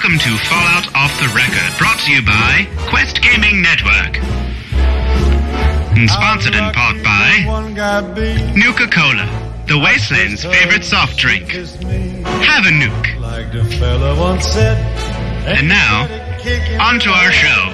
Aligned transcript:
Welcome 0.00 0.20
to 0.20 0.38
Fallout 0.46 0.94
Off 0.94 1.10
the 1.18 1.26
Record, 1.34 1.76
brought 1.76 1.98
to 1.98 2.12
you 2.12 2.22
by 2.22 2.68
Quest 2.88 3.20
Gaming 3.20 3.60
Network. 3.60 4.22
And 5.98 6.08
sponsored 6.08 6.54
in 6.54 6.72
part 6.72 7.02
by 7.02 7.42
Nuka 8.54 8.86
Cola, 8.86 9.26
the 9.66 9.76
Wasteland's 9.76 10.44
favorite 10.44 10.84
soft 10.84 11.16
drink. 11.16 11.50
Have 11.50 12.66
a 12.66 12.70
nuke. 12.70 13.18
Like 13.20 13.50
the 13.50 13.64
fella 13.64 14.16
once 14.16 14.46
said. 14.46 14.78
And 15.48 15.68
now, 15.68 16.04
on 16.80 17.00
to 17.00 17.10
our 17.10 17.32
show. 17.32 17.72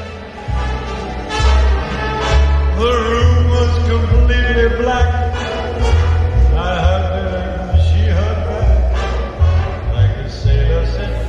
The 2.81 2.91
room 3.05 3.51
was 3.51 3.77
completely 3.87 4.83
black. 4.83 5.24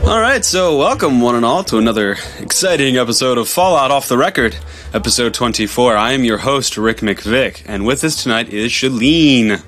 All 0.06 0.22
right, 0.22 0.46
so 0.46 0.78
welcome 0.78 1.20
one 1.20 1.34
and 1.34 1.44
all 1.44 1.64
to 1.64 1.80
another 1.80 2.18
exciting 2.40 2.96
episode 2.96 3.40
of 3.40 3.50
Fallout 3.50 3.90
Off 3.90 4.08
the 4.08 4.20
Record, 4.20 4.56
episode 4.94 5.34
24. 5.34 5.98
I 5.98 6.12
am 6.12 6.24
your 6.24 6.38
host, 6.38 6.78
Rick 6.78 6.98
McVick, 6.98 7.64
and 7.66 7.88
with 7.88 8.04
us 8.04 8.22
tonight 8.22 8.50
is 8.50 8.72
Shalene. 8.72 9.64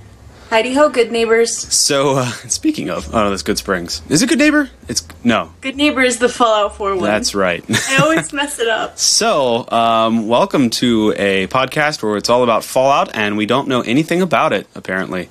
Heidi 0.49 0.73
ho, 0.73 0.87
good 0.87 1.11
neighbors. 1.11 1.53
So, 1.57 2.19
uh, 2.19 2.25
speaking 2.47 2.89
of, 2.89 3.13
oh, 3.13 3.29
that's 3.29 3.43
Goodsprings. 3.43 4.09
Is 4.09 4.21
it 4.21 4.29
Goodneighbor? 4.29 4.69
It's, 4.87 5.05
no, 5.21 5.51
Goodneighbor 5.61 6.01
is 6.05 6.19
the 6.19 6.29
Fallout 6.29 6.77
4 6.77 6.95
one. 6.95 7.03
that's 7.03 7.35
right. 7.35 7.65
I 7.89 7.97
always 8.01 8.31
mess 8.31 8.57
it 8.59 8.69
up. 8.69 8.97
So, 9.17 9.67
um, 9.69 10.27
welcome 10.29 10.69
to 10.71 11.13
a 11.17 11.47
podcast 11.47 12.01
where 12.01 12.15
it's 12.15 12.29
all 12.29 12.43
about 12.43 12.63
Fallout, 12.63 13.13
and 13.13 13.35
we 13.35 13.45
don't 13.45 13.67
know 13.67 13.81
anything 13.81 14.21
about 14.21 14.53
it, 14.53 14.67
apparently. 14.73 15.27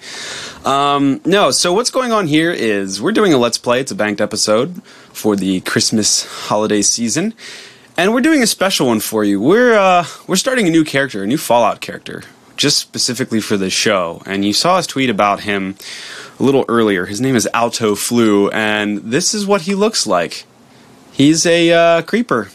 Um, 0.67 1.23
no, 1.25 1.51
so 1.51 1.73
what's 1.73 1.91
going 1.91 2.13
on 2.13 2.27
here 2.27 2.51
is 2.53 3.01
we're 3.01 3.13
doing 3.13 3.33
a 3.33 3.39
Let's 3.39 3.57
Play. 3.59 3.81
It's 3.81 3.93
a 3.93 3.95
banked 3.95 4.21
episode 4.21 4.83
for 4.85 5.35
the 5.35 5.61
Christmas 5.63 6.27
holiday 6.49 6.83
season, 6.83 7.33
and 7.97 8.13
we're 8.13 8.21
doing 8.21 8.43
a 8.43 8.47
special 8.47 8.89
one 8.89 9.01
for 9.01 9.25
you. 9.25 9.41
We're 9.41 9.79
uh, 9.79 10.05
we're 10.27 10.37
starting 10.37 10.67
a 10.67 10.71
new 10.71 10.85
character, 10.85 11.23
a 11.23 11.27
new 11.27 11.39
Fallout 11.39 11.81
character, 11.81 12.23
just 12.57 12.79
specifically 12.79 13.41
for 13.41 13.57
the 13.57 13.71
show. 13.71 14.23
And 14.27 14.45
you 14.45 14.53
saw 14.53 14.77
us 14.77 14.87
tweet 14.87 15.11
about 15.11 15.41
him 15.41 15.77
a 16.39 16.43
little 16.43 16.65
earlier. 16.69 17.07
His 17.07 17.21
name 17.21 17.37
is 17.37 17.49
Alto 17.53 17.95
Flu, 17.95 18.49
and 18.51 18.99
this 18.99 19.35
is 19.35 19.47
what 19.47 19.63
he 19.63 19.75
looks 19.75 20.07
like. 20.07 20.45
He's 21.13 21.47
a 21.47 21.73
uh, 21.73 22.03
creeper 22.03 22.51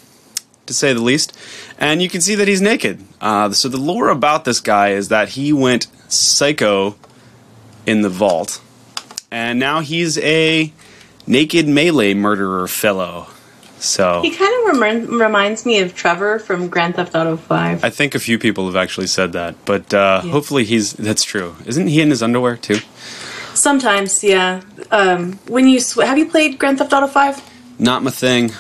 to 0.66 0.74
say 0.74 0.94
the 0.94 1.02
least. 1.02 1.36
And 1.78 2.02
you 2.02 2.10
can 2.10 2.22
see 2.22 2.36
that 2.36 2.48
he's 2.48 2.62
naked. 2.62 3.04
Uh, 3.20 3.52
so 3.52 3.70
the 3.70 3.78
lore 3.78 4.10
about 4.10 4.46
this 4.46 4.60
guy 4.60 4.90
is 4.90 5.10
that 5.10 5.30
he 5.30 5.52
went 5.54 5.88
psycho 6.08 6.96
in 7.86 8.02
the 8.02 8.10
vault, 8.10 8.62
and 9.32 9.60
now 9.60 9.80
he's 9.80 10.18
a 10.20 10.72
naked 11.26 11.68
melee 11.68 12.14
murderer 12.14 12.68
fellow. 12.68 13.28
So 13.82 14.22
He 14.22 14.30
kind 14.30 14.70
of 14.70 14.80
rem- 14.80 15.20
reminds 15.20 15.66
me 15.66 15.80
of 15.80 15.96
Trevor 15.96 16.38
from 16.38 16.68
Grand 16.68 16.96
Theft 16.96 17.16
Auto 17.16 17.36
5. 17.36 17.84
I 17.84 17.90
think 17.90 18.14
a 18.14 18.20
few 18.20 18.38
people 18.38 18.68
have 18.68 18.76
actually 18.76 19.08
said 19.08 19.34
that, 19.34 19.56
but 19.66 19.92
uh, 19.92 20.22
hopefully 20.22 20.66
he's 20.66 20.94
that's 20.94 21.24
true. 21.24 21.56
Isn't 21.66 21.88
he 21.88 22.00
in 22.00 22.12
his 22.12 22.22
underwear 22.22 22.58
too? 22.58 22.78
Sometimes, 23.56 24.24
yeah. 24.24 24.62
Um, 24.92 25.34
when 25.48 25.68
you 25.68 25.80
sw- 25.80 26.02
have 26.02 26.20
you 26.20 26.30
played 26.30 26.60
Grand 26.60 26.78
Theft 26.78 26.94
Auto 26.94 27.08
5? 27.08 27.80
Not 27.80 28.04
my 28.04 28.12
thing. 28.12 28.52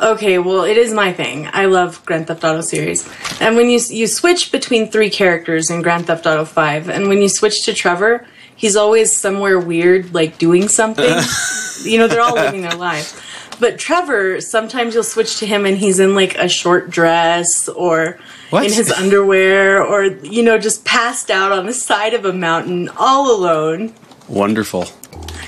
Okay, 0.00 0.38
well, 0.38 0.62
it 0.62 0.76
is 0.76 0.92
my 0.94 1.12
thing. 1.12 1.48
I 1.52 1.66
love 1.66 2.04
Grand 2.06 2.28
Theft 2.28 2.44
Auto 2.44 2.60
series. 2.60 3.08
And 3.40 3.56
when 3.56 3.68
you 3.68 3.80
you 3.90 4.06
switch 4.06 4.52
between 4.52 4.90
three 4.90 5.10
characters 5.10 5.70
in 5.70 5.82
Grand 5.82 6.06
Theft 6.06 6.24
Auto 6.24 6.44
5, 6.44 6.88
and 6.88 7.08
when 7.08 7.20
you 7.20 7.28
switch 7.28 7.64
to 7.64 7.74
Trevor, 7.74 8.26
he's 8.54 8.76
always 8.76 9.14
somewhere 9.14 9.58
weird, 9.58 10.14
like 10.14 10.38
doing 10.38 10.68
something. 10.68 11.18
you 11.82 11.98
know, 11.98 12.06
they're 12.06 12.22
all 12.22 12.34
living 12.34 12.62
their 12.62 12.76
lives. 12.76 13.20
But 13.60 13.78
Trevor, 13.78 14.40
sometimes 14.40 14.94
you'll 14.94 15.04
switch 15.04 15.38
to 15.38 15.46
him 15.46 15.66
and 15.66 15.76
he's 15.78 16.00
in 16.00 16.14
like 16.14 16.34
a 16.36 16.48
short 16.48 16.90
dress 16.90 17.68
or 17.68 18.18
What? 18.50 18.64
in 18.66 18.72
his 18.72 18.90
underwear 18.90 19.82
or, 19.84 20.04
you 20.04 20.42
know, 20.42 20.58
just 20.58 20.84
passed 20.84 21.30
out 21.30 21.52
on 21.52 21.66
the 21.66 21.72
side 21.74 22.14
of 22.14 22.24
a 22.24 22.32
mountain 22.32 22.88
all 22.96 23.30
alone, 23.34 23.94
Wonderful. 24.28 24.86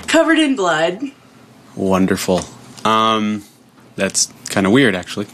covered 0.07 0.39
in 0.39 0.55
blood. 0.55 1.01
Wonderful. 1.75 2.41
Um, 2.85 3.43
that's 3.95 4.31
kind 4.49 4.65
of 4.65 4.71
weird, 4.71 4.95
actually. 4.95 5.25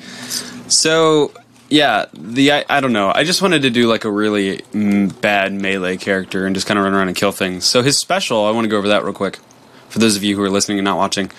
So, 0.68 1.34
yeah, 1.70 2.06
the 2.14 2.52
I, 2.52 2.66
I 2.70 2.80
don't 2.82 2.94
know. 2.94 3.12
I 3.14 3.24
just 3.24 3.42
wanted 3.42 3.62
to 3.64 3.70
do 3.70 3.88
like 3.88 4.06
a 4.06 4.12
really 4.12 4.58
mm, 4.74 5.20
bad 5.22 5.54
melee 5.54 5.98
character 5.98 6.46
and 6.46 6.56
just 6.56 6.66
kind 6.68 6.78
of 6.80 6.84
run 6.86 6.94
around 6.94 7.10
and 7.10 7.16
kill 7.18 7.32
things. 7.32 7.66
So 7.66 7.84
his 7.84 7.98
special, 8.00 8.46
I 8.46 8.52
want 8.52 8.66
to 8.66 8.70
go 8.70 8.78
over 8.78 8.88
that 8.88 9.04
real 9.04 9.14
quick 9.14 9.38
for 9.90 10.00
those 10.00 10.16
of 10.16 10.24
you 10.24 10.36
who 10.36 10.42
are 10.44 10.50
listening 10.50 10.80
and 10.80 10.86
not 10.86 10.98
watching. 10.98 11.30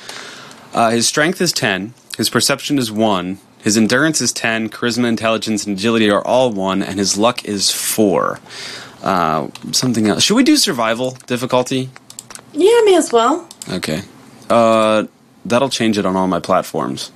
Uh, 0.73 0.91
his 0.91 1.07
strength 1.07 1.41
is 1.41 1.53
ten. 1.53 1.95
His 2.17 2.31
perception 2.31 2.79
is 2.79 2.91
one. 2.91 3.39
His 3.63 3.77
endurance 3.77 4.21
is 4.21 4.33
ten. 4.33 4.69
Charisma, 4.69 5.07
intelligence, 5.09 5.67
and 5.67 5.77
agility 5.77 6.11
are 6.11 6.25
all 6.27 6.51
one, 6.51 6.83
and 6.83 6.99
his 6.99 7.17
luck 7.17 7.45
is 7.45 7.71
four. 7.71 8.41
Uh, 9.03 9.49
something 9.73 10.07
else. 10.07 10.23
Should 10.23 10.37
we 10.37 10.45
do 10.45 10.57
survival 10.57 11.13
difficulty? 11.27 11.91
Yeah, 12.53 12.81
may 12.85 12.97
as 12.97 13.13
well. 13.13 13.49
Okay. 13.69 14.03
Uh, 14.51 15.05
that'll 15.45 15.69
change 15.69 15.99
it 15.99 16.07
on 16.07 16.17
all 16.17 16.27
my 16.27 16.41
platforms. 16.41 17.11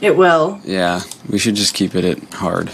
It 0.00 0.16
will. 0.16 0.60
Yeah, 0.64 1.02
we 1.28 1.38
should 1.38 1.54
just 1.56 1.74
keep 1.74 1.94
it 1.94 2.04
at 2.04 2.34
hard. 2.34 2.70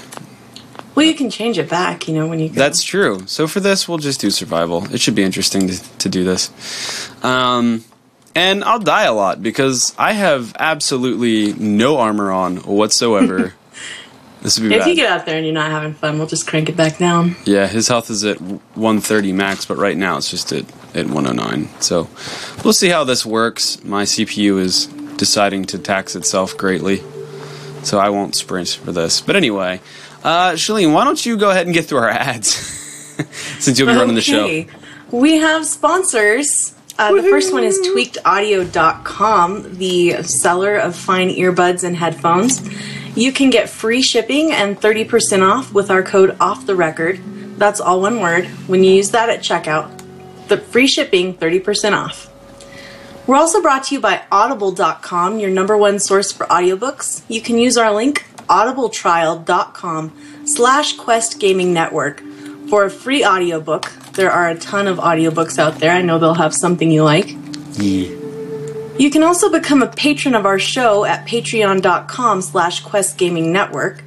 Well, 0.95 1.05
you 1.05 1.15
can 1.15 1.29
change 1.29 1.59
it 1.59 1.69
back, 1.69 2.09
you 2.09 2.15
know, 2.15 2.27
when 2.27 2.39
you 2.39 2.49
go. 2.49 2.55
That's 2.55 2.83
true. 2.83 3.27
So 3.27 3.47
for 3.47 3.61
this, 3.61 3.87
we'll 3.87 3.99
just 3.99 4.21
do 4.21 4.31
survival. 4.31 4.91
It 4.95 5.01
should 5.01 5.15
be 5.15 5.25
interesting 5.25 5.69
to, 5.69 5.99
to 5.99 6.09
do 6.09 6.25
this. 6.25 6.51
Um, 7.23 7.85
and 8.37 8.63
I'll 8.63 8.79
die 8.79 9.05
a 9.05 9.13
lot 9.13 9.43
because 9.43 9.93
I 9.99 10.13
have 10.13 10.55
absolutely 10.59 11.53
no 11.55 11.97
armor 11.99 12.31
on 12.31 12.59
whatsoever. 12.59 13.55
this 14.43 14.61
would 14.61 14.69
be 14.69 14.75
If 14.77 14.83
bad. 14.83 14.89
you 14.91 14.95
get 14.95 15.11
out 15.11 15.27
there 15.27 15.37
and 15.37 15.45
you're 15.45 15.55
not 15.55 15.71
having 15.71 15.95
fun, 15.95 16.19
we'll 16.19 16.29
just 16.29 16.47
crank 16.47 16.69
it 16.69 16.77
back 16.77 16.99
down. 16.99 17.35
yeah, 17.45 17.67
his 17.67 17.89
health 17.89 18.11
is 18.11 18.25
at 18.25 18.41
130 18.41 19.33
max, 19.33 19.65
but 19.67 19.77
right 19.79 19.97
now 19.97 20.17
it's 20.19 20.31
just 20.31 20.53
at, 20.53 20.65
at 20.95 21.07
109. 21.07 21.69
So 21.81 22.09
we'll 22.63 22.73
see 22.75 22.89
how 22.91 23.03
this 23.05 23.25
works. 23.27 23.83
My 23.83 24.05
CPU 24.05 24.59
is 24.61 24.87
deciding 25.17 25.65
to 25.65 25.79
tax 25.79 26.15
itself 26.15 26.57
greatly, 26.57 27.03
so 27.83 27.99
I 27.99 28.11
won't 28.11 28.35
sprint 28.37 28.69
for 28.69 28.93
this. 28.93 29.21
But 29.23 29.35
anyway, 29.37 29.81
uh, 30.23 30.53
Shalene, 30.53 30.93
why 30.93 31.05
don't 31.05 31.25
you 31.25 31.37
go 31.39 31.51
ahead 31.51 31.67
and 31.67 31.75
get 31.75 31.87
through 31.87 31.99
our 31.99 32.11
ads 32.11 32.49
since 33.59 33.79
you'll 33.79 33.89
be 33.89 33.95
running 33.95 34.15
the 34.15 34.21
show? 34.21 34.45
Okay. 34.45 34.69
We 35.11 35.37
have 35.39 35.65
sponsors. 35.65 36.75
Uh, 36.99 37.15
the 37.15 37.23
first 37.25 37.53
one 37.53 37.63
is 37.63 37.79
tweakedaudio.com, 37.81 39.77
the 39.77 40.23
seller 40.23 40.77
of 40.77 40.97
fine 40.97 41.29
earbuds 41.29 41.85
and 41.85 41.97
headphones. 41.97 42.63
You 43.15 43.33
can 43.33 43.51
get 43.51 43.69
free 43.69 44.03
shipping 44.03 44.53
and 44.53 44.81
30% 44.81 45.47
off 45.47 45.73
with 45.73 45.91
our 45.91 46.03
code 46.03 46.37
off 46.41 46.67
the 46.67 46.75
record. 46.75 47.21
That's 47.59 47.81
all 47.81 48.01
one 48.01 48.21
word. 48.21 48.47
When 48.67 48.83
you 48.83 48.93
use 48.93 49.11
that 49.11 49.29
at 49.29 49.41
checkout, 49.41 49.91
the 50.49 50.59
free 50.59 50.87
shipping, 50.87 51.35
30% 51.35 51.93
off. 51.93 52.31
We're 53.27 53.37
also 53.37 53.61
brought 53.61 53.85
to 53.85 53.95
you 53.95 54.01
by 54.01 54.23
audible.com, 54.31 55.39
your 55.39 55.51
number 55.51 55.77
one 55.77 55.99
source 55.99 56.31
for 56.31 56.47
audiobooks. 56.47 57.23
You 57.29 57.41
can 57.41 57.59
use 57.59 57.77
our 57.77 57.93
link 57.93 58.25
audibletrial.com 58.49 60.47
slash 60.47 60.97
quest 60.97 61.41
gaming 61.41 61.73
network 61.73 62.23
for 62.69 62.85
a 62.85 62.91
free 62.91 63.25
audiobook. 63.25 63.91
There 64.17 64.33
are 64.33 64.49
a 64.49 64.59
ton 64.59 64.89
of 64.89 64.97
audiobooks 64.97 65.59
out 65.59 65.79
there. 65.79 65.93
I 65.93 66.01
know 66.01 66.19
they'll 66.19 66.35
have 66.35 66.55
something 66.55 66.91
you 66.91 67.05
like. 67.05 67.37
You 68.99 69.11
can 69.11 69.23
also 69.23 69.51
become 69.51 69.83
a 69.83 69.89
patron 69.89 70.35
of 70.35 70.47
our 70.47 70.59
show 70.59 71.05
at 71.05 71.27
patreon.com 71.27 72.41
slash 72.41 72.81
quest 72.81 73.19
gaming 73.19 73.53
network. 73.53 74.03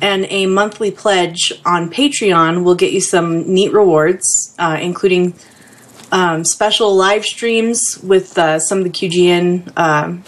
And 0.00 0.26
a 0.28 0.46
monthly 0.46 0.90
pledge 0.90 1.52
on 1.64 1.88
Patreon 1.88 2.64
will 2.64 2.74
get 2.74 2.92
you 2.92 3.00
some 3.00 3.54
neat 3.54 3.72
rewards, 3.72 4.54
uh, 4.58 4.76
including 4.82 5.34
um, 6.10 6.44
special 6.44 6.94
live 6.94 7.24
streams 7.24 8.00
with 8.02 8.36
uh, 8.36 8.58
some 8.58 8.78
of 8.78 8.84
the 8.84 8.90
QGN. 8.90 9.78
Um, 9.78 10.24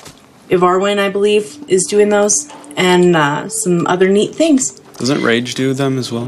Ivarwin, 0.48 0.98
I 0.98 1.08
believe, 1.08 1.64
is 1.68 1.84
doing 1.84 2.08
those, 2.08 2.48
and 2.76 3.16
uh, 3.16 3.48
some 3.48 3.88
other 3.88 4.08
neat 4.08 4.36
things. 4.36 4.70
Doesn't 4.98 5.22
Rage 5.22 5.54
do 5.56 5.74
them 5.74 5.98
as 5.98 6.12
well? 6.12 6.26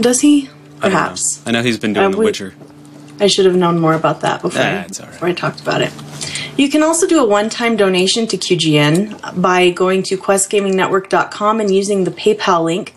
Does 0.00 0.20
he? 0.20 0.50
I 0.80 0.88
don't 0.88 0.92
know. 0.92 0.98
Perhaps. 0.98 1.40
I 1.46 1.50
know 1.52 1.62
he's 1.62 1.78
been 1.78 1.92
doing 1.92 2.06
Uh, 2.06 2.10
The 2.10 2.18
we- 2.18 2.24
Witcher. 2.26 2.54
I 3.18 3.28
should 3.28 3.46
have 3.46 3.56
known 3.56 3.78
more 3.80 3.94
about 3.94 4.20
that 4.20 4.42
before, 4.42 4.60
Ah, 4.62 4.84
right. 4.84 4.88
before 4.88 5.28
I 5.28 5.32
talked 5.32 5.60
about 5.60 5.80
it. 5.80 5.90
You 6.58 6.68
can 6.68 6.82
also 6.82 7.06
do 7.06 7.18
a 7.20 7.24
one-time 7.26 7.74
donation 7.76 8.26
to 8.26 8.36
QGN 8.36 9.14
by 9.40 9.70
going 9.70 10.02
to 10.04 10.16
questgamingnetwork.com 10.18 11.60
and 11.60 11.70
using 11.74 12.04
the 12.04 12.10
PayPal 12.10 12.64
link. 12.64 12.94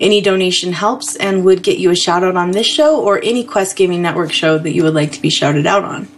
Any 0.00 0.20
donation 0.20 0.72
helps 0.74 1.16
and 1.16 1.44
would 1.44 1.62
get 1.62 1.78
you 1.78 1.90
a 1.90 1.96
shout 1.96 2.22
out 2.24 2.36
on 2.36 2.50
this 2.50 2.66
show 2.66 3.00
or 3.00 3.20
any 3.22 3.42
Quest 3.44 3.76
Gaming 3.76 4.02
Network 4.02 4.32
show 4.32 4.58
that 4.58 4.72
you 4.74 4.82
would 4.82 4.92
like 4.94 5.12
to 5.12 5.22
be 5.22 5.30
shouted 5.30 5.66
out 5.66 5.84
on. 5.84 6.08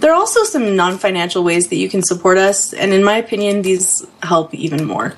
There 0.00 0.10
are 0.12 0.16
also 0.16 0.44
some 0.44 0.76
non 0.76 0.98
financial 0.98 1.42
ways 1.44 1.68
that 1.68 1.76
you 1.76 1.88
can 1.88 2.02
support 2.02 2.38
us, 2.38 2.72
and 2.72 2.92
in 2.92 3.02
my 3.04 3.16
opinion, 3.16 3.62
these 3.62 4.04
help 4.22 4.54
even 4.54 4.84
more. 4.84 5.14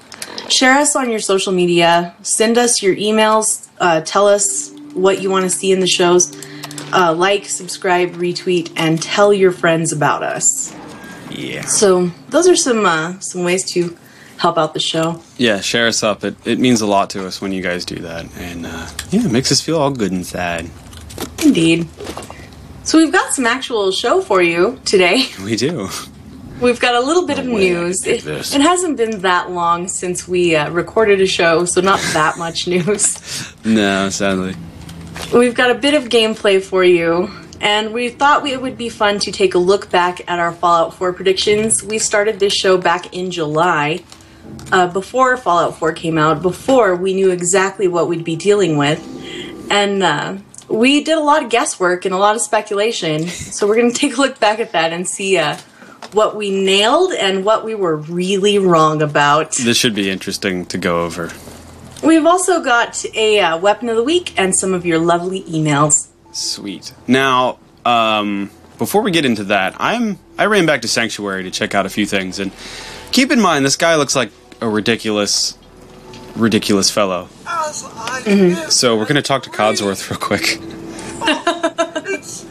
Share 0.49 0.79
us 0.79 0.95
on 0.97 1.11
your 1.11 1.19
social 1.21 1.53
media, 1.53 2.15
send 2.23 2.57
us 2.57 2.83
your 2.83 2.95
emails, 2.97 3.67
uh, 3.81 4.01
tell 4.03 4.27
us 4.29 4.71
what 4.97 5.23
you 5.23 5.31
want 5.31 5.45
to 5.45 5.51
see 5.51 5.73
in 5.73 5.81
the 5.81 5.87
shows, 5.87 6.35
uh, 6.93 7.13
like, 7.13 7.47
subscribe, 7.47 8.13
retweet, 8.15 8.73
and 8.77 9.03
tell 9.03 9.33
your 9.33 9.53
friends 9.53 9.93
about 9.93 10.23
us. 10.23 10.75
Yeah. 11.31 11.63
So 11.63 12.11
those 12.29 12.49
are 12.49 12.57
some 12.57 12.87
uh, 12.87 13.19
some 13.21 13.45
ways 13.45 13.71
to 13.73 13.97
help 14.39 14.59
out 14.59 14.75
the 14.75 14.81
show. 14.81 15.23
Yeah, 15.39 15.61
share 15.61 15.87
us 15.87 16.03
up. 16.03 16.25
It, 16.25 16.37
it 16.47 16.59
means 16.59 16.81
a 16.81 16.87
lot 16.87 17.11
to 17.11 17.27
us 17.27 17.41
when 17.41 17.53
you 17.53 17.63
guys 17.63 17.85
do 17.85 17.97
that. 17.97 18.27
And 18.39 18.67
uh, 18.67 18.89
yeah, 19.11 19.25
it 19.25 19.33
makes 19.33 19.51
us 19.51 19.61
feel 19.61 19.79
all 19.79 19.91
good 19.91 20.13
and 20.13 20.25
sad. 20.25 20.71
Indeed. 21.43 21.89
So 22.85 22.99
we've 22.99 23.13
got 23.13 23.33
some 23.33 23.47
actual 23.47 23.91
show 23.91 24.21
for 24.21 24.43
you 24.43 24.81
today. 24.85 25.27
We 25.45 25.57
do. 25.57 25.89
We've 26.61 26.81
got 26.81 26.95
a 26.95 27.01
little 27.01 27.27
bit 27.27 27.39
of 27.39 27.47
way 27.47 27.77
I 27.77 27.81
news. 27.81 28.07
It, 28.07 28.27
it 28.27 28.61
hasn't 28.63 28.97
been 28.97 29.21
that 29.21 29.51
long 29.51 29.89
since 29.89 30.27
we 30.27 30.57
uh, 30.57 30.71
recorded 30.71 31.21
a 31.21 31.27
show, 31.27 31.67
so 31.67 31.83
not 31.83 32.01
that 32.15 32.39
much 32.39 32.67
news. 32.67 33.53
No, 33.67 34.09
sadly. 34.11 34.55
We've 35.33 35.55
got 35.55 35.71
a 35.71 35.75
bit 35.75 35.95
of 35.95 36.05
gameplay 36.05 36.63
for 36.63 36.85
you, 36.85 37.31
and 37.61 37.93
we 37.93 38.09
thought 38.09 38.47
it 38.47 38.63
would 38.63 38.79
be 38.79 38.89
fun 38.89 39.19
to 39.21 39.33
take 39.33 39.55
a 39.55 39.59
look 39.59 39.91
back 39.91 40.21
at 40.31 40.39
our 40.39 40.53
Fallout 40.53 40.95
4 40.95 41.13
predictions. 41.13 41.83
We 41.83 41.99
started 41.99 42.39
this 42.39 42.55
show 42.55 42.79
back 42.79 43.13
in 43.15 43.31
July, 43.31 44.03
uh, 44.73 44.87
before 44.87 45.37
Fallout 45.37 45.79
4 45.79 45.93
came 45.93 46.17
out, 46.17 46.43
before 46.43 46.95
we 46.95 47.13
knew 47.13 47.31
exactly 47.31 47.89
what 47.89 48.09
we'd 48.09 48.25
be 48.25 48.37
dealing 48.37 48.77
with. 48.77 49.03
And 49.71 50.03
uh, 50.03 50.37
we 50.69 51.03
did 51.03 51.19
a 51.19 51.23
lot 51.23 51.43
of 51.43 51.51
guesswork 51.51 52.05
and 52.05 52.15
a 52.15 52.19
lot 52.19 52.37
of 52.37 52.43
speculation, 52.43 53.27
so 53.27 53.67
we're 53.67 53.77
going 53.77 53.93
to 53.93 53.99
take 53.99 54.17
a 54.17 54.21
look 54.21 54.39
back 54.39 54.61
at 54.61 54.73
that 54.73 54.93
and 54.93 55.09
see 55.09 55.39
uh, 55.39 55.57
what 56.13 56.37
we 56.37 56.51
nailed 56.51 57.13
and 57.13 57.45
what 57.45 57.65
we 57.65 57.75
were 57.75 57.97
really 57.97 58.59
wrong 58.59 59.03
about. 59.03 59.53
This 59.53 59.77
should 59.77 59.95
be 59.95 60.11
interesting 60.11 60.67
to 60.67 60.79
go 60.79 61.05
over. 61.05 61.31
We've 62.03 62.27
also 62.27 62.63
got 62.63 63.05
a 63.15 63.41
uh, 63.41 63.59
weapon 63.59 63.89
of 63.89 63.97
the 63.97 64.03
week 64.03 64.39
and 64.39 64.55
some 64.55 64.75
of 64.75 64.85
your 64.87 64.99
lovely 64.99 65.43
emails. 65.45 66.09
Sweet. 66.33 66.93
Now, 67.07 67.59
um, 67.85 68.51
before 68.79 69.03
we 69.03 69.11
get 69.11 69.25
into 69.25 69.45
that, 69.45 69.75
I'm 69.79 70.19
I 70.39 70.47
ran 70.47 70.67
back 70.67 70.83
to 70.83 70.89
Sanctuary 70.89 71.43
to 71.45 71.51
check 71.51 71.75
out 71.75 71.87
a 71.87 71.89
few 71.89 72.05
things, 72.05 72.39
and 72.39 72.53
keep 73.11 73.31
in 73.33 73.41
mind 73.41 73.65
this 73.65 73.77
guy 73.77 73.97
looks 73.97 74.15
like 74.15 74.31
a 74.61 74.69
ridiculous, 74.69 75.57
ridiculous 76.37 76.91
fellow. 76.91 77.29
So 78.69 78.97
we're 78.99 79.07
gonna 79.07 79.23
talk 79.23 79.45
to 79.45 79.51
Codsworth 79.51 80.11
real 80.11 80.19
quick. 80.19 80.61
It's, 82.09 82.45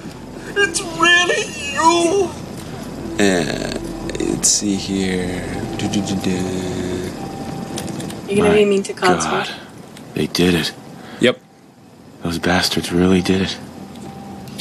it's 0.56 0.82
really 1.00 1.46
you. 1.74 2.30
Let's 4.46 4.50
see 4.50 4.76
here. 4.76 5.42
Du-du-du-du. 5.78 6.95
You're 8.36 8.48
gonna 8.48 8.58
My 8.58 8.64
be 8.64 8.70
mean 8.70 8.84
to 8.84 8.94
God. 8.94 9.18
Codsworth. 9.18 10.14
They 10.14 10.28
did 10.28 10.56
it. 10.56 10.74
Yep. 11.22 11.40
Those 12.22 12.38
bastards 12.38 12.92
really 12.92 13.22
did 13.22 13.44
it. 13.44 13.58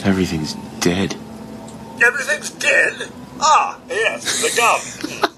Everything's 0.05 0.55
dead. 0.79 1.17
Everything's 2.00 2.50
dead? 2.50 3.11
Ah, 3.41 3.81
yes, 3.88 4.43
the 4.43 4.56
gun. 4.56 5.21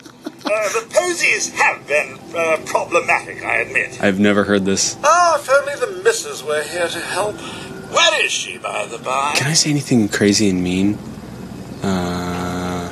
uh, 0.45 0.69
the 0.69 0.87
posies 0.93 1.49
have 1.55 1.87
been 1.87 2.19
uh, 2.37 2.59
problematic, 2.67 3.43
I 3.43 3.59
admit. 3.59 4.03
I've 4.03 4.21
never 4.21 4.45
heard 4.45 4.67
this. 4.67 4.99
Ah, 5.03 5.41
if 5.41 5.49
only 5.49 5.75
the 5.77 6.03
missus 6.03 6.45
were 6.45 6.63
here 6.63 6.89
to 6.89 7.01
help. 7.01 7.37
Where 7.37 8.25
is 8.25 8.33
she, 8.33 8.59
by 8.59 8.85
the 8.85 8.99
by? 8.99 9.33
Can 9.37 9.47
I 9.47 9.55
say 9.55 9.71
anything 9.71 10.09
crazy 10.09 10.51
and 10.51 10.63
mean? 10.63 10.99
Uh. 11.83 12.91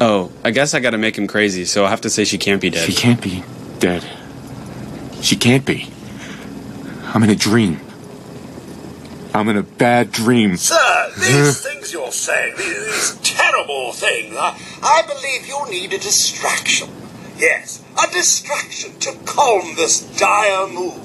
Oh, 0.00 0.32
I 0.44 0.50
guess 0.50 0.72
I 0.72 0.80
gotta 0.80 0.98
make 0.98 1.18
him 1.18 1.26
crazy, 1.26 1.66
so 1.66 1.82
I'll 1.84 1.90
have 1.90 2.02
to 2.02 2.10
say 2.10 2.24
she 2.24 2.38
can't 2.38 2.60
be 2.62 2.70
dead. 2.70 2.86
She 2.86 2.94
can't 2.94 3.20
be 3.20 3.42
dead. 3.78 4.04
She 5.20 5.36
can't 5.36 5.64
be. 5.64 5.88
I'm 7.14 7.22
in 7.22 7.30
a 7.30 7.36
dream. 7.36 7.80
I'm 9.34 9.48
in 9.48 9.56
a 9.56 9.62
bad 9.62 10.12
dream. 10.12 10.56
Sir, 10.56 11.12
these 11.18 11.60
things 11.60 11.92
you're 11.92 12.10
saying, 12.10 12.54
these, 12.56 13.18
these 13.18 13.36
terrible 13.36 13.92
things, 13.92 14.34
I, 14.36 14.58
I 14.82 15.02
believe 15.06 15.46
you 15.46 15.70
need 15.70 15.92
a 15.92 15.98
distraction. 15.98 16.88
Yes, 17.36 17.84
a 18.02 18.10
distraction 18.12 18.98
to 19.00 19.12
calm 19.26 19.74
this 19.76 20.00
dire 20.16 20.68
mood. 20.68 21.02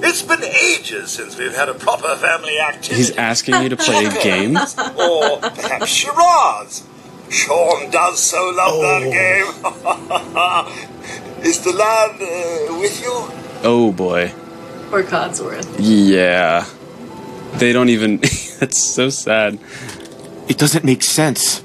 It's 0.00 0.22
been 0.22 0.44
ages 0.44 1.10
since 1.10 1.36
we've 1.36 1.54
had 1.54 1.68
a 1.68 1.74
proper 1.74 2.14
family 2.16 2.60
activity. 2.60 2.94
He's 2.94 3.16
asking 3.16 3.58
me 3.58 3.68
to 3.68 3.76
play 3.76 4.04
a 4.06 4.22
game? 4.22 4.56
or 4.56 5.38
perhaps 5.40 5.88
charades. 5.88 6.86
Sean 7.30 7.90
does 7.90 8.22
so 8.22 8.38
love 8.56 8.80
that 8.80 9.02
oh. 9.04 10.84
game. 10.86 10.94
Is 11.42 11.60
the 11.62 11.72
lad 11.72 12.10
uh, 12.20 12.78
with 12.78 13.00
you? 13.00 13.12
Oh 13.62 13.92
boy. 13.92 14.32
Or 14.92 15.02
Codsworth. 15.02 15.76
Yeah. 15.78 16.64
They 17.58 17.72
don't 17.72 17.88
even. 17.88 18.16
That's 18.60 18.82
so 18.82 19.08
sad. 19.10 19.58
It 20.48 20.58
doesn't 20.58 20.84
make 20.84 21.02
sense. 21.02 21.62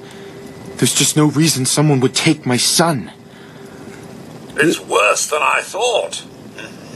There's 0.78 0.94
just 0.94 1.16
no 1.16 1.26
reason 1.28 1.66
someone 1.66 2.00
would 2.02 2.16
take 2.16 2.46
my 2.46 2.58
son. 2.58 3.12
It's 4.56 4.80
worse 4.80 5.28
than 5.28 5.42
I 5.42 5.62
thought. 5.64 6.24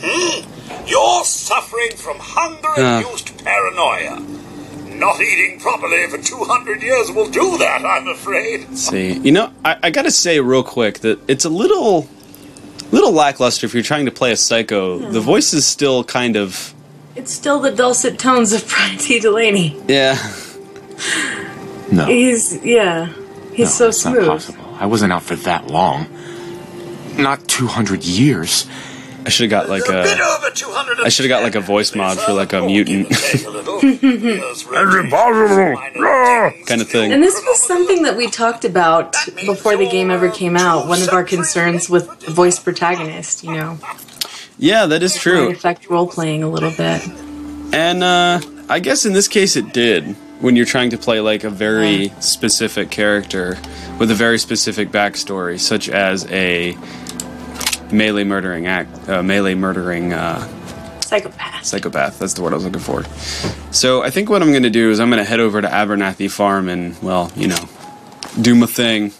Mhm. 0.01 0.45
You're 0.89 1.23
suffering 1.23 1.91
from 1.95 2.17
hunger-induced 2.19 3.43
paranoia. 3.43 4.21
Not 4.95 5.19
eating 5.21 5.59
properly 5.59 6.07
for 6.07 6.17
200 6.17 6.81
years 6.81 7.11
will 7.11 7.29
do 7.29 7.57
that, 7.57 7.83
I'm 7.85 8.07
afraid. 8.07 8.61
Let's 8.69 8.81
see. 8.87 9.13
You 9.19 9.31
know, 9.31 9.51
I, 9.65 9.77
I 9.83 9.89
gotta 9.89 10.11
say 10.11 10.39
real 10.39 10.63
quick 10.63 10.99
that 10.99 11.19
it's 11.27 11.45
a 11.45 11.49
little. 11.49 12.07
Little 12.91 13.11
lackluster 13.11 13.65
if 13.65 13.73
you're 13.73 13.83
trying 13.83 14.05
to 14.05 14.11
play 14.11 14.31
a 14.31 14.37
psycho. 14.37 14.99
Hmm. 14.99 15.11
The 15.13 15.19
voice 15.21 15.53
is 15.53 15.65
still 15.65 16.03
kind 16.03 16.35
of. 16.35 16.73
It's 17.15 17.33
still 17.33 17.59
the 17.59 17.71
dulcet 17.71 18.19
tones 18.19 18.53
of 18.53 18.67
Brian 18.69 18.97
T. 18.97 19.19
Delaney. 19.19 19.75
Yeah. 19.87 20.15
No. 21.91 22.05
He's 22.05 22.63
yeah. 22.65 23.13
He's 23.53 23.59
no, 23.59 23.65
so 23.65 23.87
it's 23.89 24.05
not 24.05 24.13
smooth. 24.13 24.27
possible. 24.27 24.75
I 24.79 24.85
wasn't 24.85 25.13
out 25.13 25.23
for 25.23 25.35
that 25.37 25.67
long. 25.67 26.07
Not 27.17 27.47
200 27.47 28.03
years. 28.03 28.67
I 29.27 29.29
should 29.29 29.51
have 29.51 29.61
got 29.61 29.69
like 29.69 29.87
a 29.89 30.03
bit 30.03 30.19
a. 30.19 30.23
over 30.23 30.49
200. 30.49 31.01
I 31.01 31.09
should've 31.09 31.27
got, 31.29 31.43
like, 31.43 31.55
a 31.55 31.59
voice 31.59 31.93
mod 31.93 32.17
for, 32.17 32.31
like, 32.31 32.53
a 32.53 32.61
mutant. 32.61 33.09
kind 33.09 33.15
of 36.81 36.87
thing. 36.89 37.11
And 37.11 37.21
this 37.21 37.35
was 37.45 37.61
something 37.61 38.03
that 38.03 38.15
we 38.15 38.29
talked 38.29 38.63
about 38.63 39.13
before 39.45 39.75
the 39.75 39.89
game 39.89 40.09
ever 40.11 40.29
came 40.29 40.55
out. 40.55 40.87
One 40.87 41.01
of 41.01 41.09
our 41.09 41.25
concerns 41.25 41.89
with 41.89 42.07
the 42.21 42.31
voice 42.31 42.57
protagonist, 42.57 43.43
you 43.43 43.51
know, 43.51 43.77
Yeah, 44.57 44.85
that 44.85 45.03
is 45.03 45.15
might 45.15 45.21
true. 45.21 45.51
affect 45.51 45.89
role 45.89 46.07
playing 46.07 46.43
a 46.43 46.49
little 46.49 46.71
bit. 46.71 47.05
And 47.73 48.03
uh, 48.03 48.39
I 48.69 48.79
guess 48.79 49.05
in 49.05 49.13
this 49.13 49.27
case 49.27 49.55
it 49.55 49.73
did. 49.73 50.15
When 50.39 50.55
you're 50.55 50.67
trying 50.67 50.91
to 50.91 50.97
play 50.99 51.19
like 51.19 51.43
a 51.43 51.49
very 51.49 52.11
specific 52.19 52.91
character 52.91 53.57
with 53.99 54.11
a 54.11 54.15
very 54.15 54.37
specific 54.37 54.89
backstory, 54.89 55.59
such 55.59 55.89
as 55.89 56.27
a 56.31 56.77
melee 57.91 58.23
murdering 58.23 58.67
act, 58.67 59.09
uh, 59.09 59.21
melee 59.23 59.55
murdering 59.55 60.13
uh, 60.13 60.45
Psychopath. 61.01 61.65
psychopath. 61.65 62.19
That's 62.19 62.33
the 62.33 62.41
word 62.41 62.51
I 62.53 62.55
was 62.55 62.65
looking 62.65 62.81
for. 62.81 63.03
So 63.71 64.03
I 64.03 64.09
think 64.09 64.29
what 64.29 64.41
I'm 64.41 64.51
going 64.51 64.63
to 64.63 64.69
do 64.69 64.91
is 64.91 64.99
I'm 64.99 65.09
going 65.09 65.23
to 65.23 65.29
head 65.29 65.39
over 65.39 65.61
to 65.61 65.67
Abernathy 65.67 66.29
Farm 66.29 66.67
and, 66.67 67.01
well, 67.01 67.31
you 67.35 67.47
know, 67.47 67.69
do 68.41 68.55
my 68.55 68.65
thing. 68.65 69.13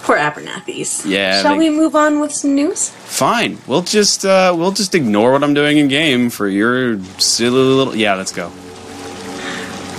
Poor 0.00 0.16
Abernathy's. 0.16 1.04
Yeah, 1.04 1.42
Shall 1.42 1.56
we 1.56 1.68
move 1.68 1.96
on 1.96 2.20
with 2.20 2.32
some 2.32 2.54
news? 2.54 2.90
Fine. 2.90 3.58
We'll 3.66 3.82
just 3.82 4.24
uh, 4.24 4.54
we'll 4.56 4.70
just 4.70 4.94
ignore 4.94 5.32
what 5.32 5.42
I'm 5.42 5.52
doing 5.52 5.78
in 5.78 5.88
game 5.88 6.30
for 6.30 6.46
your 6.48 7.02
silly 7.18 7.58
little. 7.58 7.96
Yeah, 7.96 8.14
let's 8.14 8.30
go. 8.32 8.52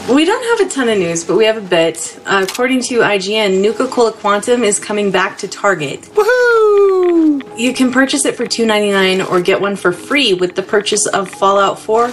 We 0.09 0.23
don't 0.23 0.59
have 0.59 0.67
a 0.67 0.71
ton 0.71 0.87
of 0.87 0.97
news, 0.97 1.25
but 1.25 1.35
we 1.35 1.43
have 1.45 1.57
a 1.57 1.61
bit. 1.67 2.17
Uh, 2.25 2.45
according 2.49 2.81
to 2.83 2.99
IGN, 2.99 3.61
Nuka 3.61 3.87
Cola 3.87 4.13
Quantum 4.13 4.63
is 4.63 4.79
coming 4.79 5.11
back 5.11 5.37
to 5.39 5.49
Target. 5.49 6.01
Woohoo! 6.13 7.57
You 7.59 7.73
can 7.73 7.91
purchase 7.91 8.23
it 8.23 8.35
for 8.35 8.45
$2.99 8.45 9.29
or 9.29 9.41
get 9.41 9.59
one 9.59 9.75
for 9.75 9.91
free 9.91 10.33
with 10.33 10.55
the 10.55 10.63
purchase 10.63 11.05
of 11.07 11.29
Fallout 11.29 11.77
4 11.77 12.11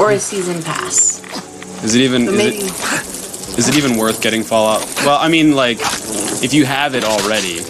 or 0.00 0.10
a 0.10 0.18
season 0.18 0.60
pass. 0.64 1.22
Is 1.84 1.94
it 1.94 2.00
even? 2.00 2.24
But 2.26 2.34
Is 2.34 2.38
maybe 2.38 2.56
it, 2.56 3.58
is 3.58 3.68
it 3.68 3.76
even 3.76 3.96
worth 3.96 4.20
getting 4.20 4.42
Fallout? 4.42 4.84
Well, 5.04 5.18
I 5.18 5.28
mean, 5.28 5.54
like, 5.54 5.78
if 6.42 6.52
you 6.52 6.64
have 6.64 6.96
it 6.96 7.04
already, 7.04 7.60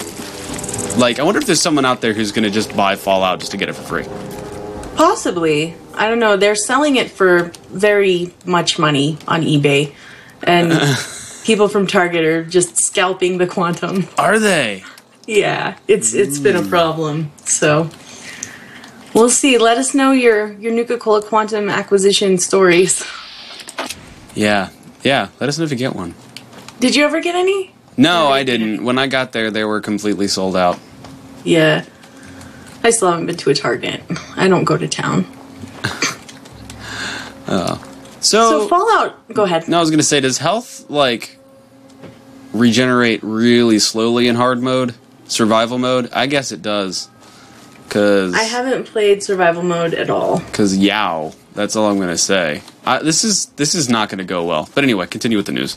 like, 0.99 1.19
I 1.19 1.23
wonder 1.23 1.39
if 1.39 1.45
there's 1.47 1.61
someone 1.61 1.85
out 1.85 2.01
there 2.01 2.15
who's 2.15 2.33
gonna 2.33 2.49
just 2.51 2.75
buy 2.75 2.97
Fallout 2.97 3.41
just 3.41 3.51
to 3.51 3.59
get 3.59 3.69
it 3.69 3.75
for 3.75 3.83
free. 3.83 4.05
Possibly. 4.97 5.75
I 5.95 6.09
don't 6.09 6.19
know. 6.19 6.37
They're 6.37 6.55
selling 6.55 6.97
it 6.97 7.11
for 7.11 7.53
very 7.69 8.33
much 8.45 8.79
money 8.79 9.19
on 9.29 9.43
eBay, 9.43 9.95
and 10.43 10.73
people 11.45 11.69
from 11.69 11.87
Target 11.87 12.25
are 12.25 12.45
just 12.45 12.77
scalping 12.77 13.39
the 13.39 13.47
Quantum. 13.47 14.09
Are 14.19 14.39
they? 14.39 14.85
Yeah, 15.27 15.77
it's 15.89 16.15
it's 16.15 16.39
been 16.39 16.57
a 16.57 16.63
hmm. 16.63 16.69
problem. 16.69 17.33
So 17.45 17.91
we'll 19.15 19.31
see. 19.31 19.59
Let 19.59 19.79
us 19.79 19.95
know 19.95 20.13
your 20.13 20.53
your 20.55 20.73
Nuka 20.73 20.99
Cola 20.99 21.23
Quantum 21.23 21.69
acquisition 21.69 22.39
stories. 22.39 23.05
Yeah, 24.35 24.71
yeah. 25.03 25.29
Let 25.41 25.49
us 25.49 25.59
know 25.59 25.65
if 25.65 25.71
you 25.71 25.77
get 25.77 25.95
one. 25.95 26.15
Did 26.79 26.95
you 26.95 27.05
ever 27.05 27.21
get 27.21 27.35
any? 27.35 27.73
No, 27.97 28.29
I 28.29 28.45
didn't. 28.45 28.85
When 28.85 28.99
I 28.99 29.07
got 29.07 29.33
there, 29.33 29.51
they 29.51 29.65
were 29.65 29.81
completely 29.81 30.29
sold 30.29 30.57
out. 30.57 30.79
Yeah. 31.45 31.85
I 32.87 32.91
still 32.91 33.11
haven't 33.11 33.27
been 33.27 33.37
to 33.39 33.51
a 33.51 33.55
Target. 33.55 34.01
I 34.37 34.47
don't 34.47 34.63
go 34.63 34.77
to 34.77 34.87
town. 34.87 35.27
Uh, 37.49 37.77
so 38.21 38.51
So, 38.51 38.69
Fallout. 38.69 39.33
Go 39.33 39.45
ahead. 39.45 39.69
no, 39.69 39.77
I 39.77 39.81
was 39.81 39.91
gonna 39.91 40.03
say, 40.03 40.19
does 40.19 40.39
health 40.39 40.91
like 40.91 41.39
regenerate 42.53 43.21
really 43.23 43.79
slowly 43.79 44.27
in 44.27 44.35
hard 44.35 44.61
mode, 44.61 44.97
survival 45.29 45.79
mode? 45.79 46.11
I 46.13 46.27
guess 46.27 46.51
it 46.51 46.61
does. 46.61 47.09
Cause 47.89 48.35
I 48.35 48.43
haven't 48.43 48.87
played 48.89 49.23
survival 49.23 49.63
mode 49.63 49.95
at 49.95 50.11
all. 50.11 50.41
Cause 50.53 50.77
yow, 50.77 51.35
that's 51.55 51.77
all 51.77 51.89
I'm 51.89 52.01
gonna 52.01 52.19
say. 52.19 52.63
I, 52.85 53.01
this 53.01 53.23
is 53.23 53.47
this 53.55 53.77
is 53.77 53.89
not 53.89 54.09
gonna 54.09 54.25
go 54.25 54.45
well. 54.45 54.69
But 54.75 54.83
anyway, 54.83 55.07
continue 55.07 55.37
with 55.39 55.47
the 55.47 55.53
news. 55.53 55.77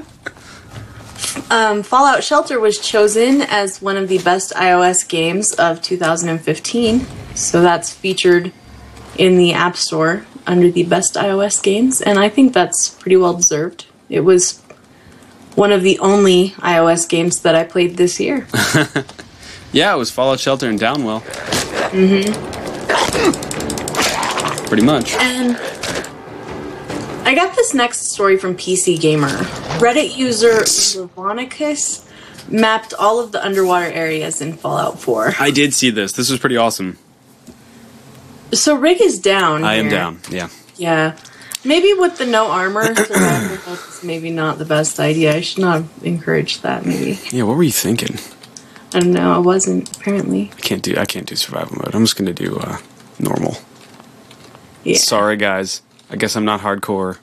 Um, 1.50 1.82
Fallout 1.82 2.22
Shelter 2.22 2.60
was 2.60 2.78
chosen 2.78 3.42
as 3.42 3.82
one 3.82 3.96
of 3.96 4.08
the 4.08 4.18
best 4.18 4.52
iOS 4.52 5.06
games 5.06 5.52
of 5.54 5.82
2015. 5.82 7.06
So 7.34 7.60
that's 7.60 7.92
featured 7.92 8.52
in 9.18 9.36
the 9.36 9.52
App 9.52 9.76
Store 9.76 10.24
under 10.46 10.70
the 10.70 10.84
best 10.84 11.14
iOS 11.14 11.62
games, 11.62 12.00
and 12.00 12.18
I 12.18 12.28
think 12.28 12.52
that's 12.52 12.90
pretty 12.90 13.16
well 13.16 13.34
deserved. 13.34 13.86
It 14.08 14.20
was 14.20 14.60
one 15.54 15.72
of 15.72 15.82
the 15.82 15.98
only 15.98 16.50
iOS 16.50 17.08
games 17.08 17.40
that 17.40 17.54
I 17.54 17.64
played 17.64 17.96
this 17.96 18.18
year. 18.20 18.46
yeah, 19.72 19.94
it 19.94 19.98
was 19.98 20.10
Fallout 20.10 20.40
Shelter 20.40 20.68
and 20.68 20.80
Downwell. 20.80 21.20
Mm-hmm. 21.90 22.32
Pretty 24.66 24.84
much. 24.84 25.14
And 25.14 25.56
I 27.24 27.34
got 27.34 27.54
this 27.54 27.74
next 27.74 28.12
story 28.12 28.36
from 28.36 28.56
PC 28.56 29.00
Gamer. 29.00 29.28
Reddit 29.78 30.16
user 30.16 30.60
Levonicus 30.62 32.06
mapped 32.50 32.92
all 32.94 33.20
of 33.20 33.30
the 33.32 33.44
underwater 33.44 33.86
areas 33.92 34.40
in 34.40 34.54
Fallout 34.54 34.98
4. 35.00 35.34
I 35.38 35.50
did 35.50 35.72
see 35.74 35.90
this. 35.90 36.12
This 36.12 36.30
was 36.30 36.40
pretty 36.40 36.56
awesome. 36.56 36.98
So 38.52 38.74
Rig 38.74 39.00
is 39.00 39.18
down. 39.20 39.64
I 39.64 39.74
am 39.76 39.84
here. 39.84 39.90
down. 39.92 40.20
Yeah. 40.30 40.48
Yeah. 40.76 41.16
Maybe 41.64 41.92
with 41.92 42.16
the 42.18 42.26
no 42.26 42.50
armor, 42.50 42.94
survival 42.94 43.74
is 43.74 44.02
maybe 44.02 44.30
not 44.30 44.58
the 44.58 44.64
best 44.64 44.98
idea. 44.98 45.36
I 45.36 45.40
should 45.42 45.60
not 45.60 45.74
have 45.74 45.90
encouraged 46.02 46.62
that. 46.62 46.84
Maybe 46.86 47.18
Yeah. 47.30 47.44
What 47.44 47.56
were 47.56 47.62
you 47.62 47.70
thinking? 47.70 48.18
I 48.92 49.00
don't 49.00 49.12
know. 49.12 49.32
I 49.32 49.38
wasn't 49.38 49.94
apparently. 49.96 50.50
I 50.56 50.60
can't 50.60 50.82
do. 50.82 50.96
I 50.96 51.04
can't 51.04 51.26
do 51.26 51.36
survival 51.36 51.76
mode. 51.76 51.94
I'm 51.94 52.02
just 52.02 52.16
gonna 52.16 52.32
do 52.32 52.56
uh, 52.56 52.78
normal. 53.20 53.58
Yeah. 54.82 54.96
Sorry, 54.96 55.36
guys. 55.36 55.82
I 56.10 56.16
guess 56.16 56.36
I'm 56.36 56.44
not 56.44 56.60
hardcore. 56.60 57.18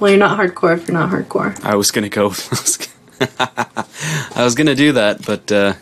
Well, 0.00 0.10
you're 0.10 0.18
not 0.18 0.38
hardcore 0.38 0.76
if 0.76 0.86
you're 0.88 0.96
not 0.96 1.10
hardcore. 1.10 1.62
I 1.64 1.74
was 1.76 1.90
gonna 1.90 2.08
go. 2.08 2.26
I 2.26 2.28
was 2.28 2.76
gonna- 2.76 2.90
I 4.36 4.44
was 4.44 4.54
gonna 4.54 4.74
do 4.74 4.92
that, 4.92 5.24
but 5.24 5.50
uh, 5.52 5.74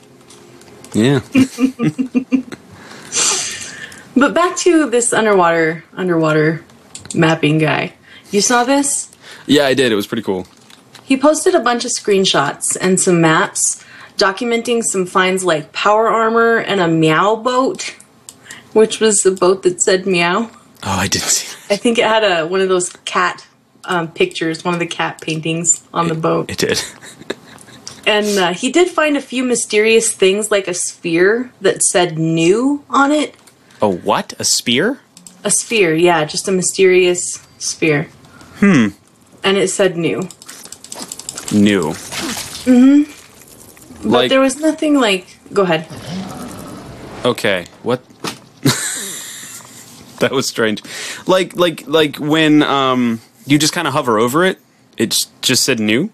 yeah. 0.94 1.20
But 4.14 4.34
back 4.34 4.56
to 4.58 4.90
this 4.90 5.12
underwater 5.14 5.84
underwater 5.94 6.62
mapping 7.14 7.56
guy. 7.58 7.94
You 8.30 8.42
saw 8.42 8.62
this? 8.62 9.10
Yeah, 9.46 9.64
I 9.64 9.72
did. 9.74 9.90
It 9.90 9.94
was 9.94 10.06
pretty 10.06 10.22
cool. 10.22 10.46
He 11.02 11.16
posted 11.16 11.54
a 11.54 11.60
bunch 11.60 11.86
of 11.86 11.90
screenshots 11.92 12.76
and 12.78 13.00
some 13.00 13.22
maps 13.22 13.82
documenting 14.18 14.82
some 14.82 15.06
finds 15.06 15.44
like 15.44 15.72
power 15.72 16.08
armor 16.08 16.58
and 16.58 16.78
a 16.80 16.88
meow 16.88 17.36
boat, 17.36 17.96
which 18.74 19.00
was 19.00 19.22
the 19.22 19.30
boat 19.30 19.62
that 19.62 19.80
said 19.80 20.06
meow. 20.06 20.50
Oh, 20.84 20.90
I 20.98 21.06
didn't 21.08 21.28
see. 21.28 21.56
I 21.72 21.76
think 21.76 21.98
it 21.98 22.04
had 22.04 22.24
a 22.24 22.46
one 22.46 22.60
of 22.60 22.68
those 22.68 22.90
cat 23.04 23.46
um, 23.84 24.08
pictures, 24.12 24.64
one 24.64 24.74
of 24.74 24.80
the 24.80 24.86
cat 24.86 25.20
paintings 25.20 25.82
on 25.94 26.08
the 26.08 26.14
boat. 26.14 26.50
It 26.50 26.58
did. 26.58 26.82
And 28.04 28.26
uh, 28.38 28.52
he 28.52 28.72
did 28.72 28.88
find 28.88 29.16
a 29.16 29.20
few 29.20 29.44
mysterious 29.44 30.12
things 30.12 30.50
like 30.50 30.66
a 30.66 30.74
sphere 30.74 31.52
that 31.60 31.84
said 31.84 32.18
new 32.18 32.84
on 32.90 33.12
it. 33.12 33.36
A 33.80 33.88
what? 33.88 34.34
A 34.40 34.44
spear? 34.44 34.98
A 35.44 35.50
sphere, 35.52 35.94
yeah, 35.94 36.24
just 36.24 36.48
a 36.48 36.52
mysterious 36.52 37.46
sphere. 37.58 38.08
Hmm. 38.56 38.88
And 39.44 39.56
it 39.56 39.68
said 39.70 39.96
new. 39.96 40.22
New. 41.52 41.90
Mm-hmm. 42.64 43.02
But 44.02 44.10
Like 44.10 44.28
there 44.30 44.40
was 44.40 44.56
nothing 44.58 44.98
like. 44.98 45.26
Go 45.52 45.62
ahead. 45.62 45.86
okay, 47.24 47.66
what? 47.84 48.02
that 50.28 50.32
was 50.32 50.46
strange. 50.46 50.82
Like 51.26 51.56
like 51.56 51.86
like 51.86 52.16
when 52.16 52.62
um 52.62 53.20
you 53.44 53.58
just 53.58 53.72
kind 53.72 53.88
of 53.88 53.92
hover 53.92 54.18
over 54.18 54.44
it, 54.44 54.58
it 54.96 55.26
just 55.40 55.64
said 55.64 55.80
new. 55.80 56.10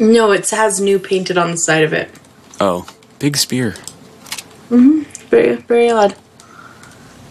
No, 0.00 0.32
it 0.32 0.48
has 0.50 0.80
new 0.80 0.98
painted 0.98 1.36
on 1.36 1.50
the 1.50 1.56
side 1.56 1.84
of 1.84 1.92
it. 1.92 2.10
Oh, 2.60 2.88
big 3.18 3.36
spear. 3.36 3.74
Mhm. 4.70 5.04
Very, 5.28 5.56
very 5.56 5.90
odd. 5.90 6.16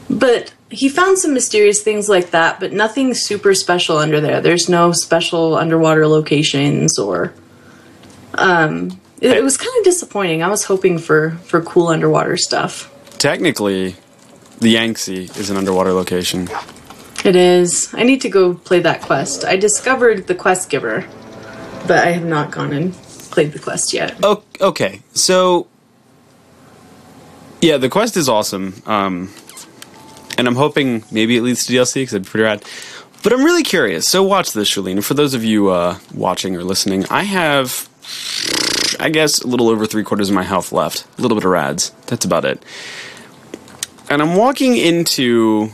But 0.09 0.53
he 0.69 0.87
found 0.87 1.17
some 1.17 1.33
mysterious 1.33 1.81
things 1.81 2.07
like 2.09 2.31
that, 2.31 2.59
but 2.59 2.73
nothing 2.73 3.13
super 3.13 3.53
special 3.55 3.97
under 3.97 4.21
there. 4.21 4.41
There's 4.41 4.69
no 4.69 4.91
special 4.91 5.55
underwater 5.55 6.07
locations 6.07 6.99
or. 6.99 7.33
Um, 8.35 8.99
it, 9.19 9.31
it 9.37 9.43
was 9.43 9.57
kind 9.57 9.71
of 9.79 9.83
disappointing. 9.83 10.43
I 10.43 10.47
was 10.49 10.63
hoping 10.65 10.99
for 10.99 11.31
for 11.45 11.61
cool 11.61 11.87
underwater 11.87 12.37
stuff. 12.37 12.93
Technically, 13.17 13.95
the 14.59 14.69
Yangtze 14.69 15.25
is 15.35 15.49
an 15.49 15.57
underwater 15.57 15.93
location. 15.93 16.47
It 17.23 17.35
is. 17.35 17.93
I 17.93 18.03
need 18.03 18.21
to 18.21 18.29
go 18.29 18.53
play 18.53 18.79
that 18.81 19.01
quest. 19.01 19.43
I 19.45 19.57
discovered 19.57 20.27
the 20.27 20.35
quest 20.35 20.69
giver, 20.69 21.05
but 21.87 22.05
I 22.05 22.11
have 22.11 22.25
not 22.25 22.51
gone 22.51 22.73
and 22.73 22.93
played 22.93 23.51
the 23.51 23.59
quest 23.59 23.93
yet. 23.93 24.15
Oh, 24.23 24.43
okay. 24.61 25.01
So, 25.13 25.67
yeah, 27.61 27.77
the 27.77 27.89
quest 27.89 28.17
is 28.17 28.29
awesome. 28.29 28.81
Um, 28.85 29.33
and 30.37 30.47
I'm 30.47 30.55
hoping 30.55 31.03
maybe 31.11 31.37
it 31.37 31.41
leads 31.41 31.65
to 31.65 31.73
DLC 31.73 31.95
because 31.95 32.13
it'd 32.13 32.23
be 32.23 32.29
pretty 32.29 32.43
rad. 32.43 32.63
But 33.23 33.33
I'm 33.33 33.43
really 33.43 33.63
curious. 33.63 34.07
So 34.07 34.23
watch 34.23 34.53
this, 34.53 34.69
Shalene. 34.69 35.03
For 35.03 35.13
those 35.13 35.33
of 35.33 35.43
you 35.43 35.69
uh, 35.69 35.97
watching 36.13 36.55
or 36.55 36.63
listening, 36.63 37.05
I 37.09 37.23
have, 37.23 37.89
I 38.99 39.09
guess, 39.09 39.41
a 39.41 39.47
little 39.47 39.69
over 39.69 39.85
three 39.85 40.03
quarters 40.03 40.29
of 40.29 40.35
my 40.35 40.43
health 40.43 40.71
left. 40.71 41.05
A 41.17 41.21
little 41.21 41.35
bit 41.35 41.43
of 41.43 41.51
rads. 41.51 41.89
That's 42.05 42.25
about 42.25 42.45
it. 42.45 42.63
And 44.09 44.21
I'm 44.21 44.35
walking 44.35 44.77
into 44.77 45.69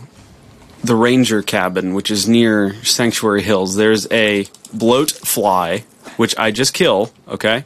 the 0.84 0.96
ranger 0.96 1.42
cabin, 1.42 1.94
which 1.94 2.12
is 2.12 2.28
near 2.28 2.74
Sanctuary 2.84 3.44
Hills. 3.44 3.75
There's 3.75 4.06
a 4.12 4.46
bloatfly, 4.75 5.84
which 6.18 6.38
I 6.38 6.52
just 6.52 6.74
kill. 6.74 7.12
Okay, 7.28 7.63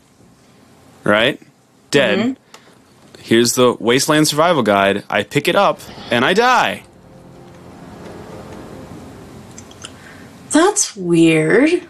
right? 1.04 1.42
Dead. 1.90 2.20
Mm-hmm. 2.20 3.22
Here's 3.22 3.54
the 3.54 3.76
Wasteland 3.80 4.28
Survival 4.28 4.64
Guide. 4.64 5.04
I 5.10 5.24
pick 5.24 5.48
it 5.48 5.56
up 5.56 5.80
and 6.12 6.24
I 6.24 6.34
die. 6.34 6.84
That's 10.52 10.96
weird. 10.96 11.82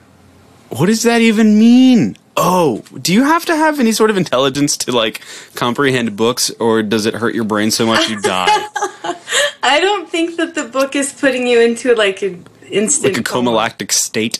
What 0.70 0.88
does 0.88 1.04
that 1.04 1.22
even 1.22 1.60
mean? 1.60 2.18
Oh, 2.40 2.84
do 3.02 3.14
you 3.14 3.24
have 3.24 3.46
to 3.46 3.56
have 3.56 3.80
any 3.80 3.92
sort 3.92 4.12
of 4.12 4.18
intelligence 4.18 4.78
to 4.78 4.92
like 4.92 5.22
comprehend 5.56 6.16
books, 6.16 6.52
or 6.60 6.84
does 6.84 7.08
it 7.08 7.16
hurt 7.16 7.34
your 7.34 7.44
brain 7.44 7.72
so 7.72 7.86
much 7.88 8.10
you 8.10 8.22
die? 8.22 8.68
I 9.64 9.80
don't 9.80 10.08
think 10.08 10.38
that 10.38 10.54
the 10.54 10.64
book 10.66 10.96
is 10.96 11.12
putting 11.12 11.48
you 11.48 11.60
into 11.60 11.96
like 11.96 12.22
an 12.22 12.46
instant 12.70 13.16
like 13.16 13.20
a 13.22 13.24
comalactic 13.24 13.92
state? 13.92 14.40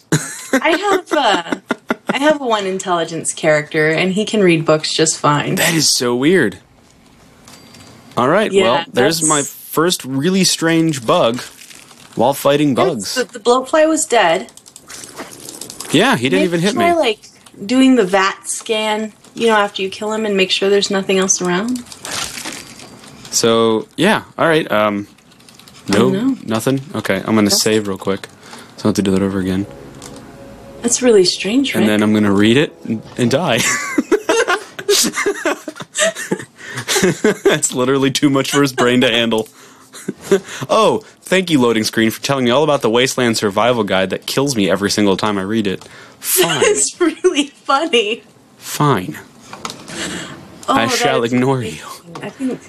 I 0.54 0.78
have 0.78 1.14
uh, 1.14 1.96
I 2.10 2.20
have 2.20 2.40
one 2.40 2.68
intelligence 2.68 3.34
character, 3.34 3.90
and 3.90 4.14
he 4.14 4.26
can 4.26 4.42
read 4.42 4.64
books 4.64 4.94
just 4.94 5.18
fine. 5.18 5.56
that 5.56 5.74
is 5.74 5.90
so 5.90 6.16
weird. 6.16 6.60
All 8.16 8.30
right, 8.30 8.52
Yeah, 8.52 8.64
well, 8.64 8.86
there's 8.92 9.28
my 9.28 9.42
first 9.44 10.04
really 10.06 10.44
strange 10.44 11.06
bug 11.06 11.40
while 12.16 12.34
fighting 12.34 12.74
bugs. 12.74 13.16
The, 13.16 13.26
the 13.26 13.40
bloatfly 13.40 13.88
was 13.88 14.06
dead. 14.06 14.52
Yeah, 15.92 16.16
he 16.18 16.30
didn't 16.30 16.52
Maybe 16.52 16.58
even 16.58 16.60
hit 16.62 16.76
me. 16.76 16.94
Like 16.94 17.20
doing 17.66 17.96
the 17.96 18.06
VATS 18.06 18.52
scan, 18.52 19.14
you 19.34 19.48
know, 19.48 19.56
after 19.56 19.82
you 19.82 19.90
kill 19.90 20.14
him, 20.14 20.26
and 20.26 20.36
make 20.38 20.52
sure 20.52 20.70
there's 20.70 20.92
nothing 20.92 21.18
else 21.18 21.42
around. 21.42 21.84
So 23.34 23.88
yeah, 23.98 24.24
all 24.38 24.48
right. 24.48 24.70
Um, 24.72 25.08
no, 25.90 26.10
nothing. 26.46 26.82
Okay, 26.96 27.18
I'm 27.26 27.36
gonna 27.36 27.50
save 27.50 27.88
real 27.88 27.98
quick, 27.98 28.28
so 28.78 28.82
I 28.82 28.84
don't 28.84 28.84
have 28.86 28.96
to 28.96 29.02
do 29.02 29.12
that 29.12 29.22
over 29.22 29.40
again, 29.40 29.66
That's 30.82 31.02
really 31.02 31.24
strange, 31.24 31.74
right? 31.74 31.82
and 31.82 31.90
then 31.90 32.04
I'm 32.04 32.14
gonna 32.14 32.32
read 32.34 32.58
it 32.58 32.74
and, 32.86 33.02
and 33.18 33.32
die. 33.32 33.60
That's 37.44 37.74
literally 37.74 38.12
too 38.12 38.30
much 38.30 38.52
for 38.52 38.62
his 38.62 38.74
brain 38.74 39.02
to 39.02 39.10
handle. 39.10 39.48
oh, 40.70 41.04
thank 41.22 41.50
you, 41.50 41.60
loading 41.62 41.84
screen, 41.84 42.12
for 42.12 42.22
telling 42.22 42.46
me 42.46 42.52
all 42.52 42.64
about 42.64 42.82
the 42.82 42.90
Wasteland 42.90 43.38
Survival 43.38 43.84
Guide 43.84 44.10
that 44.10 44.26
kills 44.26 44.56
me 44.56 44.70
every 44.70 44.90
single 44.90 45.18
time 45.18 45.38
I 45.38 45.42
read 45.42 45.68
it. 45.68 45.84
Fine, 46.20 46.62
it's 46.64 47.00
really 47.00 47.48
funny. 47.48 48.24
fine. 48.58 49.18
Oh, 50.70 50.74
I 50.74 50.88
shall 50.88 51.24
ignore 51.24 51.62
you. 51.62 51.84
I 52.22 52.30
think. 52.30 52.60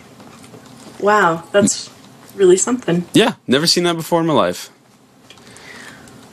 Wow, 1.00 1.45
that's 1.50 1.90
really 2.37 2.57
something. 2.57 3.07
Yeah, 3.14 3.35
never 3.47 3.66
seen 3.66 3.85
that 3.85 3.97
before 3.97 4.21
in 4.21 4.26
my 4.26 4.35
life. 4.35 4.71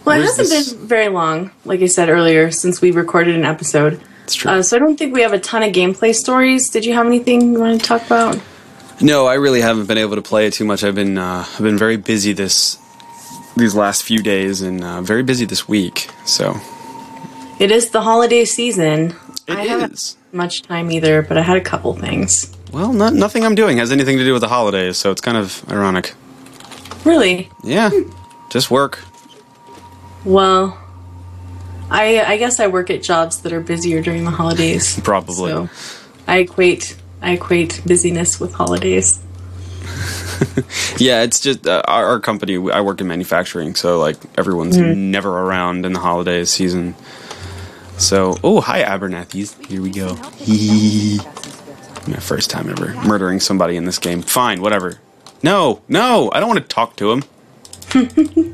Well, 0.04 0.20
it 0.20 0.26
hasn't 0.26 0.50
this- 0.50 0.74
been 0.74 0.88
very 0.88 1.08
long, 1.08 1.52
like 1.64 1.82
I 1.82 1.88
said 1.88 2.10
earlier, 2.10 2.52
since 2.52 2.82
we 2.82 2.92
recorded 2.92 3.36
an 3.36 3.46
episode. 3.46 4.00
It's 4.26 4.36
true. 4.36 4.52
Uh, 4.52 4.62
so 4.62 4.76
I 4.76 4.80
don't 4.80 4.98
think 4.98 5.14
we 5.14 5.22
have 5.22 5.34
a 5.34 5.40
ton 5.40 5.64
of 5.64 5.72
gameplay 5.72 6.14
stories. 6.14 6.70
Did 6.70 6.86
you 6.86 6.94
have 6.94 7.06
anything 7.06 7.54
you 7.54 7.60
want 7.60 7.80
to 7.80 7.88
talk 7.88 8.06
about? 8.06 8.40
No, 9.02 9.26
I 9.28 9.34
really 9.36 9.62
haven't 9.62 9.88
been 9.88 9.98
able 9.98 10.16
to 10.16 10.22
play 10.22 10.48
it 10.48 10.54
too 10.54 10.66
much. 10.66 10.84
I've 10.84 10.96
been 10.96 11.18
uh, 11.18 11.46
I've 11.48 11.62
been 11.62 11.78
very 11.78 11.98
busy 11.98 12.34
this 12.34 12.78
these 13.58 13.76
last 13.76 14.04
few 14.04 14.22
days 14.22 14.62
and 14.62 14.84
uh, 14.84 15.02
very 15.02 15.24
busy 15.24 15.46
this 15.46 15.68
week. 15.68 16.10
So 16.26 16.56
It 17.60 17.72
is 17.72 17.90
the 17.92 18.02
holiday 18.02 18.46
season. 18.46 19.16
It 19.48 19.56
I 19.56 19.64
haven't 19.66 20.16
much 20.32 20.64
time 20.64 20.92
either, 20.92 21.22
but 21.22 21.38
I 21.38 21.42
had 21.42 21.58
a 21.58 21.62
couple 21.62 21.94
things. 21.94 22.52
Well, 22.72 22.92
not, 22.92 23.14
nothing 23.14 23.46
I'm 23.46 23.56
doing 23.56 23.78
has 23.78 23.92
anything 23.92 24.18
to 24.18 24.24
do 24.26 24.34
with 24.34 24.42
the 24.42 24.50
holidays, 24.50 24.98
so 24.98 25.12
it's 25.12 25.22
kind 25.22 25.38
of 25.38 25.64
ironic. 25.70 26.14
Really? 27.06 27.50
Yeah, 27.64 27.90
just 28.50 28.70
work. 28.72 29.00
Well, 30.26 30.78
I 31.90 32.22
I 32.26 32.38
guess 32.38 32.60
I 32.60 32.68
work 32.68 32.90
at 32.90 33.04
jobs 33.04 33.42
that 33.42 33.54
are 33.54 33.62
busier 33.62 34.02
during 34.02 34.24
the 34.26 34.32
holidays. 34.32 35.00
Probably. 35.04 35.52
So 35.52 35.70
I 36.28 36.40
equate 36.40 36.96
I 37.22 37.32
equate 37.32 37.82
busyness 37.86 38.40
with 38.40 38.54
holidays. 38.54 39.20
Yeah, 40.98 41.24
it's 41.24 41.40
just 41.40 41.66
uh, 41.66 41.82
our, 41.88 42.06
our 42.06 42.20
company. 42.20 42.56
I 42.70 42.82
work 42.82 43.00
in 43.00 43.08
manufacturing, 43.08 43.74
so 43.76 44.00
like 44.00 44.18
everyone's 44.38 44.76
Mm-hmm. 44.78 45.10
never 45.12 45.30
around 45.30 45.86
in 45.86 45.94
the 45.94 46.00
holiday 46.00 46.44
season. 46.44 46.94
So, 47.98 48.38
oh, 48.44 48.60
hi 48.60 48.84
Abernathy's. 48.84 49.54
Here 49.68 49.82
we 49.82 49.92
go. 49.92 50.16
My 52.08 52.20
first 52.20 52.50
time 52.50 52.70
ever 52.70 52.94
murdering 53.08 53.40
somebody 53.40 53.78
in 53.78 53.86
this 53.86 53.98
game. 53.98 54.22
Fine, 54.22 54.62
whatever. 54.62 55.00
No, 55.42 55.82
no, 55.88 56.30
I 56.34 56.40
don't 56.42 56.50
want 56.50 56.60
to 56.62 56.68
talk 56.68 56.96
to 56.98 57.12
him. 57.12 57.24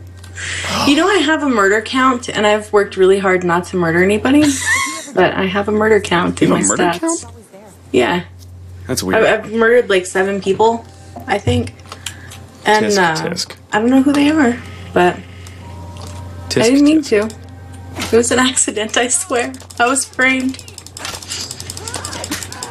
You 0.88 0.96
know, 0.96 1.08
I 1.08 1.18
have 1.18 1.44
a 1.44 1.50
murder 1.50 1.82
count, 1.84 2.28
and 2.28 2.48
I've 2.48 2.74
worked 2.74 2.98
really 2.98 3.20
hard 3.20 3.44
not 3.44 3.66
to 3.66 3.78
murder 3.78 4.02
anybody. 4.04 4.44
but 5.14 5.34
I 5.36 5.46
have 5.46 5.68
a 5.68 5.72
murder 5.72 6.00
count 6.00 6.42
in 6.42 6.48
You 6.48 6.54
my 6.56 6.62
have 6.62 6.66
a 6.66 6.70
murder 6.70 6.84
stats. 6.84 7.00
count? 7.00 7.26
Yeah, 7.92 8.24
That's 8.92 9.04
weird. 9.04 9.24
I've, 9.24 9.46
I've 9.46 9.54
murdered 9.54 9.90
like 9.90 10.06
seven 10.06 10.42
people, 10.42 10.86
I 11.26 11.38
think. 11.38 11.74
And 12.66 12.88
Tisk, 12.88 12.98
uh, 12.98 13.30
tisk. 13.30 13.56
I 13.72 13.80
don't 13.80 13.90
know 13.90 14.02
who 14.02 14.12
they 14.12 14.30
are, 14.30 14.62
but 14.94 15.16
Tisk, 16.50 16.62
I 16.62 16.70
didn't 16.72 16.84
mean 16.84 17.02
to. 17.04 17.30
It 17.96 18.12
was 18.12 18.32
an 18.32 18.40
accident, 18.40 18.98
I 18.98 19.08
swear. 19.08 19.54
I 19.80 19.88
was 19.88 20.04
framed. 20.04 20.60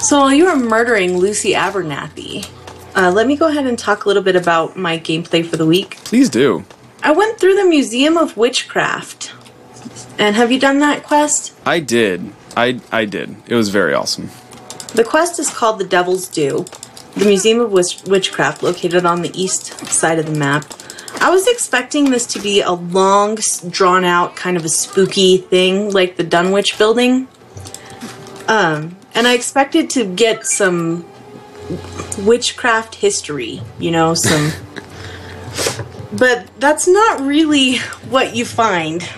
So 0.03 0.19
while 0.19 0.35
you 0.35 0.45
were 0.45 0.57
murdering 0.57 1.17
Lucy 1.17 1.55
Abernathy, 1.55 2.47
uh, 2.95 3.11
let 3.11 3.27
me 3.27 3.35
go 3.35 3.47
ahead 3.49 3.65
and 3.65 3.79
talk 3.79 4.05
a 4.05 4.09
little 4.09 4.23
bit 4.23 4.37
about 4.37 4.77
my 4.77 4.99
gameplay 4.99 5.43
for 5.43 5.57
the 5.57 5.65
week. 5.65 5.97
Please 6.05 6.29
do. 6.29 6.67
I 7.03 7.13
went 7.13 7.41
through 7.41 7.57
the 7.57 7.65
Museum 7.65 8.19
of 8.19 8.37
Witchcraft. 8.37 9.33
And 10.19 10.37
have 10.37 10.53
you 10.53 10.61
done 10.61 10.81
that 10.81 11.03
quest? 11.03 11.55
I 11.65 11.81
did. 11.81 12.31
I 12.55 12.79
I 12.93 13.07
did. 13.07 13.37
It 13.47 13.55
was 13.55 13.71
very 13.71 13.95
awesome. 13.95 14.29
The 14.95 15.05
quest 15.05 15.39
is 15.39 15.51
called 15.51 15.79
the 15.79 15.85
Devil's 15.85 16.27
Due, 16.27 16.65
the 17.15 17.25
Museum 17.25 17.61
of 17.61 17.71
Witch- 17.71 18.03
Witchcraft 18.07 18.63
located 18.63 19.07
on 19.07 19.23
the 19.23 19.31
east 19.41 19.79
side 19.87 20.19
of 20.19 20.27
the 20.27 20.39
map. 20.39 20.65
I 21.21 21.31
was 21.31 21.47
expecting 21.47 22.11
this 22.11 22.27
to 22.27 22.41
be 22.41 22.61
a 22.61 22.73
long, 22.73 23.39
drawn 23.69 24.05
out, 24.05 24.37
kind 24.37 24.57
of 24.57 24.65
a 24.65 24.69
spooky 24.69 25.39
thing 25.39 25.93
like 25.93 26.17
the 26.17 26.25
Dunwich 26.25 26.77
building. 26.77 27.29
Um, 28.49 28.97
and 29.15 29.29
I 29.29 29.35
expected 29.35 29.91
to 29.91 30.05
get 30.05 30.47
some 30.47 31.05
witchcraft 32.19 32.97
history, 32.97 33.63
you 33.79 33.91
know, 33.91 34.15
some. 34.15 34.51
but 36.13 36.49
that's 36.59 36.89
not 36.89 37.21
really 37.21 37.79
what 38.09 38.35
you 38.35 38.45
find 38.45 39.09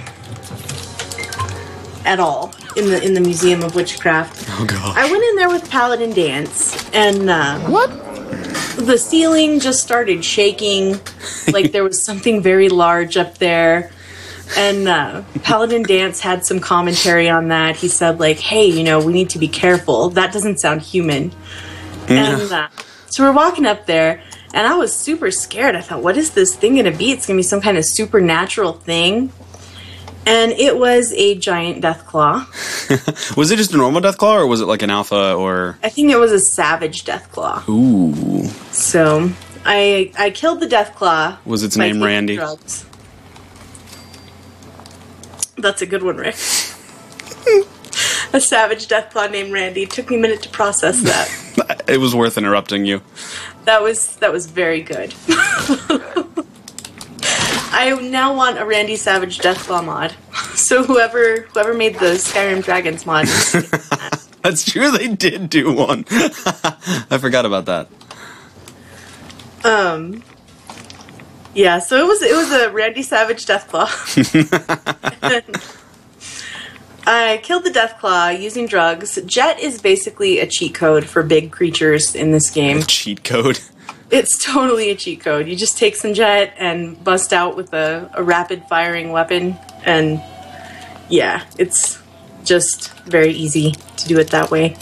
at 2.04 2.20
all 2.20 2.54
in 2.76 2.86
the 2.86 3.02
in 3.02 3.14
the 3.14 3.20
Museum 3.20 3.62
of 3.62 3.74
Witchcraft. 3.74 4.46
Oh 4.50 4.64
god. 4.64 4.96
I 4.96 5.10
went 5.10 5.22
in 5.24 5.36
there 5.36 5.48
with 5.48 5.68
Paladin 5.70 6.12
Danse, 6.12 6.90
and 6.92 7.28
uh, 7.30 7.58
what? 7.68 7.90
The 8.76 8.96
ceiling 8.96 9.60
just 9.60 9.82
started 9.82 10.24
shaking, 10.24 10.98
like 11.52 11.72
there 11.72 11.84
was 11.84 12.02
something 12.02 12.42
very 12.42 12.68
large 12.68 13.16
up 13.16 13.38
there. 13.38 13.92
And 14.56 14.88
uh, 14.88 15.22
Paladin 15.42 15.82
Danse 15.82 16.20
had 16.20 16.44
some 16.44 16.60
commentary 16.60 17.28
on 17.28 17.48
that. 17.48 17.76
He 17.76 17.88
said, 17.88 18.18
like, 18.20 18.38
"Hey, 18.38 18.66
you 18.66 18.82
know, 18.82 19.04
we 19.04 19.12
need 19.12 19.30
to 19.30 19.38
be 19.38 19.48
careful. 19.48 20.10
That 20.10 20.32
doesn't 20.32 20.58
sound 20.58 20.82
human." 20.82 21.32
And 22.08 22.52
uh, 22.52 22.68
so 23.06 23.24
we're 23.24 23.32
walking 23.32 23.66
up 23.66 23.86
there, 23.86 24.22
and 24.52 24.66
I 24.66 24.74
was 24.74 24.94
super 24.94 25.30
scared. 25.30 25.76
I 25.76 25.80
thought, 25.80 26.02
"What 26.02 26.16
is 26.16 26.30
this 26.30 26.54
thing 26.54 26.74
going 26.74 26.90
to 26.90 26.96
be? 26.96 27.12
It's 27.12 27.26
going 27.26 27.36
to 27.36 27.38
be 27.38 27.44
some 27.44 27.60
kind 27.60 27.78
of 27.78 27.84
supernatural 27.84 28.72
thing." 28.72 29.32
And 30.24 30.52
it 30.52 30.78
was 30.78 31.12
a 31.14 31.34
giant 31.36 31.82
Deathclaw. 31.82 32.46
Was 33.36 33.50
it 33.50 33.56
just 33.56 33.72
a 33.74 33.76
normal 33.76 34.00
Deathclaw, 34.00 34.34
or 34.42 34.46
was 34.46 34.60
it 34.60 34.66
like 34.66 34.82
an 34.82 34.90
alpha, 34.90 35.34
or 35.34 35.78
I 35.82 35.88
think 35.88 36.10
it 36.12 36.16
was 36.18 36.30
a 36.30 36.38
savage 36.38 37.04
Deathclaw. 37.04 37.68
ooh? 37.68 38.46
So 38.72 39.30
I 39.64 40.12
I 40.18 40.30
killed 40.30 40.60
the 40.60 40.66
Deathclaw. 40.68 41.38
Was 41.44 41.64
its 41.64 41.76
name 41.76 42.00
Randy? 42.02 42.36
drugs. 42.36 42.84
That's 45.58 45.82
a 45.82 45.86
good 45.86 46.02
one, 46.04 46.16
Rick. 46.16 46.34
a 48.32 48.40
savage 48.40 48.86
Deathclaw 48.88 49.30
named 49.30 49.52
Randy. 49.52 49.86
Took 49.86 50.10
me 50.10 50.16
a 50.16 50.20
minute 50.20 50.42
to 50.42 50.48
process 50.50 51.00
that. 51.02 51.28
It 51.88 51.98
was 51.98 52.14
worth 52.14 52.38
interrupting 52.38 52.86
you. 52.86 53.02
that 53.64 53.82
was 53.82 54.16
that 54.16 54.32
was 54.32 54.46
very 54.46 54.80
good. 54.82 55.12
I 57.72 57.98
now 58.00 58.36
want 58.36 58.58
a 58.58 58.66
Randy 58.66 58.96
Savage 58.96 59.38
Deathclaw 59.38 59.84
mod. 59.84 60.14
So 60.52 60.84
whoever 60.84 61.42
whoever 61.52 61.72
made 61.72 61.94
the 61.94 62.16
Skyrim 62.16 62.62
Dragons 62.62 63.06
mod, 63.06 63.26
That's 64.42 64.70
true. 64.70 64.90
They 64.90 65.08
did 65.08 65.48
do 65.48 65.72
one. 65.72 66.04
I 66.10 67.18
forgot 67.18 67.46
about 67.46 67.64
that. 67.66 67.88
Um. 69.64 70.22
Yeah, 71.54 71.78
so 71.78 71.96
it 71.96 72.06
was 72.06 72.22
it 72.22 72.36
was 72.36 72.52
a 72.52 72.70
Randy 72.70 73.02
Savage 73.02 73.46
Deathclaw. 73.46 73.88
I 77.06 77.40
killed 77.42 77.64
the 77.64 77.70
Deathclaw 77.70 78.40
using 78.40 78.66
drugs. 78.66 79.18
Jet 79.26 79.58
is 79.58 79.80
basically 79.80 80.38
a 80.38 80.46
cheat 80.46 80.74
code 80.74 81.06
for 81.06 81.22
big 81.22 81.50
creatures 81.50 82.14
in 82.14 82.30
this 82.30 82.50
game. 82.50 82.82
Cheat 82.82 83.24
code. 83.24 83.58
It's 84.12 84.36
totally 84.36 84.90
a 84.90 84.94
cheat 84.94 85.20
code. 85.20 85.48
You 85.48 85.56
just 85.56 85.78
take 85.78 85.96
some 85.96 86.12
jet 86.12 86.52
and 86.58 87.02
bust 87.02 87.32
out 87.32 87.56
with 87.56 87.72
a, 87.72 88.10
a 88.12 88.22
rapid 88.22 88.62
firing 88.68 89.10
weapon, 89.10 89.56
and 89.86 90.22
yeah, 91.08 91.44
it's 91.56 91.98
just 92.44 92.92
very 93.04 93.30
easy 93.30 93.72
to 93.72 94.08
do 94.08 94.18
it 94.18 94.28
that 94.28 94.50
way. 94.50 94.76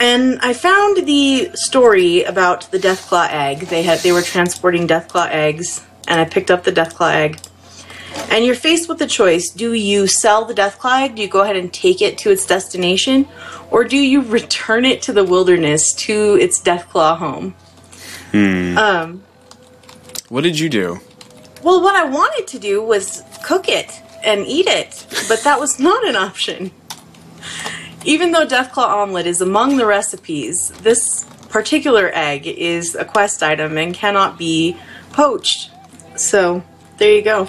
And 0.00 0.38
I 0.40 0.52
found 0.52 1.06
the 1.06 1.50
story 1.54 2.24
about 2.24 2.70
the 2.70 2.78
Deathclaw 2.78 3.28
egg. 3.30 3.60
They 3.68 3.82
had 3.82 4.00
they 4.00 4.12
were 4.12 4.20
transporting 4.20 4.86
Deathclaw 4.86 5.30
eggs, 5.30 5.82
and 6.06 6.20
I 6.20 6.26
picked 6.26 6.50
up 6.50 6.64
the 6.64 6.72
Deathclaw 6.72 7.14
egg. 7.14 7.40
And 8.28 8.44
you're 8.44 8.54
faced 8.54 8.86
with 8.86 8.98
the 8.98 9.06
choice: 9.06 9.50
do 9.50 9.72
you 9.72 10.06
sell 10.06 10.44
the 10.44 10.52
Deathclaw 10.52 11.04
egg? 11.04 11.14
Do 11.14 11.22
you 11.22 11.28
go 11.28 11.40
ahead 11.40 11.56
and 11.56 11.72
take 11.72 12.02
it 12.02 12.18
to 12.18 12.30
its 12.30 12.44
destination, 12.44 13.26
or 13.70 13.82
do 13.84 13.96
you 13.96 14.20
return 14.20 14.84
it 14.84 15.00
to 15.02 15.14
the 15.14 15.24
wilderness 15.24 15.94
to 15.94 16.36
its 16.38 16.60
Deathclaw 16.60 17.16
home? 17.16 17.54
Um, 18.32 19.22
What 20.28 20.42
did 20.42 20.58
you 20.58 20.68
do? 20.68 21.00
well, 21.62 21.82
what 21.82 21.94
I 21.94 22.04
wanted 22.04 22.46
to 22.48 22.58
do 22.58 22.82
was 22.82 23.22
cook 23.44 23.68
it 23.68 24.00
and 24.24 24.46
eat 24.46 24.66
it, 24.66 25.06
but 25.28 25.42
that 25.42 25.58
was 25.60 25.78
not 25.78 26.06
an 26.06 26.16
option. 26.16 26.70
Even 28.04 28.32
though 28.32 28.46
Deathclaw 28.46 28.88
omelet 28.88 29.26
is 29.26 29.40
among 29.42 29.76
the 29.76 29.84
recipes, 29.84 30.70
this 30.82 31.24
particular 31.50 32.10
egg 32.14 32.46
is 32.46 32.94
a 32.94 33.04
quest 33.04 33.42
item 33.42 33.76
and 33.76 33.94
cannot 33.94 34.38
be 34.38 34.76
poached. 35.12 35.70
So, 36.16 36.62
there 36.98 37.12
you 37.12 37.22
go. 37.22 37.48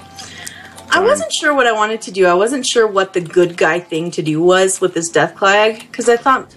I 0.89 0.99
wasn't 0.99 1.31
sure 1.31 1.53
what 1.53 1.67
I 1.67 1.71
wanted 1.71 2.01
to 2.01 2.11
do. 2.11 2.25
I 2.25 2.33
wasn't 2.33 2.65
sure 2.65 2.85
what 2.85 3.13
the 3.13 3.21
good 3.21 3.55
guy 3.55 3.79
thing 3.79 4.11
to 4.11 4.21
do 4.21 4.41
was 4.41 4.81
with 4.81 4.93
this 4.93 5.09
Deathclaw 5.09 5.53
egg, 5.55 5.79
because 5.89 6.09
I 6.09 6.17
thought 6.17 6.53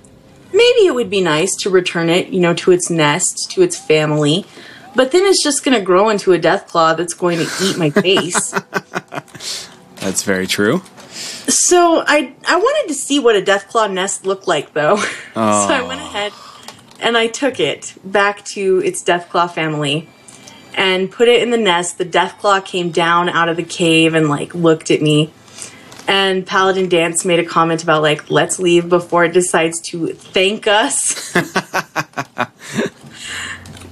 maybe 0.55 0.87
it 0.87 0.95
would 0.95 1.11
be 1.11 1.21
nice 1.21 1.55
to 1.57 1.71
return 1.71 2.09
it, 2.09 2.29
you 2.29 2.41
know, 2.41 2.55
to 2.55 2.71
its 2.71 2.89
nest, 2.89 3.51
to 3.51 3.63
its 3.63 3.79
family. 3.79 4.47
But 4.95 5.11
then 5.11 5.25
it's 5.25 5.43
just 5.43 5.65
going 5.65 5.77
to 5.77 5.85
grow 5.85 6.09
into 6.09 6.33
a 6.33 6.39
Deathclaw 6.39 6.97
that's 6.97 7.15
going 7.15 7.39
to 7.39 7.47
eat 7.61 7.77
my 7.77 7.91
face. 7.91 8.53
That's 9.97 10.23
very 10.23 10.47
true. 10.47 10.83
so 11.49 12.05
I 12.07 12.35
I 12.47 12.57
wanted 12.57 12.89
to 12.89 12.95
see 12.95 13.19
what 13.19 13.37
a 13.37 13.43
Deathclaw 13.43 13.91
nest 13.91 14.27
looked 14.27 14.47
like, 14.47 14.73
though. 14.73 14.97
so 15.35 15.41
I 15.41 15.83
went 15.83 16.01
oh. 16.01 16.07
ahead 16.07 16.33
and 17.01 17.17
I 17.17 17.27
took 17.27 17.59
it 17.59 17.95
back 18.05 18.45
to 18.47 18.83
its 18.85 19.03
Deathclaw 19.03 19.51
family 19.51 20.09
and 20.75 21.11
put 21.11 21.29
it 21.29 21.43
in 21.43 21.51
the 21.51 21.59
nest. 21.59 21.99
The 21.99 22.05
Deathclaw 22.05 22.65
came 22.65 22.91
down 22.91 23.29
out 23.29 23.49
of 23.49 23.57
the 23.57 23.65
cave 23.65 24.15
and 24.15 24.29
like 24.29 24.55
looked 24.55 24.91
at 24.91 25.03
me. 25.03 25.33
And 26.07 26.47
Paladin 26.47 26.89
Danse 26.89 27.25
made 27.25 27.39
a 27.39 27.45
comment 27.45 27.83
about 27.83 28.03
like, 28.03 28.31
let's 28.31 28.59
leave 28.59 28.89
before 28.89 29.25
it 29.25 29.33
decides 29.33 29.81
to 29.89 30.09
thank 30.09 30.67
us. 30.67 31.35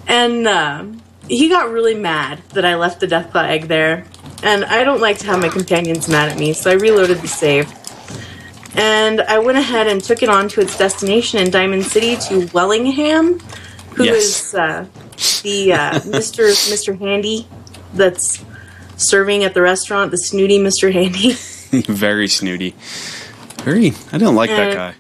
and 0.07 0.47
uh, 0.47 0.85
he 1.29 1.49
got 1.49 1.71
really 1.71 1.95
mad 1.95 2.43
that 2.51 2.65
I 2.65 2.77
left 2.77 3.01
the 3.01 3.07
Deathclaw 3.07 3.49
egg 3.49 3.69
there. 3.69 4.07
And 4.43 4.65
I 4.65 4.85
don't 4.85 5.01
like 5.01 5.19
to 5.19 5.27
have 5.27 5.41
my 5.41 5.49
companions 5.49 6.09
mad 6.09 6.31
at 6.31 6.39
me, 6.39 6.53
so 6.53 6.71
I 6.71 6.75
reloaded 6.75 7.19
the 7.19 7.29
save. 7.29 7.73
And 8.75 9.21
I 9.21 9.39
went 9.39 9.59
ahead 9.59 9.87
and 9.87 10.03
took 10.03 10.23
it 10.23 10.29
on 10.29 10.49
to 10.51 10.61
its 10.61 10.77
destination 10.77 11.41
in 11.41 11.51
Diamond 11.51 11.85
City 11.85 12.17
to 12.29 12.49
Wellingham, 12.53 13.39
who 13.95 14.05
is 14.05 14.53
Yes. 14.53 14.55
uh, 14.55 14.87
the 15.43 15.73
uh, 15.73 15.91
Mr. 16.01 16.51
Mr. 16.71 16.99
Handy 16.99 17.47
that's 17.95 18.45
serving 18.97 19.45
at 19.45 19.55
the 19.55 19.63
restaurant, 19.63 20.11
the 20.11 20.19
snooty 20.19 20.59
Mr. 20.59 20.93
Handy. 20.93 21.35
Very 21.87 22.29
snooty. 22.29 22.75
Very. 23.65 23.93
I 24.13 24.19
don't 24.19 24.35
like 24.35 24.51
that 24.51 24.71
Eh. 24.71 24.75
guy. 24.75 24.95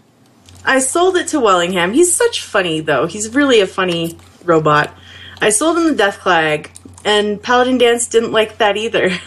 I 0.64 0.78
sold 0.78 1.16
it 1.16 1.28
to 1.28 1.40
Wellingham. 1.40 1.92
He's 1.92 2.14
such 2.14 2.42
funny 2.42 2.80
though. 2.80 3.06
He's 3.06 3.34
really 3.34 3.60
a 3.60 3.66
funny 3.66 4.16
robot. 4.44 4.94
I 5.40 5.50
sold 5.50 5.76
him 5.76 5.84
the 5.96 6.02
Deathclaw 6.02 6.42
egg, 6.42 6.70
and 7.04 7.42
Paladin 7.42 7.78
Danse 7.78 8.06
didn't 8.06 8.30
like 8.32 8.58
that 8.58 8.76
either. 8.76 9.04
and 9.08 9.20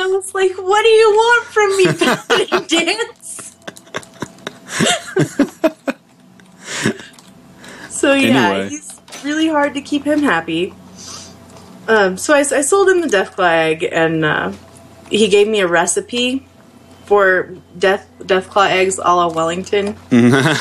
I 0.00 0.06
was 0.06 0.34
like, 0.34 0.52
"What 0.58 0.82
do 0.82 0.88
you 0.88 1.10
want 1.10 1.44
from 1.46 1.76
me, 1.76 1.86
Paladin 1.86 2.66
Danse?" 2.68 3.56
so 7.88 8.14
yeah, 8.14 8.48
Anyway. 8.50 8.68
he's 8.70 9.00
really 9.24 9.48
hard 9.48 9.74
to 9.74 9.80
keep 9.80 10.04
him 10.04 10.22
happy. 10.22 10.74
Um, 11.88 12.16
so 12.16 12.34
I, 12.34 12.40
I 12.40 12.60
sold 12.62 12.88
him 12.88 13.00
the 13.00 13.08
Deathclaw 13.08 13.50
egg, 13.50 13.88
and 13.90 14.24
uh, 14.24 14.52
he 15.12 15.28
gave 15.28 15.46
me 15.46 15.60
a 15.60 15.66
recipe 15.66 16.46
for 17.04 17.54
death 17.78 18.08
Deathclaw 18.20 18.70
eggs 18.70 18.98
a 18.98 19.14
la 19.14 19.28
Wellington. 19.28 19.96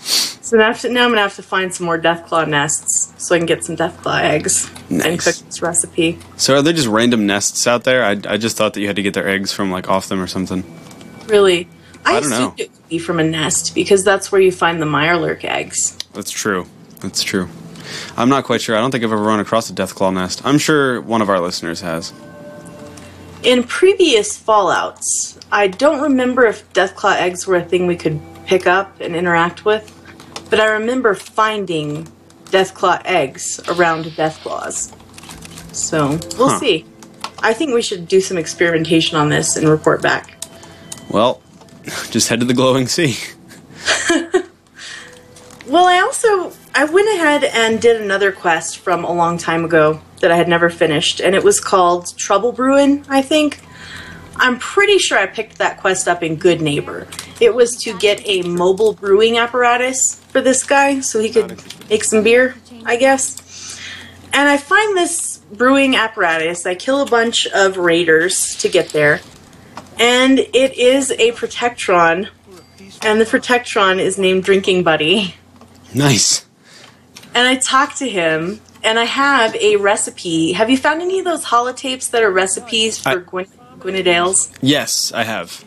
so 0.00 0.56
now, 0.56 0.72
to, 0.72 0.88
now 0.88 1.04
I'm 1.04 1.10
gonna 1.10 1.20
have 1.20 1.36
to 1.36 1.42
find 1.42 1.72
some 1.72 1.86
more 1.86 1.98
Deathclaw 1.98 2.48
nests 2.48 3.12
so 3.24 3.34
I 3.34 3.38
can 3.38 3.46
get 3.46 3.64
some 3.64 3.76
Deathclaw 3.76 4.20
eggs 4.20 4.70
and 4.90 5.18
cook 5.18 5.36
this 5.36 5.62
recipe. 5.62 6.18
So 6.36 6.56
are 6.56 6.62
there 6.62 6.72
just 6.72 6.88
random 6.88 7.26
nests 7.26 7.66
out 7.66 7.84
there? 7.84 8.04
I, 8.04 8.20
I 8.28 8.36
just 8.36 8.56
thought 8.56 8.74
that 8.74 8.80
you 8.80 8.86
had 8.88 8.96
to 8.96 9.02
get 9.02 9.14
their 9.14 9.28
eggs 9.28 9.52
from 9.52 9.70
like 9.70 9.88
off 9.88 10.08
them 10.08 10.20
or 10.20 10.26
something. 10.26 10.64
Really, 11.26 11.68
I, 12.04 12.16
I 12.16 12.20
don't 12.20 12.30
know. 12.30 12.54
it 12.56 12.70
would 12.72 12.88
be 12.88 12.98
from 12.98 13.20
a 13.20 13.24
nest 13.24 13.74
because 13.74 14.04
that's 14.04 14.32
where 14.32 14.40
you 14.40 14.52
find 14.52 14.82
the 14.82 14.86
Mirelurk 14.86 15.44
eggs. 15.44 15.96
That's 16.12 16.30
true. 16.30 16.66
That's 17.00 17.22
true. 17.22 17.48
I'm 18.16 18.28
not 18.28 18.44
quite 18.44 18.60
sure. 18.60 18.76
I 18.76 18.80
don't 18.80 18.90
think 18.90 19.04
I've 19.04 19.12
ever 19.12 19.22
run 19.22 19.38
across 19.38 19.70
a 19.70 19.72
Deathclaw 19.72 20.12
nest. 20.12 20.44
I'm 20.44 20.58
sure 20.58 21.00
one 21.00 21.22
of 21.22 21.28
our 21.28 21.40
listeners 21.40 21.80
has. 21.82 22.12
In 23.42 23.62
previous 23.62 24.36
Fallout's, 24.36 25.38
I 25.52 25.68
don't 25.68 26.00
remember 26.02 26.46
if 26.46 26.70
Deathclaw 26.72 27.16
eggs 27.16 27.46
were 27.46 27.56
a 27.56 27.64
thing 27.64 27.86
we 27.86 27.96
could 27.96 28.20
pick 28.46 28.66
up 28.66 29.00
and 29.00 29.14
interact 29.14 29.64
with, 29.64 29.92
but 30.50 30.58
I 30.60 30.66
remember 30.72 31.14
finding 31.14 32.08
Deathclaw 32.46 33.02
eggs 33.04 33.60
around 33.68 34.06
Deathclaws. 34.06 34.92
So 35.74 36.18
we'll 36.38 36.48
Huh. 36.50 36.58
see. 36.58 36.84
I 37.42 37.52
think 37.52 37.74
we 37.74 37.82
should 37.82 38.08
do 38.08 38.20
some 38.20 38.38
experimentation 38.38 39.16
on 39.16 39.28
this 39.28 39.56
and 39.56 39.68
report 39.68 40.02
back. 40.02 40.42
Well, 41.10 41.40
just 42.10 42.28
head 42.28 42.40
to 42.40 42.46
the 42.46 42.54
glowing 42.54 42.88
sea. 42.88 43.16
Well, 45.68 45.86
I 45.88 45.98
also 45.98 46.50
I 46.76 46.84
went 46.84 47.08
ahead 47.08 47.42
and 47.42 47.80
did 47.80 48.02
another 48.02 48.30
quest 48.30 48.80
from 48.80 49.02
a 49.02 49.10
long 49.10 49.38
time 49.38 49.64
ago 49.64 49.98
that 50.20 50.30
I 50.30 50.36
had 50.36 50.46
never 50.46 50.68
finished, 50.68 51.20
and 51.20 51.34
it 51.34 51.42
was 51.42 51.58
called 51.58 52.14
Trouble 52.18 52.52
Brewing, 52.52 53.02
I 53.08 53.22
think. 53.22 53.62
I'm 54.36 54.58
pretty 54.58 54.98
sure 54.98 55.16
I 55.16 55.24
picked 55.24 55.56
that 55.56 55.78
quest 55.78 56.06
up 56.06 56.22
in 56.22 56.36
Goodneighbor. 56.36 57.08
It 57.40 57.54
was 57.54 57.76
to 57.84 57.96
get 57.98 58.20
a 58.26 58.42
mobile 58.42 58.92
brewing 58.92 59.38
apparatus 59.38 60.20
for 60.28 60.42
this 60.42 60.64
guy 60.64 61.00
so 61.00 61.18
he 61.18 61.30
could 61.30 61.62
make 61.88 62.04
some 62.04 62.22
beer, 62.22 62.54
I 62.84 62.96
guess. 62.96 63.80
And 64.34 64.46
I 64.46 64.58
find 64.58 64.94
this 64.94 65.38
brewing 65.50 65.96
apparatus. 65.96 66.66
I 66.66 66.74
kill 66.74 67.00
a 67.00 67.06
bunch 67.06 67.46
of 67.46 67.78
raiders 67.78 68.54
to 68.56 68.68
get 68.68 68.90
there. 68.90 69.22
And 69.98 70.40
it 70.40 70.76
is 70.76 71.10
a 71.12 71.32
Protectron. 71.32 72.28
And 73.00 73.18
the 73.18 73.24
Protectron 73.24 73.98
is 73.98 74.18
named 74.18 74.44
Drinking 74.44 74.82
Buddy. 74.82 75.36
Nice. 75.94 76.45
And 77.36 77.46
I 77.46 77.56
talked 77.56 77.98
to 77.98 78.08
him, 78.08 78.60
and 78.82 78.98
I 78.98 79.04
have 79.04 79.54
a 79.56 79.76
recipe. 79.76 80.52
Have 80.52 80.70
you 80.70 80.78
found 80.78 81.02
any 81.02 81.18
of 81.18 81.26
those 81.26 81.44
holotapes 81.44 82.10
that 82.12 82.22
are 82.22 82.30
recipes 82.30 82.98
for 82.98 83.10
I- 83.10 83.16
Gwyn- 83.16 83.52
Gwinnett 83.78 84.06
Ale's? 84.06 84.50
Yes, 84.62 85.12
I 85.12 85.22
have. 85.24 85.62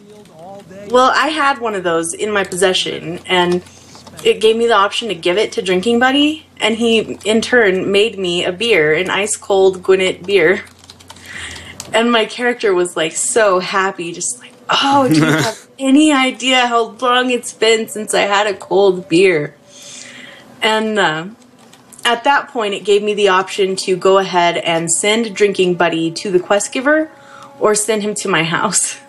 Well, 0.89 1.11
I 1.13 1.27
had 1.27 1.59
one 1.59 1.75
of 1.75 1.83
those 1.83 2.15
in 2.15 2.31
my 2.31 2.43
possession, 2.43 3.19
and 3.27 3.63
it 4.23 4.41
gave 4.41 4.57
me 4.57 4.65
the 4.65 4.73
option 4.73 5.09
to 5.09 5.15
give 5.15 5.37
it 5.37 5.51
to 5.53 5.61
Drinking 5.61 5.99
Buddy, 5.99 6.47
and 6.59 6.75
he, 6.75 7.19
in 7.23 7.39
turn, 7.39 7.91
made 7.91 8.17
me 8.17 8.43
a 8.43 8.51
beer, 8.51 8.95
an 8.95 9.11
ice 9.11 9.37
cold 9.37 9.83
Gwinnett 9.83 10.25
beer. 10.25 10.63
And 11.93 12.11
my 12.11 12.25
character 12.25 12.73
was 12.73 12.97
like 12.97 13.11
so 13.11 13.59
happy, 13.59 14.11
just 14.11 14.39
like, 14.39 14.53
oh, 14.71 15.07
do 15.07 15.19
you 15.19 15.23
have 15.23 15.67
any 15.79 16.11
idea 16.11 16.65
how 16.65 16.81
long 16.99 17.29
it's 17.29 17.53
been 17.53 17.87
since 17.87 18.15
I 18.15 18.21
had 18.21 18.47
a 18.47 18.55
cold 18.55 19.07
beer? 19.07 19.55
And 20.63 20.97
uh, 20.99 21.27
at 22.09 22.23
that 22.23 22.47
point, 22.49 22.73
it 22.73 22.83
gave 22.83 23.03
me 23.03 23.13
the 23.13 23.27
option 23.27 23.75
to 23.75 23.95
go 23.95 24.17
ahead 24.17 24.57
and 24.57 24.89
send 24.91 25.35
Drinking 25.35 25.75
Buddy 25.75 26.09
to 26.13 26.31
the 26.31 26.39
quest 26.39 26.71
giver 26.71 27.11
or 27.59 27.75
send 27.75 28.01
him 28.01 28.15
to 28.15 28.27
my 28.27 28.43
house. 28.43 28.99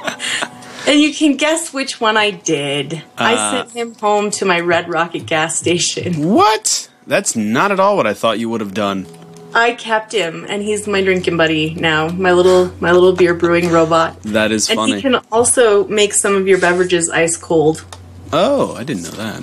and 0.88 1.00
you 1.00 1.14
can 1.14 1.36
guess 1.36 1.72
which 1.72 2.00
one 2.00 2.16
I 2.16 2.30
did. 2.32 3.02
I 3.16 3.34
uh, 3.34 3.50
sent 3.66 3.70
him 3.70 3.94
home 3.94 4.30
to 4.32 4.44
my 4.44 4.58
Red 4.58 4.88
Rocket 4.88 5.26
gas 5.26 5.56
station. 5.56 6.28
What? 6.32 6.88
That's 7.06 7.36
not 7.36 7.70
at 7.70 7.78
all 7.78 7.96
what 7.96 8.06
I 8.08 8.14
thought 8.14 8.40
you 8.40 8.48
would 8.50 8.60
have 8.60 8.74
done. 8.74 9.06
I 9.54 9.74
kept 9.74 10.10
him, 10.12 10.44
and 10.48 10.60
he's 10.62 10.88
my 10.88 11.00
drinking 11.04 11.36
buddy 11.36 11.74
now. 11.74 12.08
My 12.08 12.32
little 12.32 12.72
my 12.80 12.90
little 12.90 13.12
beer 13.12 13.34
brewing 13.34 13.70
robot. 13.70 14.20
That 14.24 14.50
is 14.50 14.68
And 14.68 14.76
funny. 14.76 14.96
he 14.96 15.02
can 15.02 15.20
also 15.30 15.86
make 15.86 16.12
some 16.14 16.34
of 16.34 16.48
your 16.48 16.58
beverages 16.58 17.08
ice 17.08 17.36
cold. 17.36 17.84
oh, 18.32 18.74
I 18.74 18.82
didn't 18.82 19.04
know 19.04 19.10
that. 19.10 19.42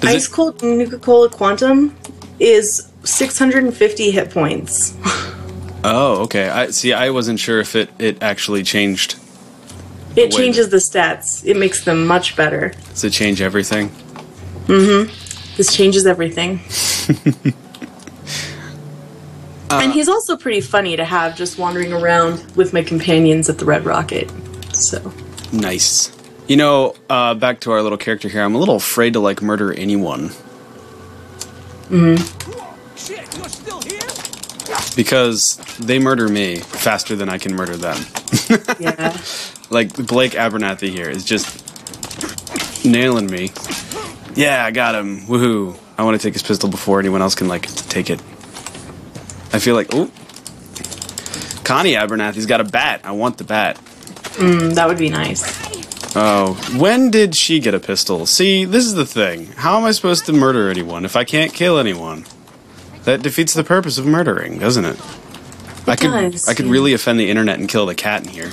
Does 0.00 0.14
Ice 0.14 0.28
it, 0.28 0.32
cold 0.32 0.62
Nuka 0.62 0.98
Cola 1.00 1.28
Quantum 1.28 1.96
is 2.38 2.88
650 3.04 4.10
hit 4.10 4.30
points. 4.30 4.94
oh, 5.84 6.22
okay. 6.24 6.48
I 6.48 6.70
see. 6.70 6.92
I 6.92 7.10
wasn't 7.10 7.40
sure 7.40 7.60
if 7.60 7.74
it 7.76 7.90
it 7.98 8.22
actually 8.22 8.62
changed. 8.62 9.18
It 10.16 10.32
changes 10.32 10.70
the 10.70 10.78
stats. 10.78 11.44
It 11.46 11.56
makes 11.56 11.84
them 11.84 12.06
much 12.06 12.34
better. 12.34 12.74
Does 12.90 13.04
it 13.04 13.12
change 13.12 13.40
everything? 13.40 13.90
Mm-hmm. 14.66 15.56
This 15.56 15.74
changes 15.74 16.06
everything. 16.06 16.60
and 19.70 19.92
he's 19.92 20.08
also 20.08 20.36
pretty 20.36 20.60
funny 20.60 20.96
to 20.96 21.04
have 21.04 21.36
just 21.36 21.56
wandering 21.58 21.92
around 21.92 22.44
with 22.56 22.72
my 22.72 22.82
companions 22.82 23.48
at 23.48 23.58
the 23.58 23.64
Red 23.64 23.84
Rocket. 23.84 24.32
So, 24.72 25.12
Nice. 25.52 26.12
You 26.48 26.56
know, 26.56 26.94
uh, 27.08 27.34
back 27.34 27.60
to 27.60 27.70
our 27.72 27.82
little 27.82 27.98
character 27.98 28.28
here. 28.28 28.42
I'm 28.42 28.54
a 28.54 28.58
little 28.58 28.76
afraid 28.76 29.12
to 29.12 29.20
like 29.20 29.40
murder 29.40 29.72
anyone 29.72 30.32
Shit, 31.88 33.36
you're 33.36 33.48
still 33.48 33.80
here? 33.82 34.00
because 34.96 35.56
they 35.78 35.98
murder 35.98 36.28
me 36.28 36.56
faster 36.56 37.16
than 37.16 37.28
I 37.28 37.38
can 37.38 37.54
murder 37.54 37.76
them. 37.76 37.96
yeah. 38.78 39.16
like 39.70 39.94
Blake 40.06 40.32
Abernathy 40.32 40.90
here 40.90 41.08
is 41.08 41.24
just 41.24 41.64
nailing 42.84 43.26
me. 43.26 43.50
Yeah, 44.34 44.64
I 44.64 44.70
got 44.70 44.94
him. 44.94 45.22
Woohoo. 45.22 45.78
I 45.96 46.04
want 46.04 46.20
to 46.20 46.26
take 46.26 46.34
his 46.34 46.42
pistol 46.42 46.68
before 46.68 47.00
anyone 47.00 47.22
else 47.22 47.34
can 47.34 47.48
like 47.48 47.62
take 47.88 48.10
it. 48.10 48.20
I 49.52 49.58
feel 49.58 49.74
like 49.74 49.88
oh 49.92 50.10
Connie 51.64 51.94
Abernathy's 51.94 52.46
got 52.46 52.60
a 52.60 52.64
bat. 52.64 53.00
I 53.04 53.12
want 53.12 53.38
the 53.38 53.44
bat. 53.44 53.76
Mm, 54.36 54.74
that 54.74 54.86
would 54.88 54.98
be 54.98 55.10
nice. 55.10 55.42
Oh, 56.16 56.54
when 56.76 57.10
did 57.10 57.34
she 57.34 57.60
get 57.60 57.74
a 57.74 57.80
pistol? 57.80 58.26
See, 58.26 58.64
this 58.64 58.84
is 58.84 58.94
the 58.94 59.06
thing. 59.06 59.46
How 59.46 59.78
am 59.78 59.84
I 59.84 59.92
supposed 59.92 60.26
to 60.26 60.32
murder 60.32 60.70
anyone 60.70 61.04
if 61.04 61.16
I 61.16 61.24
can't 61.24 61.52
kill 61.52 61.78
anyone? 61.78 62.24
That 63.04 63.22
defeats 63.22 63.54
the 63.54 63.64
purpose 63.64 63.98
of 63.98 64.06
murdering, 64.06 64.58
doesn't 64.58 64.84
it? 64.84 65.00
I 65.86 65.96
could 65.96 66.10
does, 66.10 66.48
I 66.48 66.54
could 66.54 66.66
yeah. 66.66 66.72
really 66.72 66.92
offend 66.92 67.18
the 67.18 67.30
internet 67.30 67.58
and 67.58 67.68
kill 67.68 67.86
the 67.86 67.94
cat 67.94 68.22
in 68.22 68.28
here. 68.28 68.52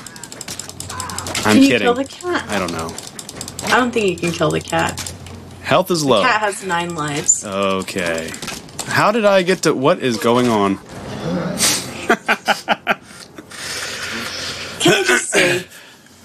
I'm 1.46 1.56
Can 1.56 1.62
you 1.62 1.68
kidding. 1.68 1.86
kill 1.86 1.94
the 1.94 2.06
cat? 2.06 2.48
I 2.50 2.60
don't 2.60 2.72
know. 2.72 2.94
I 3.66 3.78
don't 3.80 3.92
think 3.92 4.08
you 4.10 4.16
can 4.16 4.32
kill 4.32 4.52
the 4.52 4.62
cat. 4.62 5.14
Health 5.62 5.92
is 5.92 6.04
low. 6.06 6.22
The 6.22 6.28
cat 6.28 6.40
has 6.42 6.64
nine 6.64 6.96
lives. 6.96 7.44
Okay. 7.44 8.32
How 8.86 9.12
did 9.12 9.26
I 9.26 9.44
get 9.44 9.64
to 9.64 9.74
what 9.74 10.00
is 10.00 10.18
going 10.18 10.48
on? 10.48 10.78
Can 10.78 10.86
I 14.94 15.04
just 15.06 15.30
say, 15.32 15.66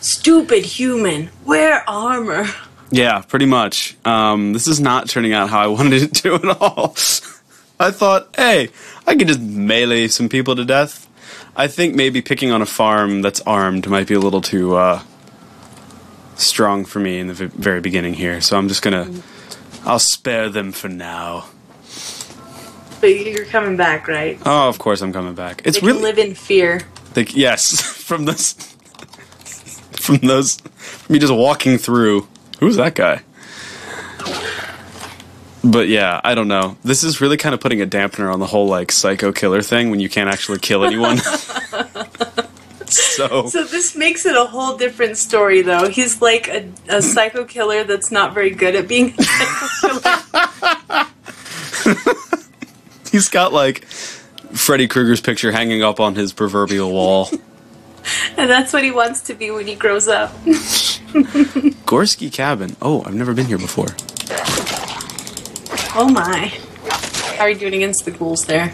stupid 0.01 0.65
human, 0.65 1.31
wear 1.45 1.89
armor. 1.89 2.47
Yeah, 2.91 3.21
pretty 3.21 3.47
much. 3.47 3.97
Um, 4.05 4.53
this 4.53 4.67
is 4.67 4.81
not 4.81 5.09
turning 5.09 5.33
out 5.33 5.49
how 5.51 5.61
I 5.61 5.67
wanted 5.79 6.03
it 6.03 6.15
to 6.17 6.35
at 6.35 6.45
all. 6.61 6.97
I 7.81 7.91
thought, 7.91 8.35
hey, 8.37 8.69
I 9.07 9.17
could 9.17 9.29
just 9.29 9.41
melee 9.41 10.09
some 10.09 10.29
people 10.29 10.57
to 10.57 10.65
death. 10.65 11.09
I 11.57 11.67
think 11.67 11.95
maybe 11.95 12.21
picking 12.21 12.51
on 12.51 12.63
a 12.63 12.67
farm 12.67 13.23
that's 13.23 13.41
armed 13.43 13.89
might 13.89 14.07
be 14.07 14.15
a 14.15 14.21
little 14.21 14.43
too 14.43 14.77
uh, 14.77 15.03
strong 16.37 16.85
for 16.85 17.01
me 17.01 17.19
in 17.19 17.29
the 17.29 17.35
v- 17.35 17.47
very 17.47 17.81
beginning 17.81 18.15
here. 18.15 18.41
So 18.41 18.59
I'm 18.59 18.69
just 18.69 18.83
gonna, 18.83 19.11
I'll 19.85 19.99
spare 19.99 20.49
them 20.51 20.73
for 20.73 20.89
now. 20.89 21.47
But 23.01 23.09
you're 23.09 23.47
coming 23.47 23.77
back, 23.79 24.09
right? 24.09 24.39
Oh, 24.45 24.69
of 24.69 24.79
course 24.79 25.01
I'm 25.01 25.13
coming 25.13 25.35
back. 25.35 25.63
It's 25.65 25.81
they 25.81 25.87
really 25.87 26.03
live 26.03 26.19
in 26.19 26.35
fear. 26.35 26.83
They, 27.15 27.25
yes, 27.25 27.81
from 28.05 28.27
this, 28.27 28.70
from 30.19 30.29
those, 30.29 30.57
from 30.57 31.13
me 31.13 31.19
just 31.19 31.33
walking 31.33 31.79
through. 31.79 32.27
Who's 32.59 32.77
that 32.77 32.95
guy? 32.95 33.23
But 35.63 35.89
yeah, 35.89 36.21
I 36.25 36.35
don't 36.35 36.49
know. 36.49 36.77
This 36.85 37.05
is 37.05 37.21
really 37.21 37.37
kind 37.37 37.55
of 37.55 37.61
putting 37.61 37.83
a 37.83 37.87
dampener 37.87 38.33
on 38.33 38.41
the 38.41 38.47
whole 38.47 38.67
like 38.67 38.91
psycho 38.91 39.31
killer 39.33 39.63
thing 39.63 39.91
when 39.91 40.01
you 40.01 40.09
can't 40.09 40.31
actually 40.31 40.59
kill 40.59 40.85
anyone. 40.85 41.19
so 42.87 43.47
So 43.47 43.65
this 43.65 43.95
makes 43.95 44.25
it 44.27 44.37
a 44.37 44.47
whole 44.47 44.77
different 44.77 45.17
story, 45.19 45.63
though. 45.63 45.89
He's 45.89 46.23
like 46.23 46.49
a, 46.49 46.69
a 46.89 47.03
psycho 47.03 47.45
killer 47.45 47.85
that's 47.85 48.11
not 48.11 48.33
very 48.35 48.51
good 48.51 48.75
at 48.75 48.89
being 48.89 49.15
a 49.19 49.23
psycho 49.23 50.01
killer. 50.01 51.07
he's 53.13 53.29
got 53.29 53.53
like 53.53 53.85
Freddy 53.85 54.89
Krueger's 54.89 55.21
picture 55.21 55.53
hanging 55.53 55.83
up 55.83 56.01
on 56.01 56.15
his 56.15 56.33
proverbial 56.33 56.91
wall. 56.91 57.29
And 58.41 58.51
that's 58.51 58.73
what 58.73 58.83
he 58.83 58.91
wants 58.91 59.21
to 59.23 59.35
be 59.35 59.51
when 59.51 59.67
he 59.67 59.75
grows 59.75 60.09
up. 60.09 60.31
Gorski 61.87 62.33
Cabin. 62.33 62.77
Oh, 62.81 63.03
I've 63.05 63.15
never 63.15 63.35
been 63.35 63.47
here 63.47 63.59
before. 63.59 63.89
Oh 65.95 66.09
my. 66.09 66.53
How 67.37 67.45
are 67.45 67.51
you 67.51 67.59
doing 67.59 67.75
against 67.75 68.05
the 68.05 68.11
ghouls 68.11 68.47
there? 68.47 68.73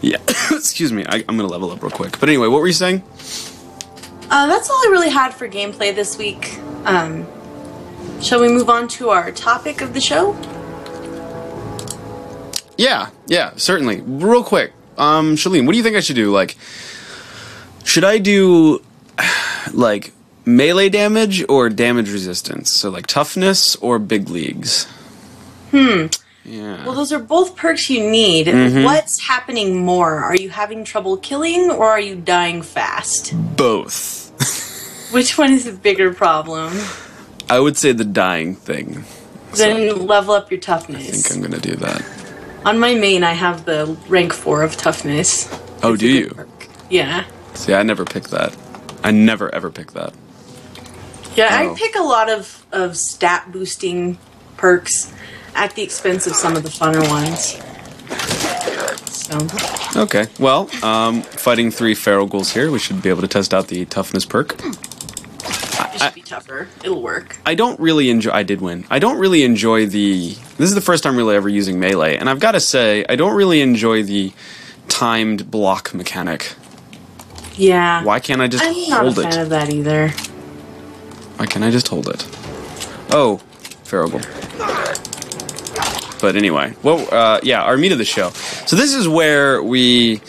Yeah. 0.00 0.18
Excuse 0.50 0.92
me. 0.92 1.04
I, 1.08 1.24
I'm 1.28 1.36
gonna 1.36 1.46
level 1.46 1.70
up 1.70 1.82
real 1.82 1.90
quick. 1.90 2.20
But 2.20 2.28
anyway, 2.28 2.46
what 2.48 2.60
were 2.60 2.66
you 2.66 2.72
saying? 2.72 3.02
Uh, 4.30 4.46
that's 4.46 4.68
all 4.68 4.76
I 4.76 4.88
really 4.90 5.08
had 5.08 5.30
for 5.30 5.48
gameplay 5.48 5.94
this 5.94 6.18
week. 6.18 6.58
Um, 6.84 7.26
shall 8.20 8.40
we 8.40 8.48
move 8.48 8.68
on 8.68 8.86
to 8.88 9.08
our 9.08 9.32
topic 9.32 9.80
of 9.80 9.94
the 9.94 10.00
show? 10.00 10.36
Yeah, 12.76 13.10
yeah, 13.26 13.52
certainly. 13.56 14.02
Real 14.02 14.44
quick, 14.44 14.72
um, 14.98 15.34
Shalene, 15.34 15.64
what 15.66 15.72
do 15.72 15.78
you 15.78 15.82
think 15.82 15.96
I 15.96 16.00
should 16.00 16.14
do? 16.14 16.30
Like, 16.30 16.56
should 17.84 18.04
I 18.04 18.18
do 18.18 18.82
like 19.74 20.12
melee 20.44 20.88
damage 20.88 21.44
or 21.48 21.68
damage 21.68 22.10
resistance? 22.12 22.70
So 22.70 22.90
like 22.90 23.06
toughness 23.06 23.76
or 23.76 23.98
big 23.98 24.28
leagues? 24.28 24.84
Hmm. 25.70 26.06
Yeah. 26.44 26.84
Well, 26.86 26.94
those 26.94 27.12
are 27.12 27.18
both 27.18 27.56
perks 27.56 27.90
you 27.90 28.08
need. 28.08 28.46
What's 28.84 29.20
happening 29.26 29.84
more? 29.84 30.16
Are 30.24 30.34
you 30.36 30.48
having 30.48 30.82
trouble 30.82 31.18
killing 31.18 31.70
or 31.70 31.84
are 31.86 32.00
you 32.00 32.16
dying 32.16 32.62
fast? 32.62 33.34
Both. 33.56 35.10
Which 35.12 35.36
one 35.36 35.52
is 35.52 35.64
the 35.64 35.72
bigger 35.72 36.14
problem? 36.14 36.72
I 37.50 37.60
would 37.60 37.76
say 37.76 37.92
the 37.92 38.04
dying 38.04 38.54
thing. 38.54 39.04
Then 39.54 40.06
level 40.06 40.32
up 40.34 40.50
your 40.50 40.60
toughness. 40.60 41.08
I 41.08 41.12
think 41.12 41.36
I'm 41.36 41.42
gonna 41.42 41.60
do 41.60 41.76
that. 41.76 42.02
On 42.64 42.78
my 42.78 42.94
main, 42.94 43.24
I 43.24 43.32
have 43.32 43.64
the 43.64 43.96
rank 44.08 44.32
4 44.32 44.62
of 44.62 44.76
toughness. 44.76 45.48
Oh, 45.82 45.92
It's 45.94 46.00
do 46.00 46.08
you? 46.08 46.28
perk. 46.30 46.48
Yeah. 46.90 47.24
See, 47.54 47.72
I 47.74 47.82
never 47.82 48.04
picked 48.04 48.30
that. 48.30 48.54
I 49.04 49.10
never 49.10 49.52
ever 49.54 49.70
pick 49.70 49.92
that. 49.92 50.12
Yeah, 51.36 51.48
Oh. 51.62 51.72
I 51.72 51.74
pick 51.76 51.94
a 51.96 52.02
lot 52.02 52.28
of, 52.28 52.66
of 52.72 52.96
stat 52.96 53.52
boosting 53.52 54.18
perks 54.56 55.12
at 55.54 55.74
the 55.76 55.82
expense 55.82 56.26
of 56.26 56.34
some 56.34 56.56
of 56.56 56.62
the 56.62 56.68
funner 56.68 57.08
ones. 57.08 57.56
So, 59.12 60.00
Okay. 60.02 60.26
Well, 60.40 60.68
um, 60.82 61.22
fighting 61.22 61.70
three 61.70 61.94
feral 61.94 62.26
ghouls 62.26 62.52
here, 62.52 62.70
we 62.70 62.78
should 62.78 63.02
be 63.02 63.08
able 63.08 63.20
to 63.22 63.28
test 63.28 63.52
out 63.54 63.68
the 63.68 63.84
toughness 63.84 64.24
perk. 64.24 64.54
it 64.64 66.00
should 66.00 66.14
be 66.14 66.22
tougher. 66.22 66.68
It'll 66.82 67.02
work. 67.02 67.36
I 67.44 67.54
don't 67.54 67.78
really 67.78 68.10
enjoy. 68.10 68.30
I 68.32 68.42
did 68.42 68.60
win. 68.60 68.84
I 68.90 68.98
don't 68.98 69.18
really 69.18 69.42
enjoy 69.44 69.86
the. 69.86 70.30
This 70.56 70.68
is 70.68 70.74
the 70.74 70.80
first 70.80 71.02
time 71.04 71.16
really 71.16 71.36
ever 71.36 71.48
using 71.48 71.78
melee, 71.78 72.16
and 72.16 72.28
I've 72.30 72.40
got 72.40 72.52
to 72.52 72.60
say, 72.60 73.04
I 73.08 73.16
don't 73.16 73.34
really 73.36 73.60
enjoy 73.60 74.02
the 74.02 74.32
timed 74.88 75.50
block 75.50 75.92
mechanic. 75.94 76.54
Yeah. 77.58 78.04
Why 78.04 78.20
can't 78.20 78.40
I 78.40 78.48
just 78.48 78.64
hold 78.64 78.76
it? 78.76 78.92
I'm 78.92 79.04
not 79.04 79.06
a 79.06 79.22
fan 79.22 79.32
it? 79.32 79.42
of 79.42 79.48
that 79.50 79.72
either. 79.72 80.08
Why 81.36 81.46
can't 81.46 81.64
I 81.64 81.70
just 81.70 81.88
hold 81.88 82.08
it? 82.08 82.26
Oh, 83.10 83.40
ghoul. 83.90 84.20
But 86.20 86.34
anyway, 86.36 86.74
well, 86.82 87.06
uh, 87.14 87.40
yeah, 87.42 87.62
our 87.62 87.76
meat 87.76 87.92
of 87.92 87.98
the 87.98 88.04
show. 88.04 88.30
So 88.30 88.74
this 88.76 88.92
is 88.94 89.06
where 89.08 89.62
we 89.62 90.20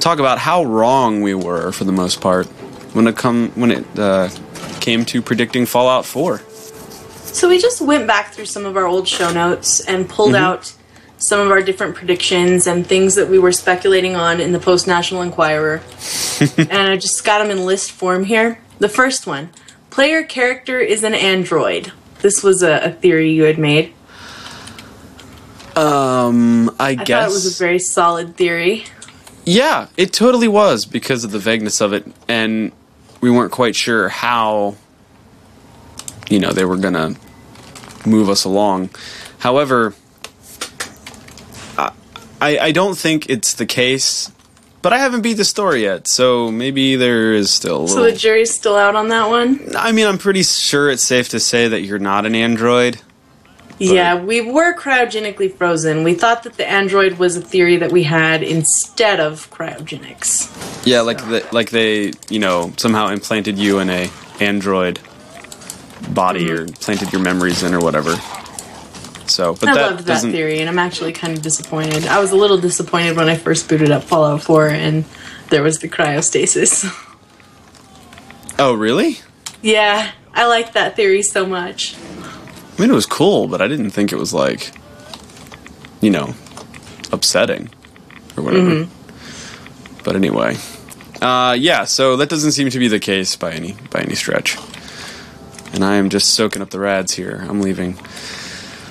talk 0.00 0.18
about 0.18 0.38
how 0.38 0.64
wrong 0.64 1.22
we 1.22 1.34
were 1.34 1.72
for 1.72 1.84
the 1.84 1.92
most 1.92 2.20
part 2.20 2.46
when 2.94 3.06
it 3.06 3.16
come 3.16 3.50
when 3.54 3.70
it 3.70 3.84
uh, 3.98 4.28
came 4.80 5.04
to 5.06 5.22
predicting 5.22 5.64
Fallout 5.66 6.04
Four. 6.04 6.38
So 7.24 7.48
we 7.48 7.58
just 7.58 7.80
went 7.80 8.06
back 8.06 8.32
through 8.34 8.46
some 8.46 8.66
of 8.66 8.76
our 8.76 8.86
old 8.86 9.08
show 9.08 9.32
notes 9.32 9.80
and 9.80 10.08
pulled 10.08 10.32
Mm-hmm. 10.34 10.44
out 10.44 10.72
some 11.18 11.40
of 11.40 11.50
our 11.50 11.60
different 11.60 11.94
predictions 11.94 12.66
and 12.66 12.86
things 12.86 13.16
that 13.16 13.28
we 13.28 13.38
were 13.38 13.52
speculating 13.52 14.16
on 14.16 14.40
in 14.40 14.52
the 14.52 14.60
Post 14.60 14.86
National 14.86 15.22
Enquirer. 15.22 15.82
and 16.56 16.72
I 16.72 16.96
just 16.96 17.24
got 17.24 17.38
them 17.38 17.50
in 17.50 17.64
list 17.64 17.92
form 17.92 18.24
here. 18.24 18.60
The 18.78 18.88
first 18.88 19.26
one 19.26 19.50
player 19.90 20.22
character 20.22 20.78
is 20.78 21.02
an 21.02 21.14
android. 21.14 21.92
This 22.20 22.42
was 22.42 22.62
a, 22.62 22.78
a 22.84 22.90
theory 22.92 23.32
you 23.32 23.44
had 23.44 23.58
made. 23.58 23.92
Um, 25.74 26.70
I, 26.78 26.90
I 26.90 26.94
guess 26.94 27.08
thought 27.08 27.30
it 27.30 27.34
was 27.34 27.60
a 27.60 27.64
very 27.64 27.78
solid 27.78 28.36
theory. 28.36 28.84
Yeah, 29.44 29.88
it 29.96 30.12
totally 30.12 30.48
was 30.48 30.84
because 30.84 31.24
of 31.24 31.30
the 31.30 31.38
vagueness 31.38 31.80
of 31.80 31.92
it, 31.92 32.06
and 32.28 32.72
we 33.20 33.30
weren't 33.30 33.52
quite 33.52 33.74
sure 33.74 34.08
how, 34.08 34.76
you 36.28 36.38
know, 36.38 36.52
they 36.52 36.64
were 36.64 36.76
gonna 36.76 37.14
move 38.04 38.28
us 38.28 38.44
along. 38.44 38.90
However, 39.38 39.94
I, 42.40 42.58
I 42.58 42.72
don't 42.72 42.96
think 42.96 43.28
it's 43.28 43.54
the 43.54 43.66
case, 43.66 44.30
but 44.82 44.92
I 44.92 44.98
haven't 44.98 45.22
beat 45.22 45.34
the 45.34 45.44
story 45.44 45.82
yet, 45.82 46.06
so 46.06 46.50
maybe 46.50 46.96
there 46.96 47.32
is 47.32 47.50
still. 47.50 47.84
A 47.84 47.88
So 47.88 48.02
the 48.04 48.12
jury's 48.12 48.54
still 48.54 48.76
out 48.76 48.94
on 48.94 49.08
that 49.08 49.28
one? 49.28 49.74
I 49.76 49.92
mean, 49.92 50.06
I'm 50.06 50.18
pretty 50.18 50.42
sure 50.42 50.90
it's 50.90 51.02
safe 51.02 51.28
to 51.30 51.40
say 51.40 51.68
that 51.68 51.82
you're 51.82 51.98
not 51.98 52.26
an 52.26 52.34
android. 52.34 53.00
Yeah, 53.80 54.20
we 54.20 54.40
were 54.40 54.74
cryogenically 54.74 55.54
frozen. 55.54 56.02
We 56.02 56.14
thought 56.14 56.42
that 56.42 56.54
the 56.54 56.68
android 56.68 57.18
was 57.18 57.36
a 57.36 57.40
theory 57.40 57.76
that 57.76 57.92
we 57.92 58.02
had 58.02 58.42
instead 58.42 59.20
of 59.20 59.48
cryogenics. 59.50 60.84
Yeah, 60.84 61.02
like 61.02 61.18
the, 61.18 61.46
like 61.52 61.70
they, 61.70 62.12
you 62.28 62.40
know, 62.40 62.72
somehow 62.76 63.08
implanted 63.08 63.56
you 63.56 63.78
in 63.78 63.88
a 63.88 64.10
android 64.40 64.98
body 66.10 66.46
mm-hmm. 66.46 66.72
or 66.72 66.76
planted 66.80 67.12
your 67.12 67.22
memories 67.22 67.62
in 67.62 67.72
or 67.72 67.80
whatever. 67.80 68.16
So, 69.30 69.54
but 69.54 69.68
I 69.68 69.74
that 69.74 69.90
loved 69.90 70.04
that 70.06 70.22
theory, 70.22 70.60
and 70.60 70.68
I'm 70.68 70.78
actually 70.78 71.12
kind 71.12 71.36
of 71.36 71.42
disappointed. 71.42 72.06
I 72.06 72.18
was 72.20 72.32
a 72.32 72.36
little 72.36 72.58
disappointed 72.58 73.16
when 73.16 73.28
I 73.28 73.36
first 73.36 73.68
booted 73.68 73.90
up 73.90 74.04
Fallout 74.04 74.42
4 74.42 74.68
and 74.68 75.04
there 75.50 75.62
was 75.62 75.78
the 75.78 75.88
cryostasis. 75.88 76.84
Oh, 78.60 78.74
really? 78.74 79.18
yeah, 79.62 80.10
I 80.34 80.46
liked 80.46 80.72
that 80.74 80.96
theory 80.96 81.22
so 81.22 81.46
much. 81.46 81.94
I 81.96 82.80
mean, 82.80 82.90
it 82.90 82.94
was 82.94 83.06
cool, 83.06 83.46
but 83.46 83.62
I 83.62 83.68
didn't 83.68 83.90
think 83.90 84.10
it 84.12 84.16
was 84.16 84.34
like, 84.34 84.72
you 86.00 86.10
know, 86.10 86.34
upsetting 87.12 87.70
or 88.36 88.42
whatever. 88.42 88.70
Mm-hmm. 88.84 90.02
But 90.02 90.16
anyway, 90.16 90.56
uh, 91.20 91.56
yeah. 91.58 91.84
So 91.84 92.16
that 92.16 92.28
doesn't 92.28 92.52
seem 92.52 92.70
to 92.70 92.78
be 92.78 92.88
the 92.88 93.00
case 93.00 93.36
by 93.36 93.52
any 93.52 93.76
by 93.90 94.00
any 94.00 94.14
stretch. 94.14 94.56
And 95.72 95.84
I 95.84 95.96
am 95.96 96.08
just 96.08 96.34
soaking 96.34 96.62
up 96.62 96.70
the 96.70 96.80
rads 96.80 97.14
here. 97.14 97.44
I'm 97.48 97.60
leaving. 97.60 97.98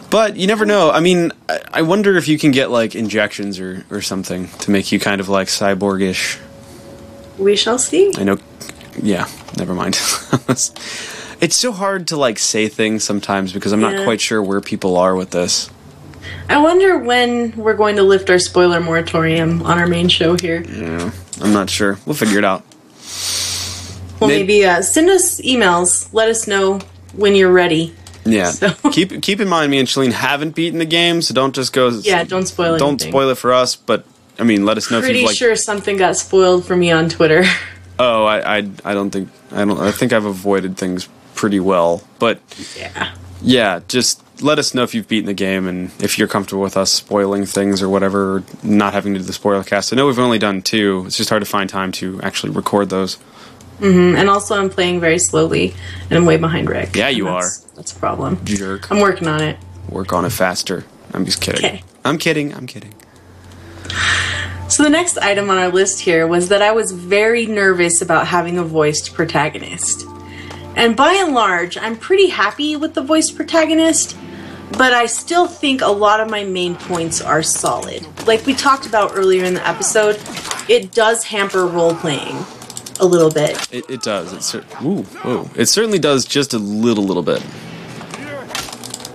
But 0.10 0.38
you 0.38 0.48
never 0.48 0.66
know. 0.66 0.90
I 0.90 1.00
mean, 1.00 1.32
I, 1.50 1.60
I 1.74 1.82
wonder 1.82 2.16
if 2.16 2.28
you 2.28 2.38
can 2.38 2.52
get 2.52 2.72
like 2.72 2.96
injections 2.96 3.60
or, 3.60 3.86
or 3.90 4.02
something 4.02 4.48
to 4.60 4.72
make 4.72 4.92
you 4.92 5.00
kind 5.00 5.20
of 5.20 5.28
like 5.30 5.48
cyborgish. 5.48 6.40
We 7.38 7.56
shall 7.56 7.78
see. 7.78 8.14
I 8.18 8.24
know. 8.24 8.38
Yeah, 9.02 9.28
never 9.58 9.74
mind. 9.74 9.96
it's 10.50 11.56
so 11.56 11.72
hard 11.72 12.08
to 12.08 12.18
like 12.18 12.40
say 12.40 12.68
things 12.68 13.04
sometimes 13.04 13.54
because 13.54 13.72
I'm 13.74 13.82
not 13.82 14.04
quite 14.06 14.22
sure 14.22 14.42
where 14.42 14.62
people 14.62 14.98
are 14.98 15.16
with 15.16 15.32
this. 15.32 15.70
I 16.50 16.58
wonder 16.62 16.98
when 16.98 17.56
we're 17.56 17.76
going 17.76 17.98
to 17.98 18.04
lift 18.04 18.30
our 18.30 18.40
spoiler 18.40 18.80
moratorium 18.80 19.62
on 19.64 19.78
our 19.78 19.88
main 19.88 20.08
show 20.08 20.38
here. 20.38 20.64
Yeah, 20.64 21.12
I'm 21.42 21.54
not 21.54 21.70
sure. 21.70 22.00
We'll 22.06 22.16
figure 22.16 22.38
it 22.38 22.46
out. 22.46 22.64
Well, 24.20 24.30
May- 24.30 24.38
maybe 24.38 24.66
uh, 24.66 24.82
send 24.82 25.10
us 25.10 25.40
emails. 25.42 26.12
Let 26.14 26.30
us 26.30 26.48
know 26.48 26.80
when 27.14 27.36
you're 27.36 27.52
ready. 27.52 27.94
Yeah. 28.32 28.52
So- 28.52 28.74
keep 28.92 29.22
keep 29.22 29.40
in 29.40 29.48
mind, 29.48 29.72
me 29.72 29.80
and 29.80 29.88
Shalene 29.88 30.12
haven't 30.12 30.56
beaten 30.56 30.80
the 30.80 30.86
game, 30.86 31.22
so 31.22 31.34
don't 31.34 31.54
just 31.56 31.74
go. 31.74 31.90
Yeah, 31.90 32.24
don't 32.24 32.46
spoil 32.46 32.76
it. 32.76 32.80
Don't 32.80 32.90
anything. 33.02 33.12
spoil 33.12 33.30
it 33.30 33.36
for 33.38 33.54
us. 33.54 33.76
But 33.76 34.06
I 34.40 34.44
mean, 34.44 34.66
let 34.66 34.78
us 34.78 34.92
know 34.92 34.98
if 35.00 35.04
Pretty 35.04 35.20
you've 35.20 35.28
like. 35.30 35.38
sure 35.38 35.56
something 35.56 35.98
got 35.98 36.16
spoiled 36.18 36.66
for 36.66 36.76
me 36.76 36.92
on 36.92 37.10
Twitter. 37.10 37.44
Oh, 38.00 38.26
I, 38.26 38.58
I 38.58 38.70
I 38.86 38.94
don't 38.94 39.10
think 39.10 39.28
I 39.52 39.66
don't. 39.66 39.80
I 39.80 39.90
think 39.92 40.14
I've 40.14 40.26
avoided 40.26 40.78
things 40.78 41.10
pretty 41.34 41.60
well. 41.60 42.04
But 42.20 42.40
yeah. 42.78 43.16
yeah, 43.42 43.80
just 43.88 44.22
let 44.44 44.60
us 44.60 44.76
know 44.76 44.84
if 44.84 44.94
you've 44.94 45.08
beaten 45.08 45.26
the 45.26 45.34
game 45.34 45.68
and 45.68 45.90
if 46.00 46.20
you're 46.20 46.28
comfortable 46.28 46.62
with 46.62 46.78
us 46.78 46.94
spoiling 46.94 47.48
things 47.48 47.82
or 47.82 47.90
whatever, 47.90 48.44
not 48.62 48.94
having 48.94 49.14
to 49.14 49.20
do 49.20 49.26
the 49.26 49.34
spoiler 49.34 49.64
cast. 49.64 49.92
I 49.92 49.96
know 49.96 50.06
we've 50.06 50.20
only 50.20 50.38
done 50.38 50.62
two. 50.62 51.06
It's 51.08 51.18
just 51.18 51.30
hard 51.32 51.42
to 51.42 51.50
find 51.50 51.68
time 51.68 51.92
to 51.94 52.22
actually 52.22 52.52
record 52.52 52.90
those. 52.92 53.18
Mm-hmm. 53.80 54.18
And 54.18 54.30
also, 54.30 54.56
I'm 54.56 54.70
playing 54.70 55.00
very 55.00 55.20
slowly, 55.20 55.76
and 56.10 56.18
I'm 56.18 56.26
way 56.26 56.38
behind 56.38 56.70
Rick. 56.70 56.96
Yeah, 56.96 57.10
you 57.10 57.26
that's, 57.26 57.60
That's 57.76 57.92
a 57.92 58.00
problem. 58.00 58.44
Jerk. 58.44 58.92
I'm 58.92 59.00
working 59.00 59.28
on 59.28 59.42
it. 59.42 59.58
Work 59.90 60.14
on 60.14 60.26
it 60.26 60.32
faster. 60.32 60.84
I'm 61.14 61.26
just 61.26 61.42
kidding. 61.42 61.64
Okay. 61.64 61.84
I'm 62.04 62.18
kidding. 62.18 62.54
I'm 62.54 62.66
kidding. 62.66 62.94
So 64.68 64.84
the 64.84 64.90
next 64.90 65.18
item 65.20 65.50
on 65.50 65.58
our 65.58 65.70
list 65.70 66.02
here 66.02 66.28
was 66.28 66.50
that 66.50 66.62
I 66.62 66.72
was 66.72 66.92
very 66.92 67.46
nervous 67.46 68.02
about 68.02 68.28
having 68.28 68.58
a 68.58 68.64
voiced 68.64 69.14
protagonist. 69.14 70.06
And 70.76 70.96
by 70.96 71.14
and 71.14 71.34
large, 71.34 71.78
I'm 71.78 71.96
pretty 71.96 72.30
happy 72.30 72.76
with 72.76 72.94
the 72.94 73.02
voiced 73.02 73.36
protagonist, 73.36 74.18
but 74.72 74.94
I 74.94 75.06
still 75.06 75.48
think 75.48 75.82
a 75.82 75.88
lot 75.88 76.20
of 76.20 76.30
my 76.30 76.44
main 76.44 76.76
points 76.76 77.22
are 77.22 77.42
solid. 77.42 78.06
Like 78.28 78.46
we 78.46 78.54
talked 78.54 78.86
about 78.86 79.12
earlier 79.16 79.46
in 79.46 79.54
the 79.54 79.68
episode, 79.68 80.20
it 80.68 80.92
does 80.92 81.24
hamper 81.24 81.66
role 81.66 81.96
playing. 81.96 82.46
A 83.00 83.06
little 83.06 83.32
bit. 83.32 83.72
It, 83.74 83.90
it 83.90 84.02
does. 84.02 84.34
It, 84.34 84.44
cer- 84.44 84.66
ooh, 84.84 85.04
whoa. 85.04 85.50
it 85.56 85.68
certainly 85.68 86.00
does 86.00 86.26
just 86.26 86.54
a 86.54 86.58
little, 86.58 87.04
little 87.04 87.24
bit. 87.24 87.44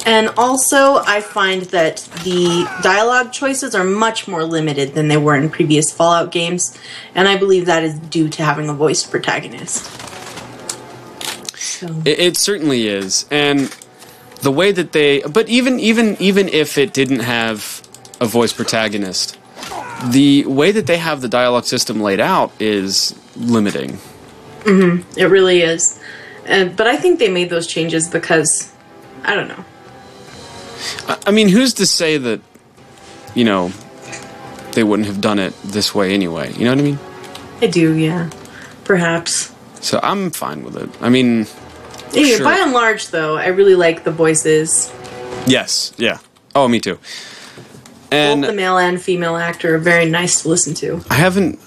And 0.04 0.30
also, 0.36 0.96
I 0.96 1.20
find 1.20 1.62
that 1.66 1.98
the 2.24 2.68
dialogue 2.82 3.32
choices 3.32 3.74
are 3.74 3.84
much 3.84 4.26
more 4.26 4.42
limited 4.44 4.94
than 4.94 5.06
they 5.08 5.16
were 5.16 5.36
in 5.36 5.48
previous 5.48 5.92
Fallout 5.92 6.32
games, 6.32 6.76
and 7.14 7.28
I 7.28 7.36
believe 7.36 7.66
that 7.66 7.84
is 7.84 7.98
due 7.98 8.28
to 8.30 8.42
having 8.42 8.68
a 8.68 8.74
voiced 8.74 9.10
protagonist. 9.10 9.84
So, 11.56 11.86
It, 12.04 12.18
it 12.18 12.36
certainly 12.36 12.88
is, 12.88 13.26
and 13.30 13.74
the 14.40 14.50
way 14.50 14.72
that 14.72 14.90
they, 14.90 15.20
but 15.20 15.48
even 15.48 15.78
even 15.78 16.16
even 16.18 16.48
if 16.48 16.78
it 16.78 16.92
didn't 16.92 17.20
have 17.20 17.82
a 18.20 18.26
voice 18.26 18.52
protagonist, 18.52 19.38
the 20.10 20.44
way 20.46 20.72
that 20.72 20.86
they 20.88 20.96
have 20.96 21.20
the 21.20 21.28
dialogue 21.28 21.64
system 21.64 22.00
laid 22.00 22.18
out 22.18 22.52
is 22.60 23.14
limiting. 23.36 23.98
Mm-hmm. 24.62 25.18
it 25.18 25.24
really 25.24 25.62
is. 25.62 25.98
And, 26.46 26.76
but 26.76 26.86
I 26.86 26.96
think 26.96 27.18
they 27.18 27.28
made 27.28 27.50
those 27.50 27.66
changes 27.66 28.08
because, 28.08 28.72
I 29.24 29.34
don't 29.34 29.48
know. 29.48 29.64
I, 31.08 31.18
I 31.26 31.30
mean, 31.32 31.48
who's 31.48 31.74
to 31.74 31.86
say 31.86 32.16
that, 32.18 32.40
you 33.34 33.44
know, 33.44 33.72
they 34.72 34.84
wouldn't 34.84 35.06
have 35.08 35.20
done 35.20 35.38
it 35.38 35.52
this 35.64 35.94
way 35.94 36.14
anyway? 36.14 36.52
You 36.54 36.64
know 36.64 36.70
what 36.70 36.78
I 36.78 36.82
mean? 36.82 36.98
I 37.60 37.66
do, 37.66 37.92
yeah. 37.94 38.30
Perhaps. 38.84 39.54
So 39.80 39.98
I'm 40.02 40.30
fine 40.30 40.64
with 40.64 40.76
it. 40.76 40.88
I 41.00 41.08
mean, 41.08 41.46
Anyway, 42.14 42.36
Sure. 42.36 42.44
by 42.44 42.58
and 42.58 42.72
large, 42.72 43.08
though, 43.08 43.36
I 43.38 43.46
really 43.46 43.74
like 43.74 44.04
the 44.04 44.10
voices. 44.10 44.92
yes, 45.46 45.92
yeah. 45.96 46.18
Oh, 46.54 46.68
me 46.68 46.78
too. 46.78 46.96
Both 46.96 48.12
And 48.12 48.44
the 48.44 48.52
male 48.52 48.76
and 48.76 49.00
female 49.00 49.36
actor 49.36 49.74
are 49.74 49.78
very 49.78 50.04
nice 50.10 50.42
to 50.42 50.48
listen 50.50 50.74
to. 50.74 51.02
I 51.08 51.14
haven't. 51.14 51.58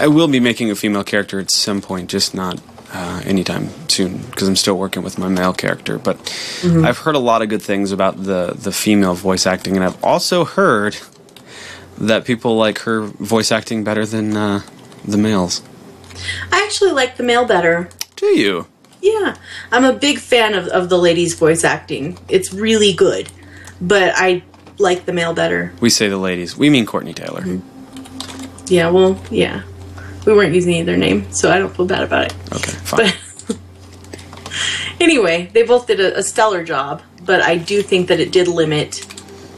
I 0.00 0.08
will 0.08 0.28
be 0.28 0.40
making 0.40 0.70
a 0.70 0.74
female 0.74 1.04
character 1.04 1.38
at 1.38 1.50
some 1.50 1.82
point, 1.82 2.08
just 2.08 2.34
not 2.34 2.60
uh, 2.92 3.22
anytime 3.24 3.68
soon, 3.88 4.18
because 4.18 4.48
I'm 4.48 4.56
still 4.56 4.78
working 4.78 5.02
with 5.02 5.18
my 5.18 5.28
male 5.28 5.52
character. 5.52 5.98
But 5.98 6.16
I've 6.64 6.98
heard 6.98 7.14
a 7.14 7.20
lot 7.20 7.42
of 7.42 7.48
good 7.48 7.62
things 7.62 7.92
about 7.92 8.24
the 8.24 8.54
the 8.56 8.72
female 8.72 9.14
voice 9.14 9.46
acting, 9.46 9.76
and 9.76 9.84
I've 9.84 10.02
also 10.02 10.44
heard 10.44 10.96
that 11.98 12.24
people 12.24 12.56
like 12.56 12.78
her 12.80 13.02
voice 13.02 13.52
acting 13.52 13.84
better 13.84 14.06
than 14.06 14.36
uh, 14.36 14.62
the 15.04 15.18
males. 15.18 15.62
I 16.50 16.62
actually 16.64 16.92
like 16.92 17.16
the 17.16 17.22
male 17.22 17.46
better. 17.46 17.90
Do 18.16 18.26
you? 18.26 18.66
Yeah, 19.02 19.36
I'm 19.70 19.84
a 19.84 19.92
big 19.92 20.18
fan 20.18 20.54
of, 20.54 20.66
of 20.68 20.88
the 20.88 20.98
ladies' 20.98 21.34
voice 21.34 21.64
acting. 21.64 22.18
It's 22.28 22.52
really 22.52 22.92
good, 22.92 23.30
but 23.80 24.12
I 24.16 24.42
like 24.78 25.04
the 25.04 25.12
male 25.12 25.34
better. 25.34 25.72
We 25.80 25.90
say 25.90 26.08
the 26.08 26.18
ladies. 26.18 26.56
We 26.56 26.70
mean 26.70 26.86
Courtney 26.86 27.14
Taylor. 27.14 27.60
Yeah, 28.66 28.90
well, 28.90 29.22
yeah. 29.30 29.62
We 30.26 30.34
weren't 30.34 30.54
using 30.54 30.74
either 30.74 30.96
name, 30.96 31.30
so 31.32 31.50
I 31.50 31.58
don't 31.58 31.74
feel 31.74 31.86
bad 31.86 32.02
about 32.02 32.26
it. 32.26 32.34
Okay, 32.52 32.72
fine. 32.84 33.12
But 33.48 33.58
anyway, 35.00 35.50
they 35.52 35.62
both 35.62 35.86
did 35.86 36.00
a, 36.00 36.18
a 36.18 36.22
stellar 36.22 36.64
job, 36.64 37.02
but 37.24 37.40
I 37.42 37.56
do 37.56 37.82
think 37.82 38.08
that 38.08 38.20
it 38.20 38.32
did 38.32 38.48
limit 38.48 39.06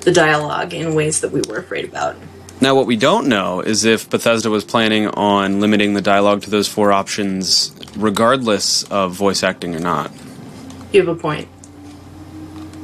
the 0.02 0.12
dialogue 0.12 0.72
in 0.74 0.94
ways 0.94 1.20
that 1.20 1.32
we 1.32 1.40
were 1.48 1.58
afraid 1.58 1.84
about. 1.84 2.16
Now, 2.60 2.76
what 2.76 2.86
we 2.86 2.96
don't 2.96 3.26
know 3.26 3.60
is 3.60 3.84
if 3.84 4.08
Bethesda 4.08 4.48
was 4.48 4.64
planning 4.64 5.08
on 5.08 5.60
limiting 5.60 5.94
the 5.94 6.00
dialogue 6.00 6.42
to 6.42 6.50
those 6.50 6.68
four 6.68 6.92
options, 6.92 7.74
regardless 7.96 8.84
of 8.84 9.14
voice 9.14 9.42
acting 9.42 9.74
or 9.74 9.80
not. 9.80 10.12
You 10.92 11.04
have 11.04 11.08
a 11.08 11.18
point. 11.18 11.48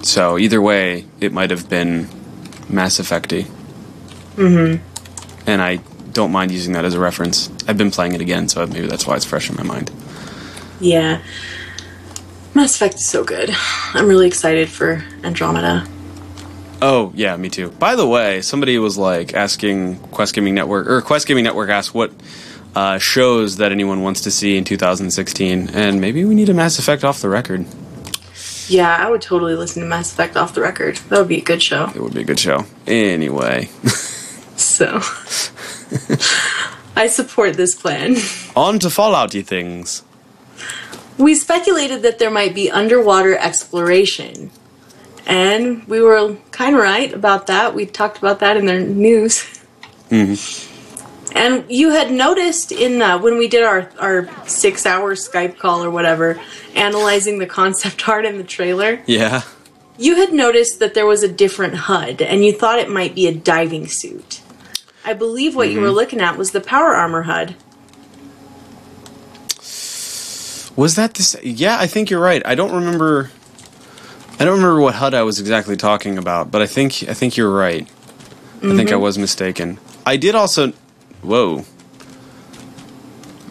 So 0.03 0.37
either 0.37 0.61
way, 0.61 1.07
it 1.21 1.33
might 1.33 1.51
have 1.51 1.69
been 1.69 2.09
Mass 2.69 2.99
Effecty. 2.99 3.45
Mm-hmm. 4.35 4.83
And 5.49 5.63
I 5.63 5.79
don't 6.19 6.33
mind 6.33 6.51
using 6.51 6.73
that 6.73 6.85
as 6.85 6.95
a 6.95 6.99
reference. 6.99 7.49
I've 7.69 7.79
been 7.79 7.93
playing 7.93 8.13
it 8.13 8.21
again, 8.21 8.49
so 8.49 8.67
maybe 8.67 8.89
that's 8.89 9.07
why 9.07 9.15
it's 9.15 9.25
fresh 9.25 9.49
in 9.49 9.55
my 9.55 9.63
mind. 9.63 9.89
Yeah. 10.81 11.23
Mass 12.55 12.75
Effect 12.75 12.97
is 12.97 13.09
so 13.09 13.23
good. 13.23 13.55
I'm 13.95 14.09
really 14.09 14.27
excited 14.27 14.69
for 14.69 15.05
Andromeda. 15.23 15.87
Oh 16.83 17.13
yeah, 17.15 17.37
me 17.37 17.51
too. 17.51 17.71
By 17.71 17.95
the 17.95 18.05
way, 18.07 18.43
somebody 18.43 18.77
was 18.79 18.99
like 18.99 19.33
asking 19.33 20.01
Quest 20.11 20.35
Gaming 20.35 20.57
Network 20.57 20.89
or 20.89 21.01
Quest 21.03 21.29
Gaming 21.29 21.45
Network 21.45 21.71
asked 21.71 21.95
what 21.95 22.11
uh, 22.75 22.99
shows 22.99 23.59
that 23.59 23.71
anyone 23.71 24.03
wants 24.03 24.23
to 24.23 24.33
see 24.33 24.57
in 24.57 24.65
2016, 24.65 25.71
and 25.71 26.01
maybe 26.01 26.25
we 26.25 26.35
need 26.35 26.49
a 26.49 26.55
Mass 26.55 26.81
Effect 26.81 27.05
off 27.05 27.21
the 27.21 27.29
record. 27.29 27.65
Yeah, 28.67 28.93
I 28.97 29.09
would 29.09 29.23
totally 29.23 29.55
listen 29.55 29.83
to 29.83 29.89
Mass 29.89 30.13
Effect 30.13 30.37
off 30.37 30.53
the 30.53 30.63
record. 30.63 30.97
That 31.11 31.21
would 31.21 31.29
be 31.29 31.39
a 31.39 31.45
good 31.45 31.63
show. 31.63 31.93
It 31.95 32.03
would 32.03 32.15
be 32.15 32.23
a 32.23 32.25
good 32.25 32.41
show. 32.41 32.67
Anyway, 32.89 33.71
So. 34.59 35.01
I 36.97 37.07
support 37.07 37.55
this 37.57 37.75
plan. 37.75 38.17
on 38.57 38.79
to 38.81 38.89
Fallouty 38.89 39.45
things. 39.45 40.03
We 41.17 41.35
speculated 41.35 42.03
that 42.03 42.19
there 42.19 42.31
might 42.31 42.55
be 42.55 42.71
underwater 42.71 43.37
exploration. 43.37 44.51
And 45.27 45.87
we 45.87 46.01
were 46.01 46.37
kind 46.53 46.75
of 46.75 46.81
right 46.83 47.13
about 47.13 47.47
that. 47.49 47.75
We 47.75 47.87
talked 47.87 48.19
about 48.19 48.41
that 48.41 48.57
in 48.57 48.67
the 48.67 48.81
news. 48.81 49.45
Mhm. 50.11 50.65
And 51.35 51.65
you 51.69 51.91
had 51.91 52.11
noticed 52.11 52.73
in 52.73 53.03
uh, 53.03 53.19
when 53.19 53.37
we 53.37 53.47
did 53.49 53.63
our, 53.63 53.91
our 54.01 54.29
six 54.49 54.87
hour 54.87 55.15
Skype 55.15 55.59
call 55.59 55.85
or 55.85 55.91
whatever, 55.91 56.41
analyzing 56.75 57.39
the 57.39 57.47
concept 57.47 58.09
art 58.09 58.25
in 58.25 58.39
the 58.39 58.45
trailer, 58.45 59.01
Yeah. 59.07 59.43
you 59.99 60.17
had 60.17 60.33
noticed 60.33 60.79
that 60.81 60.95
there 60.95 61.05
was 61.07 61.23
a 61.23 61.29
different 61.29 61.75
HUD 61.75 62.23
and 62.23 62.45
you 62.45 62.53
thought 62.53 62.79
it 62.79 62.89
might 62.89 63.15
be 63.15 63.27
a 63.27 63.35
diving 63.35 63.87
suit. 63.87 64.41
I 65.09 65.15
believe 65.15 65.57
what 65.57 65.71
you 65.71 65.81
were 65.81 65.91
looking 65.91 66.21
at 66.21 66.37
was 66.37 66.51
the 66.51 66.61
power 66.61 66.95
armor 66.95 67.23
HUD. 67.23 67.55
Was 70.77 70.97
that 70.97 71.15
this? 71.15 71.35
Yeah, 71.43 71.79
I 71.81 71.87
think 71.87 72.11
you're 72.11 72.21
right. 72.21 72.43
I 72.45 72.55
don't 72.55 72.73
remember. 72.73 73.31
I 74.39 74.45
don't 74.45 74.59
remember 74.59 74.83
what 74.83 74.97
HUD 74.97 75.15
I 75.15 75.23
was 75.23 75.41
exactly 75.41 75.79
talking 75.79 76.19
about, 76.19 76.51
but 76.51 76.61
I 76.61 76.67
think 76.67 77.09
I 77.09 77.15
think 77.15 77.39
you're 77.39 77.51
right. 77.51 77.89
I 78.63 78.77
think 78.77 78.93
I 78.93 78.97
was 78.97 79.17
mistaken. 79.17 79.79
I 80.05 80.19
did 80.19 80.35
also. 80.35 80.73
Whoa. 81.23 81.65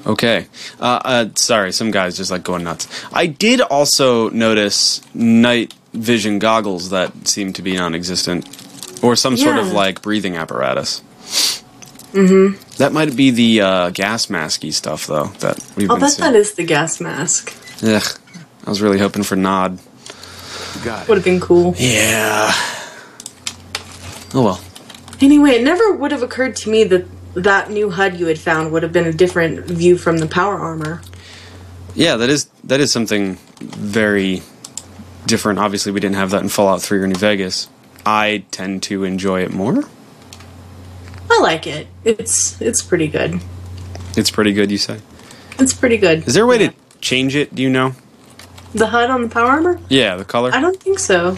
Okay. 0.05 0.45
Uh, 0.79 0.99
uh, 1.03 1.25
sorry, 1.33 1.71
some 1.71 1.89
guys 1.89 2.17
just 2.17 2.29
like 2.29 2.43
going 2.43 2.65
nuts. 2.65 2.87
I 3.11 3.25
did 3.25 3.61
also 3.61 4.29
notice 4.29 5.01
night 5.15 5.73
vision 5.91 6.37
goggles 6.37 6.91
that 6.91 7.27
seem 7.27 7.51
to 7.53 7.63
be 7.63 7.75
non-existent, 7.75 8.45
or 9.03 9.15
some 9.15 9.35
sort 9.37 9.57
of 9.57 9.71
like 9.71 10.03
breathing 10.03 10.37
apparatus. 10.37 11.01
Mm-hmm. 12.17 12.77
That 12.77 12.93
might 12.93 13.15
be 13.15 13.29
the 13.29 13.61
uh, 13.61 13.89
gas 13.91 14.25
masky 14.25 14.73
stuff, 14.73 15.05
though. 15.05 15.27
That 15.39 15.63
we've 15.75 15.89
I'll 15.89 15.97
been 15.97 16.05
bet 16.05 16.11
seeing. 16.13 16.31
that 16.31 16.37
is 16.37 16.53
the 16.53 16.63
gas 16.63 16.99
mask. 16.99 17.53
Ugh. 17.83 18.19
I 18.65 18.69
was 18.69 18.81
really 18.81 18.97
hoping 18.97 19.21
for 19.23 19.35
Nod. 19.35 19.77
Got 20.83 21.07
Would 21.07 21.17
have 21.17 21.25
been 21.25 21.39
cool. 21.39 21.75
Yeah. 21.77 22.51
Oh 24.33 24.43
well. 24.43 24.61
Anyway, 25.21 25.51
it 25.51 25.63
never 25.63 25.93
would 25.93 26.11
have 26.11 26.23
occurred 26.23 26.55
to 26.57 26.69
me 26.69 26.83
that 26.85 27.05
that 27.35 27.69
new 27.69 27.89
HUD 27.91 28.19
you 28.19 28.25
had 28.25 28.39
found 28.39 28.71
would 28.71 28.83
have 28.83 28.91
been 28.91 29.05
a 29.05 29.13
different 29.13 29.65
view 29.65 29.97
from 29.97 30.17
the 30.17 30.27
power 30.27 30.55
armor. 30.57 31.01
Yeah, 31.95 32.15
that 32.17 32.29
is 32.29 32.45
that 32.63 32.79
is 32.79 32.91
something 32.91 33.35
very 33.59 34.41
different. 35.27 35.59
Obviously, 35.59 35.91
we 35.91 35.99
didn't 35.99 36.15
have 36.15 36.31
that 36.31 36.41
in 36.41 36.49
Fallout 36.49 36.81
3 36.81 36.99
or 36.99 37.07
New 37.07 37.15
Vegas. 37.15 37.69
I 38.05 38.43
tend 38.51 38.83
to 38.83 39.03
enjoy 39.03 39.41
it 39.43 39.51
more. 39.51 39.83
I 41.29 41.39
like 41.41 41.67
it. 41.67 41.87
It's 42.03 42.59
it's 42.61 42.81
pretty 42.81 43.07
good. 43.07 43.39
It's 44.15 44.31
pretty 44.31 44.53
good, 44.53 44.71
you 44.71 44.77
say. 44.77 44.99
It's 45.59 45.73
pretty 45.73 45.97
good. 45.97 46.27
Is 46.27 46.33
there 46.33 46.43
a 46.43 46.47
way 46.47 46.59
Yeah. 46.61 46.67
to 46.69 46.73
change 47.01 47.35
it? 47.35 47.53
Do 47.53 47.61
you 47.61 47.69
know? 47.69 47.93
the 48.73 48.87
HUD 48.87 49.09
on 49.09 49.23
the 49.23 49.29
power 49.29 49.47
armor? 49.47 49.79
Yeah, 49.89 50.17
the 50.17 50.25
color. 50.25 50.51
I 50.53 50.59
don't 50.61 50.79
think 50.79 50.99
so. 50.99 51.37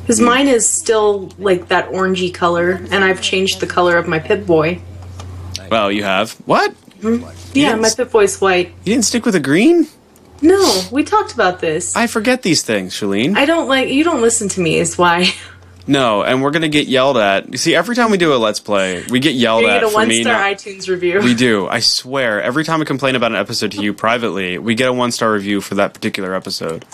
Because 0.00 0.20
mine 0.20 0.48
is 0.48 0.68
still 0.68 1.30
like 1.38 1.68
that 1.68 1.90
orangey 1.90 2.32
color, 2.34 2.80
and 2.90 3.04
I've 3.04 3.20
changed 3.22 3.60
the 3.60 3.66
color 3.66 3.96
of 3.96 4.08
my 4.08 4.18
Pip 4.18 4.44
Boy. 4.46 4.80
Well, 5.70 5.92
you 5.92 6.02
have. 6.02 6.32
What? 6.46 6.72
Hmm? 7.00 7.24
Yeah, 7.52 7.76
my. 7.76 7.88
Pip 7.96 8.10
Boy's 8.10 8.40
white. 8.40 8.68
You 8.84 8.94
didn't 8.94 9.04
stick 9.04 9.24
with 9.24 9.34
a 9.36 9.40
green? 9.40 9.86
No, 10.40 10.82
we 10.90 11.04
talked 11.04 11.32
about 11.32 11.60
this. 11.60 11.94
I 11.94 12.08
forget 12.08 12.42
these 12.42 12.62
things, 12.62 12.94
Shalene. 12.94 13.36
I 13.36 13.44
don't 13.44 13.68
like 13.68 13.90
you. 13.90 14.02
Don't 14.02 14.20
listen 14.22 14.48
to 14.50 14.60
me. 14.60 14.78
Is 14.78 14.98
why 14.98 15.28
no, 15.86 16.22
and 16.22 16.42
we're 16.42 16.50
gonna 16.50 16.68
get 16.68 16.86
yelled 16.86 17.16
at. 17.16 17.50
You 17.50 17.58
see, 17.58 17.74
every 17.74 17.94
time 17.96 18.10
we 18.10 18.16
do 18.18 18.32
a 18.34 18.36
let's 18.36 18.60
play, 18.60 19.04
we 19.10 19.18
get 19.20 19.34
yelled 19.34 19.64
at 19.64 19.80
get 19.80 19.82
a 19.84 19.88
for 19.88 19.94
one 19.94 20.08
me. 20.08 20.22
star 20.22 20.34
not- 20.34 20.56
iTunes 20.58 20.88
review. 20.88 21.20
We 21.20 21.34
do. 21.34 21.66
I 21.68 21.80
swear. 21.80 22.40
Every 22.42 22.64
time 22.64 22.80
I 22.80 22.84
complain 22.84 23.16
about 23.16 23.32
an 23.32 23.38
episode 23.38 23.72
to 23.72 23.82
you 23.82 23.92
privately, 23.94 24.58
we 24.58 24.74
get 24.74 24.88
a 24.88 24.92
one 24.92 25.10
star 25.12 25.32
review 25.32 25.60
for 25.60 25.74
that 25.76 25.94
particular 25.94 26.34
episode. 26.34 26.84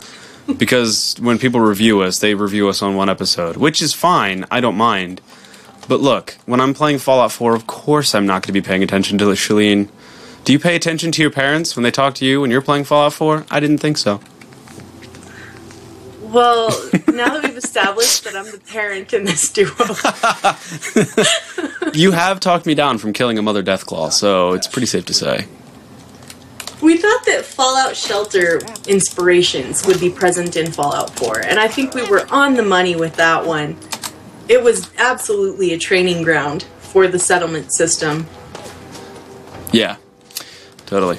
Because 0.56 1.14
when 1.20 1.38
people 1.38 1.60
review 1.60 2.00
us, 2.00 2.20
they 2.20 2.34
review 2.34 2.68
us 2.70 2.80
on 2.80 2.96
one 2.96 3.10
episode, 3.10 3.58
which 3.58 3.82
is 3.82 3.92
fine. 3.92 4.46
I 4.50 4.60
don't 4.60 4.76
mind. 4.76 5.20
But 5.88 6.00
look, 6.00 6.36
when 6.46 6.60
I'm 6.60 6.72
playing 6.72 6.98
Fallout 6.98 7.32
4, 7.32 7.54
of 7.54 7.66
course 7.66 8.14
I'm 8.14 8.24
not 8.26 8.42
going 8.42 8.46
to 8.48 8.52
be 8.52 8.62
paying 8.62 8.82
attention 8.82 9.18
to 9.18 9.24
Shalene. 9.26 9.88
Do 10.44 10.52
you 10.54 10.58
pay 10.58 10.74
attention 10.74 11.12
to 11.12 11.22
your 11.22 11.30
parents 11.30 11.76
when 11.76 11.82
they 11.82 11.90
talk 11.90 12.14
to 12.16 12.24
you 12.24 12.40
when 12.40 12.50
you're 12.50 12.62
playing 12.62 12.84
Fallout 12.84 13.12
4? 13.12 13.44
I 13.50 13.60
didn't 13.60 13.78
think 13.78 13.98
so. 13.98 14.20
Well, 16.28 16.68
now 17.08 17.34
that 17.34 17.40
we've 17.42 17.56
established 17.56 18.24
that 18.24 18.36
I'm 18.36 18.50
the 18.50 18.60
parent 18.70 19.14
in 19.14 19.24
this 19.24 19.50
duo, 19.50 19.70
You 21.94 22.12
have 22.12 22.38
talked 22.38 22.66
me 22.66 22.74
down 22.74 22.98
from 22.98 23.12
killing 23.12 23.38
a 23.38 23.42
Mother 23.42 23.62
Deathclaw, 23.62 24.06
oh 24.06 24.10
so 24.10 24.52
it's 24.52 24.66
pretty 24.66 24.86
safe 24.86 25.06
to 25.06 25.14
say. 25.14 25.46
We 26.82 26.96
thought 26.96 27.24
that 27.26 27.44
Fallout 27.44 27.96
Shelter 27.96 28.60
inspirations 28.86 29.84
would 29.86 29.98
be 29.98 30.10
present 30.10 30.56
in 30.56 30.70
Fallout 30.70 31.10
4, 31.18 31.46
and 31.46 31.58
I 31.58 31.66
think 31.66 31.94
we 31.94 32.08
were 32.08 32.26
on 32.30 32.54
the 32.54 32.62
money 32.62 32.94
with 32.94 33.16
that 33.16 33.44
one. 33.44 33.76
It 34.48 34.62
was 34.62 34.90
absolutely 34.98 35.72
a 35.72 35.78
training 35.78 36.22
ground 36.22 36.64
for 36.78 37.08
the 37.08 37.18
settlement 37.18 37.72
system. 37.72 38.26
Yeah, 39.72 39.96
totally. 40.86 41.18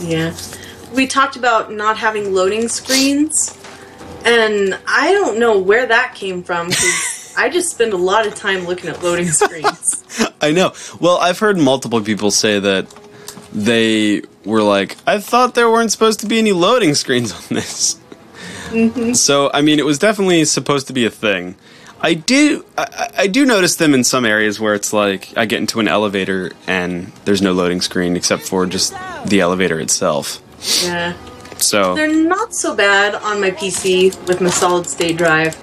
Yeah. 0.00 0.34
We 0.92 1.06
talked 1.06 1.36
about 1.36 1.72
not 1.72 1.98
having 1.98 2.34
loading 2.34 2.68
screens, 2.68 3.56
and 4.28 4.78
I 4.86 5.12
don't 5.12 5.38
know 5.38 5.58
where 5.58 5.86
that 5.86 6.14
came 6.14 6.42
from 6.42 6.70
I 7.36 7.48
just 7.48 7.70
spend 7.70 7.92
a 7.92 7.96
lot 7.96 8.26
of 8.26 8.34
time 8.34 8.66
looking 8.66 8.90
at 8.90 9.00
loading 9.02 9.28
screens. 9.30 10.02
I 10.40 10.50
know. 10.50 10.72
Well, 11.00 11.18
I've 11.18 11.38
heard 11.38 11.56
multiple 11.56 12.00
people 12.00 12.32
say 12.32 12.58
that 12.58 12.92
they 13.52 14.22
were 14.44 14.62
like, 14.62 14.96
I 15.06 15.20
thought 15.20 15.54
there 15.54 15.70
weren't 15.70 15.92
supposed 15.92 16.18
to 16.20 16.26
be 16.26 16.38
any 16.40 16.50
loading 16.52 16.94
screens 16.94 17.32
on 17.32 17.40
this. 17.50 17.94
Mm-hmm. 18.70 19.12
So, 19.12 19.50
I 19.54 19.62
mean, 19.62 19.78
it 19.78 19.84
was 19.86 19.98
definitely 20.00 20.44
supposed 20.46 20.88
to 20.88 20.92
be 20.92 21.06
a 21.06 21.10
thing. 21.10 21.54
I 22.00 22.14
do, 22.14 22.64
I, 22.76 22.82
I- 22.82 23.22
I 23.22 23.26
do 23.28 23.46
notice 23.46 23.76
them 23.76 23.94
in 23.94 24.02
some 24.04 24.24
areas 24.24 24.58
where 24.60 24.74
it's 24.74 24.92
like 24.92 25.36
I 25.36 25.46
get 25.46 25.58
into 25.60 25.78
an 25.80 25.86
elevator 25.88 26.50
and 26.66 27.12
there's 27.24 27.40
no 27.42 27.52
loading 27.52 27.80
screen 27.80 28.16
except 28.16 28.42
for 28.42 28.66
just 28.66 28.94
the 29.26 29.40
elevator 29.40 29.78
itself. 29.80 30.40
Yeah. 30.84 31.16
So, 31.60 31.94
They're 31.94 32.08
not 32.08 32.54
so 32.54 32.74
bad 32.74 33.14
on 33.16 33.40
my 33.40 33.50
PC 33.50 34.16
with 34.26 34.40
my 34.40 34.50
solid 34.50 34.86
state 34.86 35.16
drive, 35.16 35.56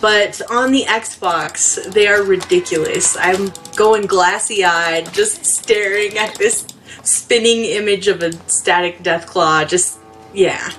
but 0.00 0.40
on 0.50 0.72
the 0.72 0.84
Xbox, 0.84 1.82
they 1.92 2.06
are 2.06 2.22
ridiculous. 2.22 3.16
I'm 3.16 3.52
going 3.76 4.06
glassy 4.06 4.64
eyed, 4.64 5.12
just 5.12 5.44
staring 5.44 6.18
at 6.18 6.34
this 6.36 6.66
spinning 7.02 7.64
image 7.64 8.08
of 8.08 8.22
a 8.22 8.32
static 8.48 9.02
Deathclaw. 9.02 9.68
Just, 9.68 9.98
yeah. 10.34 10.70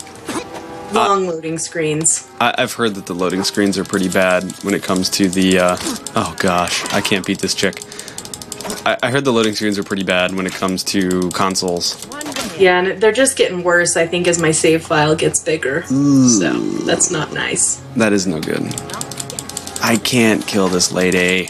Long 0.93 1.25
loading 1.25 1.57
screens. 1.57 2.29
I, 2.39 2.53
I've 2.57 2.73
heard 2.73 2.93
that 2.95 3.07
the 3.07 3.15
loading 3.15 3.43
screens 3.43 3.77
are 3.79 3.83
pretty 3.83 4.09
bad 4.09 4.43
when 4.63 4.75
it 4.75 4.83
comes 4.83 5.09
to 5.11 5.27
the. 5.27 5.57
Uh, 5.57 5.77
oh 6.15 6.35
gosh, 6.37 6.85
I 6.93 7.01
can't 7.01 7.25
beat 7.25 7.39
this 7.39 7.55
chick. 7.55 7.81
I, 8.85 8.97
I 9.01 9.09
heard 9.11 9.25
the 9.25 9.33
loading 9.33 9.55
screens 9.55 9.79
are 9.79 9.83
pretty 9.83 10.03
bad 10.03 10.35
when 10.35 10.45
it 10.45 10.53
comes 10.53 10.83
to 10.85 11.31
consoles. 11.31 12.05
Yeah, 12.57 12.79
and 12.79 13.01
they're 13.01 13.11
just 13.11 13.37
getting 13.37 13.63
worse, 13.63 13.97
I 13.97 14.05
think, 14.07 14.27
as 14.27 14.39
my 14.39 14.51
save 14.51 14.85
file 14.85 15.15
gets 15.15 15.41
bigger. 15.43 15.83
So, 15.83 16.53
that's 16.85 17.09
not 17.11 17.33
nice. 17.33 17.77
That 17.95 18.13
is 18.13 18.27
no 18.27 18.39
good. 18.39 18.63
I 19.81 19.99
can't 20.03 20.45
kill 20.45 20.67
this 20.67 20.91
lady. 20.91 21.49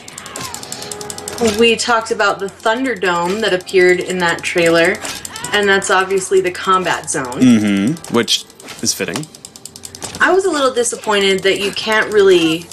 We 1.60 1.76
talked 1.76 2.12
about 2.12 2.40
the 2.40 2.46
Thunderdome 2.48 3.42
that 3.42 3.54
appeared 3.54 4.00
in 4.00 4.18
that 4.20 4.42
trailer, 4.42 4.96
and 5.52 5.68
that's 5.68 5.90
obviously 5.90 6.42
the 6.42 6.52
combat 6.52 7.10
zone. 7.10 7.26
Mm-hmm. 7.26 8.16
Which 8.16 8.46
is 8.82 8.94
fitting. 8.94 9.26
I 10.20 10.32
was 10.32 10.46
a 10.46 10.52
little 10.52 10.74
disappointed 10.74 11.44
that 11.44 11.60
you 11.60 11.72
can't 11.72 12.12
really 12.14 12.66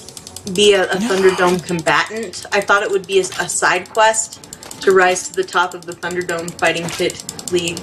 be 0.55 0.74
a, 0.74 0.85
a 0.85 0.97
Thunderdome 0.97 1.64
combatant. 1.64 2.47
I 2.53 2.61
thought 2.61 2.83
it 2.83 2.91
would 2.91 3.07
be 3.07 3.18
a, 3.18 3.22
a 3.22 3.49
side 3.49 3.91
quest 3.91 4.43
to 4.83 4.93
rise 4.93 5.28
to 5.28 5.35
the 5.35 5.45
top 5.45 5.74
of 5.74 5.85
the 5.85 5.93
Thunderdome 5.93 6.51
Fighting 6.59 6.89
Pit 6.91 7.53
League. 7.53 7.81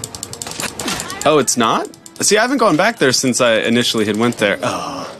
Oh, 1.29 1.39
it's 1.39 1.57
not? 1.57 1.89
See, 2.21 2.37
I 2.37 2.41
haven't 2.41 2.59
gone 2.59 2.77
back 2.77 2.99
there 2.99 3.11
since 3.11 3.41
I 3.41 3.55
initially 3.55 4.05
had 4.05 4.15
went 4.15 4.37
there. 4.37 4.57
Oh. 4.63 5.13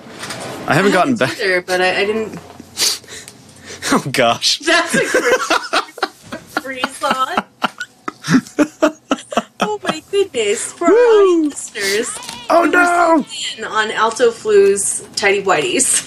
I 0.66 0.74
haven't 0.74 0.94
gotten 0.94 1.18
haven't 1.18 1.28
back. 1.30 1.38
there, 1.38 1.62
but 1.62 1.82
I, 1.82 2.02
I 2.02 2.06
didn't. 2.06 2.40
Oh 3.90 4.04
gosh. 4.12 4.60
That's 4.66 4.96
a 4.96 5.00
great 5.00 6.40
freeze 6.62 7.04
on. 7.04 7.44
oh 9.62 9.80
my 9.84 10.02
goodness! 10.12 10.74
For 10.74 10.86
our 10.88 11.42
listeners, 11.44 12.18
Oh 12.50 12.66
no! 12.66 13.66
on 13.68 13.92
Alto 13.92 14.32
Flu's 14.32 15.08
Tidy 15.16 15.42
Whities. 15.42 16.04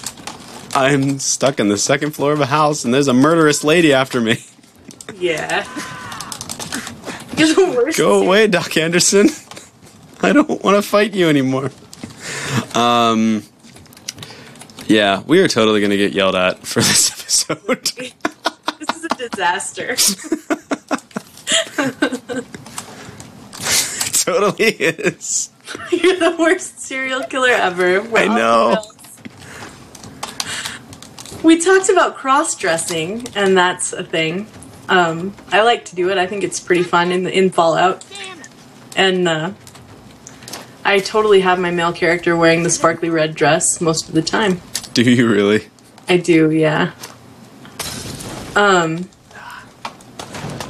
I'm 0.75 1.17
stuck 1.19 1.59
in 1.59 1.69
the 1.69 1.77
second 1.77 2.11
floor 2.11 2.33
of 2.33 2.41
a 2.41 2.45
house 2.47 2.85
and 2.85 2.93
there's 2.93 3.07
a 3.07 3.13
murderous 3.13 3.63
lady 3.63 3.93
after 3.93 4.19
me. 4.21 4.43
Yeah. 5.17 5.63
You're 7.37 7.53
the 7.55 7.73
worst. 7.75 7.97
Go 7.97 8.21
away, 8.23 8.45
Doc 8.47 8.77
Anderson. 8.77 9.29
I 10.23 10.33
don't 10.33 10.63
want 10.63 10.75
to 10.75 10.81
fight 10.81 11.13
you 11.13 11.29
anymore. 11.29 11.71
Um. 12.75 13.43
Yeah, 14.87 15.23
we 15.25 15.39
are 15.39 15.47
totally 15.47 15.79
going 15.79 15.91
to 15.91 15.97
get 15.97 16.11
yelled 16.11 16.35
at 16.35 16.65
for 16.65 16.79
this 16.81 17.11
episode. 17.11 17.85
This 18.79 18.95
is 18.95 19.05
a 19.05 19.09
disaster. 19.29 19.95
totally 24.25 24.65
is. 24.65 25.49
You're 25.91 26.17
the 26.17 26.35
worst 26.37 26.79
serial 26.81 27.23
killer 27.23 27.51
ever. 27.51 28.01
We're 28.01 28.19
I 28.19 28.27
know. 28.27 28.83
We 31.43 31.59
talked 31.59 31.89
about 31.89 32.15
cross 32.17 32.55
dressing, 32.55 33.25
and 33.35 33.57
that's 33.57 33.93
a 33.93 34.03
thing. 34.03 34.47
Um, 34.89 35.33
I 35.51 35.63
like 35.63 35.85
to 35.85 35.95
do 35.95 36.09
it. 36.09 36.17
I 36.17 36.27
think 36.27 36.43
it's 36.43 36.59
pretty 36.59 36.83
fun 36.83 37.11
in 37.11 37.27
in 37.27 37.49
Fallout, 37.49 38.05
and 38.95 39.27
uh, 39.27 39.51
I 40.83 40.99
totally 40.99 41.41
have 41.41 41.59
my 41.59 41.71
male 41.71 41.93
character 41.93 42.35
wearing 42.35 42.63
the 42.63 42.69
sparkly 42.69 43.09
red 43.09 43.35
dress 43.35 43.81
most 43.81 44.09
of 44.09 44.15
the 44.15 44.21
time. 44.21 44.61
Do 44.93 45.03
you 45.03 45.29
really? 45.29 45.67
I 46.09 46.17
do, 46.17 46.51
yeah. 46.51 46.91
Um, 48.55 49.09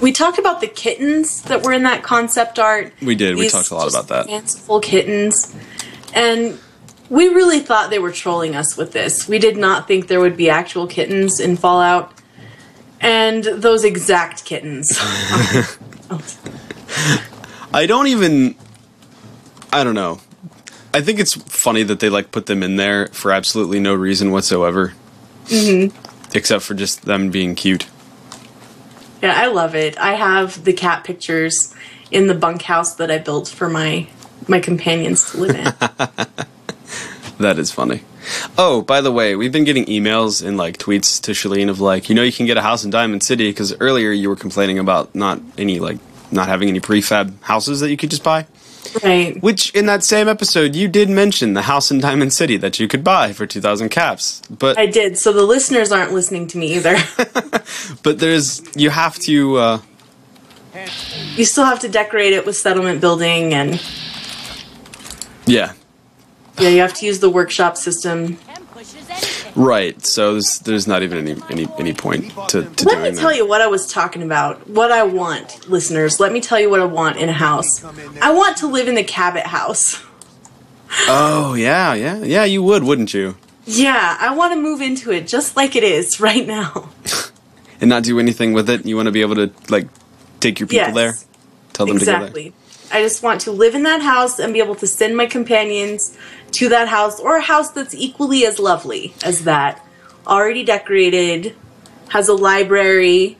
we 0.01 0.12
talked 0.12 0.38
about 0.38 0.62
the 0.62 0.68
kittens 0.68 1.41
that 1.43 1.64
were 1.64 1.74
in 1.74 1.84
that 1.84 2.03
concept 2.03 2.59
art. 2.59 2.93
We 3.01 3.16
did. 3.16 3.38
We 3.38 3.49
talked 3.49 3.72
a 3.72 3.76
lot 3.76 3.89
about 3.89 4.07
that. 4.09 4.28
Fanciful 4.28 4.80
kittens, 4.80 5.55
and 6.14 6.59
we 7.09 7.30
really 7.30 7.59
thought 7.59 7.89
they 7.89 7.99
were 7.99 8.12
trolling 8.12 8.55
us 8.55 8.78
with 8.78 8.91
this. 8.91 9.28
We 9.28 9.39
did 9.39 9.57
not 9.57 9.88
think 9.88 10.07
there 10.07 10.20
would 10.20 10.38
be 10.38 10.49
actual 10.49 10.88
kittens 10.88 11.39
in 11.39 11.55
Fallout, 11.55 12.14
and 12.99 13.43
those 13.43 13.84
exact 13.84 14.45
kittens. 14.45 14.91
I 17.74 17.86
don't 17.86 18.07
even. 18.07 18.55
I 19.74 19.84
don't 19.84 19.95
know. 19.95 20.19
I 20.93 21.01
think 21.01 21.19
it's 21.19 21.34
funny 21.34 21.84
that 21.84 21.99
they 21.99 22.09
like 22.09 22.32
put 22.32 22.47
them 22.47 22.63
in 22.63 22.76
there 22.76 23.07
for 23.07 23.32
absolutely 23.32 23.80
no 23.80 23.93
reason 23.93 24.32
whatsoever. 24.32 24.93
Mm-hmm. 25.45 25.95
Except 26.36 26.63
for 26.63 26.74
just 26.74 27.03
them 27.03 27.32
being 27.32 27.55
cute. 27.55 27.88
yeah, 29.22 29.34
I 29.36 29.47
love 29.47 29.76
it. 29.76 29.97
I 29.97 30.13
have 30.13 30.63
the 30.63 30.74
cat 30.74 31.03
pictures 31.03 31.74
in 32.09 32.28
the 32.28 32.36
bunkhouse 32.36 32.95
that 32.95 33.09
I 33.09 33.17
built 33.17 33.47
for 33.47 33.69
my 33.69 34.07
my 34.47 34.59
companions 34.59 35.32
to 35.32 35.38
live 35.38 35.55
in. 35.55 36.28
That 37.41 37.57
is 37.57 37.72
funny. 37.72 38.03
Oh, 38.55 38.84
by 38.84 39.01
the 39.01 39.11
way, 39.11 39.36
we've 39.36 39.51
been 39.51 39.63
getting 39.63 39.86
emails 39.86 40.45
and 40.45 40.57
like 40.57 40.78
tweets 40.78 41.19
to 41.24 41.32
Shalene 41.32 41.69
of 41.69 41.80
like, 41.80 42.07
you 42.07 42.13
know, 42.13 42.22
you 42.22 42.32
can 42.32 42.45
get 42.45 42.55
a 42.55 42.61
house 42.61 42.84
in 42.84 42.91
Diamond 42.91 43.24
City 43.24 43.49
because 43.49 43.76
earlier 43.80 44.11
you 44.11 44.30
were 44.30 44.36
complaining 44.36 44.78
about 44.78 45.15
not 45.15 45.41
any 45.57 45.80
like 45.80 45.97
not 46.32 46.47
having 46.47 46.69
any 46.69 46.80
prefab 46.80 47.41
houses 47.41 47.80
that 47.80 47.89
you 47.89 47.97
could 47.97 48.11
just 48.11 48.24
buy. 48.24 48.45
Right. 49.04 49.42
Which 49.42 49.74
in 49.76 49.86
that 49.86 50.04
same 50.04 50.28
episode 50.28 50.76
you 50.76 50.88
did 50.88 51.10
mention 51.10 51.54
the 51.54 51.64
house 51.64 51.92
in 51.92 52.00
Diamond 52.00 52.34
City 52.34 52.58
that 52.58 52.80
you 52.80 52.88
could 52.88 53.04
buy 53.04 53.34
for 53.34 53.46
two 53.46 53.62
thousand 53.62 53.89
caps, 53.89 54.42
but 54.50 54.78
I 54.78 54.86
did. 54.86 55.18
So 55.18 55.32
the 55.34 55.44
listeners 55.44 55.92
aren't 55.92 56.14
listening 56.14 56.48
to 56.48 56.58
me 56.58 56.76
either. 56.76 56.96
but 58.04 58.20
there's 58.20 58.62
you 58.76 58.89
have 58.89 59.18
to. 59.20 59.58
uh 59.58 59.80
you 61.36 61.44
still 61.44 61.66
have 61.66 61.80
to 61.80 61.89
decorate 61.89 62.34
it 62.34 62.46
with 62.46 62.56
settlement 62.56 63.02
building 63.02 63.54
and 63.54 63.82
Yeah, 65.46 65.74
yeah, 66.60 66.70
you 66.70 66.80
have 66.82 66.94
to 66.96 67.06
use 67.06 67.20
the 67.20 67.30
workshop 67.30 67.76
system. 67.78 68.38
Right. 69.56 70.04
So 70.06 70.34
there's 70.34 70.60
there's 70.60 70.88
not 70.88 71.04
even 71.04 71.18
any 71.28 71.41
any 71.49 71.68
any 71.80 71.93
point 71.93 72.32
to, 72.49 72.64
to 72.64 72.86
Let 72.86 73.02
me 73.02 73.18
tell 73.18 73.30
that. 73.30 73.36
you 73.38 73.47
what 73.47 73.62
I 73.62 73.68
was 73.68 73.88
talking 73.91 74.24
about. 74.24 74.68
What 74.70 74.91
I 74.91 75.04
want, 75.04 75.68
listeners. 75.70 76.20
Let 76.20 76.32
me 76.32 76.41
tell 76.41 76.60
you 76.60 76.70
what 76.70 76.80
I 76.80 76.86
want 76.86 77.18
in 77.18 77.30
a 77.30 77.34
house. 77.34 77.84
I 78.22 78.32
want 78.34 78.58
to 78.58 78.68
live 78.68 78.88
in 78.88 78.95
the 78.95 79.04
Cabot 79.04 79.45
house. 79.45 80.02
Oh 81.08 81.54
yeah, 81.54 81.93
yeah, 81.93 82.22
yeah. 82.24 82.43
You 82.43 82.64
would, 82.64 82.84
wouldn't 82.84 83.14
you? 83.14 83.38
Yeah, 83.66 84.18
I 84.20 84.34
want 84.36 84.54
to 84.54 84.60
move 84.60 84.82
into 84.82 85.12
it 85.12 85.28
just 85.28 85.56
like 85.56 85.76
it 85.76 85.84
is 85.84 86.20
right 86.20 86.45
now. 86.45 86.89
And 87.80 87.89
not 87.89 88.04
do 88.04 88.20
anything 88.20 88.54
with 88.54 88.70
it. 88.70 88.86
You 88.86 88.95
want 88.95 89.08
to 89.08 89.12
be 89.12 89.22
able 89.22 89.34
to 89.34 89.52
like 89.70 89.88
take 90.39 90.60
your 90.60 90.68
people 90.68 90.86
Yes. 90.89 90.93
there, 90.93 91.14
tell 91.74 91.88
them 91.88 91.97
to 91.97 92.06
go 92.06 92.12
Exactly. 92.12 92.54
I 92.91 93.02
just 93.02 93.24
want 93.24 93.41
to 93.41 93.52
live 93.52 93.74
in 93.74 93.82
that 93.84 94.04
house 94.04 94.38
and 94.38 94.54
be 94.54 94.60
able 94.60 94.76
to 94.76 94.86
send 94.86 95.18
my 95.18 95.26
companions 95.26 96.16
to 96.54 96.70
that 96.70 96.88
house 96.88 97.20
or 97.20 97.38
a 97.38 97.41
house 97.41 97.72
that's 97.72 97.93
equally 97.93 98.45
as 98.45 98.60
lovely 98.60 99.14
as 99.24 99.43
that. 99.45 99.86
Already 100.28 100.64
decorated, 100.64 101.56
has 102.10 102.28
a 102.28 102.34
library. 102.34 103.38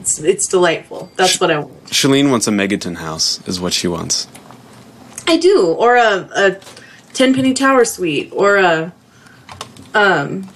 It's, 0.00 0.18
it's 0.18 0.46
delightful. 0.46 1.10
That's 1.16 1.40
what 1.40 1.50
I 1.50 1.60
want. 1.60 1.84
Shalene 1.86 2.30
wants 2.30 2.48
a 2.48 2.50
Megaton 2.50 2.96
house, 2.96 3.46
is 3.46 3.60
what 3.60 3.72
she 3.72 3.86
wants. 3.86 4.26
I 5.26 5.36
do, 5.36 5.66
or 5.66 5.96
a, 5.96 6.28
a 6.34 6.60
Tenpenny 7.12 7.54
Tower 7.54 7.84
suite, 7.84 8.30
or 8.32 8.56
a 8.56 8.92
um, 9.94 10.48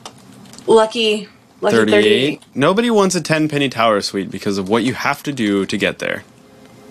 Lucky 0.67 1.29
Lucky 1.61 1.77
38. 1.77 1.93
38. 1.93 2.43
Nobody 2.55 2.91
wants 2.91 3.15
a 3.15 3.21
Tenpenny 3.21 3.69
Tower 3.69 4.01
suite 4.01 4.31
because 4.31 4.59
of 4.59 4.69
what 4.69 4.83
you 4.83 4.95
have 4.95 5.23
to 5.23 5.33
do 5.33 5.65
to 5.67 5.79
get 5.79 5.99
there. 5.99 6.25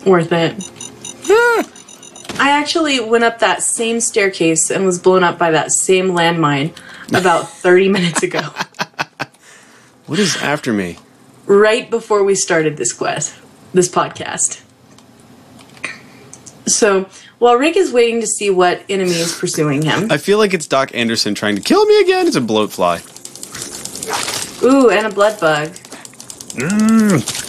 Worth 0.06 0.32
it. 0.32 0.56
I 2.38 2.50
actually 2.52 3.00
went 3.00 3.24
up 3.24 3.40
that 3.40 3.64
same 3.64 4.00
staircase 4.00 4.70
and 4.70 4.86
was 4.86 5.00
blown 5.00 5.24
up 5.24 5.38
by 5.38 5.52
that 5.52 5.72
same 5.72 6.10
landmine 6.10 6.76
about 7.10 7.50
30 7.62 7.90
minutes 7.90 8.24
ago, 8.24 8.42
What 10.06 10.20
is 10.20 10.36
after 10.38 10.74
me? 10.74 10.98
right 11.48 11.90
before 11.90 12.24
we 12.24 12.34
started 12.36 12.76
this 12.78 12.92
quest, 12.92 13.36
this 13.74 13.88
podcast. 13.88 14.62
So, 16.68 17.08
while 17.38 17.56
Rick 17.58 17.78
is 17.78 17.92
waiting 17.92 18.22
to 18.22 18.28
see 18.28 18.50
what 18.50 18.82
enemy 18.90 19.12
is 19.12 19.38
pursuing 19.38 19.84
him, 19.84 20.12
I 20.12 20.18
feel 20.18 20.40
like 20.40 20.54
it's 20.56 20.66
Doc 20.68 20.90
Anderson 20.96 21.36
trying 21.36 21.56
to 21.56 21.62
kill 21.62 21.86
me 21.86 22.02
again. 22.02 22.26
It's 22.28 22.36
a 22.36 22.42
bloatfly. 22.42 23.04
ooh, 24.64 24.90
and 24.90 25.06
a 25.06 25.10
bloodbug. 25.12 25.68
Mm. 26.56 27.45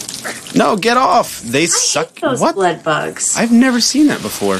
No, 0.55 0.75
get 0.75 0.97
off. 0.97 1.41
They 1.41 1.63
I 1.63 1.65
suck. 1.67 2.15
those 2.15 2.39
What? 2.41 2.55
bloodbugs. 2.55 3.37
I've 3.37 3.51
never 3.51 3.79
seen 3.81 4.07
that 4.07 4.21
before. 4.21 4.59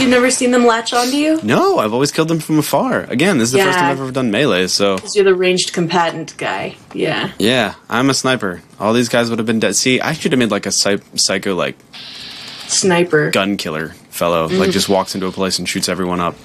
You've 0.00 0.10
never 0.10 0.30
seen 0.30 0.50
them 0.50 0.66
latch 0.66 0.92
onto 0.92 1.16
you? 1.16 1.40
No, 1.42 1.78
I've 1.78 1.94
always 1.94 2.12
killed 2.12 2.28
them 2.28 2.38
from 2.38 2.58
afar. 2.58 3.04
Again, 3.08 3.38
this 3.38 3.48
is 3.48 3.52
the 3.52 3.58
first 3.62 3.76
Yeah. 3.76 3.80
time 3.82 3.90
I've 3.92 4.00
ever 4.00 4.10
done 4.12 4.30
melee, 4.30 4.66
so 4.66 4.96
Because 4.96 5.16
you're 5.16 5.24
the 5.24 5.34
ranged 5.34 5.72
combatant 5.72 6.36
guy. 6.36 6.76
Yeah. 6.92 7.30
yeah, 7.38 7.74
I'm 7.88 8.10
a 8.10 8.14
sniper. 8.14 8.60
All 8.78 8.92
these 8.92 9.08
guys 9.08 9.30
would 9.30 9.38
have 9.38 9.46
been 9.46 9.58
dead. 9.60 9.74
See, 9.74 9.98
I 10.00 10.12
should 10.12 10.32
have 10.32 10.38
made 10.38 10.50
like 10.50 10.66
a 10.66 10.72
psy- 10.72 10.98
psycho 11.14 11.54
like 11.54 11.76
Sniper. 12.68 13.30
gun 13.30 13.56
killer 13.56 13.94
fellow, 14.10 14.48
Mm-hmm. 14.48 14.58
like 14.58 14.70
just 14.70 14.88
walks 14.90 15.14
into 15.14 15.26
a 15.28 15.32
place 15.32 15.58
and 15.58 15.66
shoots 15.68 15.88
everyone 15.88 16.20
up. 16.20 16.36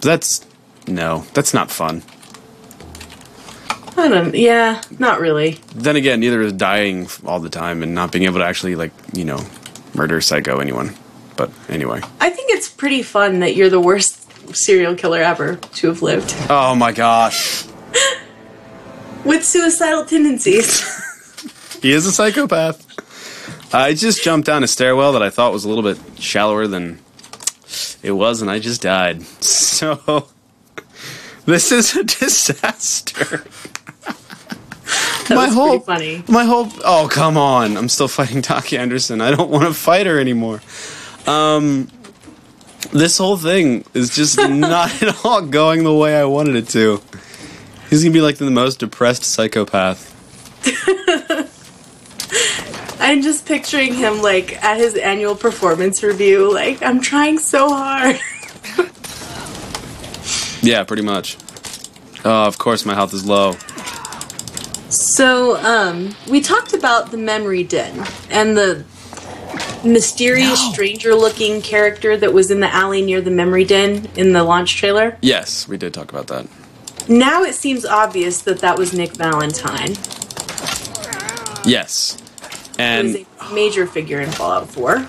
That's 0.00 0.40
no, 0.88 1.24
that's 1.34 1.54
not 1.54 1.70
fun. 1.70 2.02
I 3.98 4.08
don't. 4.08 4.34
Yeah, 4.34 4.80
not 4.98 5.20
really. 5.20 5.58
Then 5.74 5.96
again, 5.96 6.20
neither 6.20 6.40
is 6.40 6.52
dying 6.52 7.08
all 7.26 7.40
the 7.40 7.50
time 7.50 7.82
and 7.82 7.94
not 7.94 8.12
being 8.12 8.24
able 8.24 8.38
to 8.38 8.44
actually 8.44 8.76
like 8.76 8.92
you 9.12 9.24
know 9.24 9.44
murder 9.94 10.20
psycho 10.20 10.60
anyone. 10.60 10.94
But 11.36 11.50
anyway, 11.68 12.00
I 12.20 12.30
think 12.30 12.52
it's 12.52 12.68
pretty 12.68 13.02
fun 13.02 13.40
that 13.40 13.56
you're 13.56 13.70
the 13.70 13.80
worst 13.80 14.24
serial 14.56 14.94
killer 14.94 15.20
ever 15.20 15.56
to 15.56 15.88
have 15.88 16.00
lived 16.00 16.34
oh 16.48 16.74
my 16.74 16.92
gosh, 16.92 17.64
with 19.24 19.44
suicidal 19.44 20.04
tendencies. 20.04 20.80
he 21.82 21.92
is 21.92 22.06
a 22.06 22.12
psychopath. 22.12 22.84
I 23.74 23.94
just 23.94 24.22
jumped 24.22 24.46
down 24.46 24.62
a 24.64 24.68
stairwell 24.68 25.12
that 25.12 25.22
I 25.22 25.30
thought 25.30 25.52
was 25.52 25.64
a 25.64 25.68
little 25.68 25.84
bit 25.84 25.98
shallower 26.20 26.66
than 26.66 27.00
it 28.02 28.12
was, 28.12 28.40
and 28.42 28.50
I 28.50 28.60
just 28.60 28.80
died. 28.80 29.22
So 29.78 30.28
this 31.46 31.70
is 31.70 31.94
a 31.96 32.02
disaster. 32.04 33.44
That 35.28 35.34
my 35.34 35.48
whole 35.48 35.80
funny. 35.80 36.22
my 36.28 36.44
whole 36.44 36.68
oh 36.84 37.08
come 37.10 37.36
on 37.36 37.76
i'm 37.76 37.88
still 37.88 38.08
fighting 38.08 38.42
Taki 38.42 38.78
anderson 38.78 39.20
i 39.20 39.30
don't 39.30 39.50
want 39.50 39.66
to 39.66 39.74
fight 39.74 40.06
her 40.06 40.18
anymore 40.18 40.62
um 41.26 41.88
this 42.92 43.18
whole 43.18 43.36
thing 43.36 43.84
is 43.94 44.14
just 44.14 44.38
not 44.48 45.02
at 45.02 45.24
all 45.24 45.42
going 45.42 45.84
the 45.84 45.94
way 45.94 46.18
i 46.18 46.24
wanted 46.24 46.56
it 46.56 46.68
to 46.70 47.00
he's 47.90 48.02
gonna 48.02 48.12
be 48.12 48.20
like 48.20 48.36
the 48.36 48.50
most 48.50 48.78
depressed 48.80 49.24
psychopath 49.24 50.14
I'm 53.00 53.22
just 53.22 53.46
picturing 53.46 53.94
him 53.94 54.20
like 54.20 54.62
at 54.62 54.76
his 54.76 54.94
annual 54.96 55.34
performance 55.34 56.02
review. 56.02 56.52
Like, 56.52 56.82
I'm 56.82 57.00
trying 57.00 57.38
so 57.38 57.68
hard. 57.70 58.18
yeah 60.62 60.82
pretty 60.82 61.02
much 61.02 61.36
oh 62.24 62.46
of 62.46 62.58
course 62.58 62.84
my 62.84 62.94
health 62.94 63.14
is 63.14 63.24
low 63.24 63.52
So, 65.18 65.56
um, 65.56 66.14
we 66.30 66.40
talked 66.40 66.74
about 66.74 67.10
the 67.10 67.16
memory 67.16 67.64
den 67.64 68.06
and 68.30 68.56
the 68.56 68.84
mysterious, 69.82 70.60
stranger-looking 70.70 71.60
character 71.62 72.16
that 72.16 72.32
was 72.32 72.52
in 72.52 72.60
the 72.60 72.72
alley 72.72 73.02
near 73.02 73.20
the 73.20 73.32
memory 73.32 73.64
den 73.64 74.08
in 74.14 74.32
the 74.32 74.44
launch 74.44 74.76
trailer. 74.76 75.18
yes 75.20 75.66
we 75.66 75.76
did 75.76 75.92
talk 75.92 76.12
about 76.12 76.28
that 76.28 76.46
Now 77.08 77.42
it 77.42 77.56
seems 77.56 77.84
obvious 77.84 78.42
that 78.42 78.60
that 78.60 78.78
was 78.78 78.92
Nick 78.92 79.10
Valentine. 79.16 79.96
yes 81.64 82.22
and 82.78 83.14
was 83.40 83.50
a 83.50 83.52
major 83.52 83.88
figure 83.88 84.20
in 84.20 84.30
Fallout 84.30 84.68
4. 84.68 85.04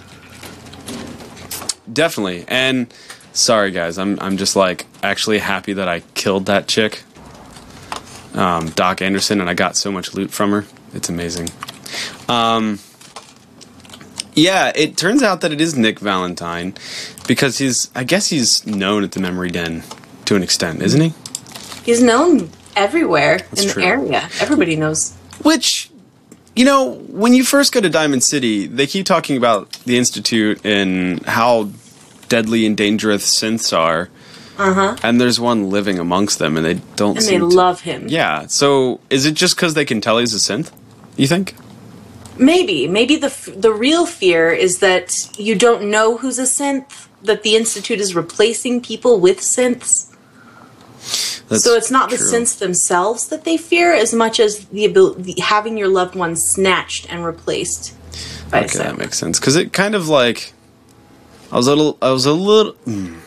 Definitely. 1.93 2.45
And 2.47 2.91
sorry 3.33 3.69
guys, 3.69 3.99
I'm 3.99 4.19
I'm 4.19 4.37
just 4.37 4.55
like 4.55 4.87
actually 5.03 5.37
happy 5.37 5.73
that 5.73 5.87
I 5.87 5.99
killed 6.15 6.47
that 6.47 6.67
chick. 6.67 7.03
Um, 8.33 8.69
Doc 8.69 9.01
Anderson 9.01 9.41
and 9.41 9.49
I 9.49 9.53
got 9.53 9.75
so 9.75 9.91
much 9.91 10.13
loot 10.13 10.31
from 10.31 10.51
her. 10.51 10.65
It's 10.93 11.09
amazing. 11.09 11.49
Um 12.27 12.79
Yeah, 14.33 14.71
it 14.75 14.97
turns 14.97 15.23
out 15.23 15.41
that 15.41 15.51
it 15.51 15.59
is 15.59 15.75
Nick 15.75 15.99
Valentine 15.99 16.73
because 17.27 17.57
he's 17.57 17.89
I 17.95 18.03
guess 18.03 18.29
he's 18.29 18.65
known 18.65 19.03
at 19.03 19.11
the 19.11 19.19
Memory 19.19 19.49
Den 19.49 19.83
to 20.25 20.35
an 20.35 20.43
extent, 20.43 20.81
isn't 20.81 21.01
he? 21.01 21.13
He's 21.83 22.01
known 22.03 22.49
everywhere 22.75 23.39
That's 23.39 23.63
in 23.63 23.79
the 23.79 23.85
area. 23.85 24.29
Everybody 24.39 24.75
knows. 24.75 25.13
Which, 25.43 25.89
you 26.55 26.65
know, 26.65 26.93
when 27.07 27.33
you 27.33 27.43
first 27.43 27.73
go 27.73 27.81
to 27.81 27.89
Diamond 27.89 28.23
City, 28.23 28.67
they 28.67 28.85
keep 28.85 29.05
talking 29.05 29.37
about 29.37 29.71
the 29.85 29.97
Institute 29.97 30.63
and 30.65 31.25
how 31.25 31.69
deadly 32.27 32.65
and 32.65 32.77
dangerous 32.77 33.39
synths 33.39 33.75
are. 33.75 34.09
Uh 34.59 34.73
huh. 34.73 34.95
And 35.03 35.19
there's 35.21 35.39
one 35.39 35.69
living 35.69 35.99
amongst 35.99 36.37
them, 36.39 36.57
and 36.57 36.65
they 36.65 36.75
don't 36.95 37.17
And 37.17 37.25
they 37.25 37.37
to- 37.37 37.45
love 37.47 37.81
him. 37.81 38.05
Yeah. 38.09 38.45
So 38.47 38.99
is 39.09 39.25
it 39.25 39.33
just 39.33 39.55
because 39.55 39.73
they 39.73 39.85
can 39.85 40.01
tell 40.01 40.17
he's 40.17 40.33
a 40.33 40.37
synth? 40.37 40.71
You 41.15 41.27
think? 41.27 41.55
Maybe, 42.37 42.87
maybe 42.87 43.15
the 43.17 43.27
f- 43.27 43.49
the 43.55 43.71
real 43.73 44.05
fear 44.05 44.51
is 44.51 44.79
that 44.79 45.11
you 45.37 45.55
don't 45.55 45.89
know 45.89 46.17
who's 46.17 46.39
a 46.39 46.43
synth. 46.43 47.07
That 47.23 47.43
the 47.43 47.55
institute 47.57 47.99
is 47.99 48.15
replacing 48.15 48.79
people 48.81 49.19
with 49.19 49.39
synths. 49.41 50.05
That's 51.49 51.63
so 51.63 51.75
it's 51.75 51.91
not 51.91 52.09
the 52.09 52.17
true. 52.17 52.27
synths 52.31 52.57
themselves 52.59 53.27
that 53.29 53.43
they 53.43 53.57
fear 53.57 53.93
as 53.93 54.13
much 54.13 54.39
as 54.39 54.65
the 54.67 54.85
ability 54.85 55.35
having 55.41 55.77
your 55.77 55.87
loved 55.89 56.15
one 56.15 56.35
snatched 56.35 57.11
and 57.11 57.25
replaced 57.25 57.93
by 58.51 58.59
a 58.59 58.65
Okay, 58.65 58.77
that 58.79 58.97
makes 58.97 59.17
sense. 59.17 59.39
Because 59.39 59.55
it 59.55 59.73
kind 59.73 59.95
of 59.95 60.07
like, 60.07 60.53
I 61.51 61.55
was 61.57 61.67
a 61.67 61.71
little, 61.75 61.97
I 62.01 62.11
was 62.11 62.25
a 62.25 62.33
little, 62.33 62.73
mm. 62.85 63.17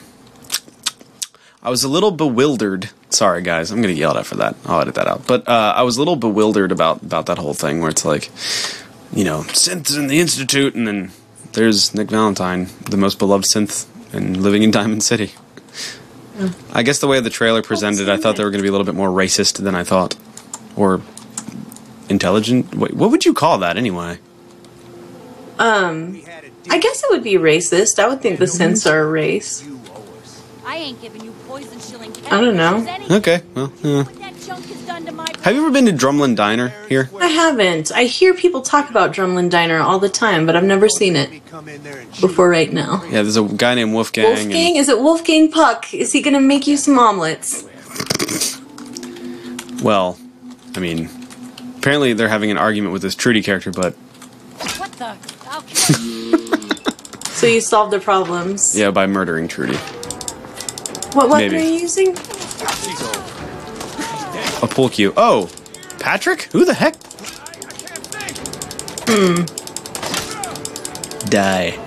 I 1.62 1.70
was 1.70 1.84
a 1.84 1.88
little 1.88 2.10
bewildered. 2.10 2.90
Sorry, 3.10 3.42
guys, 3.42 3.70
I'm 3.70 3.80
gonna 3.80 3.92
yell 3.94 4.16
at 4.18 4.26
for 4.26 4.36
that. 4.36 4.56
I'll 4.66 4.80
edit 4.80 4.94
that 4.96 5.06
out. 5.06 5.26
But 5.26 5.48
uh, 5.48 5.74
I 5.76 5.82
was 5.82 5.96
a 5.96 6.00
little 6.00 6.16
bewildered 6.16 6.72
about 6.72 7.02
about 7.02 7.26
that 7.26 7.38
whole 7.38 7.54
thing 7.54 7.80
where 7.80 7.90
it's 7.90 8.04
like, 8.04 8.30
you 9.12 9.24
know, 9.24 9.40
synths 9.48 9.96
in 9.96 10.08
the 10.08 10.18
institute, 10.20 10.74
and 10.74 10.88
then 10.88 11.12
there's 11.52 11.94
Nick 11.94 12.10
Valentine, 12.10 12.68
the 12.90 12.96
most 12.96 13.18
beloved 13.18 13.44
synth, 13.44 13.86
and 14.12 14.36
living 14.36 14.62
in 14.62 14.70
Diamond 14.70 15.02
City. 15.02 15.32
I 16.72 16.82
guess 16.82 16.98
the 16.98 17.06
way 17.06 17.20
the 17.20 17.30
trailer 17.30 17.62
presented, 17.62 18.08
I 18.08 18.16
thought 18.16 18.36
they 18.36 18.44
were 18.44 18.50
going 18.50 18.58
to 18.60 18.62
be 18.62 18.68
a 18.68 18.72
little 18.72 18.86
bit 18.86 18.94
more 18.94 19.10
racist 19.10 19.62
than 19.62 19.74
I 19.74 19.84
thought, 19.84 20.16
or 20.74 21.02
intelligent. 22.08 22.74
Wait, 22.74 22.94
what 22.94 23.10
would 23.10 23.24
you 23.24 23.34
call 23.34 23.58
that 23.58 23.76
anyway? 23.76 24.18
Um, 25.58 26.22
I 26.70 26.78
guess 26.78 27.04
it 27.04 27.10
would 27.10 27.22
be 27.22 27.34
racist. 27.34 27.98
I 27.98 28.08
would 28.08 28.22
think 28.22 28.38
the 28.38 28.46
synths 28.46 28.90
are 28.90 29.02
a 29.02 29.06
race. 29.06 29.62
I 30.64 30.76
ain't 30.76 31.00
giving 31.02 31.24
you 31.24 31.32
poison 31.48 31.80
shilling 31.80 32.12
I 32.30 32.40
don't 32.40 32.56
know. 32.56 32.86
Okay, 33.16 33.42
well, 33.54 33.72
yeah. 33.82 34.04
What 34.04 34.14
that 34.20 34.38
junk 34.40 34.64
has 34.66 34.86
done 34.86 35.04
to 35.06 35.12
my 35.12 35.26
Have 35.42 35.54
you 35.54 35.62
ever 35.62 35.70
been 35.72 35.86
to 35.86 35.92
Drumlin 35.92 36.36
Diner 36.36 36.68
here? 36.88 37.10
I 37.20 37.26
haven't. 37.26 37.90
I 37.92 38.04
hear 38.04 38.32
people 38.34 38.62
talk 38.62 38.88
about 38.90 39.12
Drumlin 39.12 39.50
Diner 39.50 39.78
all 39.80 39.98
the 39.98 40.08
time, 40.08 40.46
but 40.46 40.54
I've 40.56 40.64
never 40.64 40.88
seen 40.88 41.16
it 41.16 41.30
before 42.20 42.48
right 42.48 42.72
now. 42.72 43.02
Yeah, 43.04 43.22
there's 43.22 43.36
a 43.36 43.42
guy 43.44 43.74
named 43.74 43.92
Wolfgang. 43.92 44.24
Wolfgang? 44.26 44.76
Is 44.76 44.88
it 44.88 44.98
Wolfgang 45.00 45.50
Puck? 45.50 45.92
Is 45.92 46.12
he 46.12 46.22
gonna 46.22 46.40
make 46.40 46.66
you 46.66 46.76
some 46.76 46.98
omelets? 46.98 47.64
Well, 49.82 50.16
I 50.76 50.78
mean, 50.80 51.08
apparently 51.78 52.12
they're 52.12 52.28
having 52.28 52.50
an 52.52 52.56
argument 52.58 52.92
with 52.92 53.02
this 53.02 53.16
Trudy 53.16 53.42
character, 53.42 53.72
but 53.72 53.94
What 54.78 54.92
the? 54.92 55.16
I'll 55.48 55.62
kill 55.62 56.00
you. 56.00 56.48
So 57.32 57.46
you 57.48 57.60
solved 57.60 57.92
their 57.92 57.98
problems. 58.00 58.78
yeah, 58.78 58.92
by 58.92 59.08
murdering 59.08 59.48
Trudy. 59.48 59.76
What 61.14 61.28
weapon 61.28 61.52
Maybe. 61.52 61.56
are 61.56 61.60
you 61.68 61.80
using? 61.80 62.16
A 64.62 64.66
pull 64.66 64.88
cue. 64.88 65.12
Oh, 65.16 65.50
Patrick? 65.98 66.42
Who 66.52 66.64
the 66.64 66.74
heck? 66.74 66.96
Hmm. 69.08 69.44
Die. 71.28 71.78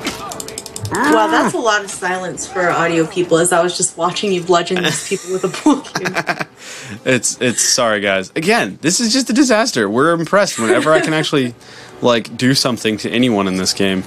Wow, 0.91 1.27
that's 1.27 1.55
a 1.55 1.57
lot 1.57 1.83
of 1.83 1.89
silence 1.89 2.47
for 2.47 2.69
audio 2.69 3.05
people 3.07 3.37
as 3.37 3.51
I 3.51 3.61
was 3.63 3.75
just 3.75 3.97
watching 3.97 4.31
you 4.31 4.43
bludgeon 4.43 4.83
these 4.83 5.07
people 5.09 5.33
with 5.33 5.43
a 5.43 5.49
pool 5.49 5.81
cue. 5.81 6.45
It's 7.03 7.41
it's 7.41 7.63
sorry 7.63 7.99
guys. 7.99 8.31
Again, 8.35 8.77
this 8.81 8.99
is 8.99 9.11
just 9.11 9.29
a 9.29 9.33
disaster. 9.33 9.89
We're 9.89 10.11
impressed 10.13 10.59
whenever 10.59 10.91
I 10.93 11.01
can 11.01 11.13
actually 11.13 11.55
like 12.01 12.35
do 12.37 12.53
something 12.53 12.97
to 12.97 13.09
anyone 13.09 13.47
in 13.47 13.57
this 13.57 13.73
game. 13.73 14.03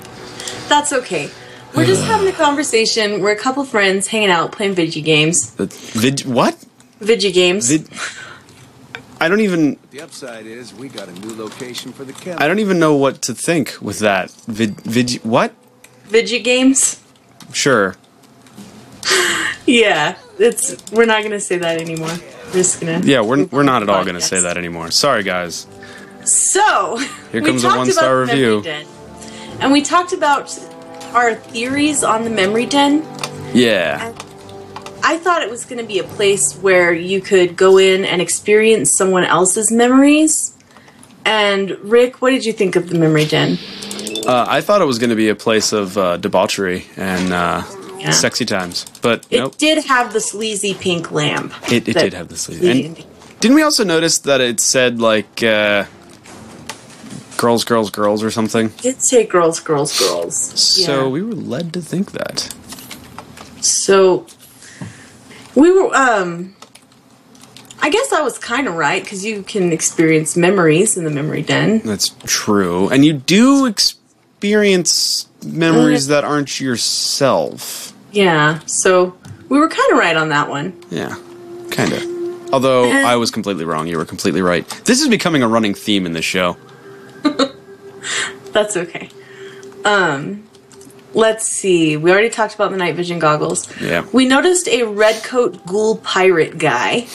That's 0.69 0.93
okay. 0.93 1.29
We're 1.77 1.87
just 1.87 2.05
having 2.05 2.29
a 2.29 2.33
conversation. 2.33 3.21
We're 3.21 3.33
a 3.33 3.37
couple 3.37 3.65
friends 3.65 4.09
hanging 4.09 4.31
out 4.31 4.53
playing 4.53 4.75
video 4.75 5.03
games. 5.03 5.55
Vid 5.55 6.25
what? 6.25 6.57
Video 7.01 7.31
games. 7.31 7.71
Vid 7.71 7.89
I 9.21 9.29
don't 9.29 9.41
even 9.41 9.79
The 9.91 10.01
upside 10.01 10.47
is 10.47 10.73
we 10.75 10.89
got 10.89 11.09
a 11.09 11.13
new 11.13 11.35
location 11.35 11.93
for 11.93 12.05
the 12.05 12.13
camera. 12.13 12.43
I 12.43 12.47
don't 12.49 12.61
even 12.61 12.79
know 12.79 12.95
what 12.95 13.21
to 13.23 13.35
think 13.35 13.77
with 13.81 13.99
that. 13.99 14.31
Vid 14.47 14.81
vid 14.83 15.11
what? 15.25 15.53
Vidget 16.09 16.45
games. 16.45 17.01
Sure. 17.53 17.97
Yeah, 19.67 20.17
it's 20.39 20.75
we're 20.93 21.05
not 21.05 21.23
gonna 21.23 21.39
say 21.41 21.59
that 21.59 21.79
anymore. 21.79 22.09
We're 22.47 22.53
just 22.53 22.81
gonna. 22.81 23.01
Yeah, 23.05 23.21
we're, 23.21 23.45
we're 23.45 23.63
not 23.65 23.83
at 23.83 23.91
all 23.91 24.03
going 24.03 24.15
to 24.15 24.21
say 24.23 24.41
that 24.41 24.57
anymore. 24.57 24.91
Sorry, 24.91 25.23
guys. 25.23 25.67
So 26.25 26.97
Here 27.33 27.43
comes 27.43 27.65
a 27.65 27.69
one-star 27.69 28.23
about 28.23 28.33
the 28.33 28.37
memory 28.39 28.57
review. 28.57 28.63
den. 28.63 28.87
and 29.61 29.71
we 29.71 29.83
talked 29.83 30.15
about 30.15 30.49
our 31.15 31.35
theories 31.35 32.03
on 32.05 32.25
the 32.25 32.31
memory 32.31 32.67
den. 32.67 33.03
Yeah. 33.55 34.13
I 35.03 35.17
thought 35.19 35.43
it 35.43 35.51
was 35.51 35.65
going 35.65 35.79
to 35.81 35.87
be 35.87 35.99
a 36.01 36.05
place 36.05 36.55
where 36.57 36.93
you 36.93 37.21
could 37.21 37.57
go 37.57 37.79
in 37.79 38.05
and 38.05 38.21
experience 38.21 38.97
someone 38.97 39.25
else's 39.25 39.71
memories. 39.73 40.55
And 41.25 41.71
Rick, 41.81 42.21
what 42.21 42.31
did 42.31 42.45
you 42.45 42.53
think 42.53 42.77
of 42.77 42.89
the 42.89 42.99
memory 42.99 43.25
den? 43.25 43.59
Uh, 44.27 44.45
I 44.49 44.61
thought 44.61 44.83
it 44.83 44.87
was 44.87 44.99
going 44.99 45.11
to 45.11 45.17
be 45.17 45.29
a 45.29 45.35
place 45.35 45.73
of 45.73 45.97
uh, 45.97 46.17
debauchery 46.19 46.87
and 46.97 47.33
uh, 47.33 47.63
Yeah. 47.99 48.11
sexy 48.11 48.45
times, 48.45 48.85
but 49.03 49.27
It 49.31 49.39
nope. 49.39 49.57
did 49.57 49.85
have 49.87 50.13
the 50.13 50.21
sleazy 50.21 50.75
pink 50.75 51.11
lamp. 51.13 51.53
It, 51.73 51.89
it 51.89 51.95
did 51.95 52.13
have 52.15 52.29
the 52.29 52.37
sleazy. 52.37 52.71
And 52.71 52.97
didn't- 52.97 53.07
didn't 53.41 53.55
we 53.55 53.63
also 53.63 53.85
notice 53.85 54.19
that 54.21 54.41
it 54.41 54.59
said 54.61 55.01
like 55.01 55.43
uh, 55.45 55.85
girls, 57.39 57.65
girls, 57.65 57.91
girls 57.91 58.23
or 58.23 58.31
something? 58.31 58.69
did 58.83 59.01
say 59.03 59.25
girls, 59.25 59.59
girls, 59.61 59.99
girls. 59.99 60.37
So 60.61 61.05
Yeah. 61.05 61.09
we 61.09 61.23
were 61.23 61.33
led 61.35 61.73
to 61.73 61.81
think 61.81 62.13
that. 62.13 62.53
So 63.63 64.27
we 65.55 65.71
were 65.73 65.95
um 65.97 66.55
I 67.81 67.91
guess 67.91 68.13
I 68.13 68.21
was 68.23 68.39
kind 68.39 68.67
of 68.69 68.75
right 68.75 69.03
because 69.03 69.25
you 69.25 69.43
can 69.43 69.73
experience 69.73 70.37
memories 70.37 70.97
in 70.97 71.05
the 71.05 71.11
memory 71.11 71.43
den. 71.43 71.79
That's 71.85 72.11
true, 72.27 72.89
and 72.91 73.05
you 73.05 73.13
do 73.15 73.67
experience 73.67 75.27
memories 75.45 76.09
that 76.09 76.25
aren't 76.25 76.61
yourself. 76.61 77.93
Yeah, 78.11 78.59
so 78.67 79.17
we 79.49 79.59
were 79.59 79.69
kind 79.69 79.93
of 79.93 79.99
right 79.99 80.17
on 80.17 80.29
that 80.31 80.49
one. 80.51 80.73
Yeah, 80.91 81.15
kind 81.71 81.93
of. 81.93 82.53
Although 82.53 82.91
I 82.91 83.15
was 83.17 83.31
completely 83.31 83.65
wrong, 83.65 83.87
you 83.87 83.97
were 83.97 84.05
completely 84.07 84.43
right. 84.43 84.67
This 84.85 85.01
is 85.01 85.09
becoming 85.09 85.43
a 85.43 85.49
running 85.49 85.75
theme 85.75 86.05
in 86.07 86.15
this 86.15 86.25
show. 86.25 86.57
That's 88.53 88.77
okay. 88.77 89.11
Um, 89.85 90.45
let's 91.15 91.47
see. 91.47 91.97
We 91.97 92.11
already 92.11 92.31
talked 92.31 92.55
about 92.55 92.71
the 92.71 92.77
night 92.77 92.95
vision 92.97 93.19
goggles. 93.19 93.69
Yeah. 93.81 94.07
We 94.13 94.27
noticed 94.27 94.69
a 94.69 94.85
red 94.85 95.23
coat 95.23 95.65
ghoul 95.67 95.97
pirate 95.99 96.59
guy. 96.59 97.07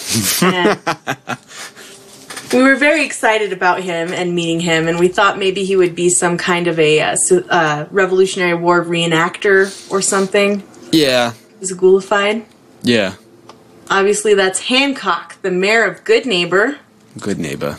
we 2.53 2.61
were 2.61 2.75
very 2.75 3.03
excited 3.05 3.51
about 3.51 3.81
him 3.81 4.13
and 4.13 4.35
meeting 4.35 4.59
him, 4.59 4.87
and 4.87 4.99
we 4.99 5.07
thought 5.07 5.37
maybe 5.39 5.63
he 5.63 5.75
would 5.75 5.95
be 5.95 6.09
some 6.09 6.37
kind 6.37 6.67
of 6.67 6.79
a 6.79 7.01
uh, 7.01 7.17
uh, 7.49 7.87
Revolutionary 7.91 8.53
War 8.55 8.83
reenactor 8.83 9.91
or 9.91 10.01
something. 10.01 10.63
Yeah, 10.91 11.33
He's 11.59 11.73
ghoulified. 11.73 12.45
yeah. 12.83 13.15
Obviously, 13.89 14.33
that's 14.33 14.59
Hancock, 14.61 15.41
the 15.41 15.51
mayor 15.51 15.83
of 15.83 16.03
Goodneighbor. 16.05 16.77
Good 17.19 17.37
neighbor. 17.37 17.77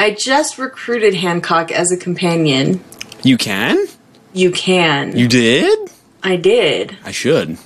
I 0.00 0.12
just 0.12 0.56
recruited 0.56 1.14
Hancock 1.14 1.70
as 1.70 1.92
a 1.92 1.96
companion. 1.96 2.82
You 3.22 3.36
can? 3.36 3.86
You 4.32 4.50
can. 4.50 5.14
You 5.14 5.28
did? 5.28 5.90
I 6.22 6.36
did. 6.36 6.96
I 7.04 7.10
should. 7.10 7.58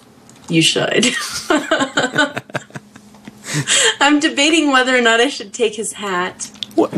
You 0.48 0.60
should. 0.60 1.06
I'm 4.00 4.18
debating 4.18 4.72
whether 4.72 4.98
or 4.98 5.00
not 5.00 5.20
I 5.20 5.28
should 5.28 5.54
take 5.54 5.76
his 5.76 5.92
hat. 5.92 6.50
What? 6.74 6.90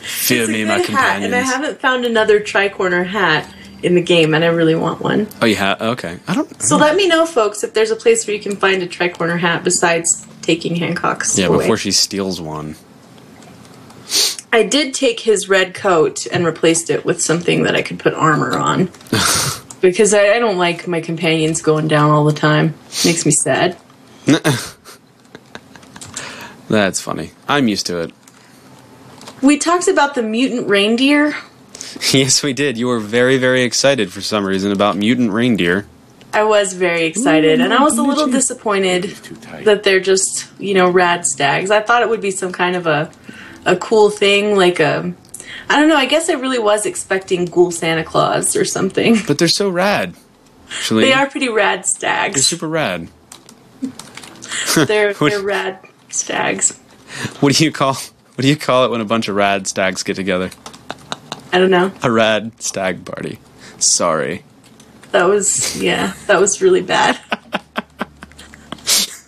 Fear 0.00 0.48
me, 0.48 0.64
my 0.64 0.80
companion. 0.80 1.24
and 1.24 1.34
I 1.34 1.40
haven't 1.40 1.82
found 1.82 2.06
another 2.06 2.40
tricorner 2.40 3.06
hat 3.06 3.54
in 3.82 3.94
the 3.94 4.00
game, 4.00 4.32
and 4.32 4.42
I 4.42 4.48
really 4.48 4.74
want 4.74 5.02
one. 5.02 5.28
oh, 5.42 5.46
you 5.46 5.56
have? 5.56 5.82
Okay. 5.82 6.18
I 6.26 6.34
don't. 6.34 6.62
So 6.62 6.78
let 6.78 6.96
me 6.96 7.06
know, 7.06 7.26
folks, 7.26 7.62
if 7.62 7.74
there's 7.74 7.90
a 7.90 7.96
place 7.96 8.26
where 8.26 8.34
you 8.34 8.42
can 8.42 8.56
find 8.56 8.82
a 8.82 8.88
tricorner 8.88 9.38
hat 9.38 9.64
besides 9.64 10.26
taking 10.48 10.74
Hancock's 10.76 11.38
yeah, 11.38 11.48
away. 11.48 11.58
before 11.58 11.76
she 11.76 11.92
steals 11.92 12.40
one. 12.40 12.74
I 14.50 14.62
did 14.62 14.94
take 14.94 15.20
his 15.20 15.46
red 15.46 15.74
coat 15.74 16.26
and 16.32 16.46
replaced 16.46 16.88
it 16.88 17.04
with 17.04 17.20
something 17.20 17.64
that 17.64 17.76
I 17.76 17.82
could 17.82 17.98
put 17.98 18.14
armor 18.14 18.56
on. 18.56 18.86
because 19.82 20.14
I, 20.14 20.36
I 20.36 20.38
don't 20.38 20.56
like 20.56 20.88
my 20.88 21.02
companions 21.02 21.60
going 21.60 21.86
down 21.86 22.10
all 22.10 22.24
the 22.24 22.32
time. 22.32 22.72
Makes 23.04 23.26
me 23.26 23.32
sad. 23.32 23.76
That's 26.68 26.98
funny. 26.98 27.32
I'm 27.46 27.68
used 27.68 27.84
to 27.86 27.98
it. 28.00 28.12
We 29.42 29.58
talked 29.58 29.86
about 29.86 30.14
the 30.14 30.22
mutant 30.22 30.66
reindeer. 30.66 31.36
Yes, 32.12 32.42
we 32.42 32.52
did. 32.52 32.76
You 32.76 32.86
were 32.86 33.00
very, 33.00 33.38
very 33.38 33.62
excited 33.62 34.12
for 34.12 34.20
some 34.20 34.44
reason 34.44 34.72
about 34.72 34.96
mutant 34.96 35.32
reindeer. 35.32 35.86
I 36.32 36.44
was 36.44 36.72
very 36.74 37.04
excited, 37.04 37.60
and 37.60 37.72
I 37.72 37.82
was 37.82 37.96
a 37.98 38.02
little 38.02 38.26
disappointed 38.28 39.04
that 39.64 39.82
they're 39.82 40.00
just, 40.00 40.46
you 40.60 40.74
know, 40.74 40.90
rad 40.90 41.24
stags. 41.24 41.70
I 41.70 41.80
thought 41.80 42.02
it 42.02 42.08
would 42.08 42.20
be 42.20 42.30
some 42.30 42.52
kind 42.52 42.76
of 42.76 42.86
a, 42.86 43.10
a 43.64 43.76
cool 43.76 44.10
thing, 44.10 44.54
like 44.56 44.78
a, 44.78 45.12
I 45.70 45.80
don't 45.80 45.88
know. 45.88 45.96
I 45.96 46.06
guess 46.06 46.28
I 46.28 46.34
really 46.34 46.58
was 46.58 46.84
expecting 46.86 47.46
Ghoul 47.46 47.70
Santa 47.70 48.04
Claus 48.04 48.54
or 48.56 48.64
something. 48.64 49.16
But 49.26 49.38
they're 49.38 49.48
so 49.48 49.68
rad. 49.70 50.14
Actually, 50.70 51.04
They 51.04 51.12
are 51.14 51.26
pretty 51.28 51.48
rad 51.48 51.86
stags. 51.86 52.34
They're 52.34 52.42
super 52.42 52.68
rad. 52.68 53.08
They're 54.74 55.14
What- 55.14 55.30
they're 55.32 55.40
rad 55.42 55.78
stags. 56.10 56.78
What 57.40 57.54
do 57.56 57.64
you 57.64 57.72
call? 57.72 57.94
What 57.94 58.42
do 58.42 58.48
you 58.48 58.56
call 58.56 58.84
it 58.84 58.90
when 58.90 59.00
a 59.00 59.04
bunch 59.04 59.28
of 59.28 59.34
rad 59.34 59.66
stags 59.66 60.02
get 60.02 60.14
together? 60.16 60.50
I 61.52 61.58
don't 61.58 61.70
know. 61.70 61.90
A 62.02 62.10
rad 62.10 62.60
stag 62.62 63.04
party. 63.04 63.38
Sorry. 63.78 64.44
That 65.12 65.24
was 65.24 65.80
yeah. 65.80 66.14
That 66.26 66.40
was 66.40 66.60
really 66.60 66.82
bad. 66.82 67.18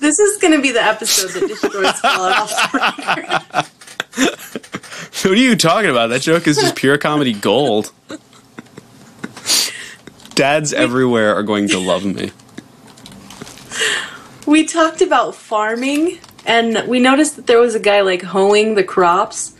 this 0.00 0.18
is 0.18 0.38
going 0.38 0.52
to 0.54 0.60
be 0.60 0.72
the 0.72 0.82
episode 0.82 1.30
that 1.40 1.48
destroys 1.48 1.98
Fallout 2.00 2.38
off 2.38 2.72
the 2.72 2.78
record. 2.78 3.66
What 5.22 5.32
are 5.32 5.36
you 5.36 5.54
talking 5.54 5.90
about? 5.90 6.08
That 6.08 6.22
joke 6.22 6.46
is 6.46 6.56
just 6.56 6.76
pure 6.76 6.96
comedy 6.96 7.34
gold. 7.34 7.92
Dads 10.34 10.72
everywhere 10.72 11.34
are 11.34 11.42
going 11.42 11.68
to 11.68 11.78
love 11.78 12.04
me. 12.06 12.32
We 14.46 14.64
talked 14.66 15.02
about 15.02 15.34
farming, 15.34 16.18
and 16.46 16.88
we 16.88 16.98
noticed 17.00 17.36
that 17.36 17.46
there 17.46 17.58
was 17.60 17.74
a 17.74 17.80
guy 17.80 18.00
like 18.00 18.22
hoeing 18.22 18.74
the 18.74 18.82
crops. 18.82 19.54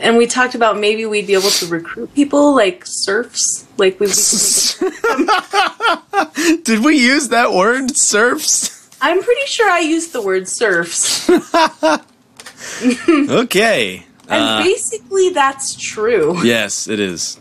And 0.00 0.16
we 0.16 0.26
talked 0.26 0.54
about 0.54 0.78
maybe 0.78 1.04
we'd 1.06 1.26
be 1.26 1.34
able 1.34 1.50
to 1.50 1.66
recruit 1.66 2.14
people 2.14 2.54
like 2.54 2.84
serfs, 2.86 3.66
like 3.76 3.98
be. 3.98 4.06
Did 6.62 6.84
we 6.84 6.96
use 6.96 7.28
that 7.30 7.52
word, 7.52 7.96
serfs? 7.96 8.88
I'm 9.00 9.22
pretty 9.22 9.46
sure 9.46 9.68
I 9.70 9.80
used 9.80 10.12
the 10.12 10.22
word 10.22 10.48
serfs, 10.48 11.28
Okay. 13.30 14.04
and 14.28 14.42
uh, 14.42 14.62
basically 14.62 15.30
that's 15.30 15.76
true. 15.76 16.42
Yes, 16.44 16.88
it 16.88 16.98
is. 16.98 17.38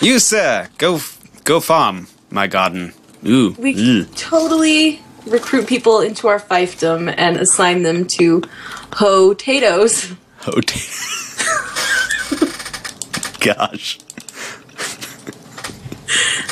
You 0.00 0.18
sir, 0.20 0.68
go 0.78 1.00
go 1.44 1.58
farm, 1.60 2.06
my 2.30 2.46
garden. 2.46 2.92
Ooh. 3.26 3.54
We 3.58 4.04
totally 4.14 5.00
recruit 5.26 5.66
people 5.66 6.00
into 6.00 6.28
our 6.28 6.38
fiefdom 6.40 7.12
and 7.16 7.36
assign 7.36 7.82
them 7.82 8.06
to 8.18 8.42
hoe 8.94 9.34
potatoes. 9.34 10.12
Gosh. 13.42 13.98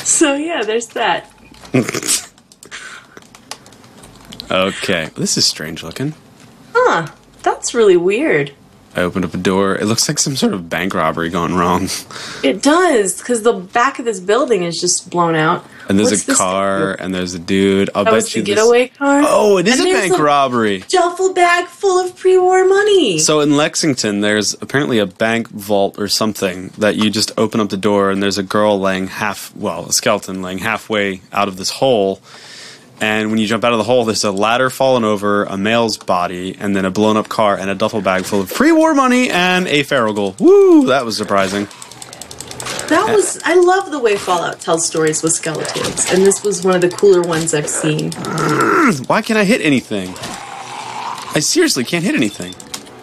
So 0.03 0.35
yeah, 0.35 0.63
there's 0.63 0.87
that. 0.87 1.31
Okay. 4.51 5.09
This 5.15 5.37
is 5.37 5.45
strange 5.45 5.83
looking. 5.83 6.13
Huh? 6.73 7.07
That's 7.43 7.73
really 7.73 7.97
weird. 7.97 8.53
I 8.95 9.01
opened 9.01 9.23
up 9.23 9.33
a 9.33 9.37
door. 9.37 9.75
It 9.75 9.85
looks 9.85 10.07
like 10.09 10.19
some 10.19 10.35
sort 10.35 10.53
of 10.53 10.69
bank 10.69 10.93
robbery 10.93 11.29
gone 11.29 11.55
wrong. 11.55 11.87
It 12.43 12.61
does 12.61 13.19
because 13.19 13.43
the 13.43 13.53
back 13.53 13.99
of 13.99 14.05
this 14.05 14.19
building 14.19 14.63
is 14.63 14.77
just 14.81 15.09
blown 15.09 15.35
out. 15.35 15.65
And 15.91 15.99
there's 15.99 16.11
What's 16.25 16.29
a 16.29 16.35
car, 16.35 16.93
and 16.97 17.13
there's 17.13 17.33
a 17.33 17.39
dude. 17.39 17.89
I'll 17.93 18.05
That 18.05 18.11
bet 18.11 18.15
was 18.15 18.35
you 18.35 18.41
the 18.43 18.51
this- 18.53 18.55
getaway 18.63 18.87
car. 18.87 19.21
Oh, 19.25 19.57
it 19.57 19.67
is 19.67 19.79
And 19.79 19.89
a 19.89 19.91
there's 19.91 20.09
bank 20.09 20.21
robbery. 20.21 20.83
Duffel 20.87 21.33
bag 21.33 21.65
full 21.67 21.99
of 21.99 22.15
pre-war 22.15 22.65
money. 22.65 23.19
So 23.19 23.41
in 23.41 23.57
Lexington, 23.57 24.21
there's 24.21 24.53
apparently 24.61 24.99
a 24.99 25.05
bank 25.05 25.49
vault 25.49 25.99
or 25.99 26.07
something 26.07 26.69
that 26.77 26.95
you 26.95 27.09
just 27.09 27.31
open 27.37 27.59
up 27.59 27.69
the 27.69 27.77
door, 27.77 28.09
and 28.09 28.23
there's 28.23 28.37
a 28.37 28.43
girl 28.43 28.79
laying 28.79 29.07
half, 29.07 29.53
well, 29.55 29.85
a 29.87 29.91
skeleton 29.93 30.41
laying 30.41 30.59
halfway 30.59 31.21
out 31.33 31.47
of 31.47 31.57
this 31.57 31.69
hole. 31.69 32.21
And 33.01 33.31
when 33.31 33.39
you 33.39 33.47
jump 33.47 33.63
out 33.63 33.71
of 33.71 33.79
the 33.79 33.83
hole, 33.83 34.05
there's 34.05 34.23
a 34.23 34.31
ladder 34.31 34.69
fallen 34.69 35.03
over, 35.03 35.43
a 35.45 35.57
male's 35.57 35.97
body, 35.97 36.55
and 36.59 36.75
then 36.75 36.85
a 36.85 36.91
blown 36.91 37.17
up 37.17 37.27
car 37.29 37.57
and 37.57 37.69
a 37.69 37.75
duffel 37.75 37.99
bag 38.01 38.25
full 38.25 38.41
of 38.41 38.53
pre 38.53 38.71
war 38.71 38.93
money 38.93 39.29
and 39.29 39.67
a 39.67 39.83
feral 39.83 40.13
ghoul. 40.13 40.35
Woo! 40.39 40.85
That 40.85 41.03
was 41.03 41.17
surprising. 41.17 41.67
That 42.89 43.07
was 43.15 43.39
I 43.43 43.55
love 43.55 43.91
the 43.91 43.99
way 43.99 44.15
Fallout 44.17 44.59
tells 44.59 44.85
stories 44.85 45.23
with 45.23 45.33
skeletons, 45.33 46.11
and 46.11 46.25
this 46.25 46.43
was 46.43 46.63
one 46.63 46.75
of 46.75 46.81
the 46.81 46.89
cooler 46.89 47.21
ones 47.21 47.53
I've 47.53 47.69
seen. 47.69 48.11
Why 49.07 49.21
can't 49.21 49.37
I 49.39 49.43
hit 49.43 49.61
anything? 49.61 50.13
I 51.33 51.39
seriously 51.39 51.83
can't 51.83 52.03
hit 52.03 52.15
anything. 52.15 52.53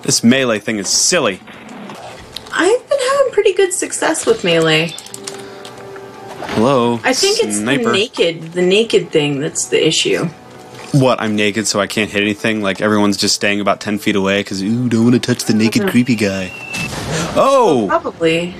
This 0.02 0.22
melee 0.22 0.58
thing 0.58 0.78
is 0.78 0.88
silly. 0.88 1.40
I've 2.52 2.88
been 2.88 2.98
having 2.98 3.32
pretty 3.32 3.52
good 3.54 3.72
success 3.72 4.26
with 4.26 4.44
melee. 4.44 4.94
Hello. 6.54 7.00
I 7.04 7.12
think 7.12 7.38
it's 7.42 7.56
sniper. 7.58 7.84
the 7.84 7.92
naked, 7.92 8.42
the 8.52 8.62
naked 8.62 9.10
thing 9.10 9.40
that's 9.40 9.66
the 9.68 9.86
issue. 9.86 10.24
What? 10.92 11.20
I'm 11.20 11.36
naked, 11.36 11.66
so 11.66 11.80
I 11.80 11.86
can't 11.86 12.10
hit 12.10 12.22
anything. 12.22 12.62
Like 12.62 12.80
everyone's 12.80 13.16
just 13.16 13.34
staying 13.34 13.60
about 13.60 13.80
ten 13.80 13.98
feet 13.98 14.16
away 14.16 14.40
because 14.40 14.62
ooh, 14.62 14.88
don't 14.88 15.04
want 15.04 15.14
to 15.14 15.20
touch 15.20 15.44
the 15.44 15.54
naked 15.54 15.82
Mhm. 15.82 15.90
creepy 15.90 16.14
guy. 16.16 16.50
Oh, 17.36 17.86
Probably. 17.88 18.54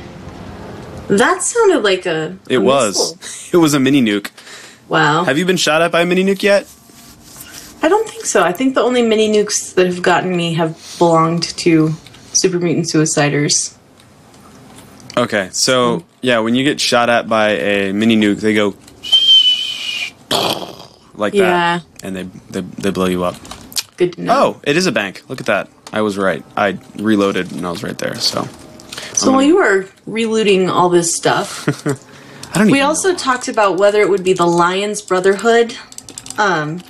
That 1.09 1.43
sounded 1.43 1.83
like 1.83 2.07
a. 2.07 2.37
it 2.49 2.57
a 2.57 2.61
was. 2.61 3.17
missile. 3.21 3.59
It 3.59 3.63
was 3.63 3.75
a 3.75 3.81
mini 3.81 4.03
nuke. 4.03 4.31
Wow. 4.89 5.25
Have 5.25 5.39
you 5.39 5.45
been 5.47 5.57
shot 5.57 5.81
at 5.83 5.91
by 5.91 6.03
a 6.03 6.07
mini 6.07 6.23
nuke 6.25 6.43
yet? 6.43 6.67
I 7.83 7.89
don't 7.89 8.09
think 8.09 8.25
so. 8.27 8.43
I 8.43 8.53
think 8.53 8.75
the 8.75 8.83
only 8.83 9.03
mini 9.03 9.29
nukes 9.33 9.75
that 9.75 9.87
have 9.87 10.03
gotten 10.03 10.37
me 10.37 10.55
have 10.55 10.77
belonged 10.99 11.45
to 11.65 11.93
super 12.33 12.59
mutant 12.59 12.87
suiciders. 12.87 13.75
Okay, 15.17 15.49
so 15.53 16.05
yeah, 16.21 16.39
when 16.41 16.55
you 16.55 16.63
get 16.65 16.81
shot 16.81 17.09
at 17.09 17.29
by 17.29 17.51
a 17.51 17.93
mini 17.93 18.17
nuke, 18.17 18.41
they 18.41 18.55
go 18.55 18.75
like 21.15 21.35
Yeah. 21.35 21.79
that, 21.81 21.85
and 22.05 22.17
they, 22.17 22.23
they 22.51 22.61
they 22.61 22.91
blow 22.91 23.07
you 23.07 23.25
up. 23.25 23.37
Good 23.97 24.13
to 24.15 24.23
know. 24.23 24.35
Oh, 24.57 24.61
it 24.65 24.77
is 24.77 24.87
a 24.87 24.93
bank. 24.93 25.23
Look 25.29 25.41
at 25.41 25.47
that. 25.47 25.69
I 25.93 26.03
was 26.03 26.17
right. 26.19 26.45
I 26.57 26.79
reloaded 26.97 27.51
and 27.53 27.67
I 27.67 27.71
was 27.71 27.83
right 27.83 27.97
there. 27.99 28.15
So 28.17 28.47
so 29.15 29.33
while 29.33 29.43
you 29.43 29.57
were 29.57 29.87
relooting 30.09 30.69
all 30.69 30.89
this 30.89 31.15
stuff, 31.15 31.67
I 32.55 32.59
don't 32.59 32.71
we 32.71 32.81
also 32.81 33.15
talked 33.15 33.49
about 33.49 33.79
whether 33.79 34.01
it 34.01 34.09
would 34.09 34.25
be 34.25 34.33
the 34.33 34.47
Lyons 34.47 35.03
Brotherhood. 35.03 35.77
Um, 36.39 36.83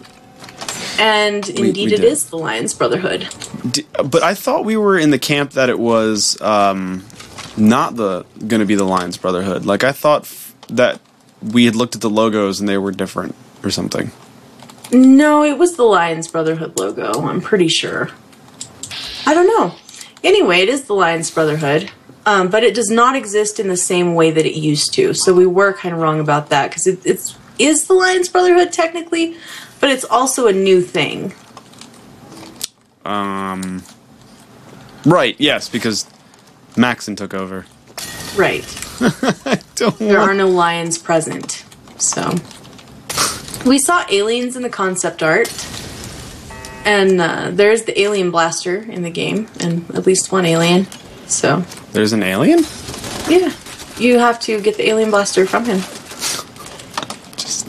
and 0.98 1.48
indeed, 1.48 1.76
we 1.90 1.94
it 1.94 2.00
did. 2.00 2.16
the 2.18 2.36
Lyons 2.36 2.74
Brotherhood. 2.74 3.28
D- 3.70 3.86
but 4.04 4.22
I 4.22 4.34
thought 4.34 4.64
we 4.64 4.76
were 4.76 4.98
in 4.98 5.10
the 5.10 5.18
camp 5.18 5.52
that 5.52 5.68
it 5.68 5.78
was 5.78 6.40
um, 6.40 7.04
not 7.56 7.96
the 7.96 8.24
going 8.46 8.60
to 8.60 8.66
be 8.66 8.74
the 8.74 8.84
Lyons 8.84 9.16
Brotherhood. 9.16 9.64
Like 9.64 9.84
I 9.84 9.92
thought 9.92 10.22
f- 10.22 10.54
that 10.68 11.00
we 11.42 11.64
had 11.66 11.76
looked 11.76 11.94
at 11.94 12.00
the 12.00 12.10
logos 12.10 12.60
and 12.60 12.68
they 12.68 12.78
were 12.78 12.92
different 12.92 13.34
or 13.62 13.70
something. 13.70 14.10
No, 14.90 15.44
it 15.44 15.58
was 15.58 15.76
the 15.76 15.84
Lyons 15.84 16.28
Brotherhood 16.28 16.78
logo. 16.78 17.12
I'm 17.22 17.40
pretty 17.40 17.68
sure. 17.68 18.10
I 19.26 19.34
don't 19.34 19.46
know. 19.46 19.74
Anyway, 20.24 20.60
it 20.60 20.68
is 20.68 20.84
the 20.84 20.94
Lyons 20.94 21.30
Brotherhood, 21.30 21.90
um, 22.28 22.48
but 22.48 22.62
it 22.62 22.74
does 22.74 22.90
not 22.90 23.16
exist 23.16 23.58
in 23.58 23.68
the 23.68 23.76
same 23.76 24.14
way 24.14 24.30
that 24.30 24.44
it 24.44 24.54
used 24.54 24.92
to. 24.92 25.14
So 25.14 25.32
we 25.32 25.46
were 25.46 25.72
kind 25.72 25.94
of 25.94 26.00
wrong 26.00 26.20
about 26.20 26.50
that 26.50 26.68
because 26.68 26.86
it, 26.86 27.00
it's 27.06 27.38
is 27.58 27.86
the 27.86 27.94
Lyons 27.94 28.28
Brotherhood 28.28 28.70
technically, 28.70 29.38
but 29.80 29.88
it's 29.88 30.04
also 30.04 30.46
a 30.46 30.52
new 30.52 30.82
thing. 30.82 31.32
Um, 33.06 33.82
right? 35.06 35.36
Yes, 35.38 35.70
because 35.70 36.06
Maxon 36.76 37.16
took 37.16 37.32
over. 37.32 37.64
Right. 38.36 38.62
Don't 39.76 39.98
There 39.98 40.20
are 40.20 40.34
no 40.34 40.48
lions 40.48 40.98
present. 40.98 41.64
So 41.96 42.34
we 43.64 43.78
saw 43.78 44.04
aliens 44.10 44.54
in 44.54 44.62
the 44.62 44.68
concept 44.68 45.22
art. 45.22 45.48
And 46.84 47.20
uh, 47.20 47.50
there's 47.52 47.84
the 47.84 47.98
alien 48.00 48.30
blaster 48.30 48.76
in 48.76 49.02
the 49.02 49.10
game, 49.10 49.48
and 49.60 49.90
at 49.90 50.06
least 50.06 50.30
one 50.30 50.46
alien. 50.46 50.86
So 51.28 51.60
There's 51.92 52.12
an 52.12 52.22
alien. 52.22 52.60
Yeah. 53.28 53.52
You 53.98 54.18
have 54.18 54.40
to 54.40 54.60
get 54.60 54.76
the 54.76 54.88
alien 54.88 55.10
blaster 55.10 55.44
from 55.46 55.64
him. 55.64 55.80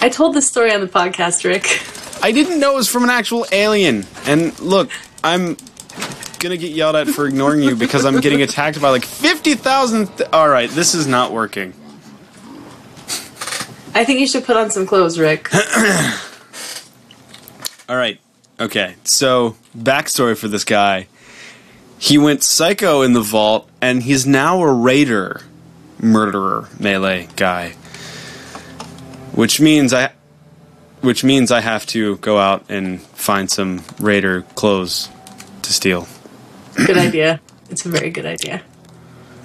I 0.02 0.10
told 0.10 0.34
this 0.36 0.48
story 0.48 0.72
on 0.72 0.82
the 0.82 0.88
podcast, 0.88 1.44
Rick. 1.44 1.82
I 2.24 2.32
didn't 2.32 2.60
know 2.60 2.74
it 2.74 2.78
was 2.78 2.90
from 2.90 3.04
an 3.04 3.10
actual 3.10 3.46
alien. 3.52 4.06
And 4.26 4.58
look, 4.60 4.90
I'm 5.24 5.58
gonna 6.40 6.58
get 6.58 6.72
yelled 6.72 6.96
at 6.96 7.08
for 7.08 7.28
ignoring 7.28 7.62
you 7.62 7.76
because 7.76 8.06
I'm 8.06 8.22
getting 8.22 8.42
attacked 8.42 8.82
by 8.82 8.90
like 8.90 9.04
fifty 9.04 9.56
thousand. 9.56 10.08
Th- 10.18 10.30
All 10.32 10.48
right, 10.48 10.70
this 10.70 10.94
is 10.96 11.06
not 11.08 11.34
working. 11.34 11.74
I 13.94 14.06
think 14.06 14.20
you 14.22 14.28
should 14.28 14.46
put 14.46 14.56
on 14.56 14.70
some 14.72 14.86
clothes, 14.86 15.20
Rick. 15.20 15.50
All 17.90 17.98
right. 17.98 18.20
Okay. 18.60 18.96
So, 19.04 19.58
backstory 19.78 20.38
for 20.38 20.48
this 20.48 20.64
guy. 20.64 21.08
He 22.00 22.18
went 22.18 22.44
psycho 22.44 23.02
in 23.02 23.12
the 23.12 23.22
vault, 23.22 23.70
and 23.82 24.02
he's 24.02 24.26
now 24.26 24.62
a 24.62 24.72
raider, 24.72 25.42
murderer, 26.02 26.70
melee 26.80 27.28
guy. 27.36 27.72
Which 29.34 29.60
means 29.60 29.94
I, 29.94 30.14
which 31.02 31.26
means 31.26 31.52
I 31.52 31.60
have 31.60 31.86
to 31.88 32.16
go 32.18 32.38
out 32.40 32.66
and 32.70 33.02
find 33.02 33.52
some 33.52 33.84
raider 34.00 34.44
clothes 34.56 35.10
to 35.62 35.74
steal. 35.74 36.08
Good 36.76 36.98
idea. 36.98 37.42
It's 37.70 37.86
a 37.86 37.90
very 37.90 38.10
good 38.10 38.26
idea. 38.26 38.64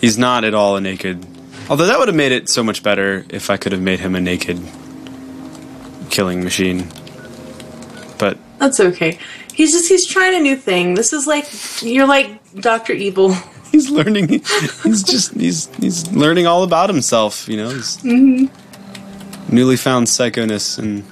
He's 0.01 0.17
not 0.17 0.45
at 0.45 0.55
all 0.55 0.77
a 0.77 0.81
naked. 0.81 1.27
Although 1.69 1.87
that 1.87 1.99
would 1.99 2.09
have 2.09 2.17
made 2.17 2.33
it 2.33 2.49
so 2.49 2.63
much 2.63 2.83
better 2.83 3.25
if 3.31 3.51
I 3.51 3.57
could 3.57 3.73
have 3.73 3.83
made 3.83 3.99
him 3.99 4.15
a 4.15 4.21
naked 4.21 4.61
killing 6.11 6.45
machine. 6.45 6.87
But 8.19 8.39
That's 8.59 8.79
okay. 8.79 9.19
He's 9.53 9.73
just 9.73 9.89
he's 9.89 10.07
trying 10.07 10.35
a 10.35 10.41
new 10.41 10.57
thing. 10.57 10.95
This 10.95 11.13
is 11.13 11.27
like 11.27 11.47
you're 11.83 12.07
like 12.07 12.44
Doctor 12.61 12.93
Evil. 12.93 13.35
he's 13.75 13.91
learning 13.91 14.29
he's 14.85 15.03
just 15.03 15.35
he's 15.35 15.67
he's 15.77 16.11
learning 16.13 16.47
all 16.47 16.63
about 16.63 16.89
himself 16.89 17.49
you 17.49 17.57
know 17.57 17.71
he's 17.71 17.97
mm-hmm. 17.99 18.47
newly 19.55 19.77
found 19.77 20.07
psychoness 20.07 20.79
and 20.79 21.05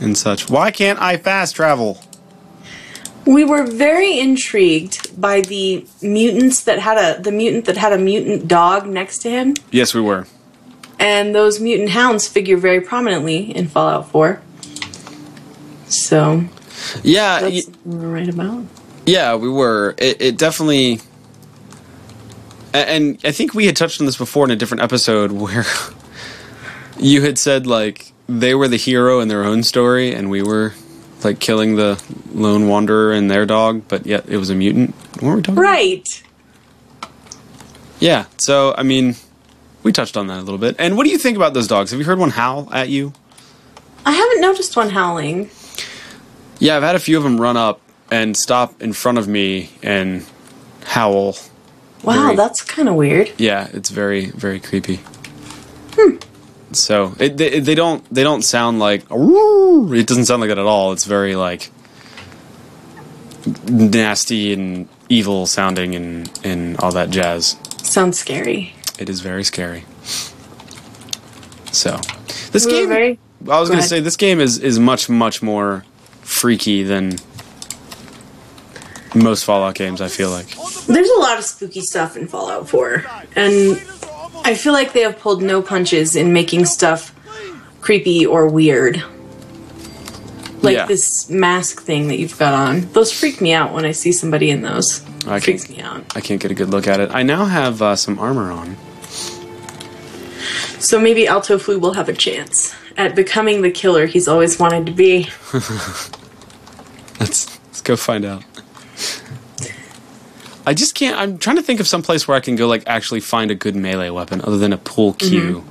and 0.00 0.18
such 0.18 0.50
why 0.50 0.70
can't 0.70 1.00
i 1.00 1.16
fast 1.16 1.54
travel 1.56 2.02
We 3.24 3.44
were 3.44 3.64
very 3.64 4.18
intrigued 4.18 5.14
by 5.20 5.42
the 5.42 5.86
mutants 6.02 6.64
that 6.64 6.80
had 6.80 6.98
a 6.98 7.22
the 7.22 7.30
mutant 7.30 7.66
that 7.66 7.76
had 7.76 7.92
a 7.92 7.98
mutant 7.98 8.48
dog 8.48 8.86
next 8.86 9.18
to 9.22 9.30
him, 9.30 9.54
yes 9.70 9.94
we 9.94 10.00
were 10.00 10.26
and 10.98 11.34
those 11.34 11.60
mutant 11.60 11.90
hounds 11.90 12.26
figure 12.26 12.56
very 12.56 12.80
prominently 12.80 13.54
in 13.56 13.68
Fallout 13.68 14.10
4. 14.10 14.42
So 15.88 16.44
yeah 17.02 17.40
that's 17.40 17.70
we're 17.84 18.08
right 18.08 18.28
about. 18.28 18.64
Yeah 19.06 19.34
we 19.34 19.48
were 19.48 19.94
it, 19.98 20.20
it 20.20 20.38
definitely 20.38 21.00
and 22.72 23.18
i 23.24 23.32
think 23.32 23.54
we 23.54 23.66
had 23.66 23.76
touched 23.76 24.00
on 24.00 24.06
this 24.06 24.16
before 24.16 24.44
in 24.44 24.50
a 24.50 24.56
different 24.56 24.82
episode 24.82 25.32
where 25.32 25.64
you 26.98 27.22
had 27.22 27.38
said 27.38 27.66
like 27.66 28.12
they 28.28 28.54
were 28.54 28.68
the 28.68 28.76
hero 28.76 29.20
in 29.20 29.28
their 29.28 29.44
own 29.44 29.62
story 29.62 30.14
and 30.14 30.30
we 30.30 30.42
were 30.42 30.72
like 31.24 31.38
killing 31.38 31.76
the 31.76 32.02
lone 32.32 32.68
wanderer 32.68 33.12
and 33.12 33.30
their 33.30 33.46
dog 33.46 33.82
but 33.88 34.06
yet 34.06 34.28
it 34.28 34.36
was 34.38 34.50
a 34.50 34.54
mutant 34.54 34.94
what 35.20 35.30
were 35.30 35.36
we 35.36 35.42
talking 35.42 35.54
about? 35.54 35.62
Right. 35.62 36.22
Yeah. 38.00 38.24
So, 38.38 38.74
I 38.76 38.82
mean, 38.82 39.14
we 39.84 39.92
touched 39.92 40.16
on 40.16 40.26
that 40.26 40.38
a 40.38 40.42
little 40.42 40.58
bit. 40.58 40.74
And 40.80 40.96
what 40.96 41.04
do 41.04 41.10
you 41.10 41.18
think 41.18 41.36
about 41.36 41.54
those 41.54 41.68
dogs? 41.68 41.92
Have 41.92 42.00
you 42.00 42.06
heard 42.06 42.18
one 42.18 42.30
howl 42.30 42.68
at 42.72 42.88
you? 42.88 43.12
I 44.04 44.10
haven't 44.10 44.40
noticed 44.40 44.74
one 44.74 44.90
howling. 44.90 45.50
Yeah, 46.58 46.76
I've 46.76 46.82
had 46.82 46.96
a 46.96 46.98
few 46.98 47.16
of 47.16 47.22
them 47.22 47.40
run 47.40 47.56
up 47.56 47.80
and 48.12 48.36
stop 48.36 48.80
in 48.82 48.92
front 48.92 49.18
of 49.18 49.26
me 49.26 49.70
and 49.82 50.24
howl. 50.84 51.34
Wow, 52.04 52.12
Very- 52.26 52.36
that's 52.36 52.60
kind 52.62 52.88
of 52.88 52.94
weird. 52.94 53.32
Yeah, 53.38 53.68
it's 53.72 53.90
very, 53.90 54.26
very 54.30 54.60
creepy. 54.60 55.00
Hmm. 55.96 56.16
So 56.72 57.14
it, 57.18 57.36
they, 57.36 57.60
they 57.60 57.74
don't 57.74 58.02
they 58.14 58.22
don't 58.22 58.42
sound 58.42 58.78
like 58.78 59.02
it 59.10 60.06
doesn't 60.06 60.26
sound 60.26 60.40
like 60.40 60.48
that 60.48 60.58
at 60.58 60.66
all. 60.66 60.92
It's 60.92 61.04
very 61.04 61.36
like 61.36 61.70
nasty 63.68 64.52
and 64.52 64.88
evil 65.08 65.46
sounding 65.46 65.94
and 65.94 66.30
and 66.44 66.76
all 66.80 66.92
that 66.92 67.10
jazz. 67.10 67.56
Sounds 67.82 68.18
scary. 68.18 68.74
It 68.98 69.08
is 69.08 69.20
very 69.20 69.44
scary. 69.44 69.84
So 71.72 71.98
this 72.52 72.64
We 72.66 72.72
were 72.72 72.78
game 72.80 72.88
very- 72.88 73.18
I 73.50 73.58
was 73.60 73.68
Go 73.68 73.74
going 73.74 73.82
to 73.82 73.88
say 73.88 74.00
this 74.00 74.16
game 74.16 74.40
is 74.40 74.58
is 74.58 74.78
much 74.78 75.08
much 75.08 75.42
more 75.42 75.84
freaky 76.22 76.84
than 76.84 77.16
most 79.14 79.44
Fallout 79.44 79.74
games. 79.74 80.00
I 80.00 80.08
feel 80.08 80.30
like. 80.30 80.46
There's 80.86 81.08
a 81.10 81.18
lot 81.20 81.38
of 81.38 81.44
spooky 81.44 81.80
stuff 81.80 82.16
in 82.16 82.26
Fallout 82.28 82.68
4, 82.68 83.04
and 83.36 83.80
I 84.44 84.54
feel 84.54 84.72
like 84.72 84.92
they 84.92 85.00
have 85.02 85.18
pulled 85.18 85.42
no 85.42 85.62
punches 85.62 86.16
in 86.16 86.32
making 86.32 86.64
stuff 86.66 87.14
creepy 87.80 88.24
or 88.26 88.48
weird. 88.48 89.02
Like 90.62 90.76
Yeah. 90.76 90.86
this 90.86 91.28
mask 91.28 91.82
thing 91.82 92.08
that 92.08 92.18
you've 92.18 92.38
got 92.38 92.54
on. 92.54 92.82
Those 92.92 93.10
freak 93.12 93.40
me 93.40 93.52
out 93.52 93.72
when 93.72 93.84
I 93.84 93.90
see 93.92 94.12
somebody 94.12 94.50
in 94.50 94.62
those. 94.62 95.02
I 95.26 95.40
Freaks 95.40 95.68
me 95.68 95.80
out. 95.80 96.04
I 96.16 96.20
can't 96.20 96.40
get 96.40 96.50
a 96.50 96.54
good 96.54 96.70
look 96.70 96.86
at 96.86 97.00
it. 97.00 97.10
I 97.12 97.22
now 97.24 97.44
have 97.46 97.82
uh, 97.82 97.96
some 97.96 98.18
armor 98.18 98.50
on. 98.52 98.76
So 100.78 101.00
maybe 101.00 101.26
Alto 101.28 101.58
Flu 101.58 101.78
will 101.78 101.94
have 101.94 102.08
a 102.08 102.12
chance 102.12 102.74
at 102.96 103.14
becoming 103.14 103.62
the 103.62 103.70
killer 103.70 104.06
he's 104.06 104.26
always 104.28 104.58
wanted 104.58 104.86
to 104.86 104.92
be. 104.92 105.28
Let's 107.20 107.46
let's 107.66 107.80
go 107.82 107.94
find 107.96 108.24
out. 108.24 108.42
I 110.64 110.74
just 110.74 110.94
can't. 110.94 111.18
I'm 111.18 111.38
trying 111.38 111.56
to 111.56 111.62
think 111.62 111.80
of 111.80 111.88
some 111.88 112.02
place 112.02 112.28
where 112.28 112.36
I 112.36 112.40
can 112.40 112.54
go 112.56 112.66
like 112.68 112.84
actually 112.86 113.20
find 113.20 113.50
a 113.50 113.54
good 113.54 113.74
melee 113.74 114.10
weapon 114.10 114.40
other 114.42 114.58
than 114.58 114.72
a 114.72 114.78
pool 114.78 115.14
cue. 115.14 115.64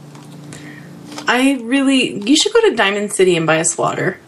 I 1.28 1.60
really. 1.64 2.20
You 2.28 2.36
should 2.36 2.52
go 2.54 2.62
to 2.70 2.76
Diamond 2.76 3.14
City 3.14 3.36
and 3.38 3.48
buy 3.48 3.56
a 3.58 3.66
swatter. 3.66 4.20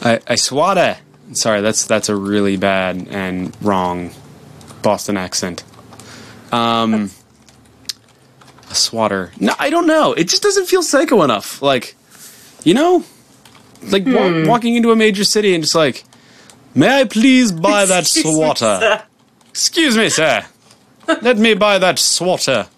I, 0.00 0.14
I 0.26 0.34
swata. 0.34 0.98
Sorry, 1.34 1.60
that's 1.60 1.86
that's 1.86 2.08
a 2.08 2.16
really 2.16 2.56
bad 2.56 3.06
and 3.10 3.56
wrong 3.62 4.12
Boston 4.82 5.16
accent. 5.16 5.62
Um, 6.52 7.10
a 8.70 8.74
swatter. 8.74 9.32
No, 9.40 9.54
I 9.58 9.70
don't 9.70 9.86
know. 9.86 10.12
It 10.12 10.28
just 10.28 10.42
doesn't 10.42 10.66
feel 10.66 10.82
psycho 10.82 11.22
enough. 11.22 11.62
Like, 11.62 11.94
you 12.64 12.74
know, 12.74 13.04
like 13.84 14.04
wa- 14.06 14.46
walking 14.46 14.74
into 14.74 14.90
a 14.90 14.96
major 14.96 15.24
city 15.24 15.54
and 15.54 15.62
just 15.64 15.74
like, 15.74 16.04
may 16.74 17.00
I 17.00 17.04
please 17.04 17.52
buy 17.52 17.86
that 17.86 18.06
swatter? 18.06 19.02
Excuse 19.52 19.96
me, 19.98 20.08
sir. 20.08 20.46
Let 21.20 21.36
me 21.36 21.52
buy 21.54 21.78
that 21.78 21.98
swatter. 21.98 22.68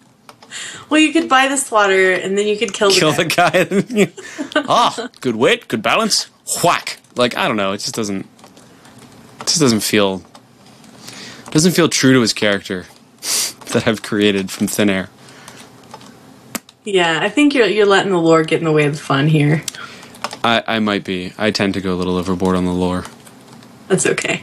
Well, 0.91 1.01
you 1.01 1.13
could 1.13 1.29
buy 1.29 1.47
the 1.49 1.57
swatter 1.57 2.13
and 2.13 2.37
then 2.37 2.47
you 2.49 2.57
could 2.57 2.73
kill 2.73 2.91
the 2.91 2.99
Kill 2.99 3.13
guy. 3.13 3.65
the 3.65 4.13
guy. 4.55 4.63
ah, 4.69 5.09
good 5.21 5.37
weight, 5.37 5.69
good 5.69 5.83
balance. 5.83 6.25
Whack. 6.63 6.99
Like 7.17 7.37
I 7.37 7.47
don't 7.49 7.57
know. 7.57 7.73
It 7.73 7.79
just 7.79 7.95
doesn't. 7.95 8.27
It 9.41 9.47
just 9.47 9.61
doesn't 9.61 9.81
feel. 9.81 10.23
Doesn't 11.51 11.73
feel 11.73 11.89
true 11.89 12.13
to 12.13 12.21
his 12.21 12.33
character 12.33 12.87
that 13.73 13.87
I've 13.87 14.03
created 14.03 14.51
from 14.51 14.67
thin 14.67 14.91
air. 14.91 15.09
Yeah, 16.85 17.21
I 17.23 17.29
think 17.29 17.55
you're 17.55 17.67
you're 17.67 17.87
letting 17.87 18.11
the 18.13 18.19
lore 18.19 18.43
get 18.43 18.59
in 18.59 18.65
the 18.65 18.73
way 18.73 18.85
of 18.85 18.93
the 18.97 19.03
fun 19.03 19.29
here. 19.29 19.63
I, 20.43 20.63
I 20.67 20.79
might 20.81 21.05
be. 21.05 21.33
I 21.39 21.51
tend 21.53 21.75
to 21.75 21.81
go 21.81 21.95
a 21.95 21.97
little 21.97 22.17
overboard 22.17 22.57
on 22.57 22.65
the 22.65 22.73
lore. 22.73 23.05
That's 23.89 24.07
okay. 24.07 24.43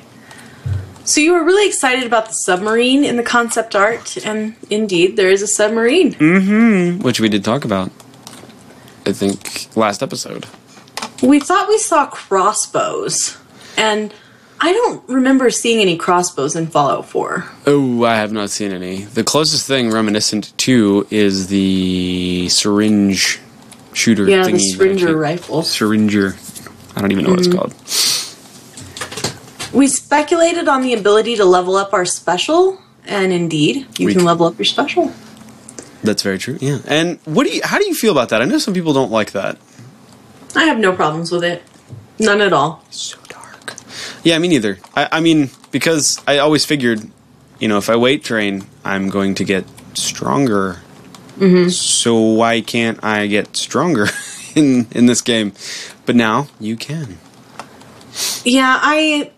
So 1.04 1.20
you 1.20 1.34
were 1.34 1.44
really 1.44 1.68
excited 1.68 2.06
about 2.06 2.28
the 2.28 2.34
submarine 2.34 3.04
in 3.04 3.18
the 3.18 3.24
concept 3.24 3.76
art, 3.76 4.18
and 4.26 4.56
indeed, 4.70 5.18
there 5.18 5.32
is 5.32 5.42
a 5.42 5.48
submarine. 5.48 6.14
Mm-hmm, 6.14 7.02
which 7.02 7.20
we 7.20 7.28
did 7.30 7.44
talk 7.44 7.66
about. 7.66 7.92
I 9.06 9.12
think 9.14 9.76
last 9.76 10.04
episode. 10.04 10.46
We 11.24 11.40
thought 11.40 11.68
we 11.68 11.78
saw 11.78 12.06
crossbows, 12.08 13.38
and 13.78 14.14
I 14.60 14.74
don't 14.74 15.08
remember 15.10 15.50
seeing 15.50 15.80
any 15.80 15.98
crossbows 15.98 16.56
in 16.56 16.68
Fallout 16.68 17.08
4. 17.10 17.46
Oh, 17.66 18.04
I 18.04 18.16
have 18.16 18.32
not 18.32 18.52
seen 18.52 18.72
any. 18.72 19.04
The 19.06 19.24
closest 19.24 19.68
thing 19.68 19.90
reminiscent 19.90 20.56
to 20.60 21.08
is 21.10 21.48
the 21.48 22.48
syringe 22.50 23.40
shooter 23.94 24.30
Yeah, 24.30 24.44
thingy. 24.44 24.54
the 24.54 24.60
Syringer 24.60 25.18
rifle. 25.18 25.64
Syringer. 25.64 26.36
I 26.96 27.02
don't 27.02 27.12
even 27.12 27.24
know 27.24 27.32
what 27.32 27.40
it's 27.40 27.48
mm-hmm. 27.48 27.58
called. 27.58 27.74
We 29.74 29.88
speculated 29.88 30.68
on 30.68 30.82
the 30.82 30.94
ability 30.94 31.38
to 31.38 31.46
level 31.46 31.76
up 31.76 31.94
our 31.94 32.06
special, 32.06 32.80
and 33.06 33.32
indeed, 33.32 33.88
you 34.00 34.08
We 34.08 34.14
can 34.14 34.26
level 34.26 34.46
up 34.46 34.58
your 34.58 34.66
special. 34.66 35.12
That's 36.04 36.24
very 36.24 36.38
true. 36.38 36.58
Yeah. 36.60 36.80
And 36.88 37.20
what 37.26 37.46
do 37.46 37.54
you? 37.54 37.62
How 37.64 37.78
do 37.78 37.86
you 37.86 37.94
feel 37.94 38.12
about 38.12 38.30
that? 38.30 38.42
I 38.42 38.46
know 38.46 38.58
some 38.58 38.74
people 38.74 38.94
don't 38.94 39.12
like 39.12 39.32
that. 39.32 39.58
I 40.56 40.66
have 40.66 40.78
no 40.78 40.94
problems 40.94 41.32
with 41.32 41.44
it. 41.44 41.64
None 42.20 42.42
at 42.42 42.54
all. 42.54 42.84
So 42.90 43.18
dark. 43.30 43.76
Yeah, 44.24 44.38
me 44.40 44.48
neither. 44.48 44.80
I, 44.96 45.08
I 45.14 45.20
mean, 45.20 45.50
because 45.72 46.22
I 46.28 46.40
always 46.40 46.66
figured, 46.66 47.10
you 47.60 47.68
know, 47.68 47.78
if 47.78 47.90
I 47.90 47.96
weight 47.96 48.24
train, 48.24 48.66
I'm 48.84 49.10
going 49.10 49.36
to 49.36 49.44
get 49.44 49.66
stronger. 49.94 50.82
Mm-hmm. 51.38 51.70
So 51.70 52.20
why 52.20 52.62
can't 52.62 53.04
I 53.04 53.28
get 53.28 53.56
stronger 53.56 54.08
in 54.56 54.88
in 54.92 55.06
this 55.06 55.22
game? 55.22 55.54
But 56.06 56.16
now 56.16 56.48
you 56.60 56.76
can. 56.76 57.18
Yeah, 58.44 58.78
I 58.82 59.32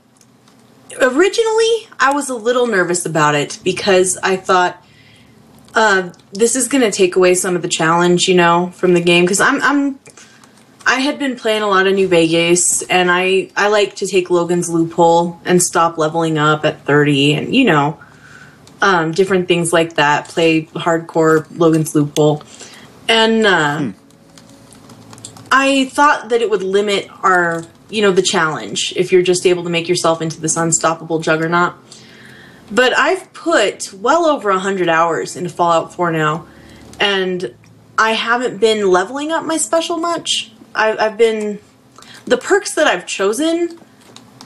originally 1.02 1.88
I 2.00 2.12
was 2.14 2.30
a 2.30 2.36
little 2.36 2.68
nervous 2.68 3.06
about 3.06 3.36
it 3.36 3.60
because 3.64 4.18
I 4.18 4.36
thought 4.36 4.84
uh, 5.76 6.12
this 6.32 6.56
is 6.56 6.68
going 6.68 6.84
to 6.84 6.92
take 6.92 7.16
away 7.16 7.36
some 7.36 7.56
of 7.56 7.62
the 7.62 7.68
challenge, 7.68 8.28
you 8.28 8.36
know, 8.36 8.72
from 8.76 8.94
the 8.94 9.02
game. 9.02 9.26
Because 9.26 9.42
I'm 9.42 9.62
I'm 9.62 10.00
I 10.86 11.00
had 11.00 11.20
been 11.20 11.36
playing 11.36 11.62
a 11.62 11.68
lot 11.68 11.88
of 11.88 11.96
New 11.96 12.08
Vegas, 12.08 12.82
and 12.84 13.10
I 13.12 13.50
I 13.56 13.70
like 13.70 13.96
to 13.98 14.08
take 14.08 14.30
Logan's 14.30 14.70
loophole 14.70 15.40
and 15.46 15.62
stop 15.62 15.98
leveling 15.98 16.38
up 16.38 16.66
at 16.66 16.86
thirty, 16.86 17.34
and 17.34 17.56
you 17.56 17.66
know, 17.66 18.00
um, 18.82 19.12
different 19.12 19.48
things 19.48 19.74
like 19.74 19.96
that. 19.96 20.28
Play 20.28 20.66
hardcore 20.66 21.48
Logan's 21.58 21.96
loophole, 21.96 22.44
and. 23.08 23.46
Uh, 23.46 23.92
I 25.56 25.86
thought 25.86 26.30
that 26.30 26.42
it 26.42 26.50
would 26.50 26.64
limit 26.64 27.08
our, 27.22 27.64
you 27.90 28.02
know, 28.02 28.12
the 28.12 28.22
challenge 28.22 28.94
if 28.96 29.12
you're 29.12 29.22
just 29.22 29.46
able 29.46 29.64
to 29.64 29.70
make 29.70 29.88
yourself 29.88 30.22
into 30.22 30.40
this 30.42 30.58
unstoppable 30.58 31.20
juggernaut. 31.20 31.76
But 32.72 32.98
I've 32.98 33.32
put 33.34 33.94
well 33.94 34.26
over 34.26 34.50
100 34.50 34.90
hours 34.90 35.36
into 35.36 35.50
Fallout 35.50 35.94
4 35.94 36.12
now, 36.12 36.48
and 37.00 37.54
I 37.98 38.14
haven't 38.14 38.58
been 38.60 38.90
leveling 38.90 39.32
up 39.32 39.44
my 39.44 39.58
special 39.58 39.98
much. 39.98 40.52
I, 40.74 40.96
I've 40.98 41.18
been. 41.18 41.60
The 42.26 42.38
perks 42.38 42.76
that 42.76 42.88
I've 42.88 43.06
chosen 43.06 43.78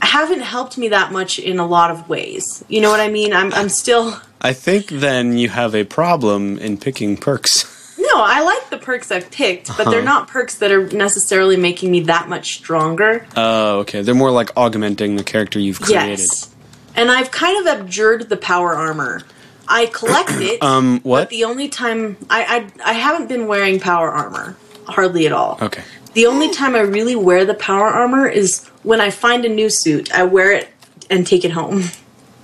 haven't 0.02 0.42
helped 0.42 0.78
me 0.78 0.90
that 0.90 1.12
much 1.12 1.38
in 1.40 1.60
a 1.60 1.66
lot 1.66 1.92
of 1.92 2.10
ways. 2.10 2.64
You 2.68 2.82
know 2.82 2.90
what 2.90 3.00
I 3.00 3.08
mean? 3.08 3.34
I'm, 3.34 3.54
I'm 3.54 3.70
still. 3.70 4.20
I 4.42 4.54
think 4.54 4.88
then 4.88 5.38
you 5.38 5.50
have 5.50 5.76
a 5.76 5.84
problem 5.84 6.58
in 6.58 6.78
picking 6.78 7.18
perks. 7.18 7.74
I 8.22 8.42
like 8.42 8.70
the 8.70 8.78
perks 8.78 9.12
I've 9.12 9.30
picked, 9.32 9.76
but 9.78 9.90
they're 9.90 10.04
not 10.04 10.28
perks 10.28 10.56
that 10.56 10.72
are 10.72 10.88
necessarily 10.88 11.58
making 11.58 11.92
me 11.92 12.02
that 12.02 12.30
much 12.30 12.56
stronger. 12.56 13.26
Oh, 13.36 13.80
okay. 13.80 14.02
They're 14.02 14.16
more 14.16 14.32
like 14.32 14.50
augmenting 14.56 15.16
the 15.16 15.24
character 15.24 15.60
you've 15.60 15.80
created. 15.82 16.20
Yes. 16.20 16.54
And 16.96 17.12
I've 17.12 17.32
kind 17.32 17.60
of 17.60 17.68
abjured 17.80 18.30
the 18.30 18.38
power 18.38 18.74
armor. 18.74 19.22
I 19.68 19.88
collect 19.88 20.32
it. 20.34 20.62
Um, 20.64 21.00
what? 21.02 21.24
But 21.24 21.30
the 21.30 21.44
only 21.44 21.70
time 21.70 22.18
I, 22.30 22.70
I 22.86 22.92
I 22.92 22.94
haven't 22.94 23.28
been 23.28 23.48
wearing 23.48 23.80
power 23.80 24.10
armor 24.12 24.56
hardly 24.88 25.26
at 25.26 25.32
all. 25.32 25.58
Okay. 25.62 25.84
The 26.14 26.26
only 26.26 26.52
time 26.52 26.76
I 26.76 26.80
really 26.80 27.16
wear 27.16 27.46
the 27.46 27.54
power 27.54 27.88
armor 27.88 28.28
is 28.28 28.66
when 28.84 29.02
I 29.02 29.12
find 29.12 29.46
a 29.46 29.50
new 29.50 29.70
suit. 29.70 30.12
I 30.14 30.24
wear 30.24 30.52
it 30.52 30.70
and 31.10 31.28
take 31.28 31.46
it 31.46 31.52
home. 31.52 31.84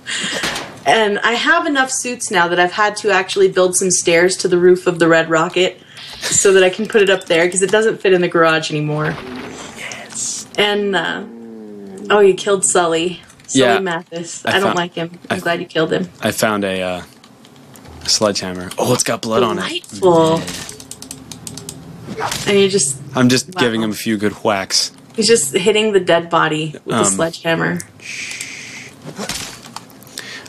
And 0.86 1.18
I 1.20 1.32
have 1.32 1.66
enough 1.66 1.90
suits 1.90 2.30
now 2.30 2.46
that 2.48 2.60
I've 2.60 2.72
had 2.72 2.96
to 2.98 3.10
actually 3.10 3.50
build 3.50 3.74
some 3.76 3.90
stairs 3.90 4.36
to 4.38 4.48
the 4.48 4.58
roof 4.58 4.86
of 4.86 4.98
the 4.98 5.08
Red 5.08 5.30
Rocket 5.30 5.80
so 6.20 6.52
that 6.52 6.62
I 6.62 6.68
can 6.70 6.86
put 6.86 7.00
it 7.02 7.08
up 7.10 7.24
there 7.24 7.46
because 7.46 7.62
it 7.62 7.70
doesn't 7.70 8.00
fit 8.00 8.12
in 8.12 8.20
the 8.20 8.28
garage 8.28 8.70
anymore. 8.70 9.06
Yes. 9.78 10.46
And 10.58 10.94
uh, 10.94 11.24
oh, 12.10 12.20
you 12.20 12.34
killed 12.34 12.64
Sully. 12.64 13.20
Sully 13.46 13.60
Yeah. 13.64 13.78
Mathis. 13.80 14.44
I 14.44 14.50
I, 14.50 14.52
don't 14.54 14.62
found- 14.64 14.76
like 14.76 14.94
him. 14.94 15.18
I'm 15.30 15.36
I- 15.38 15.40
glad 15.40 15.60
you 15.60 15.66
killed 15.66 15.92
him. 15.92 16.08
I 16.20 16.32
found 16.32 16.64
a 16.64 16.82
uh, 16.82 17.02
sledgehammer. 18.06 18.70
Oh, 18.78 18.92
it's 18.92 19.02
got 19.04 19.22
blood 19.22 19.42
on 19.42 19.58
it. 19.58 19.62
Delightful. 19.90 20.40
And 22.46 22.60
you 22.60 22.68
just 22.68 23.00
I'm 23.16 23.28
just 23.30 23.46
Wow. 23.54 23.60
giving 23.60 23.82
him 23.82 23.90
a 23.90 23.94
few 23.94 24.16
good 24.18 24.32
whacks. 24.44 24.92
he's 25.16 25.26
just 25.26 25.54
hitting 25.56 25.92
the 25.92 26.00
dead 26.00 26.28
body 26.28 26.74
with 26.84 26.94
a 26.94 26.98
Um, 27.00 27.04
sledgehammer. 27.06 27.78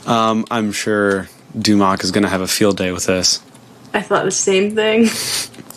Um, 0.05 0.45
I'm 0.51 0.71
sure 0.71 1.27
Dumock 1.57 2.03
is 2.03 2.11
going 2.11 2.23
to 2.23 2.29
have 2.29 2.41
a 2.41 2.47
field 2.47 2.77
day 2.77 2.91
with 2.91 3.05
this. 3.05 3.41
I 3.93 4.01
thought 4.01 4.25
the 4.25 4.31
same 4.31 4.75
thing. 4.75 5.07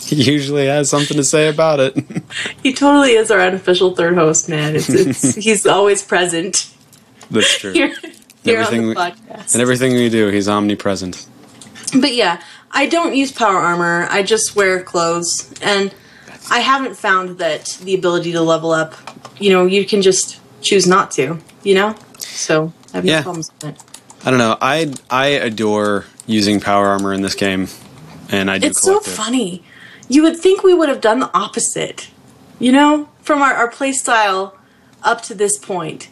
He 0.09 0.17
usually 0.23 0.65
has 0.69 0.89
something 0.89 1.19
to 1.19 1.25
say 1.25 1.49
about 1.49 1.81
it. 1.81 1.95
he 2.63 2.73
totally 2.73 3.13
is 3.13 3.31
our 3.31 3.41
unofficial 3.41 3.95
third 3.95 4.15
host, 4.15 4.49
man. 4.49 4.75
It's, 4.75 4.89
it's 4.89 5.35
he's 5.45 5.67
always 5.67 6.03
present 6.03 6.73
That's 7.31 7.59
true. 7.59 7.73
here, 7.73 7.95
here 8.43 8.61
on 8.61 8.65
Everything 8.65 8.83
the 8.85 8.89
we- 8.89 8.95
podcast. 8.95 9.53
And 9.53 9.61
everything 9.61 9.93
we 9.93 10.09
do, 10.09 10.29
he's 10.29 10.49
omnipresent. 10.49 11.27
But 12.01 12.15
yeah, 12.15 12.41
I 12.71 12.87
don't 12.87 13.17
use 13.17 13.33
power 13.33 13.59
armor. 13.59 14.07
I 14.09 14.23
just 14.23 14.57
wear 14.57 14.83
clothes, 14.83 15.53
and 15.61 15.95
I 16.51 16.61
haven't 16.61 16.97
found 16.97 17.37
that 17.41 17.79
the 17.83 17.95
ability 17.95 18.33
to 18.33 18.41
level 18.41 18.71
up. 18.71 18.95
You 19.39 19.51
know, 19.51 19.67
you 19.67 19.85
can 19.85 20.01
just 20.01 20.41
choose 20.63 20.87
not 20.87 21.11
to. 21.13 21.39
You 21.65 21.75
know, 21.75 21.95
so 22.19 22.73
I 22.95 22.97
have 22.99 23.05
no 23.05 23.13
Yeah. 23.13 23.23
problems 23.23 23.51
with 23.61 23.75
it. 23.75 23.85
I 24.29 24.31
don't 24.31 24.41
know. 24.41 24.59
I 24.61 24.93
I 25.09 25.27
adore 25.29 26.05
using 26.27 26.61
power 26.61 26.89
armor 26.89 27.15
in 27.15 27.23
this 27.23 27.35
game, 27.35 27.67
and 28.29 28.51
I 28.51 28.59
do 28.59 28.67
It's 28.67 28.83
so 28.83 28.99
it. 28.99 29.05
funny. 29.05 29.63
You 30.07 30.23
would 30.25 30.37
think 30.37 30.63
we 30.63 30.75
would 30.75 30.91
have 30.91 31.01
done 31.01 31.19
the 31.21 31.31
opposite. 31.35 32.11
You 32.59 32.73
know, 32.73 33.09
from 33.23 33.41
our, 33.41 33.55
our 33.55 33.69
play 33.71 33.93
style 33.93 34.55
up 35.03 35.23
to 35.23 35.35
this 35.35 35.57
point. 35.57 36.09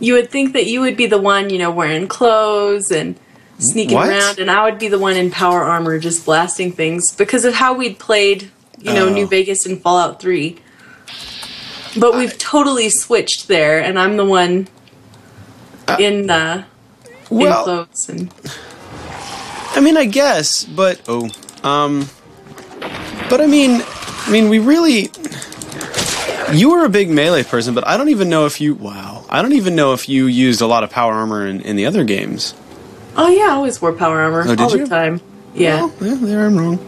You 0.00 0.14
would 0.14 0.30
think 0.30 0.54
that 0.54 0.64
you 0.64 0.80
would 0.80 0.96
be 0.96 1.04
the 1.04 1.18
one, 1.18 1.50
you 1.50 1.58
know, 1.58 1.70
wearing 1.70 2.08
clothes 2.08 2.90
and 2.90 3.20
sneaking 3.58 3.96
What? 3.96 4.08
around, 4.08 4.38
and 4.38 4.50
I 4.50 4.64
would 4.64 4.78
be 4.78 4.88
the 4.88 4.98
one 4.98 5.16
in 5.16 5.30
power 5.30 5.62
armor 5.62 5.98
just 5.98 6.24
blasting 6.24 6.72
things 6.72 7.12
because 7.14 7.44
of 7.44 7.52
how 7.52 7.74
we'd 7.74 7.98
played, 7.98 8.50
you 8.80 8.94
know, 8.94 9.08
Oh. 9.08 9.12
New 9.12 9.26
Vegas 9.26 9.66
and 9.66 9.78
Fallout 9.82 10.22
3. 10.22 10.56
But 11.98 12.16
we've 12.16 12.38
totally 12.38 12.88
switched 12.88 13.46
there, 13.48 13.78
and 13.78 13.98
I'm 13.98 14.16
the 14.16 14.24
one 14.24 14.68
in, 15.98 16.30
uh, 16.30 16.62
in 16.62 16.66
Well, 17.30 17.64
clothes. 17.64 18.08
And 18.08 18.32
I 19.74 19.80
mean, 19.80 19.96
I 19.96 20.04
guess, 20.06 20.64
but 20.64 21.00
oh, 21.08 21.30
um, 21.62 22.08
but 23.28 23.40
I 23.40 23.46
mean, 23.46 23.82
I 23.84 24.30
mean, 24.30 24.48
we 24.48 24.58
really. 24.58 25.10
You 26.50 26.70
were 26.70 26.86
a 26.86 26.88
big 26.88 27.10
melee 27.10 27.42
person, 27.42 27.74
but 27.74 27.86
I 27.86 27.98
don't 27.98 28.08
even 28.08 28.30
know 28.30 28.46
if 28.46 28.58
you. 28.58 28.74
Wow, 28.74 29.26
I 29.28 29.42
don't 29.42 29.52
even 29.52 29.74
know 29.76 29.92
if 29.92 30.08
you 30.08 30.26
used 30.26 30.62
a 30.62 30.66
lot 30.66 30.82
of 30.82 30.88
power 30.90 31.12
armor 31.12 31.46
in, 31.46 31.60
in 31.60 31.76
the 31.76 31.84
other 31.84 32.04
games. 32.04 32.54
oh 33.16 33.28
yeah, 33.28 33.48
I 33.48 33.50
always 33.50 33.82
wore 33.82 33.92
power 33.92 34.20
armor 34.22 34.42
Oh, 34.46 34.56
did 34.56 34.60
all 34.60 34.70
you? 34.74 34.86
the 34.86 34.88
time. 34.88 35.20
Yeah. 35.54 35.82
Well, 35.82 35.92
yeah, 36.00 36.14
there 36.14 36.46
I'm 36.46 36.56
wrong. 36.56 36.78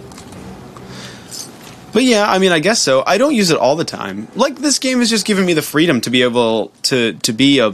But 1.93 2.05
yeah, 2.05 2.31
I 2.31 2.39
mean, 2.39 2.53
I 2.53 2.61
guess 2.61 2.81
so. 2.81 3.03
I 3.07 3.19
don't 3.19 3.35
use 3.35 3.51
it 3.51 3.59
all 3.59 3.75
the 3.77 3.85
time. 3.85 4.29
Like 4.35 4.57
this 4.57 4.79
game 4.79 5.01
has 5.01 5.11
just 5.11 5.27
given 5.27 5.45
me 5.45 5.53
the 5.55 5.63
freedom 5.63 6.01
to 6.03 6.11
be 6.11 6.23
able 6.23 6.69
to 6.85 7.13
to 7.15 7.33
be 7.33 7.59
a 7.59 7.73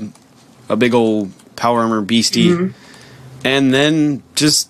a 0.69 0.75
big 0.77 0.93
old 0.95 1.31
power 1.57 1.81
armor 1.81 2.01
beastie, 2.03 2.71
and 3.45 3.73
then 3.75 4.23
just 4.35 4.69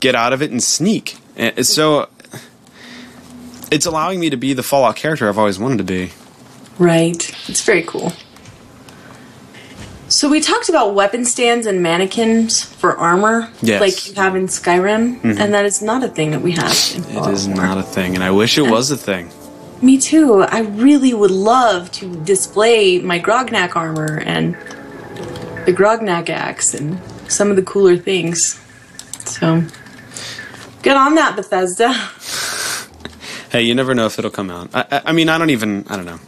get 0.00 0.14
out 0.14 0.32
of 0.32 0.42
it 0.42 0.50
and 0.50 0.62
sneak. 0.62 1.16
And 1.36 1.66
so 1.66 2.08
it's 3.70 3.86
allowing 3.86 4.20
me 4.20 4.30
to 4.30 4.36
be 4.36 4.52
the 4.52 4.62
Fallout 4.62 4.96
character 4.96 5.28
I've 5.28 5.38
always 5.38 5.58
wanted 5.58 5.78
to 5.78 5.84
be. 5.84 6.10
Right. 6.78 7.30
It's 7.48 7.62
very 7.62 7.82
cool. 7.82 8.12
So 10.08 10.28
we 10.28 10.40
talked 10.40 10.68
about 10.68 10.94
weapon 10.94 11.24
stands 11.24 11.66
and 11.66 11.82
mannequins 11.82 12.62
for 12.64 12.96
armor, 12.96 13.48
Yes. 13.62 13.80
like 13.80 14.08
you 14.08 14.14
have 14.14 14.34
in 14.34 14.48
Skyrim, 14.48 15.20
Mhm. 15.20 15.38
and 15.38 15.54
that 15.54 15.64
is 15.64 15.80
not 15.80 16.02
a 16.02 16.08
thing 16.08 16.32
that 16.32 16.42
we 16.42 16.50
have. 16.52 16.76
In 16.96 17.04
It 17.16 17.32
is 17.32 17.46
4. 17.46 17.54
not 17.54 17.78
a 17.78 17.82
thing, 17.84 18.16
and 18.16 18.24
I 18.24 18.32
wish 18.32 18.58
it 18.58 18.68
was 18.68 18.90
a 18.90 18.96
thing. 18.96 19.30
Me 19.80 19.96
too. 19.98 20.42
I 20.42 20.60
really 20.60 21.14
would 21.14 21.30
love 21.30 21.92
to 21.92 22.06
display 22.24 22.98
my 22.98 23.20
Grognak 23.20 23.76
armor 23.76 24.20
and 24.26 24.56
the 25.66 25.72
Grognak 25.72 26.28
axe 26.28 26.74
and 26.74 27.00
some 27.30 27.50
of 27.50 27.56
the 27.56 27.62
cooler 27.62 27.96
things. 27.96 28.60
So, 29.24 29.62
get 30.82 30.96
on 30.96 31.14
that, 31.16 31.36
Bethesda. 31.36 31.92
Hey, 33.50 33.62
you 33.62 33.74
never 33.74 33.96
know 33.96 34.06
if 34.06 34.16
it'll 34.16 34.30
come 34.30 34.48
out. 34.48 34.70
I, 34.72 34.84
I, 34.92 35.02
I 35.06 35.12
mean, 35.12 35.28
I 35.28 35.36
don't 35.36 35.50
even. 35.50 35.84
I 35.88 35.96
don't 35.96 36.04
know. 36.04 36.20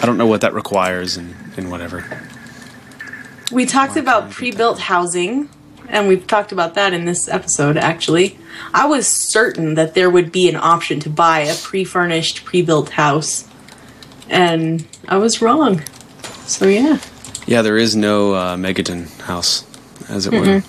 I 0.00 0.06
don't 0.06 0.18
know 0.18 0.26
what 0.26 0.40
that 0.40 0.54
requires 0.54 1.16
and, 1.16 1.32
and 1.56 1.70
whatever. 1.70 2.04
We 3.52 3.64
talked 3.64 3.96
about 3.96 4.32
pre-built 4.32 4.80
housing, 4.80 5.48
and 5.88 6.08
we've 6.08 6.26
talked 6.26 6.50
about 6.50 6.74
that 6.74 6.92
in 6.92 7.04
this 7.04 7.28
episode. 7.28 7.76
Actually, 7.76 8.38
I 8.72 8.86
was 8.86 9.06
certain 9.06 9.74
that 9.74 9.94
there 9.94 10.10
would 10.10 10.32
be 10.32 10.48
an 10.48 10.56
option 10.56 10.98
to 11.00 11.10
buy 11.10 11.40
a 11.42 11.54
pre-furnished, 11.54 12.44
pre-built 12.44 12.90
house, 12.90 13.48
and 14.28 14.84
I 15.06 15.18
was 15.18 15.40
wrong. 15.40 15.80
So 16.46 16.66
yeah, 16.66 16.98
Yeah, 17.46 17.62
there 17.62 17.76
is 17.76 17.94
no 17.94 18.34
uh, 18.34 18.56
Megaton 18.56 19.08
house, 19.20 19.64
as 20.08 20.26
it 20.26 20.32
were. 20.32 20.40
Mm-mm. 20.40 20.64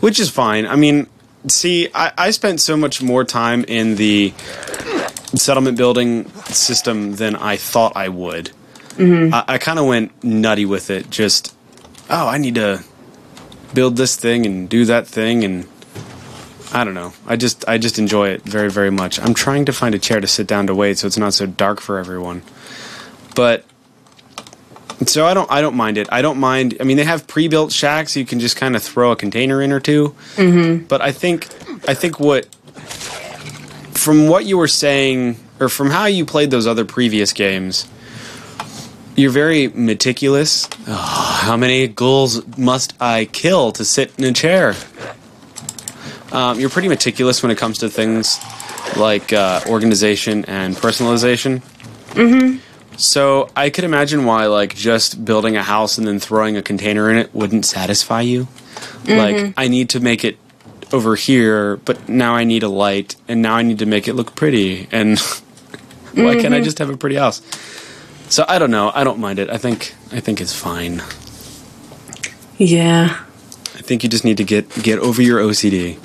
Which 0.00 0.20
is 0.20 0.30
fine. 0.30 0.66
I 0.66 0.76
mean, 0.76 1.06
see, 1.48 1.88
I, 1.94 2.12
I 2.16 2.30
spent 2.30 2.60
so 2.60 2.76
much 2.76 3.02
more 3.02 3.24
time 3.24 3.64
in 3.64 3.96
the 3.96 4.32
settlement 5.34 5.76
building 5.76 6.28
system 6.46 7.16
than 7.16 7.36
I 7.36 7.56
thought 7.56 7.92
I 7.96 8.08
would. 8.08 8.50
Mhm. 8.96 9.32
I, 9.32 9.44
I 9.54 9.58
kind 9.58 9.78
of 9.78 9.86
went 9.86 10.24
nutty 10.24 10.64
with 10.64 10.90
it. 10.90 11.10
Just, 11.10 11.54
oh, 12.08 12.26
I 12.28 12.38
need 12.38 12.54
to 12.56 12.82
build 13.74 13.96
this 13.96 14.16
thing 14.16 14.46
and 14.46 14.68
do 14.68 14.84
that 14.86 15.06
thing, 15.06 15.44
and 15.44 15.66
I 16.72 16.84
don't 16.84 16.94
know. 16.94 17.12
I 17.26 17.36
just, 17.36 17.68
I 17.68 17.78
just 17.78 17.98
enjoy 17.98 18.28
it 18.30 18.42
very, 18.42 18.70
very 18.70 18.90
much. 18.90 19.20
I'm 19.20 19.34
trying 19.34 19.64
to 19.66 19.72
find 19.72 19.94
a 19.94 19.98
chair 19.98 20.20
to 20.20 20.26
sit 20.26 20.46
down 20.46 20.66
to 20.68 20.74
wait, 20.74 20.98
so 20.98 21.06
it's 21.06 21.18
not 21.18 21.34
so 21.34 21.46
dark 21.46 21.80
for 21.80 21.98
everyone. 21.98 22.42
But 23.34 23.64
so 25.06 25.24
I 25.26 25.34
don't, 25.34 25.50
I 25.50 25.60
don't 25.60 25.76
mind 25.76 25.96
it. 25.98 26.08
I 26.10 26.22
don't 26.22 26.38
mind. 26.38 26.76
I 26.80 26.84
mean, 26.84 26.96
they 26.96 27.04
have 27.04 27.26
pre-built 27.26 27.70
shacks. 27.72 28.16
You 28.16 28.24
can 28.26 28.40
just 28.40 28.56
kind 28.56 28.74
of 28.76 28.82
throw 28.82 29.12
a 29.12 29.16
container 29.16 29.62
in 29.62 29.72
or 29.72 29.80
2 29.80 30.14
Mm-hmm. 30.36 30.84
but 30.86 31.00
I 31.00 31.12
think 31.12 31.46
I 31.88 31.94
think 31.94 32.18
what 32.18 32.46
from 33.94 34.28
what 34.28 34.44
you 34.44 34.58
were 34.58 34.68
saying 34.68 35.36
or 35.60 35.68
from 35.68 35.90
how 35.90 36.06
you 36.06 36.24
played 36.24 36.50
those 36.50 36.66
other 36.66 36.84
previous 36.84 37.32
games, 37.32 37.86
you're 39.16 39.30
very 39.32 39.68
meticulous. 39.68 40.68
Oh, 40.86 41.40
how 41.42 41.56
many 41.56 41.86
ghouls 41.88 42.46
must 42.56 42.94
I 43.00 43.24
kill 43.26 43.72
to 43.72 43.84
sit 43.84 44.12
in 44.18 44.24
a 44.24 44.32
chair? 44.32 44.74
Um, 46.30 46.60
you're 46.60 46.70
pretty 46.70 46.88
meticulous 46.88 47.42
when 47.42 47.50
it 47.50 47.56
comes 47.58 47.78
to 47.78 47.88
things 47.88 48.38
like 48.96 49.32
uh, 49.32 49.60
organization 49.66 50.44
and 50.44 50.76
personalization. 50.76 51.62
Mm-hmm. 52.10 52.58
So 52.98 53.48
I 53.54 53.70
could 53.70 53.84
imagine 53.84 54.24
why 54.24 54.46
like 54.46 54.74
just 54.74 55.24
building 55.24 55.56
a 55.56 55.62
house 55.62 55.98
and 55.98 56.06
then 56.06 56.18
throwing 56.18 56.56
a 56.56 56.62
container 56.62 57.08
in 57.10 57.16
it 57.16 57.32
wouldn't 57.32 57.64
satisfy 57.64 58.20
you. 58.22 58.48
Like 59.06 59.36
Mhm. 59.36 59.54
I 59.56 59.68
need 59.68 59.88
to 59.90 60.00
make 60.00 60.24
it 60.24 60.36
over 60.92 61.14
here, 61.14 61.76
but 61.84 62.08
now 62.08 62.34
I 62.34 62.42
need 62.44 62.62
a 62.64 62.68
light 62.68 63.14
and 63.28 63.40
now 63.40 63.54
I 63.54 63.62
need 63.62 63.78
to 63.78 63.86
make 63.86 64.08
it 64.08 64.14
look 64.14 64.34
pretty 64.34 64.88
and 64.90 65.18
why 66.14 66.34
can't 66.40 66.52
I 66.54 66.60
Mhm. 66.60 66.64
just 66.64 66.78
have 66.80 66.90
a 66.90 66.96
pretty 66.96 67.16
house? 67.16 67.40
So 68.28 68.44
I 68.48 68.58
don't 68.58 68.70
know. 68.72 68.90
I 68.94 69.04
don't 69.04 69.20
mind 69.20 69.38
it. 69.38 69.48
I 69.48 69.58
think 69.58 69.94
I 70.12 70.18
think 70.20 70.40
it's 70.40 70.52
fine. 70.52 71.00
Yeah. 72.58 73.14
I 73.76 73.80
think 73.82 74.02
you 74.02 74.08
just 74.08 74.24
need 74.24 74.36
to 74.38 74.44
get 74.44 74.82
get 74.82 74.98
over 74.98 75.22
your 75.22 75.38
OCD. 75.40 75.98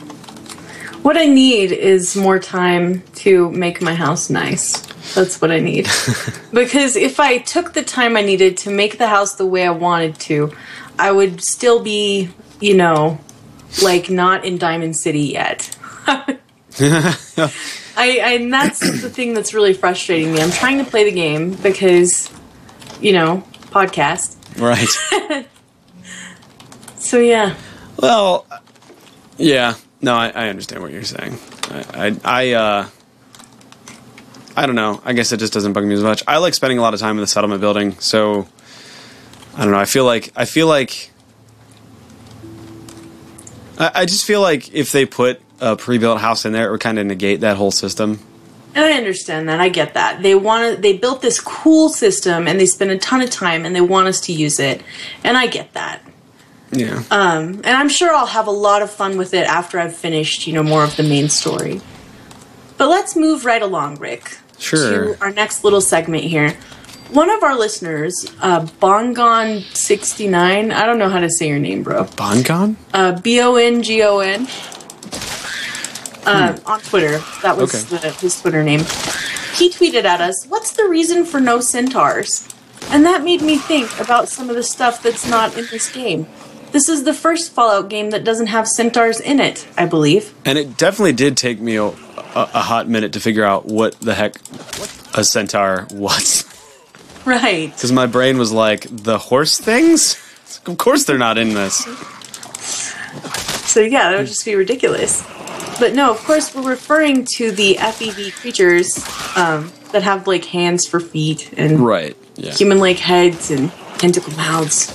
What 1.04 1.18
I 1.18 1.26
need 1.26 1.72
is 1.72 2.16
more 2.16 2.40
time 2.40 3.04
to 3.16 3.52
make 3.52 3.82
my 3.82 3.94
house 3.94 4.30
nice. 4.30 4.82
That's 5.14 5.42
what 5.42 5.52
I 5.52 5.60
need. 5.60 5.88
because 6.54 6.96
if 6.96 7.20
I 7.20 7.40
took 7.40 7.74
the 7.74 7.84
time 7.84 8.18
I 8.18 8.22
needed 8.22 8.58
to 8.60 8.72
make 8.72 8.98
the 8.98 9.08
house 9.08 9.36
the 9.36 9.46
way 9.46 9.68
I 9.68 9.72
wanted 9.72 10.18
to, 10.22 10.54
I 10.98 11.12
would 11.12 11.42
still 11.42 11.84
be, 11.84 12.30
you 12.60 12.74
know, 12.76 13.20
like 13.84 14.10
not 14.10 14.46
in 14.46 14.58
Diamond 14.58 14.96
City 14.96 15.22
yet. 15.22 15.78
I, 16.08 16.38
I 17.98 18.36
and 18.36 18.52
that's 18.52 18.80
the 18.80 19.10
thing 19.10 19.34
that's 19.34 19.54
really 19.54 19.74
frustrating 19.74 20.34
me. 20.34 20.42
I'm 20.42 20.52
trying 20.52 20.78
to 20.78 20.90
play 20.90 21.04
the 21.04 21.12
game 21.12 21.54
because, 21.56 22.32
you 23.02 23.12
know, 23.12 23.44
podcast. 23.72 24.38
right. 24.60 25.48
So 27.04 27.20
yeah. 27.20 27.56
Well, 27.98 28.48
yeah. 29.38 29.76
No, 30.04 30.14
I, 30.14 30.28
I 30.28 30.50
understand 30.50 30.82
what 30.82 30.92
you're 30.92 31.04
saying. 31.06 31.40
I, 31.72 31.86
I, 31.94 32.18
I, 32.26 32.52
uh, 32.52 32.90
I 34.54 34.66
don't 34.66 34.76
know. 34.76 35.02
I 35.06 35.14
guess 35.14 35.32
it 35.32 35.38
just 35.38 35.54
doesn't 35.54 35.72
bug 35.72 35.86
me 35.86 35.96
as 35.96 36.04
much. 36.04 36.22
I 36.28 36.38
like 36.38 36.54
spending 36.54 36.78
a 36.78 36.82
lot 36.82 36.94
of 36.94 37.00
time 37.00 37.16
in 37.16 37.22
the 37.22 37.28
settlement 37.28 37.62
building, 37.62 37.98
so 38.00 38.46
I 39.56 39.64
don't 39.64 39.72
know. 39.72 39.80
I 39.80 39.86
feel 39.86 40.04
like 40.04 40.34
I 40.36 40.44
feel 40.44 40.68
like 40.68 41.10
I, 43.80 43.92
I 43.96 44.06
just 44.06 44.26
feel 44.26 44.42
like 44.42 44.74
if 44.74 44.92
they 44.92 45.06
put 45.06 45.40
a 45.62 45.78
pre-built 45.78 46.20
house 46.20 46.44
in 46.44 46.52
there, 46.52 46.68
it 46.68 46.72
would 46.72 46.82
kind 46.82 47.00
of 47.00 47.06
negate 47.06 47.40
that 47.40 47.56
whole 47.56 47.72
system. 47.72 48.20
I 48.76 48.92
understand 48.92 49.48
that. 49.48 49.62
I 49.62 49.70
get 49.70 49.94
that. 49.94 50.22
They 50.22 50.36
want 50.36 50.76
to, 50.76 50.82
they 50.82 50.98
built 50.98 51.22
this 51.22 51.40
cool 51.40 51.90
system 51.90 52.48
and 52.48 52.60
they 52.60 52.66
spent 52.66 52.92
a 52.92 52.98
ton 52.98 53.22
of 53.22 53.30
time 53.30 53.66
and 53.66 53.76
they 53.76 53.82
want 53.82 54.08
us 54.08 54.20
to 54.22 54.34
use 54.34 54.60
it. 54.60 54.84
And 55.24 55.38
I 55.38 55.48
get 55.48 55.74
that. 55.74 56.02
Yeah. 56.74 57.04
Um, 57.12 57.62
and 57.64 57.68
I'm 57.68 57.90
sure 57.90 58.14
I'll 58.14 58.26
have 58.26 58.48
a 58.48 58.52
lot 58.52 58.82
of 58.82 58.90
fun 58.92 59.18
with 59.18 59.34
it 59.34 59.46
after 59.48 59.80
I've 59.80 59.96
finished, 59.96 60.48
you 60.48 60.54
know, 60.54 60.64
more 60.64 60.84
of 60.84 60.96
the 60.98 61.04
main 61.04 61.30
story. 61.30 61.82
But 62.78 62.88
let's 62.90 63.16
move 63.16 63.46
right 63.46 63.62
along, 63.62 64.00
Rick. 64.00 64.38
Sure. 64.60 65.14
To 65.16 65.22
our 65.22 65.32
next 65.32 65.64
little 65.64 65.82
segment 65.82 66.24
here. 66.24 66.56
One 67.12 67.30
of 67.30 67.44
our 67.44 67.56
listeners, 67.58 68.26
uh, 68.42 68.62
Bongon69, 68.82 70.74
I 70.74 70.86
don't 70.86 70.98
know 70.98 71.10
how 71.10 71.20
to 71.20 71.30
say 71.30 71.48
your 71.48 71.60
name, 71.60 71.84
bro. 71.84 72.06
Bongon? 72.06 72.76
Uh, 72.94 73.20
B 73.22 73.40
O 73.42 73.56
N 73.56 73.84
G 73.84 74.02
O 74.04 74.20
N. 74.20 74.48
Uh, 76.26 76.58
On 76.66 76.80
Twitter. 76.80 77.20
That 77.42 77.58
was 77.58 77.74
Okay. 77.94 77.98
the, 78.08 78.12
his 78.14 78.40
Twitter 78.42 78.64
name. 78.64 78.80
He 79.56 79.70
tweeted 79.70 80.06
at 80.06 80.22
us, 80.22 80.46
What's 80.48 80.72
the 80.72 80.88
reason 80.88 81.26
for 81.26 81.40
no 81.40 81.60
centaurs? 81.60 82.48
And 82.90 83.06
that 83.06 83.24
made 83.24 83.42
me 83.42 83.58
think 83.58 84.00
about 84.00 84.30
some 84.30 84.50
of 84.50 84.56
the 84.56 84.64
stuff 84.64 85.04
that's 85.04 85.28
not 85.28 85.58
in 85.58 85.66
this 85.72 85.92
game. 85.92 86.26
This 86.74 86.90
is 86.90 87.04
the 87.04 87.14
first 87.14 87.52
Fallout 87.54 87.90
game 87.90 88.10
that 88.10 88.24
doesn't 88.26 88.48
have 88.48 88.68
centaurs 88.68 89.20
in 89.22 89.40
it, 89.40 89.66
I 89.78 89.86
believe. 89.86 90.34
And 90.44 90.58
it 90.58 90.76
definitely 90.76 91.14
did 91.14 91.38
take 91.38 91.60
me 91.62 91.76
a, 91.78 91.86
a, 91.86 91.94
a 92.36 92.60
hot 92.62 92.90
minute 92.90 93.14
to 93.14 93.20
figure 93.22 93.46
out 93.46 93.66
what 93.68 93.94
the 94.02 94.14
heck 94.16 94.36
a 95.16 95.24
centaur 95.24 95.88
was. 95.92 96.50
Right. 97.26 97.72
Because 97.74 97.94
my 97.94 98.06
brain 98.06 98.38
was 98.38 98.52
like, 98.52 98.86
the 98.90 99.18
horse 99.18 99.58
things? 99.58 100.18
Of 100.66 100.78
course 100.78 101.06
they're 101.06 101.18
not 101.18 101.38
in 101.38 101.54
this. 101.54 101.86
So 103.70 103.80
yeah, 103.82 104.12
that 104.12 104.18
would 104.18 104.28
just 104.28 104.44
be 104.46 104.56
ridiculous. 104.56 105.24
But 105.80 105.94
no, 105.94 106.12
of 106.12 106.18
course 106.20 106.54
we're 106.54 106.70
referring 106.70 107.26
to 107.36 107.52
the 107.52 107.76
FEV 107.76 108.34
creatures 108.36 108.98
um, 109.38 109.72
that 109.94 110.04
have 110.04 110.28
like 110.28 110.46
hands 110.46 110.86
for 110.86 111.00
feet 111.00 111.54
and 111.58 111.80
Right. 111.80 112.16
Yeah. 112.36 112.52
human-like 112.52 112.98
heads 113.00 113.52
and 113.52 113.72
tentacle 113.98 114.34
mouths. 114.36 114.88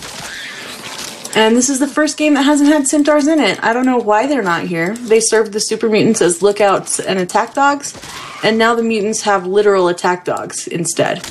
And 1.37 1.57
this 1.57 1.69
is 1.69 1.79
the 1.79 1.87
first 1.87 2.17
game 2.17 2.35
that 2.35 2.43
hasn't 2.43 2.69
had 2.69 2.89
centaurs 2.89 3.27
in 3.27 3.39
it. 3.39 3.63
I 3.63 3.73
don't 3.73 3.87
know 3.87 3.99
why 3.99 4.27
they're 4.27 4.43
not 4.43 4.65
here. 4.65 4.97
They 4.97 5.21
served 5.21 5.53
the 5.53 5.61
super 5.61 5.89
mutants 5.89 6.21
as 6.23 6.43
lookouts 6.43 6.99
and 7.01 7.19
attack 7.19 7.55
dogs, 7.55 7.97
and 8.43 8.59
now 8.59 8.75
the 8.75 8.83
mutants 8.83 9.23
have 9.23 9.47
literal 9.47 9.89
attack 9.89 10.25
dogs 10.25 10.67
instead. 10.67 11.27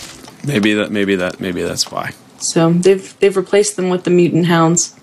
Maybe 0.46 0.74
that. 0.76 0.92
Maybe 0.92 1.16
that. 1.16 1.40
Maybe 1.40 1.62
that's 1.62 1.92
why. 1.92 2.14
So 2.40 2.72
they've 2.72 3.20
they've 3.20 3.36
replaced 3.36 3.76
them 3.76 3.90
with 3.90 4.04
the 4.04 4.12
mutant 4.12 4.46
hounds. 4.46 4.96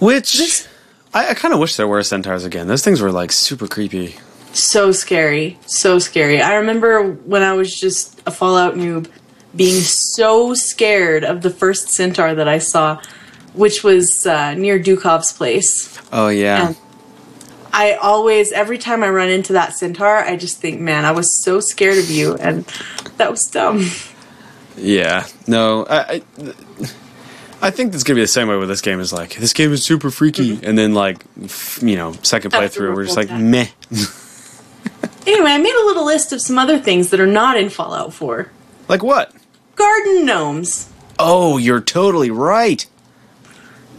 Which 0.00 0.66
I, 1.14 1.30
I 1.30 1.34
kind 1.34 1.54
of 1.54 1.60
wish 1.60 1.76
there 1.76 1.88
were 1.88 2.02
centaurs 2.02 2.44
again. 2.44 2.66
Those 2.66 2.84
things 2.84 3.00
were 3.00 3.12
like 3.12 3.32
super 3.32 3.66
creepy. 3.66 4.16
So 4.52 4.92
scary, 4.92 5.58
so 5.66 5.98
scary. 5.98 6.40
I 6.40 6.56
remember 6.56 7.12
when 7.12 7.42
I 7.42 7.52
was 7.52 7.74
just 7.74 8.20
a 8.26 8.30
Fallout 8.30 8.74
noob 8.74 9.08
being 9.54 9.80
so 9.80 10.54
scared 10.54 11.24
of 11.24 11.42
the 11.42 11.50
first 11.50 11.90
centaur 11.90 12.34
that 12.34 12.48
I 12.48 12.58
saw, 12.58 13.00
which 13.58 13.82
was 13.84 14.26
uh, 14.26 14.54
near 14.54 14.78
Dukov's 14.78 15.32
place. 15.32 15.98
Oh 16.12 16.28
yeah. 16.28 16.68
And 16.68 16.76
I 17.72 17.94
always, 17.94 18.50
every 18.52 18.78
time 18.78 19.04
I 19.04 19.10
run 19.10 19.28
into 19.28 19.52
that 19.52 19.74
centaur, 19.74 20.16
I 20.18 20.36
just 20.36 20.58
think, 20.60 20.80
man, 20.80 21.04
I 21.04 21.12
was 21.12 21.42
so 21.44 21.60
scared 21.60 21.98
of 21.98 22.10
you, 22.10 22.34
and 22.36 22.64
that 23.18 23.30
was 23.30 23.42
dumb. 23.52 23.84
Yeah. 24.76 25.26
No. 25.46 25.84
I. 25.86 25.98
I 25.98 26.22
I 27.60 27.70
think 27.70 27.92
it's 27.92 28.04
gonna 28.04 28.14
be 28.14 28.20
the 28.20 28.28
same 28.28 28.46
way 28.46 28.56
with 28.56 28.68
this 28.68 28.80
game. 28.80 29.00
Is 29.00 29.12
like 29.12 29.34
this 29.34 29.52
game 29.52 29.72
is 29.72 29.82
super 29.84 30.12
freaky, 30.12 30.60
and 30.62 30.78
then 30.78 30.94
like 30.94 31.24
f- 31.42 31.82
you 31.82 31.96
know 31.96 32.12
second 32.22 32.52
Mm-hmm. 32.52 32.62
Playthrough, 32.64 32.94
we're 32.94 33.04
just 33.04 33.16
like 33.16 33.26
full 33.28 33.38
meh. 33.38 33.66
Anyway, 35.26 35.50
I 35.50 35.58
made 35.58 35.74
a 35.74 35.84
little 35.86 36.06
list 36.06 36.32
of 36.32 36.40
some 36.40 36.56
other 36.58 36.78
things 36.78 37.10
that 37.10 37.20
are 37.20 37.26
not 37.26 37.58
in 37.58 37.68
Fallout 37.68 38.14
4. 38.14 38.50
Like 38.88 39.02
what? 39.02 39.30
Garden 39.74 40.24
gnomes. 40.24 40.90
Oh, 41.18 41.58
you're 41.58 41.82
totally 41.82 42.30
right. 42.30 42.86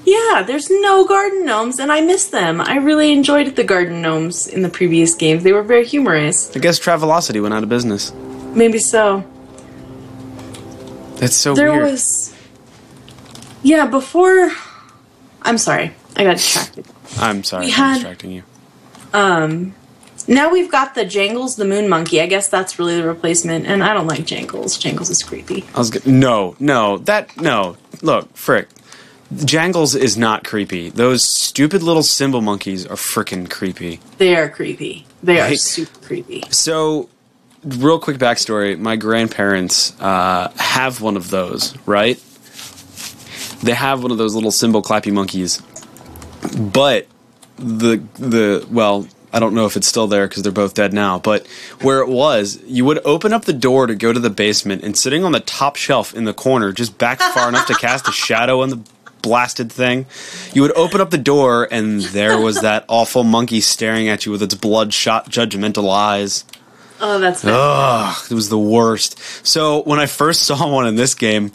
Yeah, 0.10 0.42
there's 0.44 0.70
no 0.72 1.06
garden 1.06 1.46
gnomes, 1.46 1.78
and 1.80 1.92
I 1.92 2.02
miss 2.02 2.30
them. 2.30 2.62
I 2.62 2.78
really 2.78 3.12
enjoyed 3.12 3.56
the 3.56 3.64
garden 3.64 4.02
gnomes 4.02 4.48
in 4.48 4.64
the 4.64 4.70
previous 4.70 5.14
games. 5.14 5.44
They 5.44 5.54
were 5.54 5.62
very 5.64 5.86
humorous. 5.86 6.56
I 6.56 6.60
guess 6.60 6.80
Travelocity 6.80 7.40
went 7.42 7.54
out 7.54 7.62
of 7.64 7.70
business. 7.70 8.12
Maybe 8.56 8.80
so. 8.80 9.24
That's 11.18 11.36
so 11.36 11.54
There 11.54 11.72
weird. 11.72 11.84
was. 11.92 12.34
Yeah, 13.62 13.86
before. 13.86 14.52
I'm 15.44 15.58
sorry, 15.58 15.92
I 16.16 16.24
got 16.24 16.38
distracted. 16.38 16.86
I'm 17.20 17.44
sorry 17.44 17.66
we 17.66 17.72
for 17.72 17.78
had- 17.78 17.94
distracting 17.96 18.32
you. 18.32 18.44
Um, 19.14 19.76
now 20.28 20.52
we've 20.52 20.72
got 20.72 20.96
the 20.96 21.06
Jangles 21.06 21.56
the 21.56 21.66
Moon 21.66 21.88
Monkey. 21.90 22.22
I 22.22 22.26
guess 22.26 22.48
that's 22.50 22.80
really 22.80 22.96
the 22.96 23.06
replacement, 23.08 23.66
and 23.68 23.84
I 23.84 23.94
don't 23.94 24.08
like 24.08 24.26
Jangles. 24.26 24.78
Jangles 24.78 25.10
is 25.10 25.22
creepy. 25.22 25.66
I 25.76 25.78
was 25.80 25.90
g- 25.92 26.00
no, 26.06 26.56
no, 26.60 26.98
that 27.00 27.36
no. 27.40 27.78
Look, 28.02 28.36
frick. 28.36 28.68
Jangles 29.36 29.94
is 29.96 30.18
not 30.18 30.44
creepy. 30.44 30.90
Those 30.90 31.24
stupid 31.24 31.84
little 31.84 32.02
cymbal 32.02 32.42
monkeys 32.42 32.86
are 32.88 32.96
freaking 32.96 33.50
creepy. 33.50 34.00
They 34.18 34.36
are 34.36 34.50
creepy. 34.50 35.06
They 35.22 35.40
are 35.40 35.54
super 35.56 36.00
creepy. 36.00 36.44
So, 36.50 37.10
real 37.64 38.00
quick 38.00 38.18
backstory: 38.18 38.78
my 38.80 38.96
grandparents 38.96 40.00
uh, 40.00 40.52
have 40.58 41.02
one 41.02 41.16
of 41.16 41.30
those, 41.30 41.78
right? 41.86 42.20
They 43.62 43.74
have 43.74 44.02
one 44.02 44.12
of 44.12 44.18
those 44.18 44.34
little 44.34 44.52
cymbal 44.52 44.82
clappy 44.82 45.12
monkeys, 45.12 45.62
but 46.58 47.08
the 47.58 48.02
the 48.16 48.66
well, 48.72 49.08
I 49.32 49.40
don't 49.40 49.54
know 49.54 49.66
if 49.66 49.76
it's 49.76 49.88
still 49.88 50.08
there 50.08 50.28
because 50.28 50.42
they're 50.42 50.52
both 50.52 50.74
dead 50.74 50.94
now. 50.94 51.20
But 51.20 51.46
where 51.82 52.00
it 52.00 52.08
was, 52.08 52.60
you 52.66 52.86
would 52.86 53.00
open 53.06 53.34
up 53.34 53.46
the 53.46 53.54
door 53.54 53.86
to 53.86 53.94
go 53.94 54.12
to 54.12 54.20
the 54.20 54.30
basement, 54.30 54.84
and 54.84 54.98
sitting 54.98 55.24
on 55.24 55.34
the 55.34 55.40
top 55.42 55.76
shelf 55.76 56.16
in 56.16 56.24
the 56.24 56.34
corner, 56.34 56.72
just 56.72 56.98
back 56.98 57.20
far 57.20 57.50
enough 57.50 57.68
to 57.68 57.76
cast 57.76 58.08
a 58.08 58.12
shadow 58.12 58.62
on 58.62 58.70
the 58.70 58.82
blasted 59.22 59.72
thing, 59.72 60.06
you 60.54 60.62
would 60.62 60.76
open 60.76 61.02
up 61.02 61.10
the 61.12 61.18
door, 61.18 61.68
and 61.72 62.02
there 62.02 62.40
was 62.40 62.62
that 62.62 62.86
awful 62.90 63.24
monkey 63.24 63.62
staring 63.62 64.08
at 64.10 64.26
you 64.26 64.32
with 64.32 64.42
its 64.44 64.56
bloodshot, 64.56 65.30
judgmental 65.30 65.92
eyes. 65.94 66.46
Oh, 67.02 67.20
that's. 67.20 67.44
Ugh, 67.46 68.18
it 68.30 68.34
was 68.34 68.50
the 68.50 68.60
worst. 68.60 69.18
So 69.46 69.84
when 69.84 70.00
I 70.00 70.06
first 70.06 70.42
saw 70.48 70.72
one 70.72 70.86
in 70.88 70.96
this 70.96 71.16
game, 71.16 71.52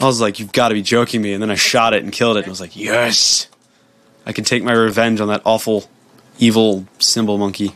I 0.00 0.04
was 0.06 0.20
like, 0.20 0.38
"You've 0.38 0.52
got 0.52 0.68
to 0.68 0.74
be 0.74 0.82
joking 0.82 1.22
me!" 1.22 1.32
And 1.32 1.42
then 1.42 1.50
I 1.50 1.54
shot 1.54 1.94
it 1.94 2.02
and 2.02 2.12
killed 2.12 2.36
it, 2.36 2.40
and 2.40 2.48
I 2.48 2.50
was 2.50 2.60
like, 2.60 2.76
"Yes, 2.76 3.46
I 4.26 4.32
can 4.32 4.44
take 4.44 4.62
my 4.62 4.72
revenge 4.72 5.20
on 5.20 5.28
that 5.28 5.42
awful, 5.44 5.88
evil 6.38 6.86
cymbal 6.98 7.38
monkey." 7.38 7.74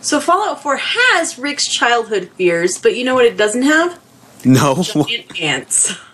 So 0.00 0.20
Fallout 0.20 0.62
4 0.62 0.76
has 0.76 1.38
Rick's 1.38 1.66
childhood 1.66 2.28
fears, 2.36 2.76
but 2.76 2.94
you 2.94 3.04
know 3.04 3.14
what 3.14 3.24
it 3.24 3.38
doesn't 3.38 3.62
have? 3.62 3.98
No. 4.44 4.82
Giant 4.82 5.40
ants. 5.40 5.94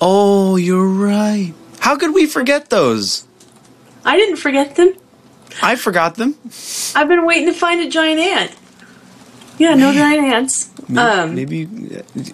Oh, 0.00 0.56
you're 0.56 0.86
right. 0.86 1.54
How 1.84 1.96
could 1.96 2.14
we 2.14 2.24
forget 2.24 2.70
those? 2.70 3.26
I 4.06 4.16
didn't 4.16 4.36
forget 4.36 4.76
them. 4.76 4.94
I 5.62 5.76
forgot 5.76 6.14
them. 6.14 6.34
I've 6.96 7.08
been 7.08 7.26
waiting 7.26 7.44
to 7.46 7.52
find 7.52 7.78
a 7.82 7.90
giant 7.90 8.20
ant. 8.20 8.56
Yeah, 9.58 9.74
no 9.74 9.92
giant 9.92 10.24
ants. 10.24 10.70
Um, 10.96 11.34
Maybe, 11.34 11.68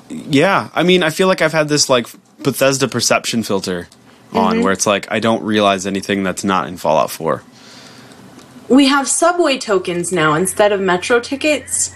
yeah. 0.09 0.71
I 0.73 0.85
mean, 0.85 1.03
I 1.03 1.11
feel 1.11 1.27
like 1.27 1.43
I've 1.43 1.53
had 1.53 1.69
this 1.69 1.89
like 1.91 2.07
Bethesda 2.45 2.87
perception 2.87 3.43
filter 3.43 3.89
on, 4.33 4.63
where 4.63 4.73
it's 4.73 4.87
like 4.87 5.11
I 5.11 5.19
don't 5.19 5.43
realize 5.43 5.85
anything 5.85 6.23
that's 6.23 6.45
not 6.45 6.69
in 6.69 6.77
Fallout 6.77 7.11
4. 7.11 7.43
we 8.69 8.87
have 8.87 9.09
subway 9.09 9.59
tokens 9.59 10.13
now 10.13 10.35
instead 10.35 10.71
of 10.71 10.81
metro 10.81 11.19
tickets. 11.19 11.93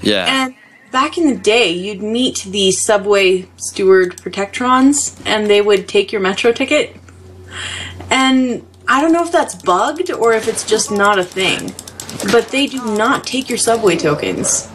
Yeah. 0.00 0.24
And 0.26 0.54
back 0.94 1.18
in 1.18 1.26
the 1.26 1.34
day, 1.34 1.72
you'd 1.72 2.00
meet 2.00 2.44
the 2.48 2.70
subway 2.70 3.48
steward 3.56 4.16
protectrons, 4.16 5.20
and 5.26 5.50
they 5.50 5.60
would 5.60 5.88
take 5.88 6.12
your 6.12 6.20
metro 6.20 6.52
ticket. 6.52 6.94
And 8.10 8.64
I 8.86 9.00
don't 9.00 9.12
know 9.12 9.24
if 9.24 9.32
that's 9.32 9.56
bugged 9.56 10.12
or 10.12 10.34
if 10.34 10.46
it's 10.46 10.64
just 10.64 10.92
not 10.92 11.18
a 11.18 11.24
thing, 11.24 11.74
but 12.30 12.48
they 12.50 12.68
do 12.68 12.96
not 12.96 13.26
take 13.26 13.48
your 13.48 13.58
subway 13.58 13.96
tokens. 13.96 14.70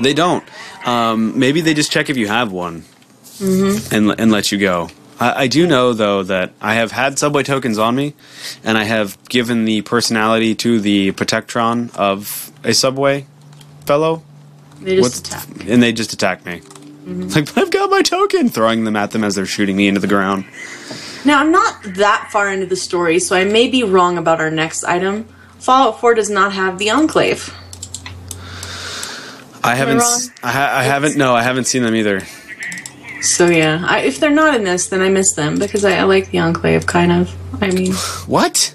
They 0.00 0.14
don't. 0.14 0.42
Um, 0.86 1.38
maybe 1.38 1.60
they 1.60 1.74
just 1.74 1.92
check 1.92 2.08
if 2.08 2.16
you 2.16 2.28
have 2.28 2.52
one 2.52 2.82
and 3.40 4.18
and 4.18 4.32
let 4.32 4.52
you 4.52 4.58
go. 4.58 4.88
I, 5.20 5.42
I 5.42 5.46
do 5.48 5.66
know 5.66 5.92
though 5.92 6.22
that 6.22 6.54
I 6.62 6.74
have 6.74 6.92
had 6.92 7.18
subway 7.18 7.42
tokens 7.42 7.76
on 7.76 7.94
me, 7.94 8.14
and 8.64 8.78
I 8.78 8.84
have 8.84 9.22
given 9.28 9.66
the 9.66 9.82
personality 9.82 10.54
to 10.54 10.80
the 10.80 11.12
protectron 11.12 11.94
of 11.94 12.50
a 12.64 12.72
subway 12.72 13.26
fellow, 13.86 14.22
They 14.80 14.96
just 14.96 15.32
and 15.66 15.82
they 15.82 15.92
just 15.92 16.12
attack 16.12 16.44
me. 16.44 16.60
Mm-hmm. 16.60 17.28
Like, 17.28 17.46
but 17.54 17.58
I've 17.58 17.70
got 17.70 17.88
my 17.90 18.02
token, 18.02 18.48
throwing 18.48 18.84
them 18.84 18.96
at 18.96 19.12
them 19.12 19.22
as 19.24 19.36
they're 19.36 19.46
shooting 19.46 19.76
me 19.76 19.86
into 19.88 20.00
the 20.00 20.08
ground. 20.08 20.44
Now, 21.24 21.40
I'm 21.40 21.50
not 21.52 21.82
that 21.96 22.28
far 22.32 22.52
into 22.52 22.66
the 22.66 22.76
story, 22.76 23.18
so 23.18 23.36
I 23.36 23.44
may 23.44 23.68
be 23.68 23.82
wrong 23.84 24.18
about 24.18 24.40
our 24.40 24.50
next 24.50 24.84
item. 24.84 25.26
Fallout 25.58 26.00
4 26.00 26.14
does 26.14 26.30
not 26.30 26.52
have 26.52 26.78
the 26.78 26.90
Enclave. 26.90 27.52
I 29.64 29.74
haven't. 29.74 29.96
s- 29.98 30.30
I, 30.42 30.52
ha- 30.52 30.72
I 30.74 30.82
haven't. 30.84 31.16
No, 31.16 31.34
I 31.34 31.42
haven't 31.42 31.64
seen 31.64 31.82
them 31.82 31.94
either. 31.96 32.20
So, 33.22 33.46
yeah, 33.48 33.84
I, 33.86 34.00
if 34.00 34.20
they're 34.20 34.30
not 34.30 34.54
in 34.54 34.62
this, 34.64 34.88
then 34.88 35.00
I 35.00 35.08
miss 35.08 35.32
them 35.32 35.58
because 35.58 35.84
I, 35.84 35.96
I 35.98 36.02
like 36.04 36.30
the 36.30 36.38
Enclave, 36.38 36.86
kind 36.86 37.10
of. 37.10 37.34
I 37.62 37.70
mean, 37.70 37.92
What? 38.26 38.74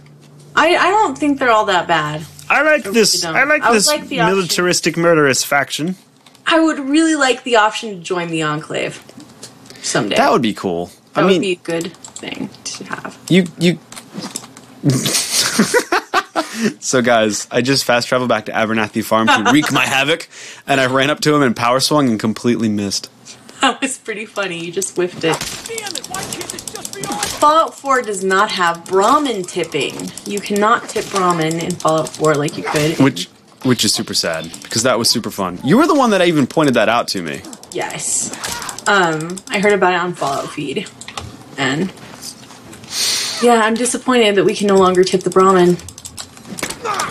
I, 0.56 0.76
I 0.76 0.90
don't 0.90 1.18
think 1.18 1.40
they're 1.40 1.52
all 1.52 1.66
that 1.66 1.88
bad. 1.88 2.26
I 2.52 2.64
like 2.64 2.84
this. 2.84 3.24
I 3.24 3.44
like 3.46 3.64
I 3.64 3.72
this 3.72 3.88
like 3.88 4.10
the 4.10 4.20
option. 4.20 4.36
militaristic 4.36 4.98
murderous 4.98 5.42
faction. 5.42 5.96
I 6.46 6.60
would 6.60 6.80
really 6.80 7.16
like 7.16 7.44
the 7.44 7.56
option 7.56 7.92
to 7.92 7.96
join 8.02 8.28
the 8.28 8.44
Enclave 8.44 9.02
someday. 9.82 10.18
That 10.18 10.32
would 10.34 10.42
be 10.42 10.54
cool. 10.54 10.88
That 11.14 11.22
I 11.22 11.24
would 11.24 11.32
mean, 11.32 11.42
be 11.42 11.52
a 11.54 11.56
good 11.56 11.96
thing 11.96 12.50
to 12.66 12.84
have. 12.84 13.18
You 13.30 13.46
you. 13.58 13.80
so 16.82 17.02
guys, 17.02 17.48
I 17.52 17.62
just 17.62 17.86
fast 17.86 18.10
traveled 18.10 18.28
back 18.28 18.48
to 18.48 18.52
Abernathy 18.52 19.04
Farm 19.04 19.28
to 19.28 19.52
wreak 19.54 19.72
my 19.72 19.86
havoc, 19.86 20.28
and 20.68 20.82
I 20.82 20.88
ran 20.88 21.10
up 21.10 21.22
to 21.22 21.34
him 21.34 21.42
and 21.42 21.56
power 21.56 21.80
swung 21.80 22.10
and 22.10 22.20
completely 22.20 22.68
missed. 22.68 23.10
That 23.72 23.80
was 23.80 24.00
pretty 24.00 24.26
funny. 24.26 24.66
You 24.66 24.72
just 24.72 24.96
whiffed 24.96 25.24
it. 25.24 25.36
It, 25.70 26.08
why 26.08 26.24
can't 26.24 26.50
this 26.50 26.66
just 26.72 26.96
be 26.96 27.04
on? 27.04 27.20
Fallout 27.20 27.76
4 27.76 28.02
does 28.02 28.24
not 28.24 28.50
have 28.50 28.84
Brahmin 28.86 29.44
tipping. 29.44 29.94
You 30.26 30.40
cannot 30.40 30.90
tip 30.90 31.08
Brahmin 31.12 31.60
in 31.60 31.70
Fallout 31.76 32.10
4 32.10 32.34
like 32.36 32.58
you 32.58 32.64
could. 32.64 32.98
Which 32.98 33.28
which 33.62 33.86
is 33.86 33.94
super 33.94 34.16
sad 34.16 34.52
because 34.64 34.82
that 34.82 34.98
was 34.98 35.12
super 35.12 35.30
fun. 35.30 35.60
You 35.64 35.78
were 35.78 35.86
the 35.86 35.94
one 35.94 36.10
that 36.10 36.24
even 36.24 36.48
pointed 36.48 36.74
that 36.74 36.90
out 36.90 37.08
to 37.10 37.22
me. 37.22 37.44
Yes. 37.72 38.32
Um, 38.88 39.38
I 39.50 39.60
heard 39.60 39.74
about 39.74 39.94
it 39.94 40.00
on 40.00 40.14
Fallout 40.14 40.50
Feed. 40.50 40.90
And 41.60 41.94
yeah, 43.44 43.62
I'm 43.64 43.76
disappointed 43.76 44.34
that 44.36 44.44
we 44.44 44.56
can 44.56 44.66
no 44.66 44.78
longer 44.78 45.04
tip 45.04 45.22
the 45.22 45.30
Brahmin. 45.30 45.76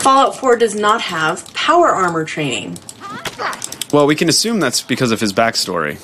Fallout 0.01 0.37
4 0.37 0.57
does 0.57 0.75
not 0.75 0.99
have 0.99 1.53
power 1.53 1.87
armor 1.87 2.25
training. 2.25 2.77
Well, 3.93 4.05
we 4.05 4.15
can 4.15 4.27
assume 4.27 4.59
that's 4.59 4.81
because 4.81 5.11
of 5.11 5.21
his 5.21 5.31
backstory. 5.31 5.99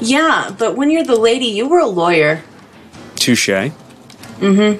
Yeah, 0.00 0.54
but 0.58 0.76
when 0.76 0.90
you're 0.90 1.04
the 1.04 1.18
lady, 1.18 1.46
you 1.46 1.68
were 1.68 1.80
a 1.80 1.86
lawyer. 1.86 2.42
Touche. 3.16 3.48
Mm-hmm. 3.48 4.74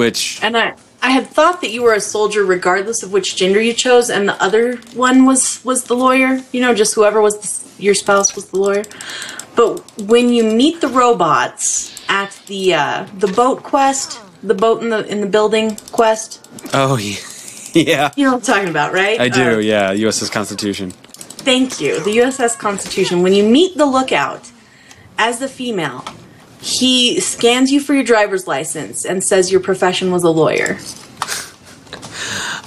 Which 0.00 0.40
And 0.42 0.56
I 0.56 0.74
I 1.02 1.10
had 1.10 1.26
thought 1.26 1.60
that 1.60 1.70
you 1.70 1.82
were 1.82 1.92
a 1.92 2.00
soldier 2.00 2.44
regardless 2.44 3.02
of 3.02 3.12
which 3.12 3.36
gender 3.36 3.60
you 3.60 3.74
chose 3.74 4.08
and 4.08 4.26
the 4.26 4.42
other 4.42 4.76
one 4.94 5.26
was 5.26 5.62
was 5.64 5.84
the 5.84 5.94
lawyer, 5.94 6.40
you 6.50 6.62
know, 6.62 6.74
just 6.74 6.94
whoever 6.94 7.20
was 7.20 7.38
the, 7.38 7.82
your 7.82 7.94
spouse 7.94 8.34
was 8.34 8.46
the 8.48 8.56
lawyer. 8.58 8.84
But 9.54 9.80
when 10.00 10.30
you 10.30 10.44
meet 10.44 10.80
the 10.80 10.88
robots 10.88 12.02
at 12.08 12.32
the 12.46 12.74
uh, 12.74 13.06
the 13.18 13.28
boat 13.28 13.62
quest, 13.62 14.18
the 14.42 14.54
boat 14.54 14.82
in 14.82 14.88
the 14.88 15.06
in 15.06 15.20
the 15.20 15.26
building 15.26 15.76
quest, 15.92 16.48
oh 16.72 16.96
yeah, 16.96 17.16
yeah. 17.74 18.10
you 18.16 18.24
know 18.24 18.32
what 18.32 18.48
I'm 18.48 18.54
talking 18.54 18.70
about, 18.70 18.94
right? 18.94 19.20
I 19.20 19.28
do. 19.28 19.56
Uh, 19.56 19.58
yeah, 19.58 19.92
USS 19.94 20.32
Constitution. 20.32 20.92
Thank 21.44 21.80
you. 21.80 22.00
The 22.00 22.16
USS 22.18 22.58
Constitution. 22.58 23.22
When 23.22 23.34
you 23.34 23.44
meet 23.44 23.76
the 23.76 23.86
lookout 23.86 24.50
as 25.18 25.38
the 25.38 25.48
female, 25.48 26.04
he 26.60 27.20
scans 27.20 27.70
you 27.70 27.80
for 27.80 27.92
your 27.94 28.04
driver's 28.04 28.46
license 28.46 29.04
and 29.04 29.22
says 29.22 29.52
your 29.52 29.60
profession 29.60 30.10
was 30.10 30.24
a 30.24 30.30
lawyer. 30.30 30.78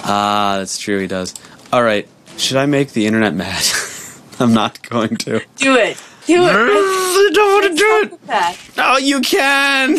Ah, 0.10 0.56
that's 0.60 0.78
true. 0.78 1.00
He 1.00 1.08
does. 1.08 1.34
All 1.74 1.84
right. 1.84 2.08
Should 2.38 2.58
I 2.58 2.66
make 2.68 2.94
the 2.94 3.08
internet 3.08 3.34
mad? 3.34 3.64
I'm 4.40 4.54
not 4.54 4.88
going 4.88 5.18
to. 5.18 5.42
Do 5.56 5.76
it. 5.76 6.02
Do 6.28 6.44
it. 6.46 6.52
I 6.52 7.30
don't 7.34 7.54
want 7.54 7.72
to 7.72 7.76
do 7.76 8.14
it. 8.16 8.28
That. 8.28 8.58
Oh, 8.78 8.98
you 8.98 9.22
can. 9.22 9.98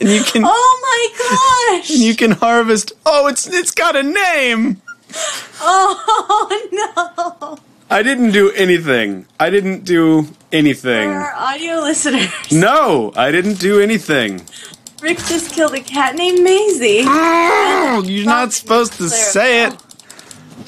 And 0.00 0.08
you 0.08 0.22
can. 0.22 0.42
Oh 0.44 1.68
my 1.70 1.78
gosh! 1.78 1.90
And 1.90 2.00
you 2.00 2.16
can 2.16 2.32
harvest. 2.32 2.92
Oh, 3.06 3.26
it's 3.28 3.46
it's 3.46 3.70
got 3.70 3.94
a 3.94 4.02
name. 4.02 4.82
oh 5.60 6.68
no! 6.72 7.58
I 7.90 8.02
didn't 8.02 8.30
do 8.32 8.50
anything. 8.52 9.26
I 9.38 9.50
didn't 9.50 9.84
do 9.84 10.22
For 10.22 10.34
anything. 10.52 11.10
our 11.10 11.32
audio 11.34 11.74
listeners, 11.80 12.30
No, 12.50 13.12
I 13.16 13.30
didn't 13.30 13.58
do 13.60 13.80
anything. 13.80 14.40
Rick 15.02 15.18
just 15.18 15.52
killed 15.52 15.74
a 15.74 15.80
cat 15.80 16.14
named 16.14 16.42
Maisie. 16.42 17.02
Oh, 17.04 18.02
you're 18.06 18.24
not 18.24 18.52
supposed 18.52 18.94
to 18.94 19.08
say 19.08 19.64
it. 19.66 19.74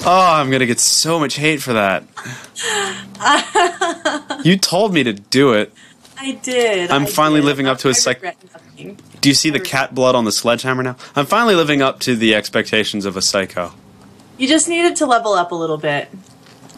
Oh, 0.04 0.32
I'm 0.34 0.50
gonna 0.50 0.66
get 0.66 0.80
so 0.80 1.18
much 1.20 1.36
hate 1.36 1.62
for 1.62 1.72
that. 1.74 2.02
you 4.44 4.56
told 4.58 4.92
me 4.92 5.04
to 5.04 5.12
do 5.12 5.52
it. 5.54 5.72
I 6.18 6.32
did. 6.32 6.90
I'm 6.90 7.02
I 7.02 7.06
finally 7.06 7.40
did. 7.40 7.46
living 7.46 7.66
up 7.66 7.78
to 7.78 7.88
a 7.88 7.90
I 7.90 7.94
psych- 7.94 8.36
Do 9.20 9.28
you 9.28 9.34
see 9.34 9.50
the 9.50 9.60
cat 9.60 9.94
blood 9.94 10.14
on 10.14 10.24
the 10.24 10.32
sledgehammer 10.32 10.82
now? 10.82 10.96
I'm 11.14 11.26
finally 11.26 11.54
living 11.54 11.80
up 11.82 12.00
to 12.00 12.16
the 12.16 12.34
expectations 12.34 13.04
of 13.04 13.16
a 13.16 13.22
psycho. 13.22 13.72
You 14.36 14.48
just 14.48 14.69
needed 14.69 14.97
to 14.97 15.06
level 15.06 15.32
up 15.32 15.52
a 15.52 15.55
little 15.55 15.78
bit, 15.78 16.09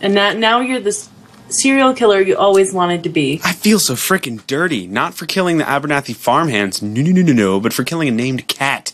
and 0.01 0.15
now 0.15 0.33
now 0.33 0.61
you're 0.61 0.81
the 0.81 0.91
s- 0.91 1.09
serial 1.49 1.95
killer 1.95 2.21
you 2.21 2.37
always 2.37 2.73
wanted 2.73 3.03
to 3.05 3.09
be. 3.09 3.41
I 3.45 3.53
feel 3.53 3.79
so 3.79 3.95
freaking 3.95 4.47
dirty. 4.47 4.87
Not 4.87 5.15
for 5.15 5.27
killing 5.27 5.59
the 5.59 5.65
Abernathy 5.65 6.15
farmhands, 6.15 6.83
no, 6.83 7.01
no, 7.03 7.11
no, 7.13 7.23
no, 7.23 7.33
no, 7.33 7.61
but 7.61 7.73
for 7.73 7.83
killing 7.85 8.09
a 8.09 8.13
named 8.13 8.47
cat. 8.47 8.93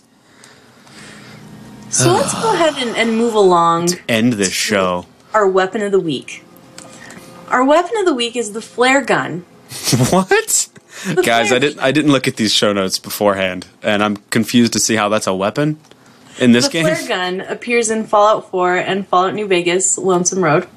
So 1.91 2.13
let's 2.13 2.33
go 2.35 2.55
ahead 2.55 2.75
and, 2.77 2.97
and 2.97 3.19
move 3.19 3.35
along. 3.35 3.89
End 4.09 4.35
this 4.35 4.53
show. 4.53 5.07
Our 5.35 5.47
weapon 5.47 5.83
of 5.83 5.93
the 5.93 6.01
week. 6.01 6.43
Our 7.49 7.65
weapon 7.65 7.99
of 7.99 8.07
the 8.07 8.15
week 8.15 8.35
is 8.35 8.53
the 8.53 8.63
flare 8.63 9.05
gun. 9.05 9.41
what? 10.11 10.69
Guys, 11.25 11.53
I 11.53 11.59
didn't. 11.59 11.81
I 11.81 11.91
didn't 11.93 12.13
look 12.13 12.29
at 12.29 12.37
these 12.37 12.53
show 12.55 12.73
notes 12.73 12.99
beforehand, 12.99 13.67
and 13.83 14.03
I'm 14.05 14.17
confused 14.31 14.73
to 14.75 14.79
see 14.79 14.95
how 14.95 15.09
that's 15.09 15.27
a 15.27 15.35
weapon 15.35 15.79
in 16.39 16.53
this 16.53 16.67
the 16.67 16.73
game. 16.73 16.85
flare 16.85 17.09
gun 17.09 17.41
appears 17.41 17.91
in 17.91 18.05
Fallout 18.05 18.51
4 18.51 18.77
and 18.77 19.07
Fallout 19.07 19.35
New 19.35 19.47
Vegas 19.47 19.99
Lonesome 19.99 20.43
Road. 20.43 20.69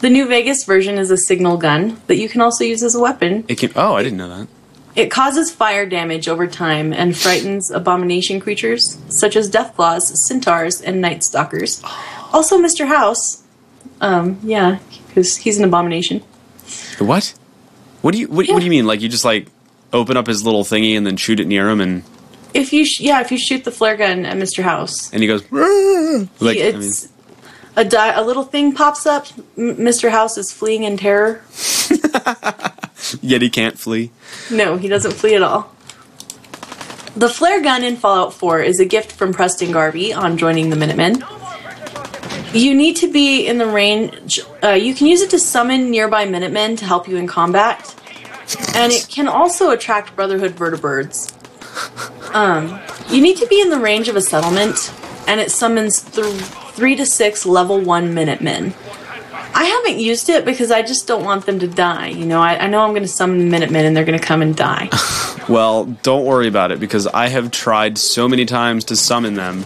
The 0.00 0.10
New 0.10 0.28
Vegas 0.28 0.64
version 0.64 0.98
is 0.98 1.10
a 1.10 1.16
signal 1.16 1.56
gun 1.56 2.00
that 2.06 2.16
you 2.16 2.28
can 2.28 2.40
also 2.40 2.64
use 2.64 2.82
as 2.82 2.94
a 2.94 3.00
weapon. 3.00 3.44
It 3.48 3.58
can. 3.58 3.72
Oh, 3.74 3.94
I 3.94 4.02
didn't 4.02 4.18
know 4.18 4.28
that. 4.28 4.48
It 4.94 5.10
causes 5.10 5.50
fire 5.50 5.86
damage 5.86 6.28
over 6.28 6.46
time 6.46 6.92
and 6.92 7.16
frightens 7.16 7.70
abomination 7.70 8.40
creatures 8.40 8.98
such 9.08 9.36
as 9.36 9.50
deathclaws, 9.50 10.02
centaurs, 10.28 10.80
and 10.80 11.00
night 11.00 11.22
stalkers. 11.22 11.82
Also, 12.32 12.58
Mr. 12.58 12.86
House. 12.86 13.42
Um, 14.00 14.38
yeah, 14.42 14.78
because 15.08 15.36
he's 15.36 15.58
an 15.58 15.64
abomination. 15.64 16.22
What? 16.98 17.34
What 18.02 18.12
do 18.12 18.20
you? 18.20 18.28
What, 18.28 18.48
what 18.48 18.58
do 18.58 18.64
you 18.64 18.70
mean? 18.70 18.86
Like 18.86 19.00
you 19.00 19.08
just 19.08 19.24
like 19.24 19.48
open 19.92 20.16
up 20.16 20.26
his 20.26 20.44
little 20.44 20.64
thingy 20.64 20.96
and 20.96 21.06
then 21.06 21.16
shoot 21.16 21.40
it 21.40 21.46
near 21.46 21.68
him, 21.68 21.80
and 21.80 22.02
If 22.56 22.72
you, 22.72 22.84
sh- 22.84 23.00
yeah, 23.00 23.20
if 23.20 23.30
you 23.30 23.38
shoot 23.38 23.64
the 23.64 23.70
flare 23.70 23.96
gun 23.96 24.24
at 24.26 24.36
Mr. 24.36 24.62
House, 24.62 25.12
and 25.12 25.22
he 25.22 25.28
goes. 25.28 25.42
Like 25.50 26.58
I 26.58 26.72
mean, 26.72 26.82
it's 26.82 27.08
a 27.76 27.84
di- 27.84 28.14
a 28.14 28.22
little 28.22 28.44
thing 28.44 28.72
pops 28.72 29.06
up. 29.06 29.26
M- 29.58 29.76
Mr. 29.76 30.10
House 30.10 30.36
is 30.38 30.52
fleeing 30.52 30.84
in 30.84 30.96
terror. 30.96 31.42
yet 33.20 33.42
he 33.42 33.50
can't 33.50 33.78
flee. 33.78 34.10
No, 34.50 34.76
he 34.76 34.88
doesn't 34.88 35.12
flee 35.12 35.34
at 35.34 35.42
all. 35.42 35.72
The 37.16 37.28
flare 37.30 37.62
gun 37.62 37.82
in 37.82 37.96
Fallout 37.96 38.34
4 38.34 38.60
is 38.60 38.78
a 38.78 38.84
gift 38.84 39.12
from 39.12 39.32
Preston 39.32 39.72
Garvey 39.72 40.12
on 40.12 40.36
joining 40.36 40.68
the 40.68 40.76
Minutemen. 40.76 41.24
You 42.52 42.74
need 42.74 42.96
to 42.96 43.10
be 43.10 43.46
in 43.46 43.58
the 43.58 43.66
range. 43.66 44.40
Uh, 44.62 44.70
you 44.72 44.94
can 44.94 45.06
use 45.06 45.20
it 45.22 45.30
to 45.30 45.38
summon 45.38 45.90
nearby 45.90 46.24
Minutemen 46.26 46.76
to 46.76 46.84
help 46.84 47.08
you 47.08 47.16
in 47.16 47.26
combat, 47.26 47.94
and 48.74 48.92
it 48.92 49.06
can 49.10 49.28
also 49.28 49.70
attract 49.70 50.14
Brotherhood 50.14 50.52
vertibirds. 50.52 51.32
Um, 52.32 52.80
you 53.08 53.20
need 53.22 53.36
to 53.38 53.46
be 53.46 53.60
in 53.60 53.70
the 53.70 53.78
range 53.78 54.08
of 54.08 54.16
a 54.16 54.20
settlement, 54.20 54.92
and 55.26 55.40
it 55.40 55.50
summons 55.50 56.02
th- 56.02 56.26
three 56.72 56.96
to 56.96 57.06
six 57.06 57.46
level 57.46 57.80
one 57.80 58.14
Minutemen. 58.14 58.74
I 59.54 59.64
haven't 59.64 59.98
used 60.00 60.28
it 60.28 60.44
because 60.44 60.70
I 60.70 60.82
just 60.82 61.06
don't 61.06 61.24
want 61.24 61.46
them 61.46 61.58
to 61.60 61.66
die. 61.66 62.08
You 62.08 62.26
know, 62.26 62.42
I, 62.42 62.58
I 62.58 62.66
know 62.66 62.80
I'm 62.82 62.90
going 62.90 63.02
to 63.02 63.08
summon 63.08 63.38
the 63.38 63.46
Minutemen 63.46 63.86
and 63.86 63.96
they're 63.96 64.04
going 64.04 64.18
to 64.18 64.24
come 64.24 64.42
and 64.42 64.54
die. 64.54 64.90
Well, 65.48 65.84
don't 66.02 66.24
worry 66.24 66.48
about 66.48 66.72
it 66.72 66.80
because 66.80 67.06
I 67.06 67.28
have 67.28 67.52
tried 67.52 67.98
so 67.98 68.26
many 68.26 68.46
times 68.46 68.82
to 68.86 68.96
summon 68.96 69.34
them. 69.34 69.64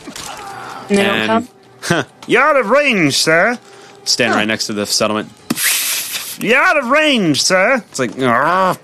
And 0.90 0.98
they 0.98 1.04
don't 1.04 1.48
come. 1.80 2.04
You're 2.26 2.42
out 2.42 2.56
of 2.56 2.68
range, 2.68 3.16
sir. 3.16 3.58
Stand 4.04 4.34
right 4.34 4.46
next 4.46 4.66
to 4.66 4.74
the 4.74 4.84
settlement. 4.84 5.30
You're 6.38 6.58
out 6.62 6.76
of 6.76 6.88
range, 6.88 7.42
sir. 7.42 7.76
It's 7.88 7.98
like, 7.98 8.10
"Argh." 8.10 8.78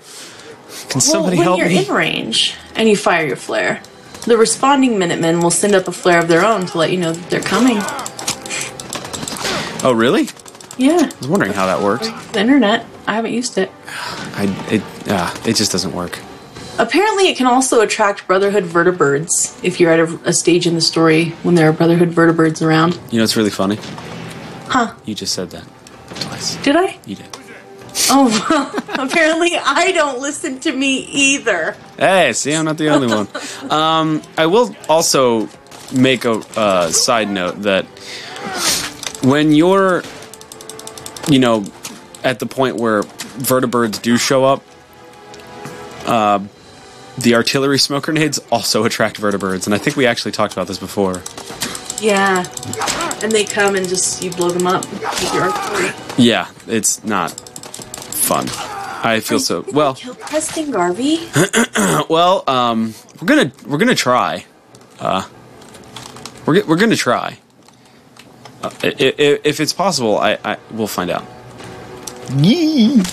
Can 0.89 1.01
somebody 1.01 1.37
well, 1.37 1.51
when 1.51 1.59
help 1.59 1.71
you're 1.71 1.81
me? 1.81 1.85
in 1.87 1.93
range 1.93 2.55
and 2.75 2.87
you 2.87 2.95
fire 2.95 3.25
your 3.25 3.35
flare, 3.35 3.81
the 4.25 4.37
responding 4.37 4.97
Minutemen 4.99 5.39
will 5.41 5.51
send 5.51 5.75
up 5.75 5.87
a 5.87 5.91
flare 5.91 6.19
of 6.19 6.27
their 6.27 6.45
own 6.45 6.65
to 6.67 6.77
let 6.77 6.91
you 6.91 6.97
know 6.97 7.13
that 7.13 7.29
they're 7.29 7.41
coming. 7.41 7.77
Oh, 9.83 9.93
really? 9.95 10.27
Yeah, 10.77 11.09
I 11.11 11.17
was 11.19 11.27
wondering 11.27 11.53
how 11.53 11.65
that 11.67 11.81
works. 11.81 12.09
the 12.31 12.39
internet. 12.39 12.85
I 13.07 13.15
haven't 13.15 13.33
used 13.33 13.57
it. 13.57 13.71
I 13.87 14.45
it 14.69 14.81
uh, 15.09 15.33
it 15.45 15.55
just 15.55 15.71
doesn't 15.71 15.93
work. 15.93 16.19
Apparently, 16.77 17.29
it 17.29 17.37
can 17.37 17.47
also 17.47 17.81
attract 17.81 18.27
Brotherhood 18.27 18.63
vertibirds 18.65 19.63
if 19.63 19.79
you're 19.79 19.91
at 19.91 19.99
a, 19.99 20.19
a 20.25 20.33
stage 20.33 20.67
in 20.67 20.75
the 20.75 20.81
story 20.81 21.29
when 21.41 21.55
there 21.55 21.67
are 21.69 21.73
Brotherhood 21.73 22.09
vertibirds 22.11 22.61
around. 22.61 22.99
You 23.11 23.17
know, 23.17 23.23
it's 23.23 23.35
really 23.35 23.49
funny. 23.49 23.77
Huh? 24.67 24.93
You 25.05 25.15
just 25.15 25.33
said 25.33 25.49
that 25.51 25.63
twice. 26.21 26.55
Did 26.57 26.75
I? 26.75 26.97
You 27.05 27.15
did. 27.15 27.36
Oh, 28.09 28.27
well, 28.49 28.73
apparently 29.07 29.51
I 29.55 29.91
don't 29.91 30.19
listen 30.19 30.59
to 30.61 30.71
me 30.71 30.99
either. 30.99 31.75
Hey, 31.97 32.33
see, 32.33 32.53
I'm 32.53 32.65
not 32.65 32.77
the 32.77 32.89
only 32.89 33.07
one. 33.07 33.27
Um, 33.71 34.21
I 34.37 34.45
will 34.45 34.75
also 34.87 35.49
make 35.93 36.25
a 36.25 36.41
uh, 36.55 36.89
side 36.89 37.29
note 37.29 37.63
that 37.63 37.85
when 39.23 39.51
you're, 39.51 40.03
you 41.27 41.39
know, 41.39 41.65
at 42.23 42.39
the 42.39 42.45
point 42.45 42.77
where 42.77 43.03
vertibirds 43.03 44.01
do 44.01 44.17
show 44.17 44.45
up, 44.45 44.63
uh, 46.05 46.39
the 47.17 47.35
artillery 47.35 47.79
smoke 47.79 48.05
grenades 48.05 48.39
also 48.51 48.85
attract 48.85 49.19
vertibirds, 49.19 49.65
and 49.65 49.73
I 49.73 49.79
think 49.79 49.97
we 49.97 50.05
actually 50.05 50.31
talked 50.31 50.53
about 50.53 50.67
this 50.67 50.77
before. 50.77 51.21
Yeah. 51.99 52.45
And 53.23 53.31
they 53.31 53.43
come 53.43 53.75
and 53.75 53.89
just, 53.89 54.23
you 54.23 54.31
blow 54.31 54.49
them 54.49 54.67
up 54.67 54.89
with 54.91 55.33
your 55.33 55.43
artillery. 55.51 55.93
Yeah, 56.17 56.49
it's 56.67 57.03
not 57.03 57.46
fun. 58.27 58.47
I 59.03 59.19
feel 59.21 59.39
so 59.39 59.63
well. 59.73 59.95
Kill 59.95 60.15
Preston 60.15 60.71
Garvey? 60.71 61.27
Well, 62.09 62.43
um, 62.47 62.93
we're 63.21 63.27
gonna 63.27 63.51
we're 63.65 63.77
gonna 63.77 63.95
try. 63.95 64.45
Uh, 64.99 65.27
we're 66.45 66.65
we're 66.65 66.75
gonna 66.77 66.95
try. 66.95 67.37
Uh, 68.63 68.71
i- 68.83 68.87
i- 68.97 69.39
if 69.43 69.59
it's 69.59 69.73
possible, 69.73 70.17
I, 70.17 70.37
I 70.43 70.57
we'll 70.71 70.87
find 70.87 71.11
out. 71.11 71.25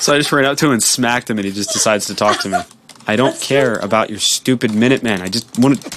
So 0.00 0.14
I 0.14 0.18
just 0.18 0.32
ran 0.32 0.46
up 0.46 0.56
to 0.58 0.66
him 0.66 0.72
and 0.72 0.82
smacked 0.82 1.28
him, 1.28 1.36
and 1.38 1.44
he 1.44 1.52
just 1.52 1.72
decides 1.74 2.06
to 2.06 2.14
talk 2.14 2.40
to 2.40 2.48
me. 2.48 2.58
I 3.06 3.16
don't 3.16 3.38
care 3.38 3.76
about 3.76 4.08
your 4.08 4.18
stupid 4.18 4.74
Minutemen. 4.74 5.20
I 5.20 5.28
just 5.28 5.58
want 5.58 5.82
to. 5.82 5.90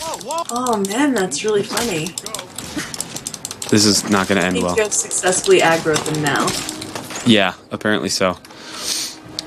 Oh 0.51 0.83
man, 0.89 1.13
that's 1.13 1.45
really 1.45 1.63
funny. 1.63 2.07
This 3.73 3.85
is 3.87 4.07
not 4.07 4.27
going 4.27 4.39
to 4.39 4.45
end 4.45 4.61
well. 4.61 4.75
have 4.75 4.93
successfully 4.93 5.59
aggroed 5.59 5.97
them 6.05 6.21
now. 6.21 6.45
Yeah, 7.25 7.55
apparently 7.71 8.09
so. 8.09 8.37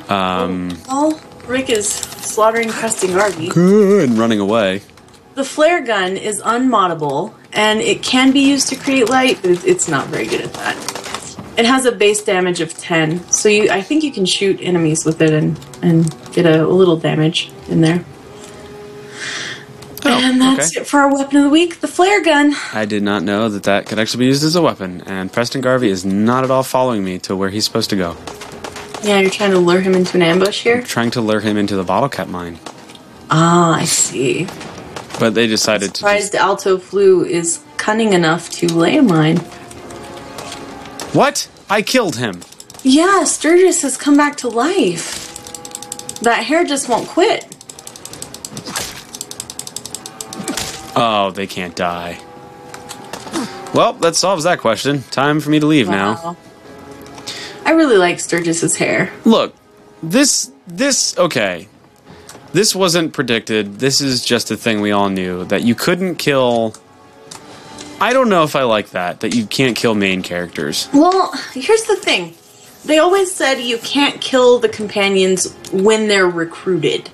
Um, 0.08 0.76
Well, 0.88 1.20
Rick 1.46 1.70
is 1.70 1.88
slaughtering 1.88 2.70
Preston 2.70 3.12
Garvey. 3.12 3.46
good. 3.46 4.08
And 4.08 4.18
running 4.18 4.40
away. 4.40 4.82
The 5.36 5.44
flare 5.44 5.80
gun 5.80 6.16
is 6.16 6.42
unmoddable, 6.42 7.34
and 7.52 7.80
it 7.80 8.02
can 8.02 8.32
be 8.32 8.40
used 8.40 8.68
to 8.70 8.74
create 8.74 9.08
light, 9.08 9.38
but 9.42 9.64
it's 9.64 9.86
not 9.86 10.08
very 10.08 10.26
good 10.26 10.40
at 10.40 10.52
that. 10.54 10.76
It 11.56 11.64
has 11.64 11.84
a 11.84 11.92
base 11.92 12.24
damage 12.24 12.60
of 12.60 12.76
10, 12.76 13.30
so 13.30 13.48
you 13.48 13.70
I 13.70 13.80
think 13.80 14.02
you 14.02 14.10
can 14.10 14.26
shoot 14.26 14.58
enemies 14.60 15.04
with 15.04 15.22
it 15.22 15.32
and, 15.32 15.56
and 15.82 16.12
get 16.32 16.46
a, 16.46 16.64
a 16.64 16.66
little 16.66 16.96
damage 16.96 17.52
in 17.68 17.80
there. 17.80 18.04
And 20.08 20.40
that's 20.40 20.68
Oh, 20.68 20.70
okay. 20.70 20.80
it 20.82 20.86
for 20.86 21.00
our 21.00 21.12
weapon 21.12 21.36
of 21.38 21.44
the 21.44 21.50
week, 21.50 21.80
the 21.80 21.88
flare 21.88 22.22
gun. 22.22 22.54
I 22.72 22.84
did 22.84 23.02
not 23.02 23.22
know 23.22 23.48
that 23.48 23.64
that 23.64 23.86
could 23.86 23.98
actually 23.98 24.20
be 24.20 24.26
used 24.26 24.44
as 24.44 24.56
a 24.56 24.62
weapon, 24.62 25.02
and 25.06 25.32
Preston 25.32 25.60
Garvey 25.60 25.88
is 25.90 26.04
not 26.04 26.44
at 26.44 26.50
all 26.50 26.62
following 26.62 27.04
me 27.04 27.18
to 27.20 27.34
where 27.36 27.50
he's 27.50 27.64
supposed 27.64 27.90
to 27.90 27.96
go. 27.96 28.16
Yeah, 29.02 29.20
you're 29.20 29.30
trying 29.30 29.50
to 29.52 29.58
lure 29.58 29.80
him 29.80 29.94
into 29.94 30.16
an 30.16 30.22
ambush 30.22 30.62
here? 30.62 30.82
Trying 30.82 31.10
to 31.12 31.20
lure 31.20 31.40
him 31.40 31.56
into 31.56 31.76
the 31.76 31.84
bottle 31.84 32.08
cap 32.08 32.28
mine, 32.28 32.58
Ah, 33.30 33.74
I 33.74 33.84
see. 33.84 34.46
but 35.20 35.34
they 35.34 35.46
decided 35.46 35.90
to. 35.94 35.98
Surprised 35.98 36.34
Alto 36.34 36.78
Flu 36.78 37.24
is 37.24 37.60
cunning 37.76 38.12
enough 38.14 38.50
to 38.50 38.66
lay 38.72 38.96
a 38.96 39.02
mine. 39.02 39.38
What? 41.12 41.48
I 41.68 41.82
killed 41.82 42.16
him. 42.16 42.42
Yeah, 42.82 43.24
Sturgis 43.24 43.82
has 43.82 43.96
come 43.96 44.16
back 44.16 44.36
to 44.38 44.48
life. 44.48 45.24
That 46.20 46.44
hair 46.44 46.64
just 46.64 46.88
won't 46.88 47.08
quit. 47.08 47.44
Oh, 50.96 51.30
they 51.30 51.46
can't 51.46 51.76
die. 51.76 52.18
Well, 53.74 53.92
that 53.94 54.16
solves 54.16 54.44
that 54.44 54.58
question. 54.60 55.02
Time 55.10 55.40
for 55.40 55.50
me 55.50 55.60
to 55.60 55.66
leave 55.66 55.88
now. 55.88 56.36
I 57.64 57.72
really 57.72 57.98
like 57.98 58.18
Sturgis's 58.20 58.76
hair. 58.76 59.12
Look, 59.24 59.54
this 60.02 60.50
this 60.66 61.16
okay. 61.18 61.68
This 62.52 62.74
wasn't 62.74 63.12
predicted. 63.12 63.80
This 63.80 64.00
is 64.00 64.24
just 64.24 64.50
a 64.50 64.56
thing 64.56 64.80
we 64.80 64.90
all 64.92 65.10
knew 65.10 65.44
that 65.46 65.62
you 65.62 65.74
couldn't 65.74 66.14
kill. 66.16 66.74
I 68.00 68.12
don't 68.14 68.30
know 68.30 68.44
if 68.44 68.56
I 68.56 68.62
like 68.62 68.90
that 68.90 69.20
that 69.20 69.34
you 69.34 69.44
can't 69.46 69.76
kill 69.76 69.94
main 69.94 70.22
characters. 70.22 70.88
Well, 70.94 71.32
here's 71.52 71.84
the 71.84 71.96
thing. 71.96 72.34
they 72.86 72.98
always 72.98 73.34
said 73.34 73.54
you 73.60 73.78
can't 73.78 74.20
kill 74.20 74.58
the 74.58 74.68
companions 74.70 75.52
when 75.72 76.08
they're 76.08 76.28
recruited. 76.28 77.10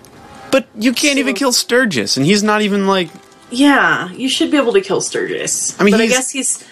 But 0.52 0.66
you 0.76 0.92
can't 0.92 1.18
even 1.18 1.34
kill 1.34 1.50
Sturgis, 1.52 2.16
and 2.16 2.24
he's 2.26 2.42
not 2.44 2.62
even 2.62 2.86
like. 2.86 3.08
Yeah, 3.52 4.10
you 4.12 4.28
should 4.28 4.50
be 4.50 4.56
able 4.56 4.72
to 4.72 4.80
kill 4.80 5.00
Sturgis. 5.00 5.78
I 5.78 5.84
mean, 5.84 5.92
but 5.92 6.00
I 6.00 6.06
guess 6.06 6.30
he's. 6.30 6.64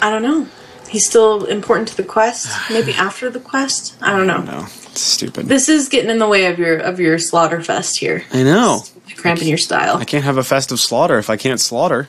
I 0.00 0.10
don't 0.10 0.22
know. 0.22 0.46
He's 0.88 1.06
still 1.06 1.46
important 1.46 1.88
to 1.88 1.96
the 1.96 2.04
quest. 2.04 2.48
Maybe 2.70 2.92
after 2.92 3.30
the 3.30 3.40
quest. 3.40 3.96
I 4.00 4.16
don't 4.16 4.26
know. 4.26 4.42
No, 4.42 4.60
it's 4.62 5.00
stupid. 5.00 5.46
This 5.46 5.68
is 5.68 5.88
getting 5.88 6.10
in 6.10 6.18
the 6.18 6.28
way 6.28 6.46
of 6.46 6.58
your 6.58 6.78
of 6.78 7.00
your 7.00 7.18
slaughter 7.18 7.62
fest 7.62 7.98
here. 7.98 8.24
I 8.32 8.42
know. 8.42 8.82
Cramping 9.16 9.48
your 9.48 9.58
style. 9.58 9.96
I 9.96 10.04
can't 10.04 10.24
have 10.24 10.38
a 10.38 10.44
festive 10.44 10.78
slaughter 10.80 11.18
if 11.18 11.28
I 11.28 11.36
can't 11.36 11.60
slaughter. 11.60 12.08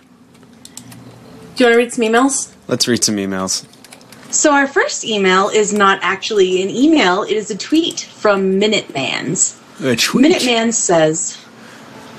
Do 1.55 1.63
you 1.63 1.65
want 1.65 1.73
to 1.73 1.77
read 1.77 1.93
some 1.93 2.03
emails? 2.03 2.53
Let's 2.67 2.87
read 2.87 3.03
some 3.03 3.17
emails. 3.17 3.65
So 4.33 4.51
our 4.51 4.67
first 4.67 5.03
email 5.03 5.49
is 5.49 5.73
not 5.73 5.99
actually 6.01 6.61
an 6.61 6.69
email; 6.69 7.23
it 7.23 7.33
is 7.33 7.51
a 7.51 7.57
tweet 7.57 8.01
from 8.01 8.59
Minuteman's. 8.59 9.59
A 9.81 9.95
tweet. 9.95 10.25
Minuteman 10.25 10.73
says, 10.73 11.37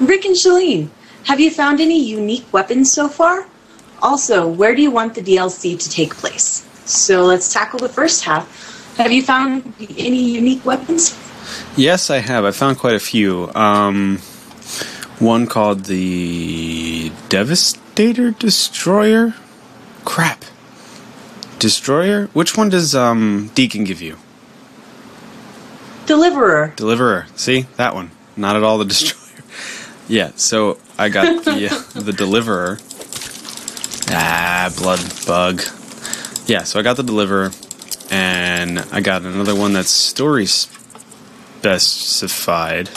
"Rick 0.00 0.24
and 0.24 0.36
Shalene, 0.36 0.90
have 1.24 1.40
you 1.40 1.50
found 1.50 1.80
any 1.80 2.00
unique 2.02 2.46
weapons 2.52 2.92
so 2.92 3.08
far? 3.08 3.46
Also, 4.02 4.46
where 4.46 4.74
do 4.74 4.82
you 4.82 4.90
want 4.90 5.14
the 5.14 5.22
DLC 5.22 5.78
to 5.78 5.88
take 5.90 6.14
place?" 6.14 6.64
So 6.84 7.24
let's 7.24 7.52
tackle 7.52 7.78
the 7.78 7.88
first 7.88 8.24
half. 8.24 8.44
Have 8.96 9.10
you 9.10 9.22
found 9.22 9.72
any 9.98 10.22
unique 10.22 10.64
weapons? 10.64 11.18
Yes, 11.76 12.10
I 12.10 12.18
have. 12.18 12.44
I 12.44 12.52
found 12.52 12.78
quite 12.78 12.94
a 12.94 13.00
few. 13.00 13.50
Um, 13.54 14.18
one 15.18 15.46
called 15.46 15.84
the 15.84 17.10
Devastator 17.28 18.30
Destroyer. 18.30 19.34
Crap. 20.04 20.44
Destroyer? 21.58 22.26
Which 22.34 22.56
one 22.56 22.68
does 22.68 22.94
um, 22.94 23.50
Deacon 23.54 23.84
give 23.84 24.02
you? 24.02 24.18
Deliverer. 26.06 26.74
Deliverer. 26.76 27.26
See 27.36 27.62
that 27.76 27.94
one? 27.94 28.10
Not 28.36 28.56
at 28.56 28.62
all 28.62 28.78
the 28.78 28.84
destroyer. 28.94 29.44
Yeah. 30.06 30.32
So 30.36 30.78
I 30.98 31.08
got 31.08 31.44
the 31.44 31.84
the 32.00 32.12
deliverer. 32.12 32.78
Ah, 34.10 34.72
blood 34.76 35.00
bug. 35.26 35.62
Yeah. 36.46 36.64
So 36.64 36.78
I 36.78 36.82
got 36.82 36.96
the 36.96 37.02
deliverer, 37.02 37.50
and 38.10 38.78
I 38.92 39.00
got 39.00 39.22
another 39.22 39.54
one 39.54 39.72
that's 39.72 39.90
story 39.90 40.46
specified. 41.62 42.90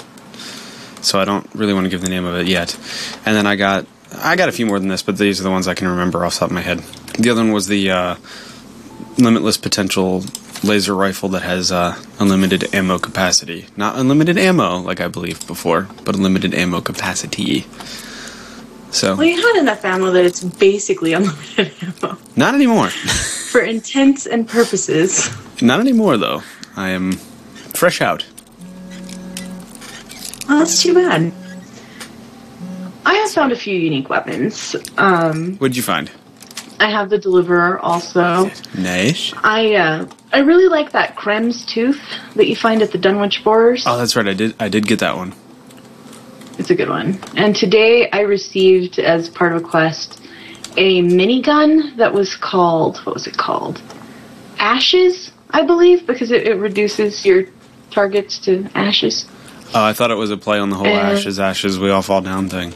So 1.01 1.19
I 1.19 1.25
don't 1.25 1.47
really 1.55 1.73
want 1.73 1.85
to 1.85 1.89
give 1.89 2.01
the 2.01 2.09
name 2.09 2.25
of 2.25 2.35
it 2.35 2.47
yet. 2.47 2.75
And 3.25 3.35
then 3.35 3.47
I 3.47 3.55
got 3.55 3.85
I 4.15 4.35
got 4.35 4.49
a 4.49 4.51
few 4.51 4.65
more 4.65 4.79
than 4.79 4.89
this, 4.89 5.03
but 5.03 5.17
these 5.17 5.39
are 5.39 5.43
the 5.43 5.51
ones 5.51 5.67
I 5.67 5.73
can 5.73 5.87
remember 5.87 6.25
off 6.25 6.33
the 6.33 6.39
top 6.39 6.49
of 6.49 6.53
my 6.55 6.61
head. 6.61 6.79
The 7.17 7.29
other 7.29 7.41
one 7.41 7.51
was 7.51 7.67
the 7.67 7.91
uh, 7.91 8.15
limitless 9.17 9.57
potential 9.57 10.23
laser 10.63 10.95
rifle 10.95 11.29
that 11.29 11.43
has 11.43 11.71
uh, 11.71 12.01
unlimited 12.19 12.73
ammo 12.73 12.97
capacity. 12.99 13.67
Not 13.77 13.97
unlimited 13.97 14.37
ammo, 14.37 14.77
like 14.79 14.99
I 15.01 15.07
believed 15.07 15.47
before, 15.47 15.87
but 16.03 16.15
unlimited 16.15 16.53
ammo 16.53 16.81
capacity. 16.81 17.65
So, 18.91 19.15
Well, 19.15 19.25
you 19.27 19.35
had 19.35 19.59
enough 19.61 19.83
ammo 19.85 20.11
that 20.11 20.25
it's 20.25 20.43
basically 20.43 21.13
unlimited 21.19 21.71
ammo 21.81 22.17
not 22.35 22.53
anymore. 22.55 22.89
for 23.51 23.61
intents 23.61 24.25
and 24.25 24.47
purposes. 24.47 25.29
not 25.61 25.79
anymore, 25.79 26.17
though. 26.17 26.41
I 26.75 26.89
am 26.89 27.13
fresh 27.13 28.01
out. 28.01 28.25
Well, 30.47 30.59
that's 30.59 30.81
too 30.81 30.93
bad. 30.93 31.31
I 33.05 33.13
have 33.15 33.31
found 33.31 33.51
a 33.51 33.55
few 33.55 33.75
unique 33.77 34.09
weapons. 34.09 34.75
Um, 34.97 35.55
What'd 35.57 35.75
you 35.77 35.83
find? 35.83 36.09
I 36.79 36.89
have 36.89 37.09
the 37.09 37.17
Deliverer 37.17 37.79
also. 37.79 38.51
Nice. 38.77 39.33
I 39.43 39.73
uh, 39.75 40.07
I 40.31 40.39
really 40.39 40.67
like 40.67 40.91
that 40.91 41.15
Krem's 41.15 41.65
tooth 41.65 41.99
that 42.35 42.47
you 42.47 42.55
find 42.55 42.81
at 42.81 42.91
the 42.91 42.97
Dunwich 42.97 43.43
Borders. 43.43 43.83
Oh, 43.87 43.97
that's 43.97 44.15
right. 44.15 44.27
I 44.27 44.33
did. 44.33 44.55
I 44.59 44.69
did 44.69 44.87
get 44.87 44.99
that 44.99 45.15
one. 45.15 45.33
It's 46.59 46.69
a 46.69 46.75
good 46.75 46.89
one. 46.89 47.19
And 47.35 47.55
today 47.55 48.09
I 48.11 48.21
received, 48.21 48.97
as 48.99 49.29
part 49.29 49.53
of 49.53 49.63
a 49.63 49.67
quest, 49.67 50.21
a 50.75 51.01
minigun 51.01 51.95
that 51.97 52.13
was 52.13 52.35
called 52.35 52.97
what 52.99 53.13
was 53.13 53.27
it 53.27 53.37
called? 53.37 53.81
Ashes, 54.59 55.31
I 55.51 55.63
believe, 55.63 56.07
because 56.07 56.31
it, 56.31 56.47
it 56.47 56.55
reduces 56.55 57.25
your 57.25 57.43
targets 57.91 58.39
to 58.39 58.67
ashes. 58.73 59.27
Oh, 59.73 59.83
I 59.83 59.93
thought 59.93 60.11
it 60.11 60.15
was 60.15 60.31
a 60.31 60.37
play 60.37 60.59
on 60.59 60.69
the 60.69 60.75
whole 60.75 60.87
Uh, 60.87 61.13
ashes, 61.13 61.39
ashes, 61.39 61.77
we 61.79 61.89
all 61.91 62.01
fall 62.01 62.21
down 62.21 62.49
thing. 62.49 62.73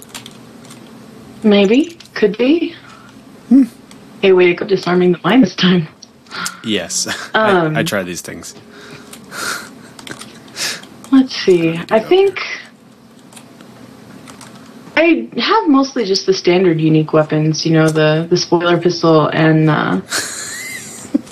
Maybe, 1.43 1.97
could 2.13 2.37
be. 2.37 2.75
Hey, 4.21 4.33
way 4.33 4.47
to 4.47 4.53
go 4.53 4.65
disarming 4.65 5.13
the 5.13 5.19
mind 5.23 5.43
this 5.43 5.55
time. 5.55 5.87
Yes. 6.63 7.07
Um, 7.33 7.77
I, 7.77 7.79
I 7.79 7.83
try 7.83 8.03
these 8.03 8.21
things. 8.21 8.53
Let's 11.11 11.33
see. 11.35 11.79
I 11.89 11.99
think 11.99 12.39
I 14.97 15.29
have 15.37 15.69
mostly 15.69 16.03
just 16.05 16.25
the 16.25 16.33
standard 16.33 16.79
unique 16.81 17.13
weapons. 17.13 17.65
You 17.65 17.73
know, 17.73 17.89
the 17.89 18.27
the 18.29 18.37
spoiler 18.37 18.77
pistol 18.79 19.27
and 19.27 19.69
uh, 19.69 20.01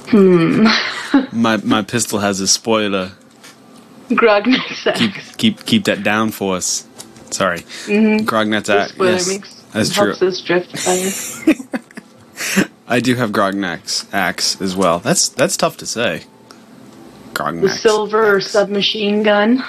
hmm, 0.09 0.65
My 1.31 1.57
my 1.57 1.81
pistol 1.81 2.19
has 2.19 2.39
a 2.39 2.47
spoiler. 2.47 3.11
Grognak's 4.09 4.87
axe. 4.87 5.35
Keep 5.35 5.65
keep 5.65 5.83
that 5.85 6.03
down 6.03 6.31
for 6.31 6.55
us. 6.55 6.87
Sorry. 7.31 7.59
Mhm. 7.87 8.21
Grognak's 8.21 8.69
axe. 8.69 8.93
Yes, 8.97 9.65
that's 9.71 9.93
true. 9.93 10.07
helps 10.07 10.21
us 10.21 10.41
drift 10.41 10.73
better. 10.73 11.83
I 12.91 12.99
do 12.99 13.13
have 13.15 13.31
Grognak's 13.31 14.11
axe 14.11 14.59
as 14.59 14.75
well. 14.75 14.97
That's 14.99 15.29
that's 15.29 15.55
tough 15.55 15.77
to 15.77 15.85
say. 15.85 16.23
the 16.49 16.55
Grognak's. 17.35 17.79
silver 17.79 18.41
submachine 18.41 19.21
gun. 19.23 19.63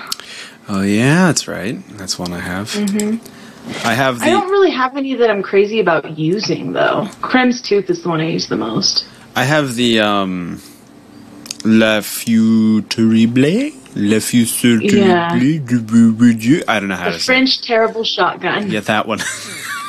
Oh 0.68 0.80
yeah, 0.82 1.26
that's 1.26 1.46
right. 1.46 1.76
That's 1.98 2.18
one 2.18 2.32
I 2.32 2.40
have. 2.40 2.72
hmm 2.72 3.16
I 3.84 3.92
have 3.92 4.20
the. 4.20 4.24
I 4.24 4.30
don't 4.30 4.50
really 4.50 4.70
have 4.70 4.96
any 4.96 5.14
that 5.14 5.30
I'm 5.30 5.42
crazy 5.42 5.80
about 5.80 6.18
using 6.18 6.72
though. 6.72 7.08
Krem's 7.20 7.60
tooth 7.60 7.90
is 7.90 8.02
the 8.02 8.08
one 8.08 8.20
I 8.20 8.30
use 8.30 8.48
the 8.48 8.56
most. 8.56 9.06
I 9.36 9.44
have 9.44 9.74
the 9.74 10.00
um. 10.00 10.60
La 11.62 12.00
Futurable? 12.00 13.74
La 13.94 14.16
Futurable? 14.16 14.90
Yeah. 14.90 16.64
I 16.66 16.80
don't 16.80 16.88
know 16.88 16.94
how 16.96 17.04
The 17.04 17.12
to 17.12 17.18
say 17.18 17.20
The 17.20 17.24
French 17.26 17.60
terrible 17.60 18.02
shotgun. 18.02 18.70
Yeah, 18.70 18.80
that 18.80 19.06
one. 19.06 19.20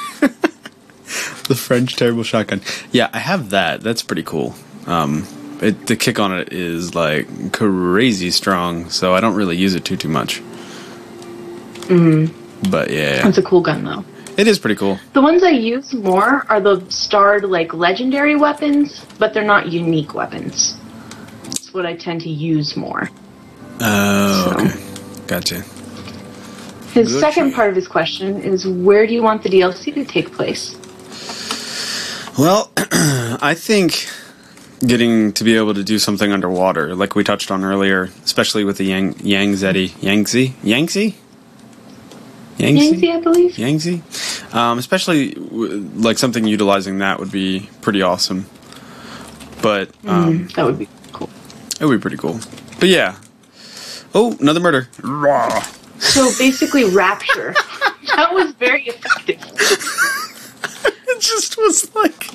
the 1.52 1.58
French 1.58 1.96
terrible 1.98 2.24
shotgun. 2.24 2.62
Yeah, 2.92 3.10
I 3.12 3.20
have 3.20 3.50
that. 3.50 3.82
That's 3.82 4.02
pretty 4.04 4.24
cool. 4.24 4.56
Um, 4.88 5.28
it, 5.62 5.86
the 5.88 5.96
kick 5.98 6.18
on 6.18 6.32
it 6.38 6.54
is 6.54 6.96
like 6.96 7.28
crazy 7.52 8.32
strong, 8.32 8.90
so 8.90 9.14
I 9.14 9.20
don't 9.20 9.36
really 9.36 9.58
use 9.58 9.76
it 9.76 9.84
too 9.86 9.98
too 9.98 10.08
much. 10.08 10.42
Mm, 11.92 12.32
But 12.72 12.90
yeah, 12.90 13.28
it's 13.28 13.38
a 13.38 13.44
cool 13.44 13.62
gun 13.62 13.84
though. 13.84 14.06
it 14.38 14.48
is 14.48 14.60
pretty 14.60 14.76
cool. 14.76 14.98
The 15.14 15.22
ones 15.22 15.44
I 15.44 15.50
use 15.50 15.94
more 15.94 16.46
are 16.50 16.62
the 16.62 16.84
starred 16.90 17.44
like 17.44 17.74
legendary 17.74 18.36
weapons, 18.36 19.06
but 19.20 19.34
they're 19.34 19.44
not 19.56 19.68
unique 19.72 20.14
weapons. 20.14 20.78
That's 21.44 21.74
what 21.74 21.86
I 21.86 21.96
tend 21.96 22.22
to 22.22 22.30
use 22.30 22.78
more. 22.78 23.10
Oh, 23.82 24.56
okay, 24.58 25.26
gotcha. 25.28 25.64
His 26.94 27.12
Good 27.14 27.20
second 27.22 27.54
part 27.54 27.70
of 27.70 27.76
his 27.76 27.88
question 27.88 28.42
is 28.42 28.68
where 28.68 29.08
do 29.08 29.14
you 29.14 29.24
want 29.24 29.44
the 29.44 29.50
DLC 29.50 29.94
to 29.94 30.04
take 30.06 30.32
place? 30.34 30.76
Well, 32.38 32.72
I 32.78 33.54
think 33.58 34.08
getting 34.86 35.32
to 35.34 35.44
be 35.44 35.56
able 35.58 35.74
to 35.74 35.84
do 35.84 36.00
something 36.00 36.32
underwater, 36.32 36.96
like 36.96 37.16
we 37.16 37.24
touched 37.24 37.52
on 37.52 37.64
earlier, 37.64 38.10
especially 38.24 38.64
with 38.64 38.78
the 38.78 38.86
Yang 38.86 39.20
Yang 39.26 39.54
Zeti 39.54 40.02
Yangtze 40.02 40.54
Yangtze 40.64 41.16
Yangtze, 42.58 43.12
I 43.12 43.20
believe. 43.20 43.58
Yangtze, 43.58 44.02
um, 44.54 44.78
especially 44.78 45.34
w- 45.34 45.90
like 45.96 46.18
something 46.20 46.46
utilizing 46.46 47.00
that 47.00 47.20
would 47.20 47.32
be 47.32 47.70
pretty 47.82 48.02
awesome. 48.02 48.46
But 49.62 49.90
um, 50.06 50.48
Mm, 50.48 50.54
that 50.54 50.66
would 50.66 50.80
be 50.80 50.88
cool. 51.14 51.30
it 51.80 51.86
would 51.86 51.98
be 51.98 52.02
pretty 52.02 52.18
cool. 52.18 52.40
But 52.80 52.90
yeah. 52.90 53.16
Oh, 54.14 54.36
another 54.40 54.60
murder. 54.60 54.90
Raw. 55.02 55.62
So 56.00 56.30
basically, 56.38 56.84
Rapture. 56.86 57.54
that 58.16 58.30
was 58.34 58.52
very 58.54 58.84
effective. 58.88 59.40
it 61.08 61.22
just 61.22 61.58
was 61.58 61.94
like 61.96 62.28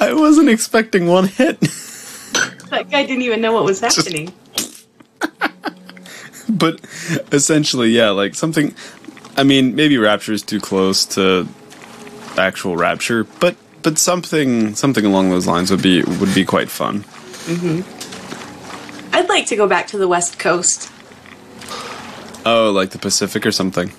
I 0.00 0.12
wasn't 0.14 0.48
expecting 0.48 1.06
one 1.06 1.28
hit. 1.28 1.60
That 2.70 2.88
guy 2.90 3.04
didn't 3.06 3.22
even 3.22 3.40
know 3.40 3.52
what 3.52 3.64
was 3.64 3.80
happening. 3.80 4.32
but 6.48 6.80
essentially, 7.32 7.90
yeah, 7.90 8.10
like 8.10 8.34
something. 8.34 8.74
I 9.36 9.44
mean, 9.44 9.74
maybe 9.74 9.96
Rapture 9.98 10.32
is 10.32 10.42
too 10.42 10.60
close 10.60 11.06
to 11.14 11.48
actual 12.36 12.76
Rapture, 12.76 13.24
but 13.40 13.56
but 13.82 13.98
something 13.98 14.74
something 14.74 15.04
along 15.04 15.30
those 15.30 15.46
lines 15.46 15.70
would 15.70 15.82
be 15.82 16.02
would 16.02 16.34
be 16.34 16.44
quite 16.44 16.70
fun. 16.70 17.04
hmm 17.46 17.80
I'd 19.12 19.28
like 19.28 19.46
to 19.46 19.56
go 19.56 19.66
back 19.66 19.86
to 19.88 19.98
the 19.98 20.06
West 20.06 20.38
Coast. 20.38 20.92
Oh, 22.44 22.70
like 22.70 22.90
the 22.90 22.98
Pacific 22.98 23.46
or 23.46 23.52
something. 23.52 23.92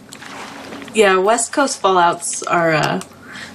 Yeah, 0.93 1.17
West 1.17 1.51
Coast 1.51 1.79
Fallout's 1.79 2.43
are 2.43 2.71
uh, 2.73 3.01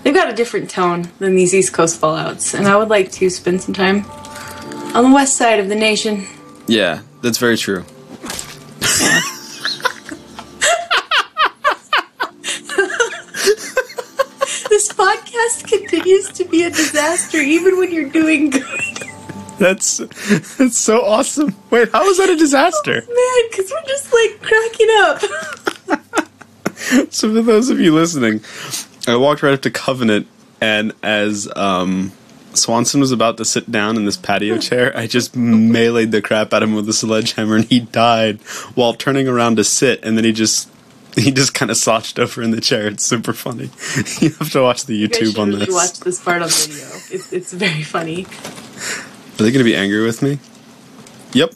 they've 0.04 0.14
got 0.14 0.30
a 0.30 0.34
different 0.34 0.70
tone 0.70 1.10
than 1.18 1.34
these 1.34 1.52
East 1.52 1.72
Coast 1.72 1.98
Fallout's, 1.98 2.54
and 2.54 2.68
I 2.68 2.76
would 2.76 2.88
like 2.88 3.10
to 3.12 3.28
spend 3.30 3.60
some 3.62 3.74
time 3.74 4.04
on 4.94 5.10
the 5.10 5.14
west 5.14 5.36
side 5.36 5.58
of 5.58 5.68
the 5.68 5.74
nation. 5.74 6.26
Yeah, 6.68 7.00
that's 7.22 7.38
very 7.38 7.56
true. 7.56 7.84
This 14.68 14.88
podcast 14.92 15.68
continues 15.68 16.32
to 16.32 16.44
be 16.44 16.64
a 16.64 16.70
disaster 16.70 17.38
even 17.38 17.78
when 17.78 17.92
you're 17.92 18.08
doing 18.08 18.50
good. 18.50 18.64
That's 19.56 19.98
that's 20.58 20.76
so 20.76 21.02
awesome. 21.04 21.54
Wait, 21.70 21.92
how 21.92 22.04
is 22.08 22.18
that 22.18 22.28
a 22.28 22.36
disaster? 22.36 23.04
Oh, 23.08 23.40
man, 23.40 23.50
because 23.50 23.70
we're 23.70 23.86
just 23.86 24.12
like 24.12 24.42
cracking 24.42 24.88
up. 24.98 25.22
So 27.10 27.32
for 27.32 27.40
those 27.40 27.70
of 27.70 27.80
you 27.80 27.94
listening, 27.94 28.40
I 29.06 29.16
walked 29.16 29.42
right 29.42 29.54
up 29.54 29.62
to 29.62 29.70
Covenant, 29.70 30.26
and 30.60 30.92
as 31.02 31.48
um, 31.56 32.12
Swanson 32.54 33.00
was 33.00 33.12
about 33.12 33.36
to 33.38 33.44
sit 33.44 33.70
down 33.70 33.96
in 33.96 34.04
this 34.04 34.16
patio 34.16 34.58
chair, 34.58 34.96
I 34.96 35.06
just 35.06 35.34
meleeed 35.34 36.10
the 36.10 36.22
crap 36.22 36.52
out 36.54 36.62
of 36.62 36.68
him 36.70 36.74
with 36.74 36.88
a 36.88 36.92
sledgehammer, 36.92 37.56
and 37.56 37.64
he 37.66 37.80
died 37.80 38.40
while 38.74 38.94
turning 38.94 39.28
around 39.28 39.56
to 39.56 39.64
sit, 39.64 40.02
and 40.04 40.16
then 40.16 40.24
he 40.24 40.32
just 40.32 40.68
he 41.16 41.30
just 41.30 41.54
kind 41.54 41.70
of 41.70 41.76
slouched 41.76 42.18
over 42.18 42.42
in 42.42 42.50
the 42.50 42.60
chair. 42.60 42.86
It's 42.88 43.04
super 43.04 43.32
funny. 43.32 43.70
You 44.20 44.30
have 44.30 44.50
to 44.52 44.62
watch 44.62 44.84
the 44.86 44.96
You 44.96 45.08
YouTube 45.08 45.26
should 45.26 45.38
on 45.38 45.48
really 45.50 45.66
this. 45.66 45.74
watch 45.74 46.00
this 46.00 46.22
part 46.24 46.42
on 46.42 46.48
video. 46.48 46.86
It's, 47.10 47.32
it's 47.32 47.52
very 47.52 47.82
funny. 47.82 48.24
Are 48.24 49.42
they 49.44 49.50
going 49.52 49.58
to 49.58 49.64
be 49.64 49.76
angry 49.76 50.02
with 50.02 50.22
me? 50.22 50.38
Yep. 51.32 51.52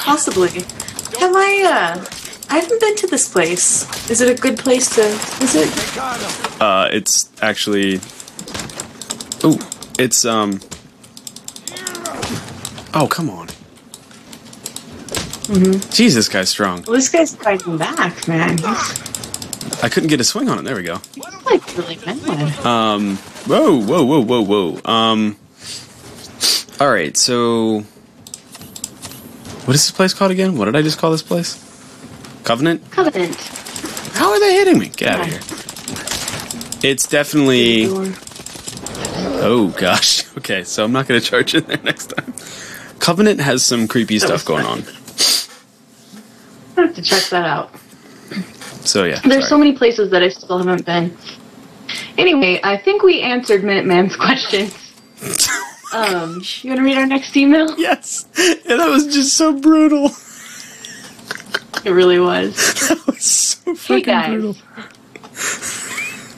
Possibly. 0.00 0.48
Have 0.50 1.32
I, 1.36 1.62
uh, 2.00 2.04
I 2.52 2.56
haven't 2.56 2.80
been 2.82 2.94
to 2.96 3.06
this 3.06 3.30
place. 3.30 4.10
Is 4.10 4.20
it 4.20 4.28
a 4.28 4.38
good 4.38 4.58
place 4.58 4.94
to 4.96 5.02
visit? 5.40 5.96
Uh, 6.60 6.86
it's 6.92 7.32
actually. 7.40 7.98
Oh, 9.42 9.58
it's 9.98 10.26
um. 10.26 10.60
Oh 12.92 13.08
come 13.10 13.30
on. 13.30 13.46
Jeez, 15.48 16.14
this 16.14 16.28
guy's 16.28 16.50
strong. 16.50 16.84
Well, 16.86 16.96
this 16.96 17.08
guy's 17.08 17.34
fighting 17.34 17.78
back, 17.78 18.28
man. 18.28 18.58
I 19.82 19.88
couldn't 19.90 20.10
get 20.10 20.20
a 20.20 20.24
swing 20.24 20.50
on 20.50 20.58
it. 20.58 20.62
There 20.64 20.76
we 20.76 20.82
go. 20.82 21.00
like 21.46 21.74
really 21.74 21.98
mad. 22.04 22.66
Um. 22.66 23.16
Whoa, 23.46 23.80
whoa, 23.80 24.04
whoa, 24.04 24.20
whoa, 24.20 24.42
whoa. 24.42 24.92
Um. 24.92 25.38
All 26.78 26.90
right. 26.90 27.16
So, 27.16 27.80
what 29.64 29.74
is 29.74 29.86
this 29.86 29.90
place 29.90 30.12
called 30.12 30.32
again? 30.32 30.58
What 30.58 30.66
did 30.66 30.76
I 30.76 30.82
just 30.82 30.98
call 30.98 31.12
this 31.12 31.22
place? 31.22 31.71
Covenant. 32.44 32.90
Covenant. 32.90 33.36
How 34.14 34.30
are 34.30 34.40
they 34.40 34.54
hitting 34.54 34.78
me? 34.78 34.88
Get 34.88 35.08
out 35.12 35.20
of 35.20 35.26
here. 35.26 35.40
It's 36.90 37.06
definitely. 37.06 37.86
Oh 39.44 39.74
gosh. 39.78 40.22
Okay, 40.38 40.64
so 40.64 40.82
I'm 40.82 40.90
not 40.92 41.06
going 41.06 41.20
to 41.20 41.24
charge 41.24 41.54
in 41.54 41.62
there 41.64 41.78
next 41.84 42.06
time. 42.06 42.32
Covenant 42.98 43.38
has 43.38 43.62
some 43.62 43.86
creepy 43.86 44.18
stuff 44.18 44.44
going 44.44 44.64
on. 44.64 44.80
I 46.76 46.86
have 46.86 46.94
to 46.96 47.02
check 47.02 47.22
that 47.24 47.44
out. 47.44 47.70
So 48.84 49.04
yeah. 49.04 49.20
There's 49.20 49.46
so 49.46 49.56
many 49.58 49.76
places 49.76 50.10
that 50.10 50.22
I 50.22 50.30
still 50.30 50.58
haven't 50.58 50.84
been. 50.86 51.16
Anyway, 52.18 52.60
I 52.64 52.76
think 52.76 53.02
we 53.02 53.20
answered 53.20 53.62
Minuteman's 53.62 54.16
questions. 54.26 54.74
Um, 55.94 56.40
you 56.62 56.70
want 56.70 56.78
to 56.78 56.84
read 56.84 56.96
our 56.96 57.06
next 57.06 57.36
email? 57.36 57.78
Yes, 57.78 58.24
and 58.38 58.80
that 58.80 58.88
was 58.88 59.12
just 59.12 59.36
so 59.36 59.52
brutal. 59.52 60.08
It 61.84 61.90
really 61.90 62.18
was. 62.20 62.56
That 62.88 63.06
was 63.06 63.24
so 63.24 63.70
Hey 63.72 64.02
fucking 64.02 64.04
guys, 64.04 64.28
brutal. 64.30 64.56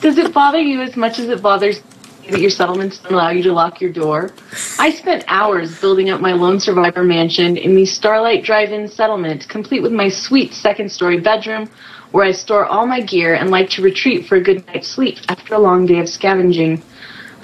does 0.01 0.17
it 0.17 0.33
bother 0.33 0.59
you 0.59 0.81
as 0.81 0.95
much 0.95 1.19
as 1.19 1.29
it 1.29 1.41
bothers 1.41 1.81
me 2.21 2.29
that 2.31 2.39
your 2.39 2.49
settlements 2.49 2.99
don't 2.99 3.13
allow 3.13 3.29
you 3.29 3.43
to 3.43 3.53
lock 3.53 3.81
your 3.81 3.91
door? 3.91 4.31
I 4.79 4.91
spent 4.91 5.23
hours 5.27 5.79
building 5.81 6.09
up 6.09 6.21
my 6.21 6.33
lone 6.33 6.59
survivor 6.59 7.03
mansion 7.03 7.57
in 7.57 7.75
the 7.75 7.85
Starlight 7.85 8.43
Drive-In 8.43 8.87
settlement, 8.87 9.47
complete 9.49 9.81
with 9.81 9.91
my 9.91 10.09
sweet 10.09 10.53
second-story 10.53 11.19
bedroom, 11.19 11.69
where 12.11 12.25
I 12.25 12.31
store 12.31 12.65
all 12.65 12.85
my 12.87 13.01
gear 13.01 13.35
and 13.35 13.51
like 13.51 13.69
to 13.71 13.81
retreat 13.81 14.25
for 14.27 14.35
a 14.35 14.41
good 14.41 14.65
night's 14.67 14.87
sleep 14.87 15.17
after 15.29 15.55
a 15.55 15.59
long 15.59 15.85
day 15.85 15.99
of 15.99 16.07
scavenging. 16.09 16.81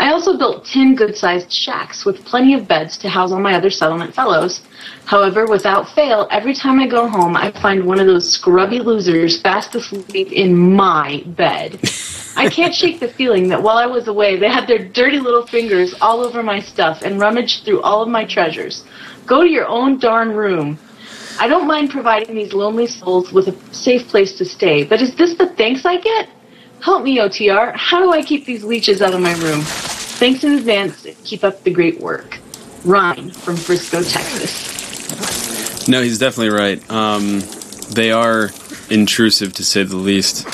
I 0.01 0.11
also 0.11 0.35
built 0.35 0.65
10 0.65 0.95
good 0.95 1.15
sized 1.15 1.53
shacks 1.53 2.05
with 2.05 2.25
plenty 2.25 2.55
of 2.55 2.67
beds 2.67 2.97
to 2.97 3.07
house 3.07 3.31
all 3.31 3.39
my 3.39 3.53
other 3.53 3.69
settlement 3.69 4.15
fellows. 4.15 4.61
However, 5.05 5.45
without 5.45 5.89
fail, 5.89 6.27
every 6.31 6.55
time 6.55 6.79
I 6.79 6.87
go 6.87 7.07
home, 7.07 7.37
I 7.37 7.51
find 7.51 7.85
one 7.85 7.99
of 7.99 8.07
those 8.07 8.27
scrubby 8.27 8.79
losers 8.79 9.39
fast 9.39 9.75
asleep 9.75 10.31
in 10.31 10.57
my 10.57 11.23
bed. 11.27 11.79
I 12.35 12.49
can't 12.49 12.73
shake 12.73 12.99
the 12.99 13.09
feeling 13.09 13.47
that 13.49 13.61
while 13.61 13.77
I 13.77 13.85
was 13.85 14.07
away, 14.07 14.39
they 14.39 14.49
had 14.49 14.65
their 14.65 14.83
dirty 14.87 15.19
little 15.19 15.45
fingers 15.45 15.93
all 16.01 16.21
over 16.21 16.41
my 16.41 16.59
stuff 16.59 17.03
and 17.03 17.19
rummaged 17.19 17.63
through 17.63 17.83
all 17.83 18.01
of 18.01 18.09
my 18.09 18.25
treasures. 18.25 18.83
Go 19.27 19.43
to 19.43 19.49
your 19.49 19.67
own 19.67 19.99
darn 19.99 20.31
room. 20.31 20.79
I 21.39 21.47
don't 21.47 21.67
mind 21.67 21.91
providing 21.91 22.33
these 22.33 22.53
lonely 22.53 22.87
souls 22.87 23.31
with 23.31 23.49
a 23.49 23.55
safe 23.71 24.07
place 24.07 24.35
to 24.39 24.45
stay, 24.45 24.83
but 24.83 24.99
is 24.99 25.13
this 25.13 25.35
the 25.35 25.49
thanks 25.49 25.85
I 25.85 25.97
get? 25.97 26.27
Help 26.81 27.03
me, 27.03 27.17
OTR. 27.19 27.75
How 27.75 28.01
do 28.01 28.11
I 28.11 28.23
keep 28.23 28.45
these 28.45 28.63
leeches 28.63 29.01
out 29.01 29.13
of 29.13 29.21
my 29.21 29.33
room? 29.33 29.61
Thanks 29.61 30.43
in 30.43 30.53
advance. 30.53 31.05
Keep 31.23 31.43
up 31.43 31.63
the 31.63 31.71
great 31.71 31.99
work. 31.99 32.39
Ryan 32.83 33.29
from 33.29 33.55
Frisco, 33.55 34.01
Texas. 34.01 35.87
No, 35.87 36.01
he's 36.01 36.17
definitely 36.17 36.49
right. 36.49 36.91
Um, 36.91 37.41
they 37.91 38.11
are 38.11 38.49
intrusive 38.89 39.53
to 39.53 39.63
say 39.63 39.83
the 39.83 39.95
least. 39.95 40.47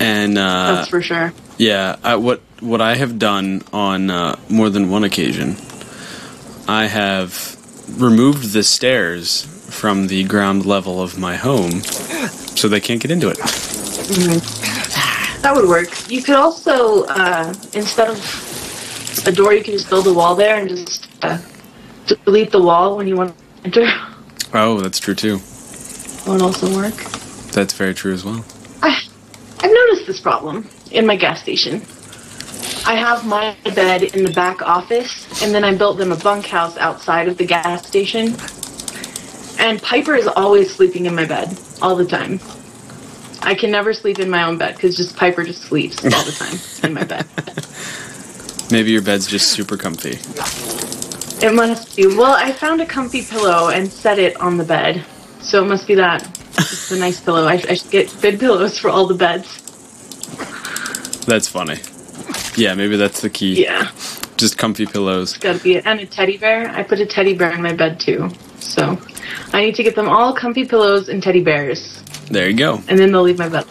And 0.00 0.36
uh, 0.36 0.74
That's 0.74 0.88
for 0.88 1.00
sure. 1.00 1.32
Yeah, 1.58 1.96
I, 2.02 2.16
what 2.16 2.40
what 2.60 2.80
I 2.80 2.96
have 2.96 3.18
done 3.18 3.62
on 3.72 4.10
uh, 4.10 4.36
more 4.48 4.68
than 4.68 4.90
one 4.90 5.04
occasion, 5.04 5.56
I 6.68 6.86
have 6.86 7.56
removed 8.00 8.52
the 8.52 8.62
stairs 8.62 9.44
from 9.70 10.08
the 10.08 10.24
ground 10.24 10.66
level 10.66 11.00
of 11.00 11.18
my 11.18 11.36
home, 11.36 11.80
so 11.80 12.68
they 12.68 12.80
can't 12.80 13.00
get 13.00 13.10
into 13.10 13.28
it. 13.28 13.38
That 15.46 15.54
would 15.54 15.68
work. 15.68 16.10
You 16.10 16.24
could 16.24 16.34
also, 16.34 17.04
uh, 17.04 17.54
instead 17.72 18.10
of 18.10 19.28
a 19.28 19.30
door, 19.30 19.54
you 19.54 19.62
could 19.62 19.74
just 19.74 19.88
build 19.88 20.08
a 20.08 20.12
wall 20.12 20.34
there 20.34 20.56
and 20.56 20.68
just 20.68 21.06
uh, 21.22 21.38
delete 22.24 22.50
the 22.50 22.60
wall 22.60 22.96
when 22.96 23.06
you 23.06 23.14
want 23.14 23.32
to 23.38 23.64
enter. 23.64 23.86
Oh, 24.52 24.80
that's 24.80 24.98
true 24.98 25.14
too. 25.14 25.36
That 25.36 26.24
would 26.26 26.42
also 26.42 26.66
work. 26.74 26.96
That's 27.52 27.74
very 27.74 27.94
true 27.94 28.12
as 28.12 28.24
well. 28.24 28.44
I, 28.82 29.00
I've 29.60 29.70
noticed 29.70 30.08
this 30.08 30.20
problem 30.20 30.68
in 30.90 31.06
my 31.06 31.14
gas 31.14 31.42
station. 31.42 31.74
I 32.84 32.96
have 32.96 33.24
my 33.24 33.56
bed 33.72 34.02
in 34.02 34.24
the 34.24 34.32
back 34.32 34.62
office, 34.62 35.44
and 35.44 35.54
then 35.54 35.62
I 35.62 35.76
built 35.76 35.98
them 35.98 36.10
a 36.10 36.16
bunkhouse 36.16 36.76
outside 36.76 37.28
of 37.28 37.38
the 37.38 37.46
gas 37.46 37.86
station. 37.86 38.34
And 39.60 39.80
Piper 39.80 40.16
is 40.16 40.26
always 40.26 40.74
sleeping 40.74 41.06
in 41.06 41.14
my 41.14 41.24
bed 41.24 41.56
all 41.80 41.94
the 41.94 42.04
time. 42.04 42.40
I 43.46 43.54
can 43.54 43.70
never 43.70 43.92
sleep 43.92 44.18
in 44.18 44.28
my 44.28 44.42
own 44.42 44.58
bed 44.58 44.74
because 44.74 44.96
just 44.96 45.16
Piper 45.16 45.44
just 45.44 45.62
sleeps 45.62 46.04
all 46.04 46.10
the 46.10 46.32
time 46.32 46.58
in 46.88 46.94
my 46.94 47.04
bed. 47.04 47.24
Maybe 48.72 48.90
your 48.90 49.02
bed's 49.02 49.28
just 49.28 49.50
super 49.52 49.76
comfy. 49.76 50.18
It 51.46 51.54
must 51.54 51.96
be. 51.96 52.08
Well, 52.08 52.32
I 52.32 52.50
found 52.50 52.80
a 52.80 52.86
comfy 52.86 53.22
pillow 53.22 53.68
and 53.68 53.90
set 53.90 54.18
it 54.18 54.36
on 54.40 54.56
the 54.56 54.64
bed, 54.64 55.04
so 55.40 55.64
it 55.64 55.68
must 55.68 55.86
be 55.86 55.94
that. 55.94 56.26
It's 56.58 56.90
a 56.90 56.98
nice 56.98 57.20
pillow. 57.20 57.46
I, 57.46 57.52
I 57.68 57.74
should 57.74 57.90
get 57.92 58.12
good 58.20 58.40
pillows 58.40 58.78
for 58.78 58.90
all 58.90 59.06
the 59.06 59.14
beds. 59.14 59.62
That's 61.26 61.46
funny. 61.46 61.76
Yeah, 62.56 62.74
maybe 62.74 62.96
that's 62.96 63.20
the 63.20 63.30
key. 63.30 63.62
Yeah. 63.62 63.92
Just 64.36 64.58
comfy 64.58 64.86
pillows. 64.86 65.36
Gotta 65.36 65.60
be 65.60 65.76
it. 65.76 65.86
and 65.86 66.00
a 66.00 66.06
teddy 66.06 66.36
bear. 66.36 66.68
I 66.70 66.82
put 66.82 66.98
a 66.98 67.06
teddy 67.06 67.34
bear 67.34 67.52
in 67.52 67.62
my 67.62 67.72
bed 67.72 68.00
too. 68.00 68.30
So 68.66 68.98
I 69.52 69.64
need 69.64 69.74
to 69.76 69.82
get 69.82 69.94
them 69.94 70.08
all 70.08 70.34
comfy 70.34 70.64
pillows 70.64 71.08
and 71.08 71.22
teddy 71.22 71.42
bears. 71.42 72.02
There 72.30 72.48
you 72.48 72.56
go. 72.56 72.82
And 72.88 72.98
then 72.98 73.12
they'll 73.12 73.22
leave 73.22 73.38
my 73.38 73.48
bed. 73.48 73.66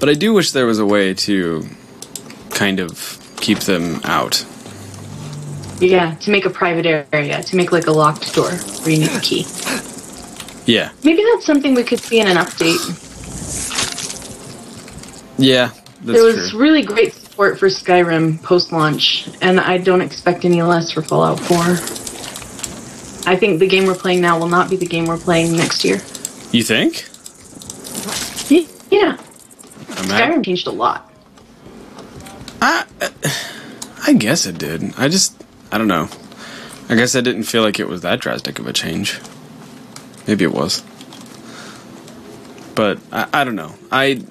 But 0.00 0.08
I 0.08 0.14
do 0.14 0.32
wish 0.32 0.50
there 0.52 0.66
was 0.66 0.78
a 0.78 0.86
way 0.86 1.14
to 1.14 1.66
kind 2.50 2.80
of 2.80 3.18
keep 3.36 3.60
them 3.60 4.00
out. 4.04 4.44
Yeah, 5.80 6.14
to 6.16 6.30
make 6.30 6.44
a 6.44 6.50
private 6.50 6.86
area, 7.12 7.42
to 7.42 7.56
make 7.56 7.72
like 7.72 7.86
a 7.86 7.92
locked 7.92 8.34
door 8.34 8.50
where 8.50 8.90
you 8.90 8.98
need 9.00 9.10
a 9.10 9.20
key. 9.20 9.46
Yeah. 10.64 10.92
Maybe 11.02 11.22
that's 11.32 11.44
something 11.44 11.74
we 11.74 11.82
could 11.82 12.00
see 12.00 12.20
in 12.20 12.28
an 12.28 12.36
update. 12.36 12.80
Yeah, 15.38 15.70
there 16.02 16.22
was 16.22 16.50
true. 16.50 16.60
really 16.60 16.82
great 16.82 17.14
support 17.14 17.58
for 17.58 17.66
Skyrim 17.68 18.42
post 18.42 18.70
launch, 18.70 19.28
and 19.40 19.58
I 19.58 19.78
don't 19.78 20.00
expect 20.00 20.44
any 20.44 20.62
less 20.62 20.92
for 20.92 21.02
Fallout 21.02 21.40
4. 21.40 22.11
I 23.26 23.36
think 23.36 23.60
the 23.60 23.68
game 23.68 23.86
we're 23.86 23.94
playing 23.94 24.20
now 24.20 24.38
will 24.38 24.48
not 24.48 24.68
be 24.68 24.76
the 24.76 24.86
game 24.86 25.06
we're 25.06 25.18
playing 25.18 25.56
next 25.56 25.84
year. 25.84 26.00
You 26.52 26.62
think? 26.62 27.06
Yeah, 28.92 29.16
I'm 29.88 30.10
at- 30.10 30.30
Skyrim 30.30 30.44
changed 30.44 30.66
a 30.66 30.70
lot. 30.70 31.10
I, 32.60 32.84
uh, 33.00 33.08
I 34.06 34.12
guess 34.12 34.44
it 34.44 34.58
did. 34.58 34.92
I 34.98 35.08
just, 35.08 35.42
I 35.72 35.78
don't 35.78 35.88
know. 35.88 36.10
I 36.90 36.94
guess 36.94 37.16
I 37.16 37.22
didn't 37.22 37.44
feel 37.44 37.62
like 37.62 37.80
it 37.80 37.88
was 37.88 38.02
that 38.02 38.20
drastic 38.20 38.58
of 38.58 38.66
a 38.66 38.72
change. 38.74 39.18
Maybe 40.26 40.44
it 40.44 40.52
was. 40.52 40.82
But 42.74 42.98
I, 43.10 43.28
I 43.32 43.44
don't 43.44 43.56
know. 43.56 43.74
I, 43.90 44.22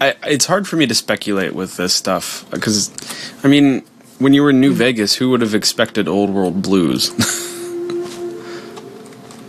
I, 0.00 0.14
it's 0.22 0.46
hard 0.46 0.68
for 0.68 0.76
me 0.76 0.86
to 0.86 0.94
speculate 0.94 1.52
with 1.52 1.76
this 1.76 1.94
stuff 1.94 2.48
because, 2.52 2.92
I 3.42 3.48
mean, 3.48 3.84
when 4.20 4.34
you 4.34 4.42
were 4.42 4.50
in 4.50 4.60
New 4.60 4.70
hmm. 4.70 4.78
Vegas, 4.78 5.16
who 5.16 5.30
would 5.30 5.40
have 5.40 5.54
expected 5.54 6.06
old 6.06 6.30
world 6.30 6.62
blues? 6.62 7.10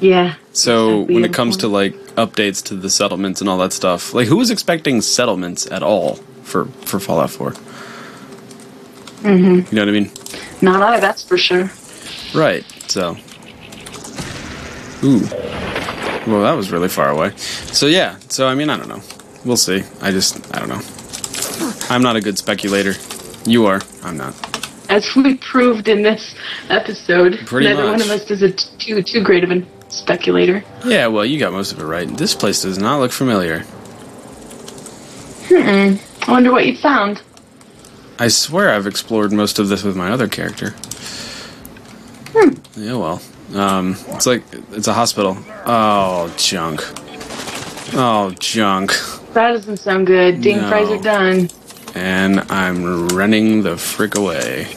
Yeah. 0.06 0.36
So 0.54 1.02
when 1.02 1.26
it 1.26 1.34
comes 1.34 1.58
to 1.58 1.68
like 1.68 1.94
updates 2.16 2.64
to 2.66 2.76
the 2.76 2.92
settlements 2.92 3.42
and 3.42 3.50
all 3.50 3.58
that 3.58 3.74
stuff, 3.74 4.14
like 4.14 4.28
who 4.28 4.38
was 4.38 4.52
expecting 4.52 5.02
settlements 5.02 5.66
at 5.72 5.82
all 5.82 6.18
for 6.44 6.66
for 6.86 7.00
Fallout 7.00 7.32
4? 7.32 7.52
Mm-hmm. 7.52 9.56
You 9.56 9.72
know 9.72 9.82
what 9.82 9.90
I 9.90 9.92
mean? 9.92 10.12
Not 10.62 10.84
I, 10.84 11.00
that's 11.00 11.24
for 11.24 11.38
sure. 11.38 11.72
Right. 12.36 12.64
So. 12.88 13.18
Ooh. 15.04 15.22
Well, 16.28 16.44
that 16.44 16.54
was 16.56 16.72
really 16.72 16.90
far 16.90 17.10
away. 17.10 17.36
So 17.38 17.88
yeah. 17.88 18.20
So 18.30 18.48
I 18.48 18.54
mean, 18.54 18.70
I 18.70 18.78
don't 18.78 18.88
know. 18.88 19.02
We'll 19.44 19.58
see. 19.58 19.84
I 20.02 20.12
just 20.12 20.56
I 20.56 20.60
don't 20.60 20.70
know. 20.70 20.82
I'm 21.90 22.04
not 22.04 22.16
a 22.16 22.22
good 22.22 22.38
speculator. 22.38 22.94
You 23.46 23.66
are. 23.66 23.82
I'm 24.04 24.18
not. 24.18 24.36
As 24.88 25.16
we 25.16 25.38
proved 25.38 25.88
in 25.88 26.04
this 26.04 26.36
episode, 26.70 27.40
Pretty 27.48 27.68
neither 27.68 27.86
one 27.86 28.02
of 28.02 28.12
us 28.12 28.30
is 28.30 28.44
a 28.44 28.52
t- 28.52 28.70
too 28.78 29.02
too 29.02 29.24
great 29.24 29.44
of 29.44 29.50
a 29.50 29.66
speculator. 29.90 30.64
Yeah. 30.86 31.08
Well, 31.08 31.26
you 31.26 31.40
got 31.40 31.52
most 31.54 31.72
of 31.72 31.80
it 31.80 31.84
right. 31.86 32.08
This 32.18 32.34
place 32.36 32.62
does 32.64 32.78
not 32.78 33.00
look 33.00 33.12
familiar. 33.12 33.60
Hmm. 35.48 35.96
I 36.28 36.32
wonder 36.32 36.52
what 36.52 36.66
you 36.66 36.76
found. 36.76 37.22
I 38.18 38.30
swear 38.30 38.70
I've 38.72 38.88
explored 38.88 39.32
most 39.32 39.60
of 39.60 39.70
this 39.70 39.84
with 39.84 39.96
my 39.96 40.10
other 40.12 40.28
character. 40.28 40.72
Hmm. 42.34 42.54
Yeah, 42.76 42.96
well. 42.96 43.22
Um, 43.54 43.96
it's 44.10 44.26
like, 44.26 44.44
it's 44.72 44.88
a 44.88 44.94
hospital. 44.94 45.38
Oh, 45.66 46.34
junk. 46.38 46.82
Oh, 47.94 48.34
junk. 48.40 48.92
That 49.34 49.52
doesn't 49.52 49.78
sound 49.78 50.08
good. 50.08 50.42
Ding 50.42 50.58
No. 50.58 50.70
fries 50.70 50.90
are 50.90 51.02
done. 51.02 51.50
And 51.94 52.40
I'm 52.52 53.08
running 53.10 53.62
the 53.64 53.78
frick 53.78 54.16
away. 54.16 54.68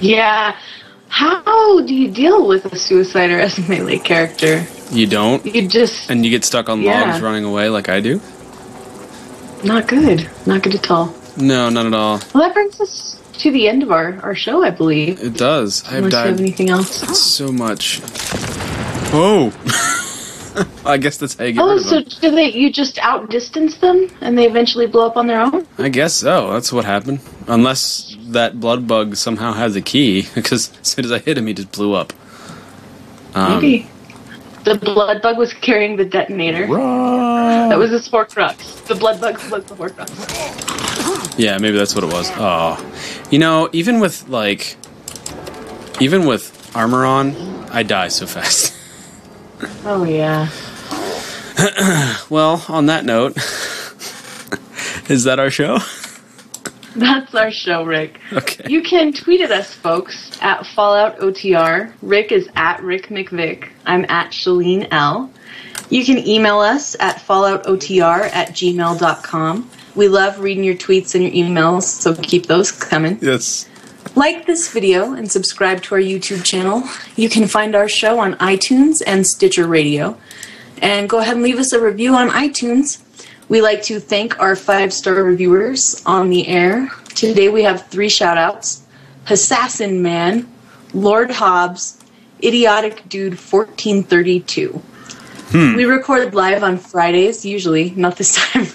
Yeah. 0.00 0.56
How 1.14 1.82
do 1.84 1.94
you 1.94 2.10
deal 2.10 2.48
with 2.48 2.64
a 2.64 2.70
suicider 2.70 3.38
as 3.38 3.58
a 3.58 3.62
melee 3.68 3.98
character? 3.98 4.64
You 4.90 5.06
don't? 5.06 5.44
You 5.44 5.68
just 5.68 6.10
And 6.10 6.24
you 6.24 6.30
get 6.30 6.42
stuck 6.42 6.70
on 6.70 6.80
Yeah. 6.80 7.02
logs 7.10 7.20
running 7.20 7.44
away 7.44 7.68
like 7.68 7.88
I 7.90 8.00
do? 8.00 8.18
not 9.62 9.86
good. 9.86 10.28
Not 10.46 10.62
good 10.62 10.74
at 10.74 10.90
all. 10.90 11.14
No, 11.36 11.68
not 11.68 11.84
at 11.86 11.92
all. 11.94 12.18
Well, 12.34 12.42
that 12.44 12.54
brings 12.54 12.80
us 12.80 13.16
to 13.40 13.52
the 13.52 13.68
end 13.68 13.82
of 13.82 13.92
our, 13.92 14.18
our 14.22 14.34
show, 14.34 14.64
I 14.64 14.70
believe. 14.70 15.22
It 15.22 15.34
does. 15.36 15.84
I've 15.86 16.04
Unless 16.04 16.12
you 16.12 16.18
have 16.18 16.30
died 16.36 16.40
anything 16.40 16.70
else. 16.70 17.18
so 17.18 17.52
much. 17.52 18.00
Oh! 19.14 19.52
I 20.84 20.96
guess 20.98 21.16
that's 21.16 21.34
how 21.34 21.44
you 21.44 21.52
get 21.52 21.62
Oh, 21.62 21.68
rid 21.68 21.76
of 21.78 21.82
so 21.84 22.00
them. 22.00 22.04
do 22.20 22.30
they? 22.36 22.50
You 22.52 22.70
just 22.72 22.98
outdistance 22.98 23.76
them, 23.76 24.08
and 24.20 24.36
they 24.36 24.46
eventually 24.46 24.86
blow 24.86 25.06
up 25.06 25.16
on 25.16 25.26
their 25.26 25.40
own? 25.40 25.66
I 25.78 25.88
guess 25.88 26.14
so. 26.14 26.52
That's 26.52 26.72
what 26.72 26.84
happened. 26.84 27.20
Unless 27.48 28.16
that 28.28 28.60
blood 28.60 28.86
bug 28.86 29.16
somehow 29.16 29.52
has 29.52 29.76
a 29.76 29.80
key, 29.80 30.26
because 30.34 30.70
as 30.80 30.88
soon 30.88 31.04
as 31.04 31.12
I 31.12 31.18
hit 31.18 31.38
him, 31.38 31.46
he 31.46 31.54
just 31.54 31.72
blew 31.72 31.94
up. 31.94 32.12
Um, 33.34 33.54
Maybe. 33.60 33.88
The 34.64 34.76
blood 34.76 35.22
bug 35.22 35.38
was 35.38 35.52
carrying 35.54 35.96
the 35.96 36.04
detonator. 36.04 36.66
That 36.68 37.76
was 37.78 37.90
his 37.90 38.08
Horcrux. 38.08 38.84
The 38.86 38.94
blood 38.94 39.20
bug 39.20 39.34
was 39.50 39.64
the 39.64 39.74
Horcrux. 39.74 41.38
Yeah, 41.38 41.58
maybe 41.58 41.76
that's 41.76 41.94
what 41.96 42.04
it 42.04 42.12
was. 42.12 42.30
Oh, 42.34 42.78
you 43.30 43.38
know, 43.40 43.68
even 43.72 43.98
with 43.98 44.28
like, 44.28 44.76
even 46.00 46.26
with 46.26 46.70
armor 46.76 47.04
on, 47.04 47.34
I 47.72 47.82
die 47.82 48.06
so 48.08 48.26
fast. 48.26 48.74
Oh 49.84 50.04
yeah. 50.04 50.48
well, 52.30 52.64
on 52.68 52.86
that 52.86 53.04
note, 53.04 53.36
is 55.10 55.24
that 55.24 55.38
our 55.38 55.50
show? 55.50 55.78
That's 56.96 57.34
our 57.34 57.50
show, 57.50 57.84
Rick. 57.84 58.20
Okay. 58.32 58.68
You 58.68 58.82
can 58.82 59.12
tweet 59.12 59.40
at 59.40 59.50
us, 59.50 59.72
folks, 59.72 60.38
at 60.42 60.66
Fallout 60.66 61.18
OTR. 61.18 61.92
Rick 62.02 62.32
is 62.32 62.48
at 62.54 62.82
Rick 62.82 63.08
McVick. 63.08 63.70
I'm 63.86 64.04
at 64.08 64.30
Shalene 64.32 64.88
L. 64.90 65.30
You 65.88 66.04
can 66.04 66.18
email 66.26 66.58
us 66.58 66.96
at 67.00 67.16
falloutotr 67.16 68.30
at 68.32 68.48
gmail.com. 68.50 69.70
We 69.94 70.08
love 70.08 70.38
reading 70.38 70.64
your 70.64 70.74
tweets 70.74 71.14
and 71.14 71.22
your 71.22 71.32
emails, 71.32 71.82
so 71.82 72.14
keep 72.14 72.46
those 72.46 72.72
coming. 72.72 73.18
Yes. 73.20 73.68
Like 74.14 74.44
this 74.44 74.70
video 74.70 75.14
and 75.14 75.30
subscribe 75.30 75.82
to 75.84 75.94
our 75.94 76.00
YouTube 76.00 76.44
channel. 76.44 76.82
You 77.16 77.30
can 77.30 77.48
find 77.48 77.74
our 77.74 77.88
show 77.88 78.18
on 78.18 78.34
iTunes 78.34 79.02
and 79.06 79.26
Stitcher 79.26 79.66
Radio. 79.66 80.18
And 80.82 81.08
go 81.08 81.20
ahead 81.20 81.36
and 81.36 81.42
leave 81.42 81.58
us 81.58 81.72
a 81.72 81.80
review 81.80 82.14
on 82.14 82.28
iTunes. 82.28 83.00
We 83.48 83.62
like 83.62 83.82
to 83.84 84.00
thank 84.00 84.38
our 84.38 84.54
five 84.54 84.92
star 84.92 85.14
reviewers 85.14 86.02
on 86.04 86.28
the 86.28 86.46
air. 86.46 86.90
Today 87.14 87.48
we 87.48 87.62
have 87.62 87.86
three 87.86 88.10
shout 88.10 88.36
outs 88.36 88.82
Assassin 89.30 90.02
Man, 90.02 90.52
Lord 90.92 91.30
Hobbs, 91.30 91.98
Idiotic 92.42 93.08
Dude 93.08 93.38
1432. 93.38 94.68
Hmm. 95.52 95.74
We 95.74 95.86
record 95.86 96.34
live 96.34 96.62
on 96.62 96.76
Fridays, 96.76 97.46
usually, 97.46 97.90
not 97.90 98.16
this 98.16 98.36
time. 98.52 98.66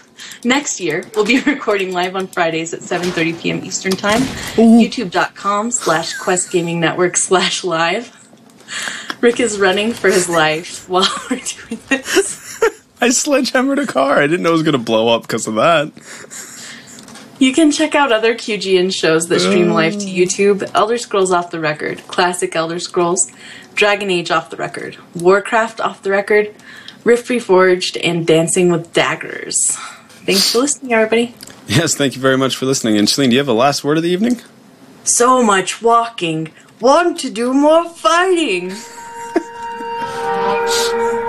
Next 0.44 0.80
year, 0.80 1.04
we'll 1.16 1.26
be 1.26 1.40
recording 1.46 1.94
live 1.94 2.16
on 2.16 2.28
Fridays 2.28 2.74
at 2.74 2.82
7.30 2.82 3.42
p.m. 3.42 3.66
Eastern 3.66 3.94
Time. 3.94 4.22
YouTube.com 4.56 5.72
slash 5.72 6.14
Quest 6.18 6.52
Gaming 6.52 6.80
Network 6.80 7.18
slash 7.18 7.64
live. 7.64 8.14
Rick 9.22 9.40
is 9.40 9.60
running 9.60 9.94
for 9.94 10.10
his 10.10 10.30
life 10.30 10.88
while 10.90 11.10
we're 11.30 11.38
doing 11.40 11.82
this. 11.90 12.64
I 13.02 13.10
sledgehammered 13.10 13.80
a 13.80 13.86
car. 13.86 14.18
I 14.18 14.28
didn't 14.28 14.42
know 14.42 14.50
it 14.50 14.54
was 14.54 14.64
going 14.64 14.74
to 14.74 14.80
blow 14.80 15.14
up 15.14 15.24
because 15.24 15.48
of 15.48 15.56
that. 15.56 15.92
You 17.40 17.54
can 17.54 17.72
check 17.72 17.94
out 17.94 18.12
other 18.12 18.34
QGN 18.34 18.92
shows 18.92 19.28
that 19.28 19.40
stream 19.40 19.70
live 19.70 19.94
to 19.94 20.06
oh. 20.06 20.10
YouTube 20.10 20.70
Elder 20.74 20.98
Scrolls 20.98 21.32
Off 21.32 21.52
the 21.52 21.60
Record, 21.60 22.00
Classic 22.08 22.56
Elder 22.56 22.80
Scrolls, 22.80 23.32
Dragon 23.76 24.10
Age 24.10 24.32
Off 24.32 24.50
the 24.50 24.58
Record, 24.58 24.98
Warcraft 25.14 25.80
Off 25.80 26.02
the 26.02 26.10
Record, 26.10 26.56
Rift 27.04 27.30
Reforged, 27.30 28.00
and 28.04 28.26
Dancing 28.26 28.72
with 28.72 28.92
Daggers. 28.92 29.78
Thanks 30.28 30.52
for 30.52 30.58
listening, 30.58 30.92
everybody. 30.92 31.34
Yes, 31.68 31.96
thank 31.96 32.14
you 32.14 32.22
very 32.22 32.38
much 32.38 32.58
for 32.58 32.66
listening. 32.66 32.98
And 32.98 33.08
Shalene, 33.08 33.30
do 33.30 33.32
you 33.32 33.38
have 33.38 33.48
a 33.48 33.54
last 33.54 33.86
word 33.86 33.96
of 33.96 34.04
the 34.04 34.10
evening? 34.10 34.42
So 35.06 35.42
much 35.42 35.82
walking. 35.82 36.52
Want 36.82 37.18
to 37.20 37.30
do 37.30 37.54
more 37.54 37.88
fighting. 37.88 38.74